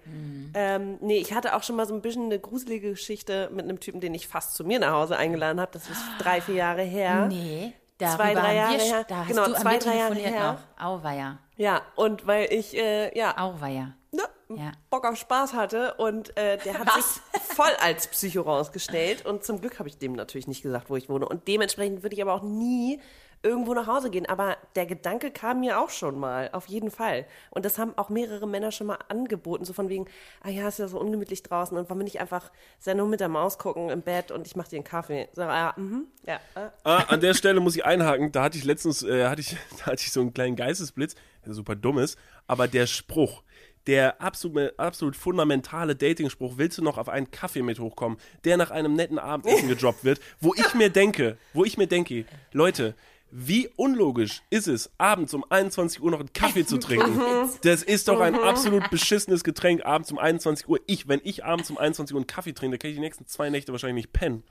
Ähm, 0.55 0.97
nee, 1.03 1.19
ich 1.19 1.35
hatte 1.35 1.55
auch 1.55 1.63
schon 1.63 1.77
mal 1.77 1.87
so 1.87 1.93
ein 1.95 2.01
bisschen 2.01 2.25
eine 2.25 2.39
gruselige 2.39 2.91
Geschichte 2.91 3.51
mit 3.53 3.65
einem 3.65 3.79
Typen, 3.81 4.01
den 4.01 4.15
ich 4.15 4.29
fast 4.29 4.55
zu 4.55 4.65
mir 4.65 4.79
nach 4.79 4.93
Hause 4.93 5.19
eingeladen 5.19 5.61
habe. 5.61 5.73
Das 5.73 5.91
ist 5.91 6.01
drei, 6.19 6.41
vier 6.41 6.55
Jahre 6.55 6.83
her. 6.83 7.27
Nee, 7.27 7.75
darüber 7.99 8.17
Zwei, 8.25 8.35
drei 8.35 8.55
Jahre 8.55 8.73
wir, 8.79 8.81
her. 8.81 9.05
Da 9.07 9.17
hast 9.19 9.29
Genau, 9.29 9.45
du, 9.47 9.53
zwei, 9.55 9.77
drei 9.77 9.97
Jahre 9.99 10.15
her. 10.15 10.53
noch. 10.79 10.83
Auweia. 10.87 11.39
Ja, 11.57 11.83
und 11.97 12.27
weil 12.27 12.51
ich, 12.53 12.75
äh, 12.75 13.17
ja, 13.19 13.37
Auweia. 13.37 13.95
Ne, 14.13 14.23
Ja. 14.49 14.73
Bock 14.91 15.05
auf 15.07 15.17
Spaß 15.17 15.53
hatte 15.55 15.95
und 15.95 16.37
äh, 16.37 16.59
der 16.59 16.79
hat 16.79 16.93
sich 16.93 17.05
voll 17.55 17.73
als 17.81 18.07
Psycho 18.09 18.43
rausgestellt 18.43 19.27
und 19.27 19.45
zum 19.45 19.61
Glück 19.61 19.79
habe 19.79 19.89
ich 19.89 19.99
dem 19.99 20.13
natürlich 20.13 20.47
nicht 20.47 20.63
gesagt, 20.63 20.91
wo 20.91 20.97
ich 20.97 21.09
wohne 21.09 21.29
und 21.29 21.49
dementsprechend 21.49 22.03
würde 22.03 22.15
ich 22.17 22.23
aber 22.23 22.35
auch 22.35 22.43
nie 22.43 23.01
irgendwo 23.43 23.73
nach 23.75 23.87
Hause 23.87 24.11
gehen, 24.11 24.27
aber 24.27 24.57
der 24.75 24.87
Gedanke 24.87 25.31
kam 25.31 25.61
mir 25.61 25.79
auch 25.81 25.91
schon 25.91 26.19
mal, 26.19 26.51
auf 26.53 26.67
jeden 26.67 26.91
Fall 26.91 27.25
und 27.51 27.65
das 27.65 27.79
haben 27.79 27.97
auch 27.97 28.09
mehrere 28.09 28.49
Männer 28.49 28.73
schon 28.73 28.89
mal 28.89 28.99
angeboten, 29.09 29.65
so 29.65 29.73
von 29.73 29.89
wegen, 29.89 30.07
ah 30.43 30.49
ja, 30.49 30.67
ist 30.67 30.81
ja 30.81 30.89
so 30.89 30.99
ungemütlich 30.99 31.43
draußen 31.43 31.77
und 31.77 31.89
wir 31.89 31.95
nicht 31.97 32.21
einfach 32.21 32.51
Sendung 32.79 33.11
mit 33.11 33.21
der 33.21 33.29
Maus 33.29 33.59
gucken 33.59 33.91
im 33.91 34.03
Bett 34.03 34.33
und 34.33 34.47
ich 34.47 34.57
mache 34.57 34.71
dir 34.71 34.77
einen 34.77 34.85
Kaffee. 34.85 35.29
So, 35.35 35.43
ja, 35.43 35.73
mhm, 35.77 36.07
ja, 36.27 36.41
äh. 36.57 36.71
Ah, 36.85 37.05
an 37.09 37.21
der 37.21 37.35
Stelle 37.35 37.61
muss 37.61 37.77
ich 37.77 37.85
einhaken. 37.85 38.33
Da 38.33 38.43
hatte 38.43 38.59
ich 38.59 38.65
letztens, 38.65 39.03
äh, 39.03 39.27
hatte 39.27 39.41
ich, 39.41 39.57
da 39.79 39.87
hatte 39.87 40.03
ich 40.03 40.13
so 40.13 40.21
einen 40.21 40.35
kleinen 40.35 40.57
Geistesblitz, 40.57 41.15
der 41.47 41.55
super 41.55 41.77
dumm 41.77 41.99
ist, 41.99 42.19
aber 42.47 42.67
der 42.67 42.87
Spruch, 42.87 43.43
der 43.89 44.21
absolut, 44.21 44.79
absolut 44.79 45.17
fundamentale 45.17 45.97
Dating-Spruch, 45.97 46.59
willst 46.59 46.77
du 46.79 46.83
noch 46.83 46.99
auf 46.99 47.09
einen 47.09 47.31
Kaffee 47.31 47.63
mit 47.63 47.81
hochkommen, 47.81 48.19
der 48.45 48.59
nach 48.59 48.71
einem 48.71 48.93
netten 48.93 49.19
Abendessen 49.19 49.69
gedroppt 49.69 50.05
wird, 50.05 50.21
wo 50.41 50.55
ich 50.55 50.75
mir 50.75 50.91
denke, 50.91 51.39
wo 51.55 51.65
ich 51.65 51.79
mir 51.79 51.87
denke, 51.87 52.27
Leute, 52.53 52.95
wie 53.31 53.69
unlogisch 53.77 54.43
ist 54.51 54.69
es, 54.69 54.91
abends 54.99 55.35
um 55.35 55.45
21 55.49 56.03
Uhr 56.03 56.11
noch 56.11 56.21
einen 56.21 56.33
Kaffee 56.33 56.65
zu 56.65 56.79
trinken? 56.79 57.21
Das 57.63 57.83
ist 57.83 58.09
doch 58.09 58.21
ein 58.21 58.35
absolut 58.35 58.89
beschissenes 58.91 59.43
Getränk 59.43 59.85
abends 59.85 60.13
um 60.13 60.19
21 60.19 60.69
Uhr. 60.69 60.81
Ich, 60.87 61.09
wenn 61.09 61.21
ich 61.25 61.45
abends 61.45 61.71
um 61.71 61.79
21 61.79 62.15
Uhr 62.15 62.21
einen 62.21 62.27
Kaffee 62.27 62.53
trinke, 62.53 62.77
dann 62.77 62.79
kann 62.79 62.91
ich 62.91 62.97
die 62.97 63.01
nächsten 63.01 63.27
zwei 63.27 63.51
Nächte 63.51 63.73
wahrscheinlich 63.73 64.05
nicht 64.05 64.13
pennen. 64.13 64.45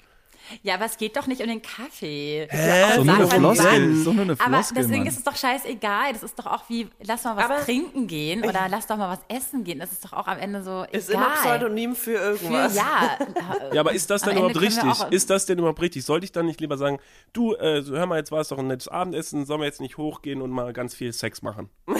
Ja, 0.63 0.75
aber 0.75 0.85
es 0.85 0.97
geht 0.97 1.15
doch 1.17 1.27
nicht 1.27 1.41
um 1.41 1.47
den 1.47 1.61
Kaffee. 1.61 2.47
Hä? 2.49 2.95
So 2.95 3.03
nur 3.03 3.15
eine 3.15 3.27
Floskel. 3.27 3.91
Ist 3.93 4.07
doch 4.07 4.13
nur 4.13 4.23
eine 4.23 4.33
Aber 4.33 4.43
Floskel, 4.43 4.75
deswegen 4.77 4.99
Mann. 4.99 5.07
ist 5.07 5.17
es 5.17 5.23
doch 5.23 5.35
scheißegal. 5.35 6.13
Das 6.13 6.23
ist 6.23 6.37
doch 6.39 6.45
auch 6.45 6.63
wie, 6.69 6.87
lass 7.03 7.23
mal 7.23 7.35
was 7.35 7.45
Aber- 7.45 7.59
trinken 7.63 8.07
gehen 8.07 8.43
oder 8.43 8.67
lass 8.69 8.87
doch 8.87 8.97
mal 8.97 9.09
was 9.09 9.19
essen 9.35 9.63
gehen. 9.63 9.79
Das 9.79 9.91
ist 9.91 10.03
doch 10.05 10.13
auch 10.13 10.27
am 10.27 10.37
Ende 10.39 10.63
so 10.63 10.85
ist 10.91 11.09
egal. 11.09 11.23
immer 11.23 11.33
Pseudonym 11.35 11.95
für 11.95 12.17
Für, 12.17 12.23
irgendwas. 12.45 12.75
ja. 12.75 13.17
Ja, 13.73 13.81
aber 13.81 13.93
ist 13.93 14.09
das 14.09 14.21
denn 14.21 14.37
überhaupt 14.37 14.59
richtig? 14.61 14.83
Ist 15.11 15.29
das 15.29 15.45
denn 15.45 15.59
überhaupt 15.59 15.81
richtig? 15.81 16.05
Sollte 16.05 16.25
ich 16.25 16.31
dann 16.31 16.45
nicht 16.45 16.61
lieber 16.61 16.77
sagen, 16.77 16.99
du, 17.33 17.53
äh, 17.55 17.81
so, 17.81 17.95
hör 17.95 18.05
mal, 18.05 18.17
jetzt 18.17 18.31
war 18.31 18.39
es 18.41 18.47
doch 18.49 18.57
ein 18.57 18.67
nettes 18.67 18.87
Abendessen, 18.87 19.45
sollen 19.45 19.59
wir 19.61 19.65
jetzt 19.65 19.81
nicht 19.81 19.97
hochgehen 19.97 20.41
und 20.41 20.51
mal 20.51 20.71
ganz 20.73 20.95
viel 20.95 21.11
Sex 21.13 21.41
machen? 21.41 21.69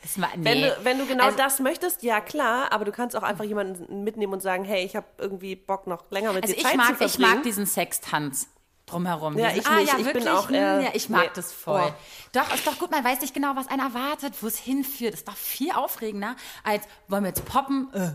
Das 0.00 0.16
ma- 0.16 0.28
nee. 0.36 0.44
Wenn, 0.44 0.60
du, 0.62 0.76
wenn 0.84 0.98
du 0.98 1.06
genau 1.06 1.24
Also- 1.24 1.36
das 1.38 1.58
möchtest, 1.58 2.04
ja 2.04 2.20
klar, 2.20 2.70
aber 2.72 2.84
du 2.84 2.92
kannst 2.92 3.16
auch 3.16 3.24
einfach 3.24 3.42
jemanden 3.44 4.04
mitnehmen 4.04 4.32
und 4.32 4.40
sagen, 4.40 4.62
hey, 4.64 4.84
ich 4.84 4.94
habe 4.94 5.06
irgendwie 5.18 5.56
Bock 5.56 5.88
noch 5.88 6.08
länger 6.12 6.32
mit 6.32 6.44
Also 6.44 6.54
dir 6.54 6.60
ich 6.60 6.64
Zeit 6.66 6.76
mag, 6.76 6.86
zu 6.98 7.04
ich 7.04 7.10
verbringen. 7.12 7.34
mag 7.34 7.42
diesen 7.42 7.66
Sextanz 7.78 8.48
drumherum. 8.86 9.38
Ja, 9.38 9.52
ich 9.54 9.64
ah, 9.66 9.76
nicht. 9.76 9.92
ja, 9.92 9.98
Ich 9.98 10.12
bin 10.12 10.26
auch 10.26 10.48
Hm, 10.48 10.54
eher- 10.54 10.80
ja, 10.80 10.90
ich 10.94 11.08
mag 11.08 11.26
nee. 11.26 11.30
das 11.34 11.52
voll. 11.52 11.80
Oh. 11.86 11.92
Doch, 12.32 12.52
ist 12.52 12.66
doch 12.66 12.76
gut, 12.76 12.90
man 12.90 13.04
weiß 13.04 13.20
nicht 13.20 13.34
genau, 13.34 13.54
was 13.54 13.68
einen 13.68 13.82
erwartet, 13.82 14.34
wo 14.40 14.48
es 14.48 14.58
hinführt. 14.58 15.14
Ist 15.14 15.28
doch 15.28 15.36
viel 15.36 15.70
aufregender, 15.70 16.34
als 16.64 16.84
wollen 17.06 17.22
wir 17.22 17.28
jetzt 17.28 17.44
poppen? 17.44 17.88
Äh. 17.94 18.10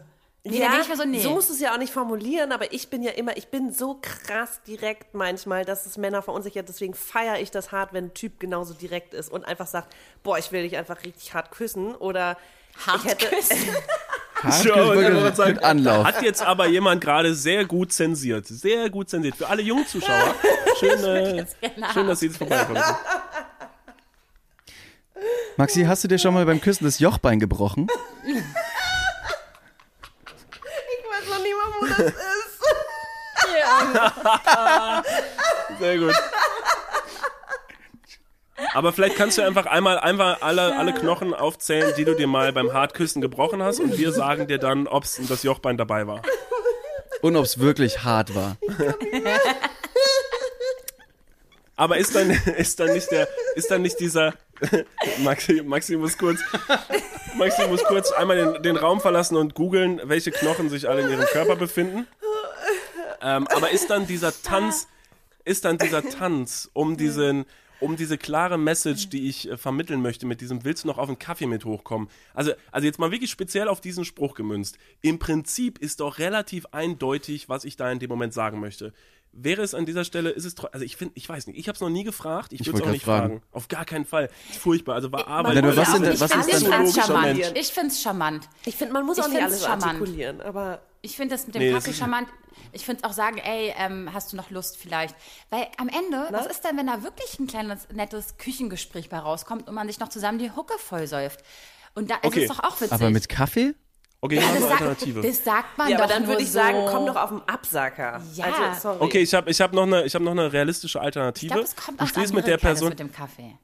Nee, 0.45 0.59
ja, 0.59 0.81
ich 0.81 0.89
mir 0.89 0.97
so, 0.97 1.05
nee. 1.05 1.21
so 1.21 1.29
musst 1.29 1.47
du 1.49 1.53
es 1.53 1.61
ja 1.61 1.73
auch 1.73 1.77
nicht 1.77 1.93
formulieren, 1.93 2.51
aber 2.51 2.73
ich 2.73 2.89
bin 2.89 3.01
ja 3.01 3.11
immer, 3.11 3.37
ich 3.37 3.47
bin 3.47 3.71
so 3.71 3.99
krass 4.01 4.59
direkt 4.67 5.13
manchmal, 5.13 5.63
dass 5.63 5.85
es 5.85 5.95
Männer 5.95 6.21
verunsichert. 6.21 6.67
Deswegen 6.67 6.93
feiere 6.93 7.39
ich 7.39 7.49
das 7.49 7.71
hart, 7.71 7.93
wenn 7.93 8.07
ein 8.07 8.13
Typ 8.13 8.41
genauso 8.41 8.73
direkt 8.73 9.13
ist 9.13 9.31
und 9.31 9.45
einfach 9.45 9.67
sagt, 9.67 9.95
boah, 10.23 10.37
ich 10.37 10.51
will 10.51 10.63
dich 10.63 10.75
einfach 10.75 11.01
richtig 11.05 11.33
hart 11.33 11.51
küssen 11.51 11.95
oder 11.95 12.35
Hart 12.85 13.05
ich 13.05 13.11
hätte, 13.11 13.27
küssen. 13.27 13.57
Hartgespökelt 14.43 15.35
so, 15.35 15.45
mit 15.45 15.63
Anlauf. 15.63 16.05
Hat 16.05 16.21
jetzt 16.21 16.41
aber 16.41 16.67
jemand 16.67 17.01
gerade 17.01 17.33
sehr 17.33 17.65
gut 17.65 17.91
zensiert. 17.93 18.45
Sehr 18.47 18.89
gut 18.89 19.09
zensiert. 19.09 19.35
Für 19.35 19.47
alle 19.47 19.61
jungen 19.61 19.87
Zuschauer. 19.87 20.35
Schön, 20.79 21.03
äh, 21.03 21.45
schön 21.93 22.07
dass 22.07 22.19
Sie 22.19 22.25
jetzt 22.27 22.37
vorbeikommen. 22.37 22.81
Maxi, 25.55 25.83
hast 25.83 26.03
du 26.03 26.07
dir 26.07 26.17
schon 26.17 26.33
mal 26.33 26.45
beim 26.45 26.59
Küssen 26.59 26.83
das 26.83 26.99
Jochbein 26.99 27.39
gebrochen? 27.39 27.87
ich 28.25 28.35
weiß 31.05 31.29
noch 31.29 31.43
niemand, 31.43 31.73
wo 31.79 31.85
das 31.85 31.99
ist. 31.99 32.15
ja. 33.59 35.03
Sehr 35.79 35.97
gut. 35.99 36.15
Aber 38.73 38.93
vielleicht 38.93 39.15
kannst 39.15 39.37
du 39.37 39.41
einfach 39.41 39.65
einmal 39.65 39.99
einfach 39.99 40.41
alle, 40.41 40.77
alle 40.77 40.93
Knochen 40.93 41.33
aufzählen, 41.33 41.93
die 41.97 42.05
du 42.05 42.15
dir 42.15 42.27
mal 42.27 42.51
beim 42.53 42.73
Hartküssen 42.73 43.21
gebrochen 43.21 43.61
hast 43.63 43.79
und 43.79 43.97
wir 43.97 44.11
sagen 44.11 44.47
dir 44.47 44.57
dann, 44.57 44.87
ob 44.87 45.03
das 45.27 45.43
Jochbein 45.43 45.77
dabei 45.77 46.07
war. 46.07 46.21
Und 47.21 47.35
ob 47.35 47.45
es 47.45 47.59
wirklich 47.59 48.03
hart 48.03 48.35
war. 48.35 48.57
Aber 51.75 51.97
ist 51.97 52.15
dann, 52.15 52.29
ist 52.57 52.79
dann 52.79 52.93
nicht 52.93 53.11
der, 53.11 53.27
ist 53.55 53.71
dann 53.71 53.81
nicht 53.81 53.99
dieser, 53.99 54.33
Maxi, 55.19 55.61
Maxi 55.63 55.95
muss 55.97 56.17
kurz, 56.17 56.39
Maxi 57.35 57.67
muss 57.67 57.83
kurz 57.83 58.11
einmal 58.11 58.37
den, 58.37 58.63
den 58.63 58.77
Raum 58.77 59.01
verlassen 59.01 59.37
und 59.37 59.55
googeln, 59.55 60.01
welche 60.03 60.31
Knochen 60.31 60.69
sich 60.69 60.87
alle 60.87 61.01
in 61.01 61.09
ihrem 61.09 61.25
Körper 61.25 61.55
befinden. 61.55 62.07
Ähm, 63.21 63.47
aber 63.55 63.71
ist 63.71 63.89
dann 63.89 64.05
dieser 64.05 64.33
Tanz, 64.43 64.87
ist 65.45 65.65
dann 65.65 65.77
dieser 65.77 66.03
Tanz 66.03 66.69
um 66.73 66.97
diesen, 66.97 67.45
um 67.83 67.95
diese 67.97 68.17
klare 68.17 68.57
Message, 68.57 69.09
die 69.09 69.27
ich 69.29 69.49
äh, 69.49 69.57
vermitteln 69.57 70.01
möchte, 70.01 70.25
mit 70.25 70.41
diesem 70.41 70.63
willst 70.63 70.83
du 70.83 70.87
noch 70.87 70.97
auf 70.97 71.07
einen 71.09 71.19
Kaffee 71.19 71.45
mit 71.45 71.65
hochkommen? 71.65 72.09
Also, 72.33 72.51
also 72.71 72.85
jetzt 72.87 72.97
mal 72.99 73.11
wirklich 73.11 73.29
speziell 73.31 73.67
auf 73.67 73.81
diesen 73.81 74.05
Spruch 74.05 74.33
gemünzt. 74.33 74.77
Im 75.01 75.19
Prinzip 75.19 75.77
ist 75.79 75.99
doch 75.99 76.17
relativ 76.19 76.65
eindeutig, 76.71 77.49
was 77.49 77.65
ich 77.65 77.75
da 77.75 77.91
in 77.91 77.99
dem 77.99 78.09
Moment 78.09 78.33
sagen 78.33 78.59
möchte. 78.59 78.93
Wäre 79.35 79.63
es 79.63 79.73
an 79.73 79.85
dieser 79.87 80.03
Stelle, 80.03 80.29
ist 80.29 80.45
es 80.45 80.55
also 80.63 80.85
ich 80.85 80.95
finde, 80.95 81.13
ich 81.15 81.27
weiß 81.27 81.47
nicht, 81.47 81.57
ich 81.57 81.67
habe 81.67 81.75
es 81.75 81.81
noch 81.81 81.89
nie 81.89 82.03
gefragt, 82.03 82.53
ich 82.53 82.63
würde 82.67 82.79
es 82.79 82.85
auch 82.85 82.91
nicht 82.91 83.03
fragen. 83.05 83.39
fragen. 83.39 83.41
Auf 83.51 83.67
gar 83.67 83.83
keinen 83.83 84.05
Fall. 84.05 84.29
Ist 84.51 84.59
furchtbar, 84.59 84.93
also 84.93 85.11
war 85.11 85.27
Arbeit. 85.27 85.55
Nein, 85.55 85.65
aber 85.65 85.75
was 85.75 85.87
Ja, 85.87 85.93
sind 85.95 86.05
denn- 86.05 86.13
ich 86.13 86.21
was 86.21 86.31
fand- 86.31 86.47
ist 86.47 86.61
ich 86.61 86.69
denn- 86.69 86.91
charmant. 86.91 87.39
Ich 87.55 87.67
finde 87.69 87.87
es 87.87 88.01
charmant. 88.01 88.49
Ich 88.65 88.75
finde, 88.75 88.93
man 88.93 89.05
muss 89.07 89.17
Ich 89.17 89.23
auch 89.23 89.29
nicht 89.29 89.41
alles 89.41 89.63
charmant. 89.63 89.85
artikulieren, 89.85 90.39
aber 90.41 90.81
Ich 91.05 91.15
finde 91.17 91.35
das 91.35 91.45
mit 91.45 91.53
dem 91.55 91.61
Nee, 91.63 91.71
Kaffee 91.73 91.93
charmant. 91.93 92.27
Ich 92.71 92.85
finde 92.85 93.03
auch 93.03 93.11
sagen, 93.13 93.37
ey, 93.37 93.73
ähm, 93.77 94.09
hast 94.13 94.31
du 94.31 94.37
noch 94.37 94.49
Lust 94.49 94.77
vielleicht? 94.77 95.15
Weil 95.49 95.67
am 95.77 95.89
Ende, 95.89 96.27
was 96.31 96.45
ist 96.47 96.63
denn, 96.63 96.77
wenn 96.77 96.87
da 96.87 97.03
wirklich 97.03 97.37
ein 97.39 97.45
kleines, 97.47 97.87
nettes 97.93 98.37
Küchengespräch 98.37 99.09
bei 99.09 99.19
rauskommt 99.19 99.67
und 99.67 99.75
man 99.75 99.87
sich 99.87 99.99
noch 99.99 100.07
zusammen 100.07 100.39
die 100.39 100.49
Hucke 100.51 100.73
vollsäuft? 100.79 101.41
Und 101.93 102.09
da 102.09 102.15
Okay. 102.23 102.45
ist 102.45 102.49
es 102.51 102.57
doch 102.57 102.63
auch 102.63 102.75
witzig. 102.79 102.93
Aber 102.93 103.09
mit 103.09 103.27
Kaffee? 103.27 103.75
Okay, 104.21 104.35
ich 104.37 104.41
ja, 104.41 104.47
habe 104.47 104.53
das, 104.59 104.63
eine 104.63 104.69
sagt, 104.77 104.81
Alternative. 104.81 105.21
das 105.27 105.43
sagt 105.43 105.77
man 105.77 105.89
ja, 105.89 105.97
doch 105.97 106.03
aber 106.05 106.13
dann 106.13 106.21
nur 106.23 106.31
würde 106.31 106.41
ich 106.43 106.47
so. 106.47 106.53
sagen, 106.53 106.77
komm 106.89 107.05
doch 107.05 107.17
auf 107.17 107.29
den 107.31 107.41
Absacker. 107.49 108.21
Ja. 108.35 108.45
Also, 108.45 108.79
sorry. 108.81 108.97
Okay, 109.01 109.19
ich 109.19 109.33
habe 109.33 109.51
ich 109.51 109.59
hab 109.59 109.73
noch, 109.73 109.83
eine, 109.83 110.05
ich 110.05 110.15
hab 110.15 110.21
noch 110.21 110.31
eine 110.31 110.53
realistische 110.53 110.99
Ich 110.99 111.03
Alternative. 111.03 111.47
glaube, 111.53 111.63
es 111.67 111.75
kommt 111.75 111.99
du 111.99 112.03
aus 112.05 112.09
stehst 112.11 112.33
mit 112.33 112.47
der 112.47 112.57
Person, 112.57 112.89
mit 112.89 112.99
dem 112.99 113.11
Kaffee. 113.11 113.57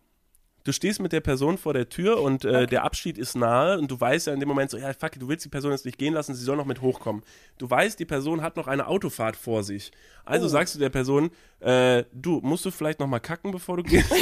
Du 0.69 0.73
stehst 0.73 1.01
mit 1.01 1.11
der 1.11 1.19
Person 1.21 1.57
vor 1.57 1.73
der 1.73 1.89
Tür 1.89 2.21
und 2.21 2.45
äh, 2.45 2.67
der 2.67 2.83
Abschied 2.83 3.17
ist 3.17 3.35
nahe 3.35 3.79
und 3.79 3.89
du 3.89 3.99
weißt 3.99 4.27
ja 4.27 4.33
in 4.33 4.39
dem 4.39 4.47
Moment 4.47 4.69
so, 4.69 4.77
ja 4.77 4.93
fuck, 4.93 5.13
du 5.19 5.27
willst 5.27 5.43
die 5.43 5.49
Person 5.49 5.71
jetzt 5.71 5.83
nicht 5.85 5.97
gehen 5.97 6.13
lassen, 6.13 6.35
sie 6.35 6.43
soll 6.43 6.55
noch 6.57 6.65
mit 6.65 6.81
hochkommen. 6.81 7.23
Du 7.57 7.67
weißt, 7.69 7.99
die 7.99 8.05
Person 8.05 8.41
hat 8.43 8.55
noch 8.55 8.67
eine 8.67 8.85
Autofahrt 8.87 9.35
vor 9.35 9.63
sich. 9.63 9.91
Also 10.25 10.45
Oh. 10.45 10.49
sagst 10.49 10.75
du 10.75 10.79
der 10.79 10.89
Person, 10.89 11.31
äh, 11.59 12.03
du, 12.13 12.39
musst 12.41 12.63
du 12.65 12.71
vielleicht 12.71 12.99
noch 12.99 13.07
mal 13.07 13.19
kacken, 13.19 13.51
bevor 13.51 13.77
du 13.77 13.83
gehst? 13.83 14.11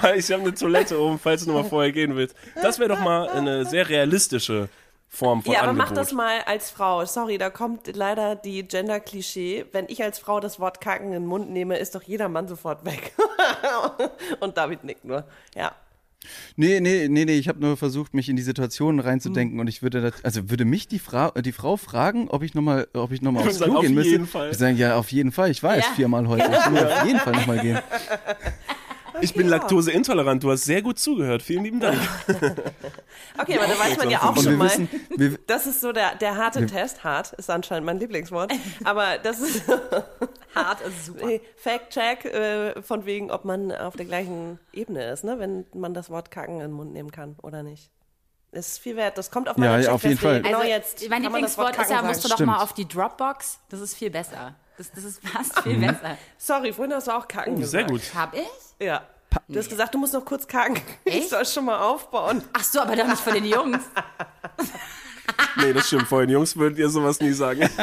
Weil 0.00 0.18
ich 0.18 0.30
habe 0.32 0.42
eine 0.42 0.54
Toilette 0.54 0.98
oben, 0.98 1.18
falls 1.18 1.44
du 1.44 1.52
noch 1.52 1.62
mal 1.62 1.68
vorher 1.68 1.92
gehen 1.92 2.16
willst. 2.16 2.34
Das 2.62 2.78
wäre 2.78 2.88
doch 2.88 3.00
mal 3.00 3.28
eine 3.28 3.66
sehr 3.66 3.88
realistische 3.88 4.68
Form 5.14 5.42
von 5.42 5.52
Ja, 5.52 5.60
aber 5.60 5.70
Angebot. 5.70 5.88
mach 5.90 5.94
das 5.94 6.12
mal 6.12 6.40
als 6.46 6.70
Frau. 6.70 7.04
Sorry, 7.06 7.38
da 7.38 7.48
kommt 7.50 7.94
leider 7.96 8.34
die 8.36 8.62
Gender-Klischee. 8.66 9.66
Wenn 9.72 9.86
ich 9.88 10.02
als 10.02 10.18
Frau 10.18 10.40
das 10.40 10.58
Wort 10.60 10.80
kacken 10.80 11.06
in 11.06 11.12
den 11.12 11.26
Mund 11.26 11.50
nehme, 11.50 11.78
ist 11.78 11.94
doch 11.94 12.02
jeder 12.02 12.28
Mann 12.28 12.48
sofort 12.48 12.84
weg. 12.84 13.12
Und 14.40 14.56
David 14.56 14.84
nickt 14.84 15.04
nur. 15.04 15.24
Ja. 15.54 15.72
Nee, 16.56 16.80
nee, 16.80 17.06
nee, 17.08 17.26
nee, 17.26 17.34
ich 17.36 17.48
habe 17.48 17.60
nur 17.60 17.76
versucht, 17.76 18.14
mich 18.14 18.28
in 18.30 18.36
die 18.36 18.42
Situation 18.42 18.98
reinzudenken 18.98 19.60
und 19.60 19.66
ich 19.66 19.82
würde 19.82 20.00
das, 20.00 20.24
also 20.24 20.48
würde 20.48 20.64
mich 20.64 20.88
die, 20.88 20.98
Fra 20.98 21.32
die 21.32 21.52
Frau 21.52 21.76
fragen, 21.76 22.28
ob 22.30 22.42
ich 22.42 22.54
nochmal, 22.54 22.88
ob 22.94 23.12
ich 23.12 23.20
nochmal 23.20 23.42
Ich 23.42 23.48
aufs 23.50 23.60
Klo 23.60 23.74
auf 23.76 23.82
gehen 23.82 23.92
müsste. 23.92 24.10
jeden 24.12 24.26
Fall. 24.26 24.50
Ich 24.50 24.56
sage, 24.56 24.72
ja, 24.76 24.96
auf 24.96 25.12
jeden 25.12 25.32
Fall, 25.32 25.50
ich 25.50 25.62
weiß, 25.62 25.84
Ja. 25.84 25.92
viermal 25.94 26.26
heute. 26.26 26.44
Ich 26.50 26.72
will 26.72 26.86
auf 26.92 27.04
jeden 27.04 27.18
Fall 27.20 27.32
nochmal 27.34 27.58
gehen. 27.60 27.78
Ich 29.20 29.34
bin 29.34 29.48
laktoseintolerant, 29.48 30.42
du 30.42 30.50
hast 30.50 30.64
sehr 30.64 30.82
gut 30.82 30.98
zugehört. 30.98 31.42
Vielen 31.42 31.64
lieben 31.64 31.80
Dank. 31.80 31.98
Okay, 33.36 33.58
aber 33.58 33.66
da 33.66 33.78
weiß 33.78 33.96
man 33.98 34.10
ja 34.10 34.22
auch 34.22 34.36
schon 34.40 34.56
mal. 34.56 34.66
wissen, 34.66 35.38
Das 35.48 35.66
ist 35.66 35.80
so 35.80 35.92
der, 35.92 36.14
der 36.14 36.36
harte 36.36 36.66
Test. 36.66 37.02
Hart 37.02 37.32
ist 37.32 37.50
anscheinend 37.50 37.84
mein 37.86 37.98
Lieblingswort. 37.98 38.52
Aber 38.84 39.18
das 39.18 39.40
ist 39.40 39.64
Hart 40.54 40.80
ist 40.82 41.06
super. 41.06 41.26
Fact-Check 41.56 42.24
äh, 42.26 42.82
von 42.82 43.06
wegen, 43.06 43.32
ob 43.32 43.44
man 43.44 43.72
auf 43.72 43.96
der 43.96 44.06
gleichen 44.06 44.60
Ebene 44.72 45.10
ist, 45.10 45.24
ne? 45.24 45.38
wenn 45.40 45.66
man 45.74 45.94
das 45.94 46.10
Wort 46.10 46.30
kacken 46.30 46.56
in 46.56 46.60
den 46.60 46.72
Mund 46.72 46.92
nehmen 46.92 47.10
kann 47.10 47.36
oder 47.42 47.64
nicht. 47.64 47.90
Ist 48.52 48.78
viel 48.78 48.94
wert. 48.94 49.18
Das 49.18 49.32
kommt 49.32 49.48
auf 49.48 49.56
Ja, 49.58 49.64
meine 49.70 49.82
ja, 49.84 49.92
auf 49.92 50.04
jeden. 50.04 50.16
Fall. 50.18 50.42
Genau 50.42 50.58
Also, 50.58 50.70
jetzt. 50.70 51.08
mein 51.10 51.22
das 51.24 51.32
Lieblingswort 51.32 51.70
ist 51.76 51.90
ja, 51.90 51.96
kacken 51.96 52.06
musst 52.08 52.24
du 52.24 52.28
doch 52.28 52.38
mal 52.40 52.62
auf 52.62 52.72
die 52.72 52.86
Dropbox. 52.86 53.58
Das 53.68 53.80
ist 53.80 53.96
viel 53.96 54.10
besser. 54.10 54.54
Das, 54.76 54.90
das 54.92 55.04
ist 55.04 55.20
fast 55.28 55.58
viel 55.60 55.78
besser. 55.78 56.18
Sorry, 56.36 56.72
vorhin 56.72 56.94
hast 56.94 57.06
du 57.06 57.12
auch 57.16 57.28
kacken 57.28 57.54
Oh, 57.54 57.62
sehr 57.62 57.84
gesagt. 57.84 57.90
gut. 57.90 58.14
Hab 58.14 58.34
ich? 58.34 58.84
Ja. 58.86 59.02
Du 59.48 59.58
hast 59.58 59.68
gesagt, 59.68 59.94
du 59.94 59.98
musst 59.98 60.12
noch 60.12 60.24
kurz 60.24 60.46
kacken. 60.46 60.80
Ich 61.04 61.28
soll 61.28 61.44
schon 61.46 61.64
mal 61.64 61.78
aufbauen. 61.80 62.42
Ach 62.52 62.62
so, 62.64 62.80
aber 62.80 62.94
doch 62.96 63.06
nicht 63.06 63.20
von 63.20 63.34
den 63.34 63.44
Jungs. 63.46 63.78
Nee, 65.56 65.72
das 65.72 65.86
stimmt. 65.86 66.06
Vorhin, 66.06 66.28
Jungs, 66.30 66.54
würdet 66.56 66.78
ihr 66.78 66.88
sowas 66.90 67.18
nie 67.20 67.32
sagen. 67.32 67.62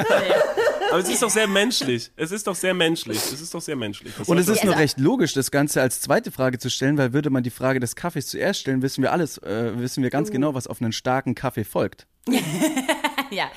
Aber 0.91 0.99
es 0.99 1.09
ist 1.09 1.21
doch 1.23 1.29
sehr 1.29 1.47
menschlich. 1.47 2.11
Es 2.17 2.31
ist 2.31 2.45
doch 2.45 2.53
sehr 2.53 2.73
menschlich. 2.73 3.17
Es 3.17 3.41
ist 3.41 3.53
doch 3.53 3.61
sehr 3.61 3.75
menschlich. 3.77 4.13
Das 4.17 4.27
und 4.27 4.37
es 4.37 4.47
ist 4.49 4.63
nur 4.63 4.75
recht 4.75 4.99
logisch, 4.99 5.33
das 5.33 5.49
Ganze 5.49 5.81
als 5.81 6.01
zweite 6.01 6.31
Frage 6.31 6.59
zu 6.59 6.69
stellen, 6.69 6.97
weil 6.97 7.13
würde 7.13 7.29
man 7.29 7.41
die 7.43 7.49
Frage 7.49 7.79
des 7.79 7.95
Kaffees 7.95 8.27
zuerst 8.27 8.59
stellen, 8.59 8.81
wissen 8.81 9.01
wir 9.01 9.11
alles, 9.11 9.37
äh, 9.39 9.71
wissen 9.79 10.03
wir 10.03 10.09
ganz 10.11 10.29
Uh. 10.29 10.33
genau, 10.33 10.53
was 10.53 10.67
auf 10.67 10.81
einen 10.81 10.91
starken 10.91 11.33
Kaffee 11.33 11.63
folgt. 11.63 12.05
ja, 13.31 13.49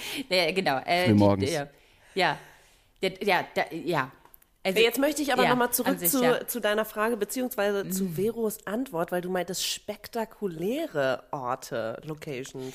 genau. 0.52 0.78
Äh, 0.86 1.06
Für 1.06 1.12
die- 1.12 1.18
morgens. 1.18 1.50
Der, 1.50 1.70
ja, 2.14 2.38
der, 3.10 3.22
ja, 3.22 3.44
der, 3.54 3.74
ja. 3.74 4.10
Also, 4.66 4.80
Jetzt 4.80 4.98
möchte 4.98 5.20
ich 5.20 5.32
aber 5.32 5.44
ja, 5.44 5.50
nochmal 5.50 5.72
zurück 5.72 5.98
sich, 5.98 6.10
zu, 6.10 6.24
ja. 6.24 6.40
Mhm. 6.40 6.48
zu 6.48 6.58
deiner 6.58 6.86
Frage, 6.86 7.18
beziehungsweise 7.18 7.90
zu 7.90 8.16
Veros 8.16 8.66
Antwort, 8.66 9.12
weil 9.12 9.20
du 9.20 9.28
meintest 9.28 9.66
spektakuläre 9.66 11.24
Orte, 11.32 12.00
Locations. 12.04 12.74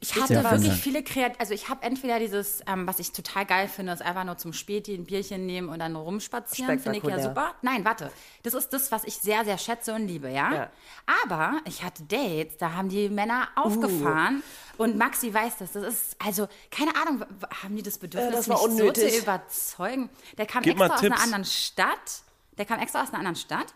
Ich 0.00 0.14
hatte 0.14 0.34
Ja, 0.34 0.50
wirklich 0.50 0.72
viele 0.74 1.02
Kreat 1.02 1.40
also 1.40 1.54
ich 1.54 1.68
habe 1.68 1.82
entweder 1.82 2.18
dieses, 2.18 2.60
ähm, 2.66 2.86
was 2.86 2.98
ich 2.98 3.12
total 3.12 3.46
geil 3.46 3.68
finde, 3.68 3.92
ist 3.92 4.02
einfach 4.02 4.24
nur 4.24 4.36
zum 4.38 4.52
Späti 4.52 4.94
ein 4.94 5.04
Bierchen 5.04 5.46
nehmen 5.46 5.68
und 5.68 5.78
dann 5.78 5.96
rumspazieren, 5.96 6.78
finde 6.78 6.98
ich 6.98 7.04
ja 7.04 7.20
super. 7.20 7.54
Nein, 7.62 7.84
warte, 7.84 8.10
das 8.42 8.54
ist 8.54 8.72
das, 8.72 8.92
was 8.92 9.04
ich 9.04 9.16
sehr, 9.16 9.44
sehr 9.44 9.58
schätze 9.58 9.94
und 9.94 10.06
liebe, 10.06 10.28
ja? 10.30 10.52
Ja. 10.54 10.70
Aber 11.24 11.60
ich 11.66 11.82
hatte 11.82 12.02
Dates, 12.04 12.56
da 12.58 12.72
haben 12.72 12.88
die 12.88 13.08
Männer 13.08 13.48
Uh. 13.56 13.60
aufgefahren 13.62 14.42
und 14.78 14.96
Maxi 14.96 15.32
weiß 15.32 15.58
das, 15.58 15.72
das 15.72 15.84
ist, 15.84 16.16
also, 16.24 16.48
keine 16.70 16.94
Ahnung, 16.96 17.24
haben 17.62 17.76
die 17.76 17.82
das 17.82 17.98
Bedürfnis, 17.98 18.32
Äh, 18.32 18.36
das 18.36 18.48
mich 18.48 18.58
so 18.78 18.92
zu 18.92 19.08
überzeugen? 19.08 20.10
Der 20.38 20.46
kam 20.46 20.62
Gib 20.62 20.80
extra 20.80 20.94
aus 20.94 21.02
einer 21.02 21.20
anderen 21.20 21.44
Stadt, 21.44 22.22
der 22.58 22.64
kam 22.64 22.80
extra 22.80 23.02
aus 23.02 23.08
einer 23.08 23.18
anderen 23.18 23.36
Stadt 23.36 23.74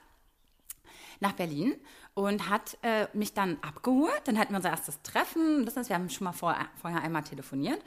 nach 1.20 1.32
Berlin 1.32 1.74
und 2.16 2.48
hat 2.48 2.78
äh, 2.80 3.08
mich 3.12 3.34
dann 3.34 3.58
abgeholt. 3.60 4.22
Dann 4.24 4.38
hatten 4.38 4.52
wir 4.52 4.56
unser 4.56 4.70
erstes 4.70 5.02
Treffen. 5.02 5.66
Das 5.66 5.76
heißt, 5.76 5.90
wir 5.90 5.96
haben 5.96 6.08
schon 6.08 6.24
mal 6.24 6.32
vor, 6.32 6.56
vorher 6.80 7.02
einmal 7.02 7.22
telefoniert. 7.22 7.78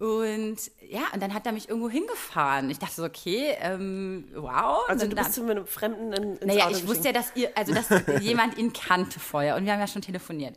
Und 0.00 0.56
ja, 0.88 1.02
und 1.14 1.22
dann 1.22 1.32
hat 1.32 1.46
er 1.46 1.52
mich 1.52 1.68
irgendwo 1.68 1.88
hingefahren. 1.88 2.68
Ich 2.68 2.80
dachte 2.80 2.94
so, 2.94 3.04
okay, 3.04 3.54
ähm, 3.60 4.28
wow. 4.34 4.80
Also 4.88 5.06
du 5.06 5.14
dann, 5.14 5.24
bist 5.24 5.40
mit 5.40 5.50
einem 5.52 5.66
Fremden 5.66 6.12
in, 6.12 6.36
ins 6.36 6.46
naja, 6.46 6.66
Auto 6.66 6.78
ich 6.78 6.88
wusste 6.88 7.08
ja, 7.08 7.12
dass 7.12 7.36
ihr, 7.36 7.50
also 7.54 7.72
dass 7.72 7.88
jemand 8.20 8.58
ihn 8.58 8.72
kannte 8.72 9.20
vorher 9.20 9.54
und 9.54 9.66
wir 9.66 9.72
haben 9.72 9.80
ja 9.80 9.86
schon 9.86 10.02
telefoniert. 10.02 10.56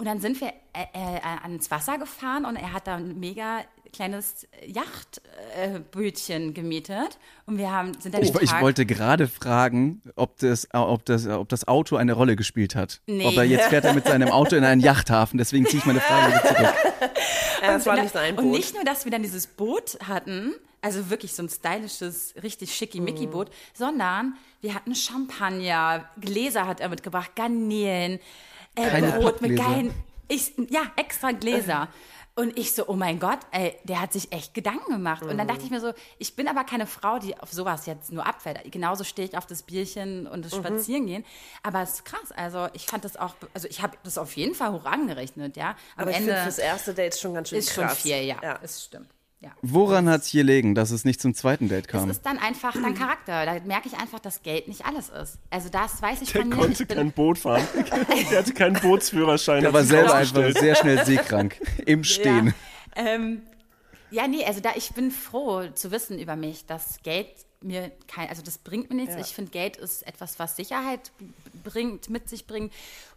Und 0.00 0.06
dann 0.06 0.18
sind 0.18 0.40
wir 0.40 0.48
äh, 0.72 0.84
äh, 0.94 1.20
ans 1.42 1.70
Wasser 1.70 1.98
gefahren 1.98 2.46
und 2.46 2.56
er 2.56 2.72
hat 2.72 2.86
da 2.86 2.94
ein 2.96 3.20
mega 3.20 3.60
kleines 3.92 4.46
Yachtbötchen 4.66 6.50
äh, 6.50 6.52
gemietet 6.52 7.18
und 7.46 7.58
wir 7.58 7.70
haben 7.70 7.92
sind 8.00 8.14
dann 8.14 8.22
Ich, 8.22 8.32
den 8.32 8.42
ich 8.42 8.50
Tag- 8.50 8.62
wollte 8.62 8.86
gerade 8.86 9.28
fragen, 9.28 10.00
ob 10.16 10.38
das, 10.38 10.64
äh, 10.66 10.78
ob, 10.78 11.04
das, 11.04 11.26
ob 11.26 11.48
das 11.50 11.68
Auto 11.68 11.96
eine 11.96 12.14
Rolle 12.14 12.36
gespielt 12.36 12.74
hat. 12.76 13.00
Nee. 13.06 13.26
Ob 13.26 13.36
er 13.36 13.44
jetzt 13.44 13.66
fährt 13.68 13.84
er 13.84 13.92
mit 13.92 14.06
seinem 14.06 14.30
Auto 14.30 14.56
in 14.56 14.64
einen 14.64 14.80
Yachthafen, 14.80 15.36
deswegen 15.38 15.66
ziehe 15.66 15.78
ich 15.80 15.84
meine 15.86 16.00
Frage 16.00 16.40
zurück. 16.48 16.74
Ja, 17.62 17.74
das 17.74 17.84
war 17.84 17.94
Und 17.94 18.02
nicht 18.04 18.14
sein 18.14 18.38
Und 18.38 18.44
Boot. 18.44 18.52
nicht 18.56 18.74
nur, 18.74 18.84
dass 18.84 19.04
wir 19.04 19.12
dann 19.12 19.22
dieses 19.22 19.46
Boot 19.46 19.98
hatten, 20.08 20.54
also 20.80 21.10
wirklich 21.10 21.34
so 21.34 21.42
ein 21.42 21.50
stylisches, 21.50 22.32
richtig 22.42 22.74
schickimicki-Boot, 22.74 23.50
sondern 23.74 24.34
wir 24.62 24.74
hatten 24.74 24.94
Champagner, 24.94 26.08
Gläser 26.18 26.66
hat 26.66 26.80
er 26.80 26.88
mitgebracht, 26.88 27.36
Garnelen, 27.36 28.18
äh, 28.74 28.88
Keine 28.88 29.12
Brot 29.12 29.40
mit 29.40 29.56
geilen, 29.56 29.92
ich, 30.28 30.52
ja, 30.70 30.82
extra 30.96 31.32
Gläser. 31.32 31.88
Und 32.36 32.56
ich 32.58 32.72
so, 32.72 32.86
oh 32.86 32.94
mein 32.94 33.18
Gott, 33.18 33.40
ey, 33.50 33.76
der 33.84 34.00
hat 34.00 34.12
sich 34.12 34.32
echt 34.32 34.54
Gedanken 34.54 34.92
gemacht. 34.92 35.22
Und 35.22 35.36
dann 35.36 35.48
dachte 35.48 35.62
ich 35.64 35.70
mir 35.70 35.80
so, 35.80 35.92
ich 36.18 36.36
bin 36.36 36.48
aber 36.48 36.64
keine 36.64 36.86
Frau, 36.86 37.18
die 37.18 37.36
auf 37.36 37.52
sowas 37.52 37.86
jetzt 37.86 38.12
nur 38.12 38.24
abfällt. 38.24 38.60
Genauso 38.70 39.04
stehe 39.04 39.28
ich 39.28 39.36
auf 39.36 39.46
das 39.46 39.62
Bierchen 39.62 40.26
und 40.26 40.44
das 40.44 40.54
Spazierengehen. 40.54 41.24
Aber 41.62 41.82
es 41.82 41.94
ist 41.94 42.04
krass. 42.04 42.32
Also 42.34 42.68
ich 42.72 42.86
fand 42.86 43.04
das 43.04 43.16
auch, 43.16 43.34
also 43.52 43.68
ich 43.68 43.82
habe 43.82 43.96
das 44.04 44.16
auf 44.16 44.36
jeden 44.36 44.54
Fall 44.54 44.72
hoch 44.72 44.84
angerechnet, 44.84 45.56
ja. 45.56 45.70
Am 45.96 46.02
Aber 46.02 46.12
ich 46.12 46.18
finde 46.18 46.36
fürs 46.36 46.58
erste 46.58 46.94
Date 46.94 47.18
schon 47.18 47.34
ganz 47.34 47.48
schön 47.50 47.58
ist 47.58 47.74
schon 47.74 47.84
krass. 47.84 47.98
viel, 47.98 48.22
ja, 48.22 48.58
Es 48.62 48.84
stimmt. 48.84 49.10
Ja. 49.42 49.50
Woran 49.62 50.06
hat 50.10 50.20
es 50.20 50.26
hier 50.26 50.44
liegen, 50.44 50.74
dass 50.74 50.90
es 50.90 51.06
nicht 51.06 51.18
zum 51.20 51.34
zweiten 51.34 51.68
Date 51.70 51.86
Es 51.86 51.90
kam? 51.92 52.10
ist 52.10 52.26
dann 52.26 52.38
einfach 52.38 52.74
dein 52.74 52.94
Charakter. 52.94 53.46
Da 53.46 53.58
merke 53.64 53.88
ich 53.88 53.94
einfach, 53.98 54.18
dass 54.18 54.42
Geld 54.42 54.68
nicht 54.68 54.84
alles 54.84 55.08
ist. 55.08 55.38
Also 55.48 55.70
das 55.70 56.02
weiß 56.02 56.20
ich 56.20 56.32
Der 56.32 56.42
von 56.42 56.50
mir. 56.50 56.56
konnte 56.56 56.82
Ich 56.82 56.88
bin- 56.88 56.96
kein 56.98 57.12
Boot 57.12 57.38
fahren. 57.38 57.62
Der 58.30 58.38
hatte 58.40 58.52
keinen 58.52 58.78
Bootsführerschein. 58.80 59.62
Der 59.62 59.72
war 59.72 59.82
selber 59.84 60.12
einfach 60.14 60.50
sehr 60.52 60.74
schnell 60.74 61.04
seekrank. 61.06 61.58
Im 61.86 62.04
Stehen. 62.04 62.52
Ja, 62.94 63.02
ähm, 63.06 63.42
ja, 64.10 64.28
nee, 64.28 64.44
also 64.44 64.60
da 64.60 64.70
ich 64.76 64.90
bin 64.92 65.10
froh 65.10 65.68
zu 65.72 65.90
wissen 65.90 66.18
über 66.18 66.36
mich, 66.36 66.66
dass 66.66 66.98
Geld 67.02 67.28
mir 67.62 67.90
kein, 68.08 68.28
also 68.28 68.42
das 68.42 68.58
bringt 68.58 68.90
mir 68.90 68.96
nichts. 68.96 69.14
Ich 69.18 69.34
finde, 69.34 69.50
Geld 69.52 69.76
ist 69.78 70.06
etwas, 70.06 70.38
was 70.38 70.56
Sicherheit 70.56 71.12
bringt, 71.64 72.10
mit 72.10 72.28
sich 72.28 72.46
bringt 72.46 72.72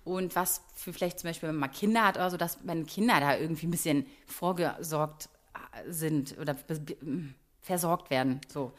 und 0.05 0.35
was 0.37 0.61
für 0.75 0.93
vielleicht 0.93 1.19
zum 1.19 1.29
Beispiel, 1.29 1.49
wenn 1.49 1.55
man 1.57 1.71
Kinder 1.71 2.05
hat 2.05 2.15
oder 2.15 2.29
so, 2.29 2.37
dass 2.37 2.63
meine 2.63 2.83
Kinder 2.85 3.19
da 3.19 3.35
irgendwie 3.37 3.67
ein 3.67 3.71
bisschen 3.71 4.05
vorgesorgt 4.25 5.27
sind 5.87 6.37
oder 6.39 6.53
be- 6.53 6.95
versorgt 7.61 8.09
werden, 8.09 8.41
so. 8.51 8.71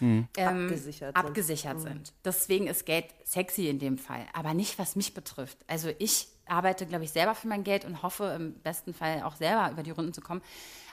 Ähm, 0.00 0.28
Abgesichert 0.36 1.16
sind. 1.16 1.16
abgesichert 1.16 1.80
sind. 1.80 2.12
Deswegen 2.24 2.68
ist 2.68 2.86
Geld 2.86 3.06
sexy 3.24 3.66
in 3.68 3.80
dem 3.80 3.98
Fall, 3.98 4.24
aber 4.32 4.54
nicht, 4.54 4.78
was 4.78 4.94
mich 4.94 5.12
betrifft. 5.12 5.58
Also 5.66 5.90
ich 5.98 6.28
arbeite, 6.46 6.86
glaube 6.86 7.02
ich, 7.02 7.10
selber 7.10 7.34
für 7.34 7.48
mein 7.48 7.64
Geld 7.64 7.84
und 7.84 8.02
hoffe 8.04 8.32
im 8.36 8.54
besten 8.60 8.94
Fall 8.94 9.22
auch 9.24 9.34
selber 9.34 9.72
über 9.72 9.82
die 9.82 9.90
Runden 9.90 10.12
zu 10.12 10.20
kommen. 10.20 10.40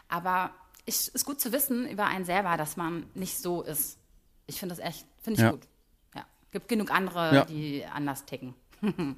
Aber 0.09 0.49
es 0.87 1.07
ist 1.07 1.23
gut 1.23 1.39
zu 1.39 1.51
wissen 1.51 1.87
über 1.87 2.05
einen 2.05 2.25
selber, 2.25 2.57
dass 2.57 2.77
man 2.77 3.05
nicht 3.13 3.37
so 3.37 3.61
ist. 3.61 3.99
Ich 4.47 4.59
finde 4.59 4.73
das 4.75 4.83
echt, 4.83 5.05
finde 5.21 5.39
ich 5.39 5.43
Ja. 5.45 5.51
gut. 5.51 5.67
Ja. 6.15 6.25
Gibt 6.49 6.67
genug 6.67 6.89
andere, 6.89 7.35
Ja. 7.35 7.45
die 7.45 7.85
anders 7.85 8.25
ticken. 8.25 8.55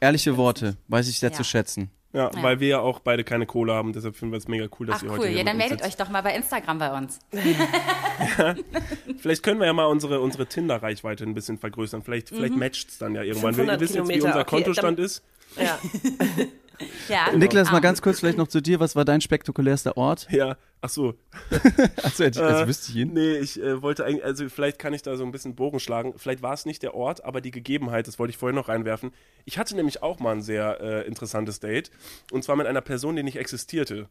Ehrliche 0.00 0.36
Worte, 0.36 0.76
weiß 0.86 1.08
ich 1.08 1.18
sehr 1.18 1.30
Ja. 1.30 1.36
zu 1.36 1.42
schätzen. 1.42 1.90
Ja, 2.14 2.30
weil 2.42 2.60
wir 2.60 2.68
ja 2.68 2.78
auch 2.78 3.00
beide 3.00 3.24
keine 3.24 3.44
Kohle 3.44 3.74
haben, 3.74 3.92
deshalb 3.92 4.14
finden 4.16 4.32
wir 4.32 4.38
es 4.38 4.46
mega 4.46 4.68
cool, 4.78 4.86
dass 4.86 4.98
Ach 4.98 5.02
ihr 5.02 5.10
cool, 5.10 5.18
heute 5.18 5.28
hier 5.30 5.38
ja, 5.38 5.44
dann 5.44 5.56
meldet 5.56 5.80
sitzt. 5.80 5.90
euch 5.90 5.96
doch 5.96 6.10
mal 6.10 6.22
bei 6.22 6.32
Instagram 6.34 6.78
bei 6.78 6.96
uns. 6.96 7.18
Vielleicht 9.18 9.42
können 9.42 9.58
wir 9.60 9.66
ja 9.66 9.72
mal 9.72 9.86
unsere, 9.86 10.20
unsere 10.20 10.46
Tinder-Reichweite 10.46 11.24
ein 11.24 11.34
bisschen 11.34 11.58
vergrößern. 11.58 12.02
Vielleicht, 12.02 12.30
Mhm. 12.30 12.36
vielleicht 12.36 12.56
matcht 12.56 12.88
es 12.90 12.98
dann 12.98 13.14
ja 13.14 13.22
irgendwann. 13.22 13.56
Wir, 13.56 13.64
500 13.64 13.76
ihr 13.76 13.80
wisst 13.80 13.94
jetzt, 13.96 14.08
wie 14.08 14.20
unser 14.22 14.40
okay, 14.40 14.44
Kontostand 14.56 14.98
dann- 14.98 15.04
ist. 15.04 15.22
Ja. 15.56 15.78
Ja. 17.08 17.30
Niklas, 17.32 17.70
mal 17.70 17.78
Ah. 17.78 17.80
ganz 17.80 18.00
kurz 18.02 18.20
vielleicht 18.20 18.38
noch 18.38 18.48
zu 18.48 18.60
dir. 18.60 18.80
Was 18.80 18.96
war 18.96 19.04
dein 19.04 19.20
spektakulärster 19.20 19.96
Ort? 19.96 20.26
Ja, 20.30 20.56
ach 20.80 20.88
so. 20.88 21.14
Also, 22.02 22.24
also 22.24 22.66
wüsste 22.68 22.90
ich 22.92 22.96
ihn. 22.96 23.12
Nee, 23.12 23.36
ich 23.38 23.60
äh, 23.62 23.80
wollte 23.82 24.04
eigentlich, 24.04 24.24
also 24.24 24.48
vielleicht 24.48 24.78
kann 24.78 24.92
ich 24.94 25.02
da 25.02 25.16
so 25.16 25.24
ein 25.24 25.32
bisschen 25.32 25.54
Bogen 25.54 25.80
schlagen. 25.80 26.14
Vielleicht 26.16 26.42
war 26.42 26.52
es 26.54 26.64
nicht 26.66 26.82
der 26.82 26.94
Ort, 26.94 27.24
aber 27.24 27.40
die 27.40 27.50
Gegebenheit, 27.50 28.06
das 28.08 28.18
wollte 28.18 28.30
ich 28.30 28.36
vorhin 28.38 28.56
noch 28.56 28.68
reinwerfen. 28.68 29.12
Ich 29.44 29.58
hatte 29.58 29.74
nämlich 29.76 30.02
auch 30.02 30.18
mal 30.20 30.32
ein 30.32 30.42
sehr 30.42 30.80
äh, 30.80 31.06
interessantes 31.06 31.60
Date. 31.60 31.90
Und 32.32 32.44
zwar 32.44 32.56
mit 32.56 32.66
einer 32.66 32.80
Person, 32.80 33.16
die 33.16 33.22
nicht 33.22 33.36
existierte. 33.36 34.08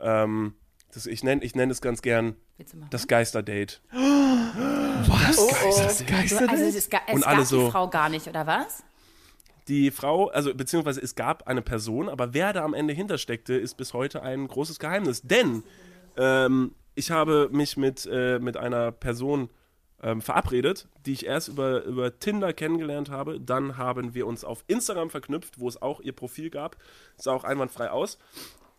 Ähm, 0.00 0.54
das, 0.92 1.06
ich 1.06 1.22
nenne 1.22 1.44
ich 1.44 1.54
nenn 1.54 1.70
es 1.70 1.80
ganz 1.80 2.00
gern 2.02 2.34
das 2.90 3.06
Geisterdate. 3.08 3.76
Was? 3.92 5.36
Das 5.76 6.06
Geister? 6.06 6.48
Also 6.50 6.64
es, 6.64 6.88
ga, 6.90 6.98
es 7.06 7.14
Und 7.14 7.24
alle 7.26 7.38
gab 7.38 7.46
so- 7.46 7.66
die 7.66 7.70
Frau 7.70 7.88
gar 7.88 8.08
nicht, 8.08 8.26
oder 8.26 8.46
was? 8.46 8.82
Die 9.68 9.90
Frau, 9.90 10.28
also 10.28 10.54
beziehungsweise 10.54 11.00
es 11.00 11.14
gab 11.14 11.46
eine 11.46 11.62
Person, 11.62 12.08
aber 12.08 12.32
wer 12.32 12.52
da 12.52 12.64
am 12.64 12.74
Ende 12.74 12.94
hintersteckte, 12.94 13.54
ist 13.54 13.76
bis 13.76 13.92
heute 13.92 14.22
ein 14.22 14.48
großes 14.48 14.78
Geheimnis. 14.78 15.22
Denn 15.22 15.62
ähm, 16.16 16.74
ich 16.94 17.10
habe 17.10 17.48
mich 17.52 17.76
mit, 17.76 18.08
äh, 18.10 18.38
mit 18.38 18.56
einer 18.56 18.92
Person 18.92 19.50
ähm, 20.02 20.22
verabredet, 20.22 20.88
die 21.06 21.12
ich 21.12 21.26
erst 21.26 21.48
über, 21.48 21.84
über 21.84 22.18
Tinder 22.18 22.52
kennengelernt 22.52 23.10
habe. 23.10 23.40
Dann 23.40 23.76
haben 23.76 24.14
wir 24.14 24.26
uns 24.26 24.44
auf 24.44 24.64
Instagram 24.68 25.10
verknüpft, 25.10 25.58
wo 25.60 25.68
es 25.68 25.80
auch 25.80 26.00
ihr 26.00 26.12
Profil 26.12 26.50
gab. 26.50 26.76
Sah 27.16 27.32
auch 27.32 27.44
einwandfrei 27.44 27.90
aus. 27.90 28.18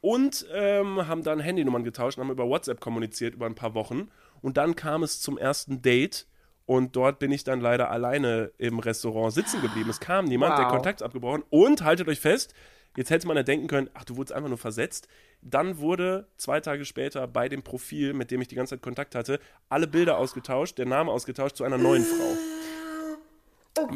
Und 0.02 0.46
ähm, 0.54 1.08
haben 1.08 1.24
dann 1.24 1.40
Handynummern 1.40 1.84
getauscht 1.84 2.18
und 2.18 2.24
haben 2.24 2.32
über 2.32 2.48
WhatsApp 2.48 2.80
kommuniziert 2.80 3.36
über 3.36 3.46
ein 3.46 3.56
paar 3.56 3.74
Wochen. 3.74 4.10
Und 4.42 4.58
dann 4.58 4.76
kam 4.76 5.04
es 5.04 5.22
zum 5.22 5.38
ersten 5.38 5.82
Date. 5.82 6.26
Und 6.70 6.96
dort 6.96 7.18
bin 7.18 7.32
ich 7.32 7.44
dann 7.44 7.62
leider 7.62 7.90
alleine 7.90 8.52
im 8.60 8.78
Restaurant 8.78 9.34
sitzen 9.34 9.60
geblieben. 9.60 9.90
Es 9.90 10.00
kam 10.00 10.26
niemand, 10.26 10.56
der 10.60 10.66
Wow. 10.66 10.74
Kontakt 10.74 11.02
ist 11.02 11.06
abgebrochen. 11.06 11.44
Und 11.50 11.82
haltet 11.84 12.08
euch 12.08 12.20
fest, 12.20 12.54
jetzt 12.96 13.10
hätte 13.10 13.26
man 13.26 13.36
ja 13.38 13.42
denken 13.42 13.66
können, 13.66 13.90
ach, 13.96 14.04
du 14.04 14.18
wurdest 14.18 14.34
einfach 14.34 14.50
nur 14.50 14.60
versetzt. 14.60 15.08
Dann 15.42 15.80
wurde 15.80 16.28
zwei 16.38 16.60
Tage 16.60 16.86
später 16.86 17.26
bei 17.28 17.50
dem 17.50 17.64
Profil, 17.64 18.14
mit 18.14 18.30
dem 18.30 18.40
ich 18.42 18.50
die 18.50 18.56
ganze 18.56 18.76
Zeit 18.76 18.84
Kontakt 18.84 19.16
hatte, 19.16 19.40
alle 19.68 19.88
Bilder 19.88 20.20
ausgetauscht, 20.20 20.78
der 20.78 20.86
Name 20.86 21.10
ausgetauscht 21.12 21.56
zu 21.56 21.64
einer 21.64 21.80
neuen 21.80 22.04
Frau. 22.06 22.38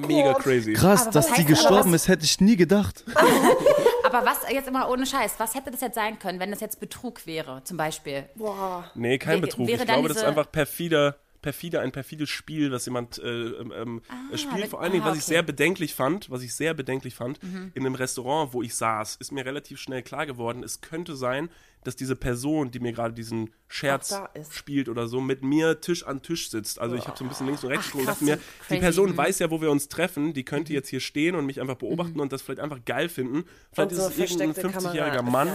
Mega 0.08 0.34
crazy. 0.34 0.74
Krass, 0.74 1.10
dass 1.12 1.32
die 1.34 1.46
gestorben 1.46 1.92
was- 1.92 2.04
ist, 2.04 2.08
hätte 2.08 2.24
ich 2.26 2.40
nie 2.42 2.56
gedacht. 2.56 3.04
Aber 4.04 4.26
was 4.26 4.40
jetzt 4.52 4.68
immer 4.68 4.90
ohne 4.90 5.06
Scheiß, 5.06 5.36
was 5.38 5.56
hätte 5.56 5.72
das 5.72 5.82
jetzt 5.82 5.96
sein 5.96 6.20
können, 6.20 6.40
wenn 6.40 6.52
das 6.52 6.60
jetzt 6.60 6.80
Betrug 6.80 7.26
wäre, 7.26 7.62
zum 7.64 7.78
Beispiel? 7.78 8.26
Boah. 8.36 8.90
Nee, 8.96 9.18
kein 9.18 9.42
Betrug. 9.42 9.68
wäre 9.68 9.82
ich 9.82 9.86
glaube, 9.88 10.08
das 10.08 10.18
ist 10.18 10.22
diese- 10.24 10.28
einfach 10.28 10.52
perfider, 10.52 11.18
perfide, 11.44 11.80
ein 11.82 11.91
perfides 11.91 12.30
Spiel, 12.32 12.72
was 12.72 12.86
jemand 12.88 13.20
äh, 13.20 13.28
ähm, 13.30 13.72
ähm, 13.76 14.02
spielt. 14.36 14.64
wenn- 14.64 14.70
Vor 14.72 14.82
allen 14.82 14.91
Dingen, 14.94 15.04
ah, 15.04 15.10
was 15.12 15.18
ich 15.20 15.24
sehr 15.26 15.44
bedenklich 15.44 15.94
fand, 15.94 16.32
was 16.32 16.41
ich 16.41 16.56
sehr 16.56 16.74
bedenklich 16.74 17.14
fand, 17.14 17.39
in 17.44 17.72
einem 17.86 17.94
Restaurant, 17.94 18.54
wo 18.54 18.64
ich 18.64 18.74
saß, 18.74 19.18
ist 19.18 19.32
mir 19.32 19.46
relativ 19.46 19.80
schnell 19.80 20.02
klar 20.02 20.26
geworden, 20.26 20.64
es 20.64 20.82
könnte 20.82 21.16
sein, 21.16 21.50
dass 21.84 21.96
diese 21.96 22.16
Person, 22.16 22.72
die 22.72 22.80
mir 22.80 22.92
gerade 22.94 23.14
diesen 23.14 23.50
Scherz 23.68 24.16
spielt 24.52 24.88
oder 24.90 25.08
so, 25.08 25.20
mit 25.20 25.44
mir 25.44 25.82
Tisch 25.82 26.06
an 26.06 26.22
Tisch 26.22 26.50
sitzt. 26.50 26.80
Also 26.80 26.96
ich 26.96 27.08
habe 27.08 27.18
so 27.18 27.24
ein 27.24 27.30
bisschen 27.30 27.48
links 27.48 27.64
und 27.64 27.72
rechts 27.72 27.88
geguckt 27.88 28.02
und 28.02 28.08
dachte 28.14 28.24
mir, 28.24 28.38
so 28.38 28.76
die 28.76 28.80
Person 28.80 29.10
mhm. 29.12 29.18
weiß 29.18 29.40
ja, 29.40 29.50
wo 29.50 29.62
wir 29.62 29.72
uns 29.72 29.88
treffen, 29.90 30.34
die 30.34 30.44
könnte 30.44 30.74
jetzt 30.74 30.90
hier 30.90 31.00
stehen 31.00 31.36
und 31.36 31.46
mich 31.46 31.60
einfach 31.60 31.76
beobachten 31.76 32.20
und 32.20 32.32
das 32.32 32.42
vielleicht 32.42 32.60
einfach 32.62 32.86
geil 32.86 33.10
finden. 33.10 33.46
Vielleicht 33.72 33.92
so 33.92 34.08
ist 34.08 34.14
es 34.14 34.20
irgendein 34.20 34.54
versteckte 34.54 34.88
50-jähriger 34.90 35.16
Kamera. 35.16 35.46
Mann, 35.46 35.50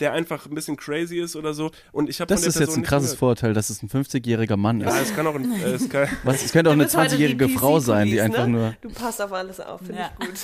der 0.00 0.12
einfach 0.12 0.46
ein 0.46 0.54
bisschen 0.54 0.76
crazy 0.76 1.20
ist 1.20 1.36
oder 1.36 1.54
so. 1.54 1.70
Und 1.92 2.08
ich 2.08 2.20
habe 2.20 2.28
Das 2.28 2.40
von 2.42 2.52
der 2.52 2.62
ist 2.62 2.68
jetzt 2.68 2.76
ein 2.76 2.82
krasses. 2.82 3.14
Vorurteil, 3.14 3.54
dass 3.54 3.70
es 3.70 3.82
ein 3.82 3.88
50-jähriger 3.88 4.56
Mann 4.56 4.80
Ja, 4.80 4.88
ist. 4.96 5.10
es 5.10 5.16
kann 5.16 5.26
auch 5.26 5.34
ein, 5.34 5.52
äh, 5.52 5.72
es 5.72 5.88
kann, 5.88 6.08
Was, 6.24 6.44
es 6.44 6.52
könnte 6.52 6.70
auch 6.70 6.74
eine 6.74 6.84
bist 6.84 6.96
heute 6.96 7.10
die 7.10 7.14
20-jährige 7.16 7.48
Frau 7.50 7.78
sein, 7.80 8.06
die 8.08 8.20
einfach 8.20 8.46
ne? 8.46 8.52
nur. 8.52 8.76
Du 8.80 8.90
passt 8.90 9.20
auf 9.22 9.32
alles 9.32 9.60
auf, 9.60 9.80
finde 9.80 10.00
Ja. 10.00 10.10
ich 10.20 10.26
gut. 10.26 10.38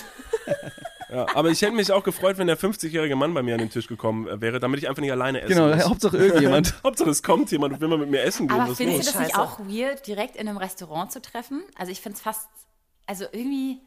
ja, 1.17 1.27
aber 1.35 1.51
ich 1.51 1.63
hätte 1.63 1.73
mich 1.73 1.91
auch 1.93 2.05
gefreut, 2.05 2.39
wenn 2.39 2.47
der 2.47 2.59
50-jährige 2.59 3.17
Mann 3.17 3.33
bei 3.35 3.43
mir 3.43 3.55
an 3.55 3.61
den 3.61 3.71
Tisch 3.71 3.87
gekommen 3.87 4.29
äh, 4.29 4.41
wäre, 4.41 4.61
damit 4.61 4.81
ich 4.81 4.89
einfach 4.89 5.01
nicht 5.01 5.13
alleine 5.13 5.41
essen 5.41 5.57
Genau, 5.57 5.75
muss. 5.75 5.85
Hauptsache 5.89 6.17
irgendjemand. 6.17 6.75
Hauptsache 6.85 7.11
es 7.11 7.23
kommt 7.23 7.51
jemand 7.51 7.75
und 7.75 7.81
will 7.81 7.89
mal 7.89 7.99
mit 7.99 8.11
mir 8.11 8.23
essen 8.23 8.49
gehen. 8.49 8.61
Aber 8.61 8.71
was 8.71 8.77
findest 8.77 9.09
du 9.09 9.13
das 9.13 9.21
nicht 9.21 9.39
auch 9.39 9.59
weird, 9.61 10.07
direkt 10.07 10.37
in 10.37 10.49
einem 10.49 10.59
Restaurant 10.59 11.11
zu 11.11 11.23
treffen? 11.23 11.63
Also 11.77 11.91
ich 11.93 12.01
finde 12.01 12.17
es 12.17 12.23
fast, 12.23 12.49
also 13.07 13.25
irgendwie, 13.33 13.81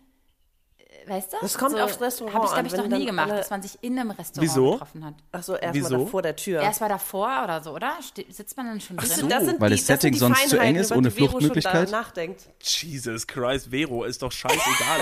weißt 1.07 1.33
du? 1.33 1.37
Das 1.41 1.57
kommt 1.57 1.79
aufs 1.79 1.99
Restaurant 2.01 2.35
Habe 2.35 2.45
ich, 2.45 2.51
an, 2.51 2.67
glaube 2.67 2.85
ich, 2.85 2.91
noch 2.91 2.97
nie 2.97 3.05
gemacht, 3.05 3.29
alle- 3.29 3.39
dass 3.39 3.49
man 3.49 3.61
sich 3.61 3.77
in 3.81 3.97
einem 3.99 4.11
Restaurant 4.11 4.41
Wieso? 4.41 4.71
getroffen 4.73 5.05
hat. 5.05 5.13
Ach 5.31 5.43
so, 5.43 5.55
erstmal 5.55 6.05
vor 6.07 6.21
der 6.21 6.35
Tür. 6.35 6.61
Erst 6.61 6.81
mal 6.81 6.89
davor 6.89 7.41
oder 7.43 7.61
so, 7.61 7.73
oder? 7.73 7.93
Ste 8.01 8.25
sitzt 8.29 8.55
man 8.57 8.67
dann 8.67 8.81
schon 8.81 8.97
drin? 8.97 9.09
so. 9.09 9.27
Das 9.27 9.45
sind 9.45 9.59
Weil 9.59 9.69
die, 9.71 9.75
das 9.77 9.87
Setting 9.87 10.13
die 10.13 10.19
sonst 10.19 10.49
zu 10.49 10.57
eng 10.59 10.75
ist, 10.75 10.91
ohne 10.91 11.11
Fluchtmöglichkeit? 11.11 11.91
Nachdenkt. 11.91 12.49
Jesus 12.61 13.27
Christ, 13.27 13.67
Vero, 13.71 14.03
ist 14.03 14.21
doch 14.21 14.31
scheißegal, 14.31 14.99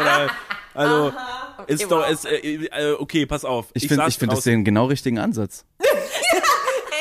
oder... 0.00 0.30
Also, 0.72 1.12
ist 1.66 1.90
doch... 1.90 2.08
Ist, 2.08 2.26
äh, 2.26 2.36
äh, 2.66 2.92
okay, 2.92 3.26
pass 3.26 3.44
auf. 3.44 3.66
Ich 3.74 3.82
finde 3.88 4.04
saß 4.04 4.08
ich 4.08 4.18
find 4.18 4.32
das 4.32 4.44
den 4.44 4.64
genau 4.64 4.86
richtigen 4.86 5.18
Ansatz. 5.18 5.64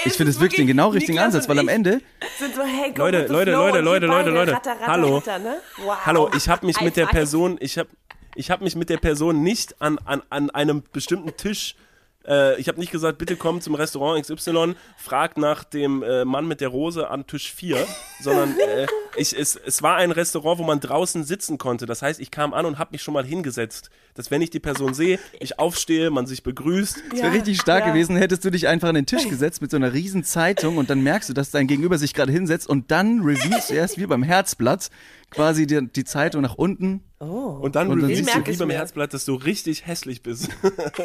Ich 0.06 0.14
finde 0.14 0.32
es 0.32 0.40
wirklich 0.40 0.58
den 0.58 0.68
genau 0.68 0.90
richtigen 0.90 1.14
Niklas 1.14 1.36
Ansatz, 1.36 1.50
weil 1.50 1.60
am 1.60 1.68
Ende, 1.68 2.02
Sind 2.38 2.56
so, 2.56 2.64
hey, 2.64 2.92
go 2.92 3.04
Leute, 3.04 3.28
Leute, 3.28 3.52
Leute, 3.52 3.80
Leute, 3.82 4.06
Leute, 4.06 4.30
Leute. 4.30 4.52
Ratter, 4.54 4.72
ratter, 4.72 4.88
Hallo. 4.88 5.18
ratter, 5.18 5.40
ne? 5.40 5.58
Wow. 5.84 5.98
Hallo, 6.06 6.30
ich 6.36 6.48
habe 6.48 6.66
mich 6.66 6.80
mit 6.82 6.96
der. 6.96 7.08
Person, 7.08 7.58
ich 7.60 7.78
habe 7.78 7.90
ich 8.36 8.52
hab 8.52 8.62
mich 8.62 8.76
mit 8.76 8.90
der 8.90 8.98
Person 8.98 9.42
nicht 9.42 9.82
an, 9.82 9.98
an, 10.06 10.22
an 10.30 10.50
einem 10.52 10.84
bestimmten 10.94 11.36
Tisch, 11.36 11.76
äh, 12.30 12.60
ich 12.60 12.68
habe 12.68 12.80
nicht 12.80 12.92
gesagt, 12.92 13.18
bitte 13.18 13.36
komm 13.36 13.60
zum 13.60 13.76
Restaurant 13.76 14.24
XY, 14.24 14.76
frag 14.98 15.38
nach 15.38 15.64
dem 15.64 16.04
äh, 16.04 16.24
Mann 16.24 16.48
mit 16.48 16.62
der 16.62 16.70
Rose 16.70 17.10
an 17.10 17.26
Tisch 17.28 17.52
4, 17.54 17.86
sondern 18.22 18.56
äh, 18.60 18.86
ich, 19.18 19.38
es, 19.38 19.56
es 19.56 19.82
war 19.82 19.96
ein 19.96 20.12
Restaurant, 20.12 20.60
wo 20.60 20.64
man 20.64 20.80
draußen 20.80 21.24
sitzen 21.24 21.58
konnte. 21.58 21.86
Das 21.86 22.02
heißt, 22.02 22.20
ich 22.20 22.32
kam 22.32 22.54
an 22.54 22.66
und 22.66 22.78
habe 22.78 22.92
mich 22.92 23.02
schon 23.02 23.14
mal 23.14 23.26
hingesetzt, 23.26 23.90
dass 24.14 24.32
wenn 24.32 24.42
ich 24.42 24.50
die 24.50 24.60
Person 24.60 24.94
sehe, 24.94 25.20
ich 25.40 25.60
aufstehe, 25.60 26.12
man 26.12 26.28
sich 26.28 26.44
begrüßt. 26.44 27.04
es 27.14 27.22
wäre 27.22 27.34
richtig 27.34 27.60
stark 27.60 27.86
ja. 27.86 27.92
gewesen, 27.92 28.16
hättest 28.16 28.46
du 28.46 28.50
dich 28.50 28.68
einfach 28.68 28.90
an 28.90 28.96
den 28.96 29.06
Tisch 29.06 29.28
gesetzt 29.30 29.62
mit 29.62 29.72
so 29.72 29.78
einer 29.78 29.94
riesen 29.94 30.24
Zeitung 30.24 30.78
und 30.78 30.90
dann 30.90 31.02
merkst 31.02 31.30
du, 31.30 31.34
dass 31.34 31.52
dein 31.52 31.68
Gegenüber 31.68 31.98
sich 31.98 32.14
gerade 32.14 32.32
hinsetzt 32.32 32.70
und 32.70 32.92
dann 32.92 33.22
reviewst 33.22 33.70
du 33.70 33.74
erst 33.74 33.98
wie 33.98 34.06
beim 34.06 34.24
Herzblatt 34.24 34.90
quasi 35.32 35.68
die, 35.68 35.88
die 35.88 36.04
Zeitung 36.06 36.42
nach 36.42 36.56
unten. 36.56 37.04
Und 37.20 37.76
dann 37.76 37.90
Und 37.90 38.00
dann 38.02 38.08
siehst 38.16 38.34
du 38.34 38.40
du- 38.40 38.48
wie 38.52 38.56
beim 38.56 38.70
Herzblatt, 38.70 39.14
dass 39.14 39.26
du 39.26 39.36
richtig 39.36 39.86
hässlich 39.86 40.24
bist. 40.24 40.44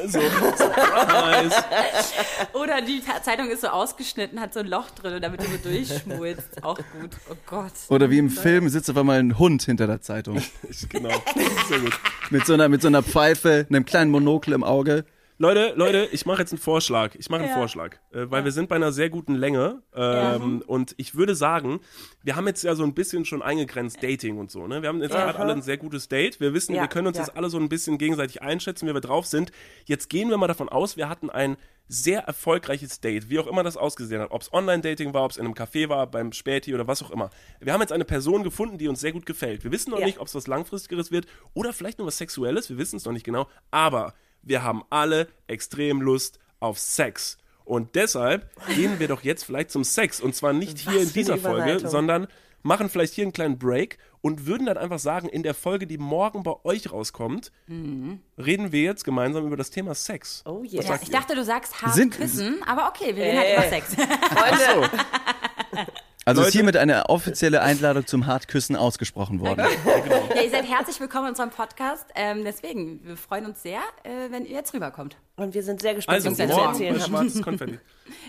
so, 0.07 0.21
surprise. 0.57 1.57
Oder 2.53 2.83
die 2.83 3.03
Zeitung 3.23 3.49
ist 3.51 3.63
so 3.63 3.69
ausgeschnitten, 3.69 4.41
hat 4.41 4.55
so 4.55 4.61
ein 4.61 4.67
Loch 4.67 4.91
drin, 4.91 5.21
damit 5.21 5.41
du 5.41 5.47
so 5.47 5.57
durchschmulst. 5.69 6.63
Auch 6.63 6.77
gut. 6.77 7.11
Oh 7.31 7.35
Gott. 7.47 7.73
Oder 7.89 8.11
wie 8.11 8.19
im 8.19 8.31
Film 8.31 8.69
sitzt 8.69 8.89
auf 8.91 8.97
einmal 8.97 9.19
ein 9.19 9.39
Hund 9.39 9.63
hinter 9.65 9.87
der 9.87 10.01
Zeitung. 10.01 10.41
Genau, 10.89 11.11
sehr 11.69 11.81
gut. 11.81 11.93
Mit 12.31 12.47
so 12.47 12.55
einer, 12.55 12.69
mit 12.69 12.81
so 12.83 12.89
einer 12.89 13.03
Pfeife, 13.03 13.67
einem 13.69 13.85
kleinen 13.85 14.11
Monokel 14.11 14.53
im 14.55 14.63
Auge. 14.65 15.05
Leute, 15.37 15.73
Leute, 15.77 16.09
ich 16.13 16.27
mache 16.27 16.41
jetzt 16.43 16.53
einen 16.53 16.61
Vorschlag. 16.61 17.17
Ich 17.17 17.29
mache 17.29 17.41
einen 17.43 17.51
Ja. 17.51 17.57
Vorschlag, 17.57 17.97
äh, 18.13 18.31
weil 18.31 18.45
wir 18.45 18.53
sind 18.53 18.69
bei 18.69 18.77
einer 18.77 18.93
sehr 18.93 19.11
guten 19.11 19.35
Länge 19.35 19.83
ähm, 19.93 20.63
und 20.67 20.95
ich 20.97 21.17
würde 21.17 21.35
sagen, 21.35 21.81
wir 22.23 22.37
haben 22.37 22.47
jetzt 22.47 22.63
ja 22.63 22.77
so 22.77 22.85
ein 22.85 22.95
bisschen 22.95 23.25
schon 23.25 23.43
eingegrenzt 23.43 24.01
Dating 24.01 24.39
und 24.39 24.53
so. 24.53 24.69
Ne? 24.69 24.83
Wir 24.83 24.89
haben 24.89 25.03
jetzt 25.03 25.11
gerade 25.11 25.37
alle 25.39 25.53
ein 25.53 25.63
sehr 25.63 25.77
gutes 25.77 26.09
Date. 26.09 26.39
Wir 26.39 26.55
wissen, 26.55 26.75
Ja, 26.75 26.83
wir 26.83 26.89
können 26.89 27.09
uns 27.09 27.17
ja. 27.19 27.25
jetzt 27.25 27.37
alle 27.37 27.51
so 27.51 27.59
ein 27.59 27.69
bisschen 27.69 27.99
gegenseitig 27.99 28.43
einschätzen, 28.43 28.89
wie 28.89 28.95
wir 28.95 29.01
drauf 29.01 29.27
sind. 29.27 29.51
Jetzt 29.87 30.09
gehen 30.09 30.31
wir 30.31 30.37
mal 30.37 30.47
davon 30.47 30.69
aus, 30.69 30.97
wir 30.97 31.09
hatten 31.09 31.31
ein 31.31 31.57
sehr 31.89 32.21
erfolgreiches 32.21 33.01
Date, 33.01 33.29
wie 33.29 33.39
auch 33.41 33.47
immer 33.49 33.63
das 33.65 33.77
ausgesehen 33.77 34.23
hat. 34.23 34.31
Ob 34.31 34.41
es 34.41 34.53
Online-Dating 34.53 35.13
war, 35.15 35.25
ob 35.25 35.33
es 35.33 35.37
in 35.37 35.45
einem 35.45 35.55
Café 35.55 35.89
war, 35.89 36.07
beim 36.07 36.33
Späti 36.33 36.73
oder 36.75 36.87
was 36.87 37.03
auch 37.03 37.11
immer. 37.11 37.29
Wir 37.61 37.73
haben 37.73 37.81
jetzt 37.81 37.93
eine 37.93 38.05
Person 38.07 38.43
gefunden, 38.45 38.79
die 38.79 38.87
uns 38.89 39.01
sehr 39.01 39.13
gut 39.13 39.27
gefällt. 39.27 39.65
Wir 39.65 39.73
wissen 39.73 39.91
noch 39.91 39.99
Ja. 39.99 40.07
nicht, 40.07 40.19
ob 40.21 40.29
es 40.29 40.35
was 40.35 40.47
Langfristigeres 40.47 41.11
wird 41.11 41.27
oder 41.55 41.73
vielleicht 41.73 41.99
nur 41.99 42.07
was 42.07 42.17
Sexuelles. 42.19 42.71
Wir 42.71 42.79
wissen 42.79 42.97
es 42.97 43.05
noch 43.05 43.13
nicht 43.13 43.25
genau. 43.27 43.49
Aber 43.71 44.15
wir 44.45 44.63
haben 44.63 44.83
alle 44.91 45.29
extrem 45.47 46.01
Lust 46.01 46.39
auf 46.61 46.79
Sex. 46.79 47.39
Und 47.65 47.95
deshalb 47.95 48.51
gehen 48.75 48.99
wir 48.99 49.09
doch 49.09 49.23
jetzt 49.23 49.45
vielleicht 49.45 49.71
zum 49.71 49.85
Sex. 49.85 50.21
Und 50.21 50.35
zwar 50.35 50.53
nicht 50.53 50.79
hier 50.79 51.01
in 51.01 51.09
für 51.09 51.13
eine 51.13 51.13
dieser 51.13 51.39
Folge, 51.39 51.89
sondern 51.89 52.27
machen 52.63 52.89
vielleicht 52.91 53.15
hier 53.15 53.25
einen 53.25 53.33
kleinen 53.33 53.59
Break 53.59 53.99
und 54.21 54.47
würden 54.47 54.67
dann 54.67 54.79
einfach 54.79 54.99
sagen, 54.99 55.29
in 55.29 55.43
der 55.43 55.53
Folge, 55.55 55.87
die 55.87 55.99
morgen 55.99 56.43
bei 56.43 56.55
euch 56.65 56.91
rauskommt, 56.93 57.53
reden 57.69 58.73
wir 58.73 58.83
jetzt 58.83 59.05
gemeinsam 59.05 59.47
über 59.47 59.57
das 59.57 59.71
Thema 59.71 59.95
Sex. 59.95 60.43
Oh 60.47 60.63
Was 60.63 60.73
yeah. 60.73 60.83
Ja, 60.85 60.99
ich 61.03 61.09
ihr? 61.09 61.13
dachte, 61.13 61.35
du 61.35 61.45
sagst 61.45 61.83
hart 61.83 61.95
Sind- 61.95 62.15
küssen, 62.17 62.63
aber 62.67 62.89
okay, 62.89 63.15
wir 63.17 63.23
reden 63.25 63.39
halt 63.39 63.49
Äh. 63.49 63.53
über 63.55 63.69
Sex. 63.69 63.95
Freunde, 63.95 64.91
Also 66.27 66.41
ist 66.41 66.47
Leute- 66.47 66.53
hiermit 66.59 66.77
eine 66.79 67.11
offizielle 67.11 67.61
Einladung 67.61 68.07
zum 68.07 68.25
Hartküssen 68.27 68.77
ausgesprochen 68.77 69.41
worden. 69.41 69.67
ja, 70.35 70.41
ihr 70.43 70.51
seid 70.51 70.67
herzlich 70.67 70.99
willkommen 70.99 71.25
in 71.27 71.31
unserem 71.31 71.51
Podcast. 71.51 72.07
Ähm, 72.15 72.45
deswegen, 72.45 73.05
wir 73.05 73.19
freuen 73.19 73.45
uns 73.45 73.63
sehr, 73.63 73.81
äh, 74.05 74.31
wenn 74.31 74.47
ihr 74.47 74.53
jetzt 74.53 74.73
rüberkommt. 74.73 75.17
und 75.37 75.53
wir 75.53 75.63
sind 75.63 75.83
sehr 75.83 75.95
gespannt, 75.95 76.15
Also 76.15 76.31
was 76.31 76.39
ihr 76.39 76.49
zu 76.49 76.55
morgen 76.55 76.69
erzählen 76.73 76.95
bei 76.95 77.01
habt. 77.01 77.11
Schwarzes 77.11 77.43
Konfetti. 77.43 77.79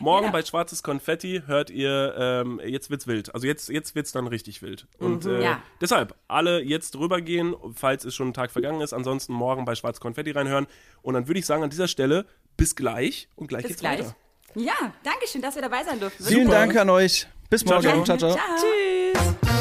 Morgen 0.01 0.31
bei 0.33 0.41
Schwarzes 0.43 0.83
Konfetti 0.83 1.43
hört 1.47 1.69
ihr, 1.69 2.15
ähm, 2.17 2.59
jetzt 2.65 2.89
wird's 2.89 3.07
wild. 3.07 3.33
Also 3.33 3.47
jetzt, 3.47 3.69
jetzt 3.69 3.95
wird's 3.95 4.11
dann 4.11 4.27
richtig 4.27 4.61
wild. 4.61 4.87
Und 4.99 5.25
äh, 5.25 5.41
Ja. 5.41 5.61
deshalb, 5.79 6.15
alle 6.27 6.61
jetzt 6.61 6.97
rübergehen, 6.97 7.55
falls 7.75 8.03
es 8.03 8.13
schon 8.13 8.29
ein 8.29 8.33
Tag 8.33 8.51
vergangen 8.51 8.81
ist. 8.81 8.91
Ansonsten 8.91 9.31
morgen 9.31 9.63
bei 9.63 9.73
Schwarzes 9.75 10.01
Konfetti 10.01 10.31
reinhören. 10.31 10.67
Und 11.01 11.13
dann 11.13 11.27
würde 11.27 11.39
ich 11.39 11.45
sagen, 11.45 11.63
an 11.63 11.69
dieser 11.69 11.87
Stelle, 11.87 12.25
bis 12.57 12.75
gleich 12.75 13.29
und 13.37 13.47
gleich 13.47 13.61
Bis 13.61 13.69
geht's 13.69 13.81
gleich. 13.81 13.99
weiter. 13.99 14.15
Ja, 14.55 14.73
danke 15.03 15.27
schön, 15.27 15.41
dass 15.41 15.55
wir 15.55 15.61
dabei 15.61 15.83
sein 15.83 15.99
durften. 15.99 16.23
Vielen 16.25 16.45
Super. 16.47 16.57
Dank 16.59 16.75
an 16.77 16.89
euch. 16.89 17.27
Bis 17.49 17.65
morgen. 17.65 18.05
Ciao, 18.05 18.17
ciao. 18.17 18.17
ciao. 18.17 18.31
ciao. 18.31 18.57
Tschüss. 18.57 19.54